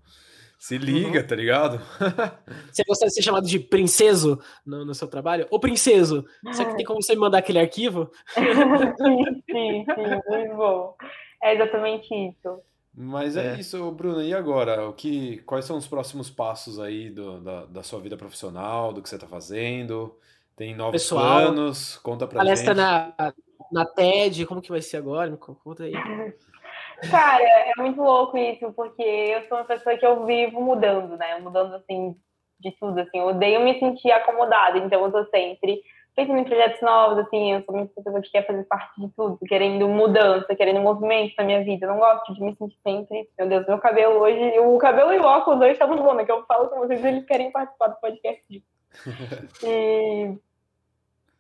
Se 0.60 0.78
liga, 0.78 1.22
uhum. 1.22 1.28
tá 1.28 1.36
ligado? 1.36 1.82
Você 2.72 2.84
gostaria 2.88 3.10
de 3.10 3.16
ser 3.16 3.24
chamado 3.24 3.48
de 3.48 3.60
princeso 3.60 4.40
no, 4.64 4.86
no 4.86 4.94
seu 4.94 5.08
trabalho? 5.08 5.48
Ou 5.50 5.60
princeso? 5.60 6.24
Será 6.52 6.70
que 6.70 6.76
tem 6.76 6.86
como 6.86 7.02
você 7.02 7.16
me 7.16 7.22
mandar 7.22 7.40
aquele 7.40 7.60
arquivo? 7.60 8.12
sim, 8.30 9.42
sim, 9.50 9.86
sim, 9.86 10.22
muito 10.30 10.56
bom. 10.56 10.96
É 11.42 11.56
exatamente 11.56 12.08
isso. 12.14 12.62
Mas 13.00 13.38
é. 13.38 13.54
é, 13.54 13.60
isso, 13.60 13.92
Bruno. 13.92 14.24
E 14.24 14.34
agora? 14.34 14.90
O 14.90 14.94
que, 14.94 15.38
quais 15.44 15.66
são 15.66 15.78
os 15.78 15.88
próximos 15.88 16.32
passos 16.32 16.80
aí 16.80 17.12
do, 17.12 17.40
da, 17.40 17.66
da 17.66 17.84
sua 17.84 18.00
vida 18.00 18.18
profissional, 18.18 18.92
do 18.92 19.04
que 19.04 19.08
você 19.08 19.16
está 19.16 19.28
fazendo? 19.28 20.18
Tem 20.56 20.76
novos 20.76 21.04
Pessoal, 21.04 21.44
planos? 21.44 21.98
Conta 21.98 22.26
pra 22.26 22.40
palestra 22.40 22.74
gente. 22.74 22.84
Palestra 22.84 23.26
na, 23.72 23.84
na 23.84 23.86
TED, 23.86 24.48
como 24.48 24.64
que 24.64 24.72
vai 24.72 24.82
ser 24.82 24.98
agora? 24.98 25.30
Me 25.30 25.38
conta 25.38 25.84
aí. 25.84 25.94
Cara, 27.12 27.44
é 27.44 27.74
muito 27.78 28.02
louco 28.02 28.36
isso, 28.36 28.74
porque 28.74 29.04
eu 29.04 29.48
sou 29.48 29.60
uma 29.60 29.66
pessoa 29.66 29.96
que 29.96 30.06
eu 30.06 30.26
vivo 30.26 30.60
mudando, 30.60 31.16
né? 31.16 31.38
Mudando, 31.38 31.76
assim, 31.76 32.16
de 32.60 32.72
tudo, 32.80 33.00
assim. 33.00 33.20
Eu 33.20 33.28
odeio 33.28 33.64
me 33.64 33.78
sentir 33.80 34.10
acomodada, 34.10 34.80
então 34.80 35.06
eu 35.06 35.12
tô 35.12 35.24
sempre 35.30 35.84
pensando 36.18 36.40
em 36.40 36.46
projetos 36.46 36.82
novos, 36.82 37.20
assim, 37.20 37.54
eu 37.54 37.62
sou 37.62 37.76
uma 37.76 37.86
pessoa 37.86 38.22
que 38.24 38.32
quer 38.32 38.48
fazer 38.48 38.64
parte 38.64 39.00
de 39.00 39.08
tudo, 39.16 39.38
querendo 39.48 39.88
mudança, 39.88 40.56
querendo 40.56 40.82
movimento 40.82 41.36
na 41.38 41.44
minha 41.44 41.64
vida. 41.64 41.86
Eu 41.86 41.92
não 41.92 42.00
gosto 42.00 42.34
de 42.34 42.42
me 42.42 42.56
sentir 42.56 42.76
sempre, 42.82 43.30
meu 43.38 43.48
Deus, 43.48 43.68
meu 43.68 43.78
cabelo 43.78 44.20
hoje, 44.20 44.60
o 44.60 44.80
cabelo 44.80 45.14
e 45.14 45.20
o 45.20 45.24
óculos 45.24 45.62
hoje 45.62 45.74
estavam 45.74 45.96
bom, 45.98 46.16
né? 46.16 46.26
Que 46.26 46.32
eu 46.32 46.44
falo 46.48 46.70
com 46.70 46.80
vocês, 46.80 47.06
eles 47.06 47.24
querem 47.24 47.52
participar 47.52 47.90
do 47.90 48.00
podcast. 48.00 48.64
e, 49.64 50.36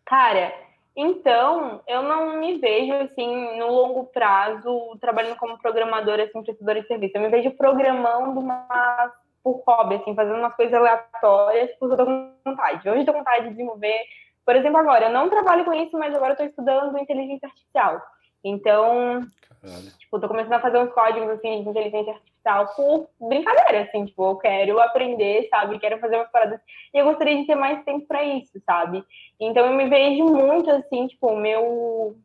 cara, 0.06 0.54
então, 0.96 1.82
eu 1.88 2.04
não 2.04 2.38
me 2.38 2.60
vejo, 2.60 2.94
assim, 2.94 3.58
no 3.58 3.72
longo 3.72 4.04
prazo, 4.06 4.96
trabalhando 5.02 5.38
como 5.38 5.58
programadora, 5.58 6.26
assim, 6.26 6.44
prestadora 6.44 6.82
de 6.82 6.88
serviço. 6.88 7.18
Eu 7.18 7.22
me 7.22 7.30
vejo 7.30 7.50
programando 7.58 8.40
uma 8.40 9.12
por 9.44 9.64
hobby, 9.66 9.96
assim, 9.96 10.14
fazendo 10.14 10.38
umas 10.38 10.56
coisas 10.56 10.74
aleatórias, 10.76 11.72
porque 11.80 11.94
eu 11.94 11.98
tô 11.98 12.06
com 12.06 12.32
vontade. 12.46 12.88
Hoje 12.88 13.00
eu 13.00 13.06
tô 13.06 13.14
com 13.14 13.20
vontade 13.20 13.46
de 13.46 13.52
desenvolver 13.52 14.06
por 14.48 14.56
exemplo, 14.56 14.78
agora, 14.78 15.08
eu 15.08 15.12
não 15.12 15.30
trabalho 15.30 15.66
com 15.66 15.74
isso, 15.74 15.98
mas 15.98 16.16
agora 16.16 16.30
eu 16.30 16.36
estou 16.36 16.46
estudando 16.46 16.98
inteligência 16.98 17.50
artificial. 17.50 18.02
Então, 18.42 19.28
Caralho. 19.62 19.92
tipo, 20.00 20.20
tô 20.22 20.28
começando 20.30 20.54
a 20.54 20.62
fazer 20.62 20.78
uns 20.78 20.94
códigos, 20.94 21.30
assim, 21.32 21.64
de 21.64 21.70
inteligência 21.70 22.14
artificial 22.14 22.68
por 22.74 23.10
brincadeira, 23.28 23.82
assim, 23.82 24.06
tipo, 24.06 24.26
eu 24.26 24.38
quero 24.38 24.80
aprender, 24.80 25.50
sabe? 25.50 25.78
Quero 25.80 26.00
fazer 26.00 26.16
umas 26.16 26.32
paradas. 26.32 26.62
E 26.94 26.98
eu 26.98 27.04
gostaria 27.04 27.36
de 27.36 27.46
ter 27.46 27.56
mais 27.56 27.84
tempo 27.84 28.08
para 28.08 28.24
isso, 28.24 28.58
sabe? 28.66 29.04
Então, 29.38 29.66
eu 29.66 29.74
me 29.74 29.90
vejo 29.90 30.24
muito, 30.24 30.72
assim, 30.72 31.08
tipo, 31.08 31.28
o 31.28 31.36
meu 31.36 32.16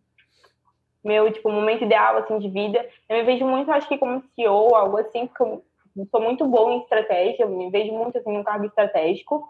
meu, 1.03 1.33
tipo, 1.33 1.51
momento 1.51 1.83
ideal, 1.83 2.19
assim, 2.19 2.39
de 2.39 2.49
vida. 2.49 2.89
Eu 3.09 3.17
me 3.17 3.25
vejo 3.25 3.45
muito, 3.45 3.73
acho 3.73 3.89
que 3.89 3.99
como 3.99 4.23
CEO, 4.37 4.77
algo 4.77 4.97
assim, 4.99 5.27
porque 5.27 5.43
eu 5.43 6.07
sou 6.09 6.21
muito 6.21 6.47
bom 6.47 6.71
em 6.71 6.83
estratégia, 6.83 7.43
eu 7.43 7.49
me 7.49 7.69
vejo 7.69 7.93
muito, 7.93 8.17
assim, 8.17 8.33
num 8.33 8.45
cargo 8.45 8.67
estratégico 8.67 9.45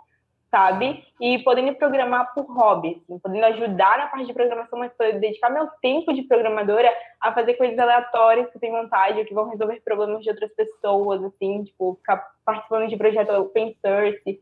sabe? 0.52 1.02
E 1.18 1.38
podendo 1.38 1.74
programar 1.74 2.34
por 2.34 2.44
hobby, 2.44 3.02
assim, 3.02 3.18
podendo 3.18 3.46
ajudar 3.46 3.96
na 3.96 4.06
parte 4.08 4.26
de 4.26 4.34
programação, 4.34 4.78
mas 4.78 4.92
poder 4.92 5.18
dedicar 5.18 5.48
meu 5.48 5.66
tempo 5.80 6.12
de 6.12 6.22
programadora 6.24 6.92
a 7.18 7.32
fazer 7.32 7.54
coisas 7.54 7.78
aleatórias 7.78 8.50
que 8.50 8.58
eu 8.58 8.60
tenho 8.60 8.80
vontade, 8.82 9.18
ou 9.18 9.24
que 9.24 9.32
vão 9.32 9.48
resolver 9.48 9.80
problemas 9.82 10.22
de 10.22 10.28
outras 10.28 10.52
pessoas, 10.54 11.24
assim, 11.24 11.64
tipo, 11.64 11.94
ficar 11.96 12.22
participando 12.44 12.86
de 12.88 12.96
projeto 12.98 13.32
open 13.32 13.74
source, 13.80 14.40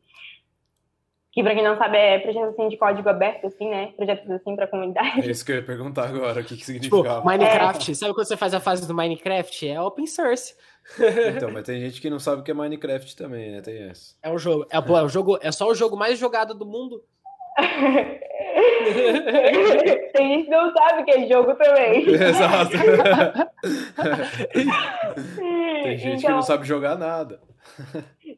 que 1.33 1.43
para 1.43 1.55
quem 1.55 1.63
não 1.63 1.77
sabe 1.77 1.97
é 1.97 2.19
projeto 2.19 2.47
assim 2.47 2.69
de 2.69 2.77
código 2.77 3.09
aberto, 3.09 3.47
assim, 3.47 3.69
né? 3.69 3.93
Projetos 3.97 4.29
assim 4.31 4.57
para 4.57 4.67
comunidade. 4.67 5.21
É 5.21 5.31
isso 5.31 5.45
que 5.45 5.53
eu 5.53 5.57
ia 5.57 5.63
perguntar 5.63 6.09
agora, 6.09 6.41
o 6.41 6.45
que, 6.45 6.57
que 6.57 6.65
significa. 6.65 6.97
Tipo, 6.97 7.25
Minecraft, 7.25 7.91
é. 7.91 7.95
sabe 7.95 8.15
quando 8.15 8.27
você 8.27 8.37
faz 8.37 8.53
a 8.53 8.61
fase 8.61 8.87
do 8.87 8.95
Minecraft? 8.95 9.69
É 9.69 9.81
open 9.81 10.07
source. 10.07 10.55
Então, 11.37 11.53
mas 11.53 11.63
tem 11.65 11.81
gente 11.81 12.01
que 12.01 12.11
não 12.11 12.19
sabe 12.19 12.41
o 12.41 12.45
que 12.45 12.51
é 12.51 12.55
Minecraft 12.55 13.17
também, 13.17 13.53
né? 13.53 13.61
Tem 13.61 13.91
essa. 13.91 14.17
É 14.23 14.31
um 14.31 14.39
jogo. 14.39 14.67
É, 14.71 14.77
é, 14.77 14.81
o 14.81 15.09
jogo, 15.09 15.39
é 15.41 15.53
só 15.53 15.69
o 15.69 15.75
jogo 15.75 15.97
mais 15.97 16.19
jogado 16.19 16.53
do 16.53 16.67
mundo. 16.67 17.01
tem 20.13 20.29
gente 20.29 20.45
que 20.45 20.51
não 20.51 20.73
sabe 20.73 21.05
que 21.05 21.11
é 21.13 21.29
jogo 21.29 21.55
também. 21.55 22.09
Exato. 22.11 22.73
tem 25.83 25.99
gente 25.99 26.09
então, 26.09 26.21
que 26.21 26.27
não 26.27 26.39
então 26.39 26.43
sabe 26.43 26.67
jogar 26.67 26.97
nada. 26.97 27.41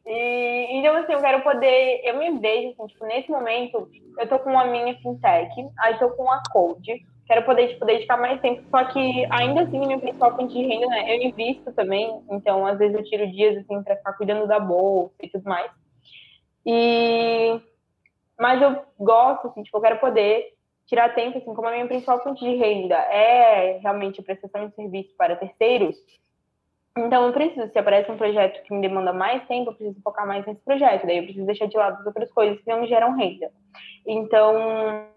E, 0.05 0.77
então, 0.77 0.95
assim, 0.97 1.13
eu 1.13 1.21
quero 1.21 1.41
poder. 1.43 2.01
Eu 2.03 2.17
me 2.17 2.39
vejo, 2.39 2.69
assim, 2.69 2.87
tipo, 2.87 3.05
nesse 3.05 3.29
momento, 3.31 3.89
eu 4.17 4.27
tô 4.27 4.39
com 4.39 4.57
a 4.57 4.65
minha 4.65 4.95
fintech, 4.99 5.51
aí 5.79 5.97
tô 5.97 6.09
com 6.11 6.29
a 6.29 6.41
Code 6.51 7.05
quero 7.25 7.45
poder 7.45 7.69
tipo, 7.69 7.85
dedicar 7.85 8.17
mais 8.17 8.39
tempo, 8.41 8.63
só 8.69 8.83
que 8.85 9.25
ainda 9.29 9.63
assim 9.63 9.79
minha 9.79 9.99
principal 9.99 10.35
fonte 10.35 10.53
de 10.53 10.65
renda, 10.65 10.87
né, 10.87 11.15
eu 11.15 11.21
invisto 11.21 11.71
também, 11.73 12.21
então 12.29 12.65
às 12.65 12.77
vezes 12.77 12.95
eu 12.95 13.03
tiro 13.03 13.31
dias 13.31 13.57
assim 13.57 13.81
para 13.81 13.95
ficar 13.95 14.13
cuidando 14.13 14.47
da 14.47 14.59
bolsa 14.59 15.15
e 15.21 15.29
tudo 15.29 15.45
mais. 15.45 15.71
E 16.65 17.59
mas 18.39 18.61
eu 18.61 18.83
gosto, 18.99 19.47
assim, 19.47 19.63
tipo, 19.63 19.77
eu 19.77 19.81
quero 19.81 19.99
poder 19.99 20.53
tirar 20.85 21.13
tempo, 21.15 21.37
assim, 21.37 21.53
como 21.53 21.67
a 21.67 21.71
minha 21.71 21.87
principal 21.87 22.21
fonte 22.21 22.43
de 22.43 22.55
renda 22.55 22.95
é 22.95 23.79
realmente 23.81 24.19
a 24.19 24.23
prestação 24.23 24.67
de 24.67 24.75
serviço 24.75 25.15
para 25.15 25.35
terceiros, 25.35 25.95
então 26.97 27.25
eu 27.25 27.33
preciso, 27.33 27.71
se 27.71 27.79
aparece 27.79 28.11
um 28.11 28.17
projeto 28.17 28.63
que 28.63 28.73
me 28.73 28.81
demanda 28.81 29.11
mais 29.11 29.45
tempo, 29.47 29.71
eu 29.71 29.75
preciso 29.75 30.01
focar 30.01 30.27
mais 30.27 30.45
nesse 30.45 30.61
projeto, 30.61 31.05
daí 31.05 31.17
eu 31.17 31.23
preciso 31.23 31.45
deixar 31.45 31.67
de 31.67 31.77
lado 31.77 31.99
as 31.99 32.05
outras 32.05 32.31
coisas 32.31 32.59
que 32.61 32.69
não 32.69 32.81
me 32.81 32.87
geram 32.87 33.15
renda. 33.15 33.51
Então, 34.05 35.07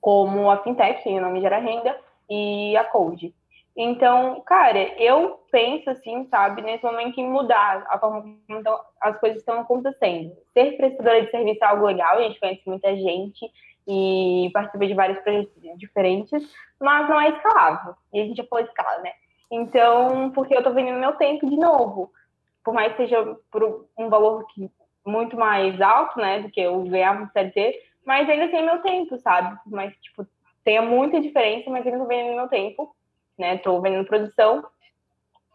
como 0.00 0.50
a 0.50 0.62
fintech, 0.62 1.02
que 1.02 1.20
não 1.20 1.30
me 1.30 1.40
gera 1.40 1.58
renda, 1.58 1.98
e 2.28 2.76
a 2.76 2.84
Code. 2.84 3.34
Então, 3.76 4.40
cara, 4.46 4.78
eu 5.00 5.38
penso 5.50 5.90
assim, 5.90 6.26
sabe, 6.30 6.62
nesse 6.62 6.82
momento 6.82 7.20
em 7.20 7.28
mudar 7.28 7.86
a 7.90 7.98
forma 7.98 8.22
como 8.22 8.62
as 9.02 9.20
coisas 9.20 9.38
estão 9.38 9.60
acontecendo. 9.60 10.32
Ser 10.54 10.76
prestadora 10.78 11.22
de 11.22 11.30
serviço 11.30 11.62
é 11.62 11.66
algo 11.66 11.84
legal, 11.84 12.16
a 12.16 12.22
gente 12.22 12.40
conhece 12.40 12.62
muita 12.64 12.96
gente 12.96 13.50
e 13.86 14.50
participa 14.54 14.86
de 14.86 14.94
vários 14.94 15.18
projetos 15.20 15.52
diferentes, 15.76 16.50
mas 16.80 17.08
não 17.08 17.20
é 17.20 17.28
escalável. 17.28 17.94
E 18.14 18.20
a 18.20 18.24
gente 18.24 18.38
já 18.38 18.44
falou 18.44 18.64
escala, 18.64 19.02
né? 19.02 19.12
Então, 19.50 20.30
porque 20.30 20.56
eu 20.56 20.62
tô 20.62 20.72
vendendo 20.72 20.98
meu 20.98 21.12
tempo 21.12 21.48
de 21.48 21.56
novo. 21.56 22.12
Por 22.64 22.74
mais 22.74 22.92
que 22.92 22.98
seja 22.98 23.36
por 23.50 23.86
um 23.96 24.08
valor 24.08 24.44
que, 24.48 24.70
muito 25.04 25.36
mais 25.36 25.80
alto, 25.80 26.18
né, 26.18 26.40
do 26.40 26.50
que 26.50 26.60
eu 26.60 26.82
ganhava 26.82 27.20
no 27.20 27.30
CLT, 27.30 27.80
mas 28.04 28.28
ainda 28.28 28.48
tem 28.48 28.64
meu 28.64 28.82
tempo, 28.82 29.18
sabe? 29.18 29.56
Mas, 29.66 29.94
tipo, 29.96 30.26
tem 30.64 30.80
muita 30.80 31.20
diferença, 31.20 31.70
mas 31.70 31.86
ainda 31.86 31.98
tô 31.98 32.06
vendendo 32.06 32.36
meu 32.36 32.48
tempo, 32.48 32.94
né? 33.38 33.58
Tô 33.58 33.80
vendendo 33.80 34.06
produção. 34.06 34.64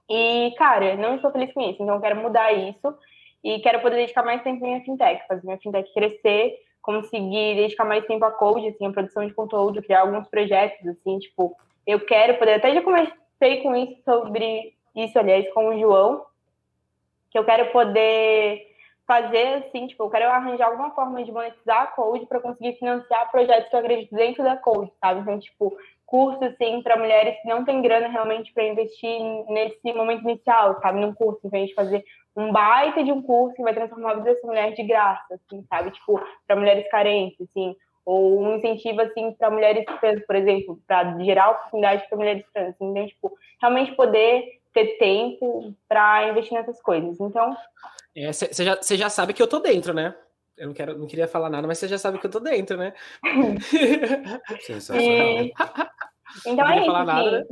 E, 0.10 0.54
cara, 0.58 0.96
não 0.96 1.16
estou 1.16 1.32
feliz 1.32 1.54
com 1.54 1.62
isso. 1.62 1.82
Então, 1.82 1.96
eu 1.96 2.02
quero 2.02 2.22
mudar 2.22 2.52
isso 2.54 2.98
e 3.44 3.60
quero 3.60 3.82
poder 3.82 3.98
dedicar 3.98 4.24
mais 4.24 4.42
tempo 4.42 4.64
à 4.64 4.68
minha 4.68 4.84
fintech, 4.84 5.26
fazer 5.28 5.44
minha 5.44 5.58
fintech 5.58 5.94
crescer, 5.94 6.58
conseguir 6.82 7.56
dedicar 7.56 7.86
mais 7.86 8.06
tempo 8.06 8.24
a 8.26 8.32
code, 8.32 8.68
assim, 8.68 8.86
a 8.86 8.92
produção 8.92 9.26
de 9.26 9.34
conteúdo, 9.34 9.82
criar 9.82 10.02
alguns 10.02 10.28
projetos, 10.28 10.86
assim, 10.88 11.20
tipo, 11.20 11.56
eu 11.86 12.00
quero 12.00 12.38
poder 12.38 12.54
até 12.54 12.74
já 12.74 12.82
começar 12.82 13.20
conversei 13.42 13.64
com 13.64 13.76
isso 13.76 14.02
sobre 14.04 14.74
isso, 14.96 15.18
aliás, 15.18 15.52
com 15.54 15.70
o 15.70 15.80
João, 15.80 16.24
que 17.32 17.39
eu 17.39 17.44
quero 17.44 17.72
poder 17.72 18.68
fazer 19.08 19.66
assim, 19.66 19.88
tipo, 19.88 20.04
eu 20.04 20.10
quero 20.10 20.30
arranjar 20.30 20.68
alguma 20.68 20.92
forma 20.92 21.24
de 21.24 21.32
monetizar 21.32 21.82
a 21.82 21.88
Code 21.88 22.28
para 22.28 22.39
conseguir 22.39 22.78
financiar 22.78 23.32
projetos 23.32 23.70
que 23.70 23.76
eu 23.76 23.80
acredito 23.80 24.16
dentro 24.16 24.44
da 24.44 24.56
Code, 24.56 24.92
sabe? 25.00 25.22
Então, 25.22 25.39
tipo, 25.39 25.76
curso 26.06 26.44
assim 26.44 26.82
para 26.82 26.98
mulheres 26.98 27.36
que 27.42 27.48
não 27.48 27.66
têm 27.66 27.82
grana 27.82 28.08
realmente 28.08 28.54
para 28.54 28.68
investir 28.68 29.20
nesse 29.50 29.92
momento 29.94 30.22
inicial, 30.22 30.80
sabe? 30.82 31.00
Num 31.00 31.14
curso, 31.14 31.39
em 31.46 31.50
vez 31.50 31.70
de 31.70 31.74
fazer 31.74 32.04
um 32.36 32.52
baita 32.52 33.04
de 33.04 33.12
um 33.12 33.22
curso 33.22 33.56
que 33.56 33.64
vai 33.64 33.74
transformar 33.74 34.12
a 34.12 34.16
vida 34.16 34.34
dessa 34.34 34.48
mulher 34.48 34.74
de 34.74 34.84
graça, 34.84 35.34
assim, 35.34 35.66
sabe? 35.68 35.92
Tipo, 35.92 36.22
para 36.46 36.56
mulheres 36.56 36.88
carentes, 36.89 37.42
assim, 37.42 37.76
ou 38.06 38.41
um 38.41 38.56
incentivo 38.56 39.02
assim 39.02 39.32
para 39.34 39.52
mulheres 39.52 39.86
trans, 39.99 40.26
por 40.26 40.36
exemplo, 40.36 40.80
para 40.88 41.18
gerar 41.20 41.52
oportunidade 41.52 42.08
para 42.08 42.18
mulheres 42.18 42.45
trans, 42.54 42.76
então 42.80 43.08
tipo 43.08 43.32
realmente 43.62 43.95
poder 43.95 44.62
ter 44.74 44.97
tempo 44.97 45.74
para 45.88 46.30
investir 46.30 46.54
nessas 46.54 46.82
coisas. 46.82 47.20
Então, 47.20 47.56
você 48.16 48.45
é, 48.45 48.66
já, 48.66 48.80
já 48.82 49.10
sabe 49.10 49.34
que 49.34 49.41
eu 49.41 49.47
tô 49.47 49.60
dentro, 49.60 49.93
né? 49.93 50.16
Eu 50.58 50.68
não 50.68 50.74
quero, 50.74 50.97
não 50.97 51.08
queria 51.08 51.28
falar 51.28 51.49
nada, 51.49 51.68
mas 51.68 51.78
você 51.78 51.88
já 51.88 51.97
sabe 51.97 52.20
que 52.20 52.26
eu 52.26 52.32
tô 52.32 52.39
dentro, 52.39 52.78
né? 52.78 52.93
Sensacional. 54.62 55.43
E... 55.43 55.54
Então 56.45 56.66
é 56.66 56.78
isso. 56.78 56.86
Falar 56.86 57.04
nada, 57.04 57.32
né? 57.32 57.45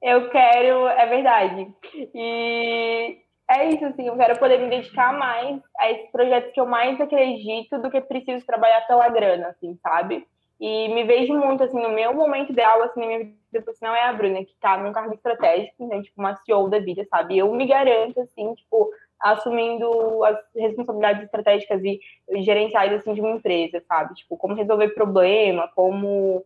Eu 0.00 0.30
quero, 0.30 0.86
é 0.86 1.06
verdade. 1.06 1.66
E 2.14 3.18
é 3.50 3.68
isso, 3.70 3.84
assim, 3.84 4.06
eu 4.08 4.16
quero 4.16 4.38
poder 4.38 4.58
me 4.58 4.68
dedicar 4.68 5.16
mais 5.16 5.60
a 5.78 5.90
esses 5.90 6.10
projetos 6.10 6.52
que 6.52 6.60
eu 6.60 6.66
mais 6.66 7.00
acredito 7.00 7.78
do 7.78 7.90
que 7.90 8.00
preciso 8.00 8.44
trabalhar 8.44 8.86
pela 8.86 9.08
grana, 9.08 9.48
assim, 9.48 9.78
sabe? 9.82 10.26
E 10.58 10.88
me 10.88 11.04
vejo 11.04 11.34
muito, 11.34 11.62
assim, 11.62 11.80
no 11.80 11.90
meu 11.90 12.14
momento 12.14 12.50
ideal, 12.50 12.82
assim, 12.82 13.00
na 13.00 13.06
minha 13.06 13.18
vida 13.18 13.62
profissional 13.62 13.94
é 13.94 14.04
a 14.04 14.12
Bruna, 14.12 14.44
que 14.44 14.54
tá 14.60 14.76
num 14.78 14.92
cargo 14.92 15.14
estratégico, 15.14 15.86
né, 15.86 16.02
tipo, 16.02 16.20
uma 16.20 16.34
CEO 16.36 16.68
da 16.68 16.78
vida, 16.78 17.06
sabe? 17.10 17.38
Eu 17.38 17.52
me 17.54 17.66
garanto, 17.66 18.20
assim, 18.20 18.54
tipo, 18.54 18.90
assumindo 19.20 20.24
as 20.24 20.38
responsabilidades 20.54 21.24
estratégicas 21.24 21.82
e 21.84 22.00
gerenciais, 22.42 22.92
assim, 22.92 23.14
de 23.14 23.20
uma 23.20 23.36
empresa, 23.36 23.82
sabe? 23.86 24.14
Tipo, 24.14 24.36
como 24.36 24.54
resolver 24.54 24.88
problema, 24.88 25.70
como 25.74 26.44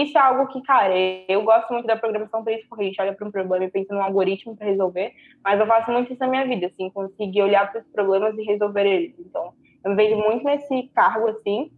isso 0.00 0.16
é 0.16 0.20
algo 0.20 0.46
que, 0.46 0.62
cara, 0.62 0.94
eu 1.28 1.42
gosto 1.42 1.72
muito 1.72 1.86
da 1.86 1.96
programação 1.96 2.44
por 2.44 2.52
isso, 2.52 2.66
porque 2.68 2.84
a 2.84 2.86
gente 2.86 3.00
olha 3.00 3.14
para 3.14 3.26
um 3.26 3.32
problema 3.32 3.64
e 3.64 3.70
pensa 3.70 3.92
num 3.92 4.02
algoritmo 4.02 4.56
para 4.56 4.66
resolver, 4.66 5.12
mas 5.42 5.58
eu 5.58 5.66
faço 5.66 5.90
muito 5.90 6.12
isso 6.12 6.20
na 6.20 6.28
minha 6.28 6.46
vida, 6.46 6.66
assim, 6.66 6.88
conseguir 6.90 7.42
olhar 7.42 7.70
para 7.70 7.80
os 7.80 7.86
problemas 7.88 8.36
e 8.38 8.42
resolver 8.42 8.86
eles. 8.86 9.14
Então, 9.18 9.52
eu 9.84 9.90
me 9.90 9.96
vejo 9.96 10.16
muito 10.16 10.44
nesse 10.44 10.84
cargo, 10.94 11.28
assim, 11.28 11.70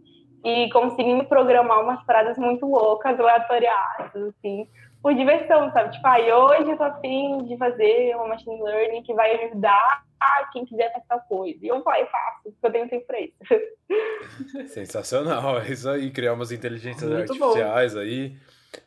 e 0.44 0.70
conseguindo 0.70 1.24
programar 1.24 1.82
umas 1.82 2.04
paradas 2.04 2.36
muito 2.36 2.66
loucas, 2.66 3.18
aleatoriadas, 3.18 4.14
assim, 4.14 4.68
por 5.04 5.14
diversão, 5.14 5.70
sabe? 5.70 5.92
Tipo, 5.92 6.06
aí 6.08 6.30
ah, 6.30 6.38
hoje 6.38 6.70
eu 6.70 6.78
tô 6.78 6.82
afim 6.84 7.44
de 7.44 7.58
fazer 7.58 8.16
uma 8.16 8.28
machine 8.28 8.62
learning 8.62 9.02
que 9.02 9.12
vai 9.12 9.34
ajudar 9.44 10.02
quem 10.50 10.64
quiser 10.64 10.90
fazer 10.94 11.04
tal 11.06 11.20
coisa. 11.28 11.58
E 11.60 11.68
eu 11.68 11.84
vou, 11.84 11.94
eu 11.94 12.06
faço, 12.06 12.44
porque 12.44 12.66
eu 12.66 12.72
tenho 12.72 12.88
tempo 12.88 13.06
pra 13.06 13.20
isso. 13.20 13.36
Sensacional, 14.72 15.60
é 15.60 15.68
isso 15.68 15.90
aí, 15.90 16.10
criar 16.10 16.32
umas 16.32 16.52
inteligências 16.52 17.10
muito 17.10 17.32
artificiais 17.32 17.92
bom. 17.92 18.00
aí, 18.00 18.34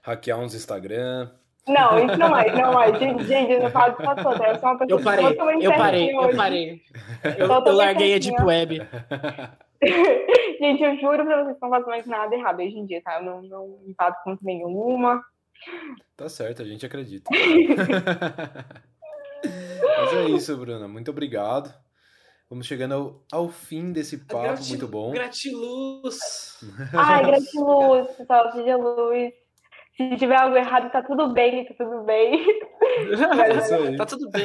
hackear 0.01 0.39
uns 0.39 0.55
Instagram. 0.55 1.29
Não, 1.67 2.03
isso 2.03 2.17
não 2.17 2.35
é, 2.35 2.51
não 2.51 2.81
é. 2.81 2.87
Gente, 2.97 3.23
gente 3.25 3.51
eu 3.51 3.61
não 3.61 3.69
falo 3.69 3.95
de 3.95 4.03
foto, 4.03 4.19
eu 4.19 4.55
sou 4.55 4.69
uma 4.69 4.79
pessoa 4.79 4.99
eu 4.99 5.03
parei, 5.03 5.25
eu 5.67 5.73
parei, 5.75 6.15
eu 6.15 6.35
parei. 6.35 6.81
Eu, 7.37 7.47
eu 7.47 7.75
larguei 7.75 8.15
a 8.15 8.17
Deep 8.17 8.41
Web. 8.41 8.81
gente, 10.59 10.81
eu 10.81 10.97
juro 10.99 11.23
pra 11.23 11.43
vocês 11.43 11.57
que 11.57 11.61
não 11.61 11.69
faço 11.69 11.87
mais 11.87 12.07
nada 12.07 12.33
errado 12.33 12.59
hoje 12.59 12.75
em 12.75 12.87
dia, 12.87 13.03
tá? 13.03 13.19
Eu 13.19 13.23
não, 13.23 13.41
não 13.43 13.67
me 13.85 13.93
faço 13.93 14.17
conta 14.23 14.39
nenhuma. 14.43 15.21
Tá 16.15 16.29
certo, 16.29 16.61
a 16.61 16.65
gente 16.65 16.85
acredita. 16.85 17.29
Mas 19.41 20.13
é 20.13 20.29
isso, 20.29 20.55
Bruna. 20.57 20.87
Muito 20.87 21.11
obrigado. 21.11 21.73
Vamos 22.49 22.65
chegando 22.65 22.93
ao, 22.93 23.23
ao 23.31 23.49
fim 23.49 23.91
desse 23.91 24.19
papo 24.19 24.43
Grati, 24.43 24.69
muito 24.69 24.87
bom. 24.87 25.11
Gratiluz. 25.11 26.17
Ai, 26.95 27.25
gratiluz, 27.25 28.09
pessoal. 28.11 28.51
Seja 28.53 28.77
luz. 28.77 29.33
Se 29.97 30.15
tiver 30.15 30.39
algo 30.39 30.55
errado, 30.55 30.91
tá 30.91 31.01
tudo 31.01 31.33
bem, 31.33 31.65
tá 31.65 31.73
tudo 31.77 32.03
bem. 32.03 32.45
É. 32.99 33.95
Tá 33.95 34.05
tudo 34.07 34.27
bem. 34.31 34.43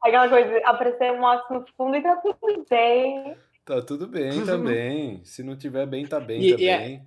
Aquela 0.00 0.26
coisa, 0.26 0.58
aparecer 0.64 1.12
um 1.12 1.22
osso 1.22 1.52
no 1.52 1.64
fundo 1.76 1.96
e 1.96 2.02
tá 2.02 2.16
tudo 2.16 2.64
bem. 2.70 3.36
Tá 3.62 3.82
tudo 3.82 4.06
bem 4.06 4.42
também. 4.46 5.22
Se 5.22 5.42
não 5.42 5.54
tiver 5.54 5.84
bem, 5.86 6.06
tá 6.06 6.18
bem 6.18 6.40
e, 6.42 6.50
também. 6.52 6.94
É... 6.94 7.02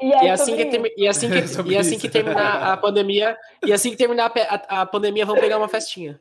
E, 0.00 0.12
é 0.12 0.24
e, 0.24 0.30
assim 0.30 0.56
que 0.56 0.62
e 0.96 1.08
assim 1.08 1.28
que, 1.28 1.38
é 1.38 1.72
e 1.72 1.76
assim 1.76 1.98
que 1.98 2.08
terminar 2.08 2.72
a 2.72 2.76
pandemia, 2.76 3.36
e 3.64 3.72
assim 3.72 3.90
que 3.90 3.96
terminar 3.96 4.32
a, 4.36 4.82
a, 4.82 4.86
pandemia, 4.86 5.24
vamos 5.24 5.40
pegar 5.40 5.58
uma 5.58 5.68
festinha. 5.68 6.20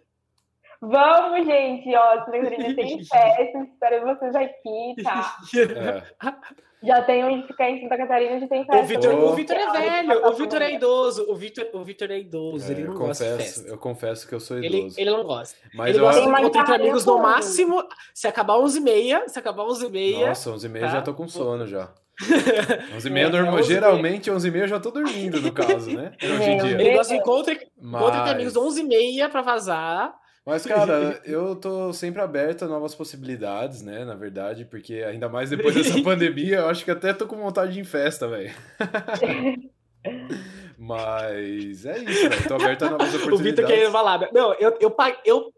Vamos, 0.81 1.45
gente, 1.45 1.95
ó, 1.95 2.25
Secretaria 2.25 2.75
tem 2.75 3.03
festa, 3.05 3.59
espero 3.59 4.05
vocês 4.05 4.35
aqui, 4.35 4.95
tá? 5.03 5.35
É. 5.55 6.03
Já 6.83 7.01
tem 7.01 7.23
onde 7.23 7.47
ficar 7.47 7.69
em 7.69 7.81
Santa 7.81 7.97
Catarina, 7.97 8.39
já 8.39 8.47
tem 8.47 8.63
festa. 8.63 8.81
O 8.81 8.85
Vitor, 8.85 9.13
o 9.15 9.33
Vitor 9.33 9.55
é 9.55 9.71
velho, 9.71 10.27
o 10.27 10.33
Vitor 10.33 10.61
é 10.61 10.73
idoso, 10.73 11.25
o 11.31 11.35
Vitor, 11.35 11.67
o 11.73 11.83
Vitor 11.83 12.11
é 12.11 12.19
idoso, 12.19 12.67
é, 12.67 12.75
ele 12.75 12.83
não 12.83 12.93
gosta 12.93 13.25
confesso, 13.25 13.37
de 13.37 13.43
festa. 13.43 13.69
Eu 13.69 13.77
confesso 13.77 14.27
que 14.27 14.35
eu 14.35 14.39
sou 14.39 14.59
idoso. 14.59 14.99
Ele, 14.99 15.09
ele 15.09 15.17
não 15.17 15.23
gosta. 15.23 15.57
Mas 15.73 15.89
ele 15.89 15.99
eu 15.99 16.03
gosta 16.03 16.21
de 16.21 16.27
encontrar 16.27 16.61
entre 16.61 16.75
amigos 16.75 17.05
no 17.05 17.17
máximo, 17.17 17.83
se 18.13 18.27
acabar 18.27 18.55
11h30, 18.55 19.27
se 19.27 19.39
acabar 19.39 19.63
11h30... 19.63 20.27
Nossa, 20.27 20.51
11h30 20.51 20.79
tá? 20.79 20.87
já 20.87 21.01
tô 21.01 21.13
com 21.13 21.27
sono 21.27 21.65
já. 21.65 21.89
11 22.95 23.07
e 23.07 23.11
meia, 23.11 23.25
é, 23.25 23.29
normal, 23.29 23.61
geralmente 23.63 24.31
11 24.31 24.47
e 24.47 24.51
meia 24.51 24.63
eu 24.63 24.67
já 24.69 24.79
tô 24.79 24.91
dormindo, 24.91 25.41
no 25.41 25.51
caso, 25.51 25.91
né? 25.91 26.13
Hoje 26.23 26.49
em 26.49 26.57
dia. 26.57 26.81
Ele 26.81 26.93
gosta 26.93 27.13
de 27.13 27.19
encontrar, 27.19 27.57
Mas... 27.77 28.31
amigos 28.31 28.55
11 28.55 28.81
e 28.81 28.83
meia 28.83 29.29
pra 29.29 29.41
vazar. 29.41 30.13
Mas, 30.45 30.65
cara, 30.65 31.19
eu 31.25 31.55
tô 31.55 31.91
sempre 31.91 32.21
aberto 32.21 32.63
a 32.63 32.67
novas 32.67 32.93
possibilidades, 32.93 33.81
né? 33.81 34.05
Na 34.05 34.15
verdade, 34.15 34.63
porque 34.63 34.95
ainda 34.95 35.27
mais 35.27 35.49
depois 35.49 35.73
dessa 35.73 35.99
pandemia, 36.03 36.57
eu 36.57 36.69
acho 36.69 36.85
que 36.85 36.91
até 36.91 37.11
tô 37.13 37.25
com 37.25 37.35
vontade 37.35 37.73
de 37.73 37.79
ir 37.79 37.81
em 37.81 37.85
festa, 37.85 38.27
velho. 38.27 38.53
Mas 40.77 41.85
é 41.85 41.97
isso, 41.97 42.29
velho. 42.29 42.47
Tô 42.47 42.55
aberto 42.55 42.85
a 42.85 42.89
novas 42.91 43.09
oportunidades. 43.09 43.39
O 43.39 43.43
Vitor 43.43 43.65
querendo 43.65 43.91
balada. 43.91 44.29
Não, 44.31 44.53
eu, 44.53 44.77
eu, 44.79 44.91
eu 45.25 45.53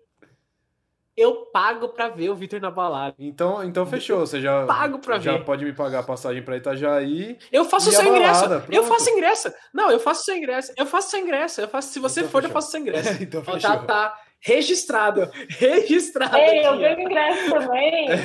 eu 1.17 1.47
pago 1.51 1.89
pra 1.89 2.09
ver 2.09 2.29
o 2.29 2.35
Vitor 2.35 2.61
na 2.61 2.69
balada. 2.69 3.15
Então, 3.17 3.63
então 3.63 3.87
fechou. 3.87 4.19
Você 4.19 4.39
já, 4.39 4.65
pago 4.67 4.99
pra 4.99 5.17
já 5.17 5.33
ver. 5.33 5.43
pode 5.43 5.65
me 5.65 5.73
pagar 5.73 5.99
a 5.99 6.03
passagem 6.03 6.43
pra 6.43 6.55
Itajaí. 6.55 7.37
Eu 7.51 7.65
faço 7.65 7.91
seu 7.91 8.05
ingresso. 8.05 8.45
Eu 8.69 8.83
faço 8.83 9.09
ingresso. 9.09 9.53
Não, 9.73 9.89
eu 9.89 9.99
faço 9.99 10.23
seu 10.23 10.37
ingresso. 10.37 10.71
Eu 10.77 10.85
faço 10.85 11.09
seu 11.09 11.19
ingresso. 11.19 11.59
Eu 11.59 11.67
faço, 11.67 11.89
se 11.91 11.99
você 11.99 12.19
então 12.19 12.31
for, 12.31 12.41
fechou. 12.43 12.49
eu 12.49 12.53
faço 12.53 12.71
seu 12.71 12.79
ingresso. 12.79 13.17
Então 13.27 13.43
fechou. 13.43 13.59
Tá, 13.59 13.77
tá 13.79 14.17
registrado. 14.39 15.29
Registrado. 15.49 16.37
Ei, 16.37 16.59
aqui, 16.59 16.67
eu 16.67 16.77
ganho 16.77 17.01
ingresso 17.01 17.49
também. 17.49 18.07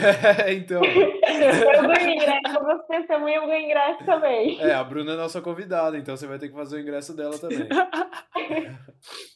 É, 0.44 0.52
então. 0.52 0.84
eu 0.84 1.82
ganho 1.82 2.10
ingresso 2.10 2.60
você 2.62 3.02
também, 3.06 3.34
eu 3.34 3.46
ganho 3.46 3.64
ingresso 3.64 4.04
também. 4.04 4.60
É, 4.60 4.74
a 4.74 4.84
Bruna 4.84 5.12
é 5.12 5.16
nossa 5.16 5.40
convidada, 5.40 5.96
então 5.96 6.16
você 6.16 6.26
vai 6.26 6.38
ter 6.38 6.48
que 6.48 6.54
fazer 6.54 6.76
o 6.76 6.80
ingresso 6.80 7.16
dela 7.16 7.38
também. 7.38 7.66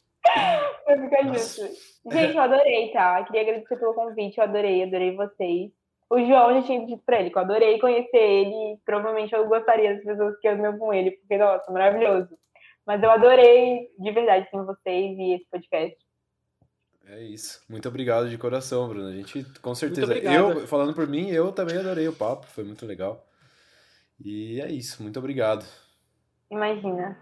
Ficar 0.85 1.33
justo. 1.33 1.61
Gente, 2.11 2.35
eu 2.35 2.41
adorei, 2.41 2.91
tá? 2.91 3.23
Queria 3.25 3.41
agradecer 3.41 3.77
pelo 3.77 3.93
convite, 3.93 4.37
eu 4.37 4.43
adorei, 4.43 4.83
adorei 4.83 5.15
vocês. 5.15 5.71
o 6.09 6.19
João 6.19 6.53
já 6.53 6.63
tinha 6.63 6.85
dito 6.85 7.03
pra 7.05 7.19
ele 7.19 7.29
que 7.29 7.37
eu 7.37 7.41
adorei 7.41 7.79
conhecer 7.79 8.17
ele 8.17 8.79
provavelmente 8.85 9.33
eu 9.33 9.47
gostaria 9.47 9.93
das 9.93 10.03
pessoas 10.03 10.39
que 10.39 10.47
andam 10.47 10.77
com 10.77 10.93
ele, 10.93 11.11
porque, 11.11 11.37
nossa, 11.37 11.71
maravilhoso. 11.71 12.29
Mas 12.85 13.03
eu 13.03 13.11
adorei 13.11 13.89
de 13.99 14.11
verdade 14.11 14.47
sim 14.49 14.63
vocês 14.63 15.17
e 15.17 15.33
esse 15.33 15.45
podcast. 15.51 15.97
É 17.09 17.21
isso. 17.21 17.63
Muito 17.69 17.87
obrigado 17.87 18.29
de 18.29 18.37
coração, 18.37 18.87
Bruno. 18.87 19.07
A 19.07 19.13
gente, 19.13 19.45
com 19.61 19.73
certeza. 19.73 20.17
Eu, 20.17 20.67
falando 20.67 20.93
por 20.93 21.07
mim, 21.07 21.29
eu 21.29 21.51
também 21.51 21.77
adorei 21.77 22.07
o 22.07 22.15
papo, 22.15 22.45
foi 22.47 22.63
muito 22.63 22.85
legal. 22.85 23.25
E 24.19 24.59
é 24.61 24.69
isso. 24.69 25.01
Muito 25.01 25.17
obrigado. 25.19 25.65
Imagina. 26.49 27.17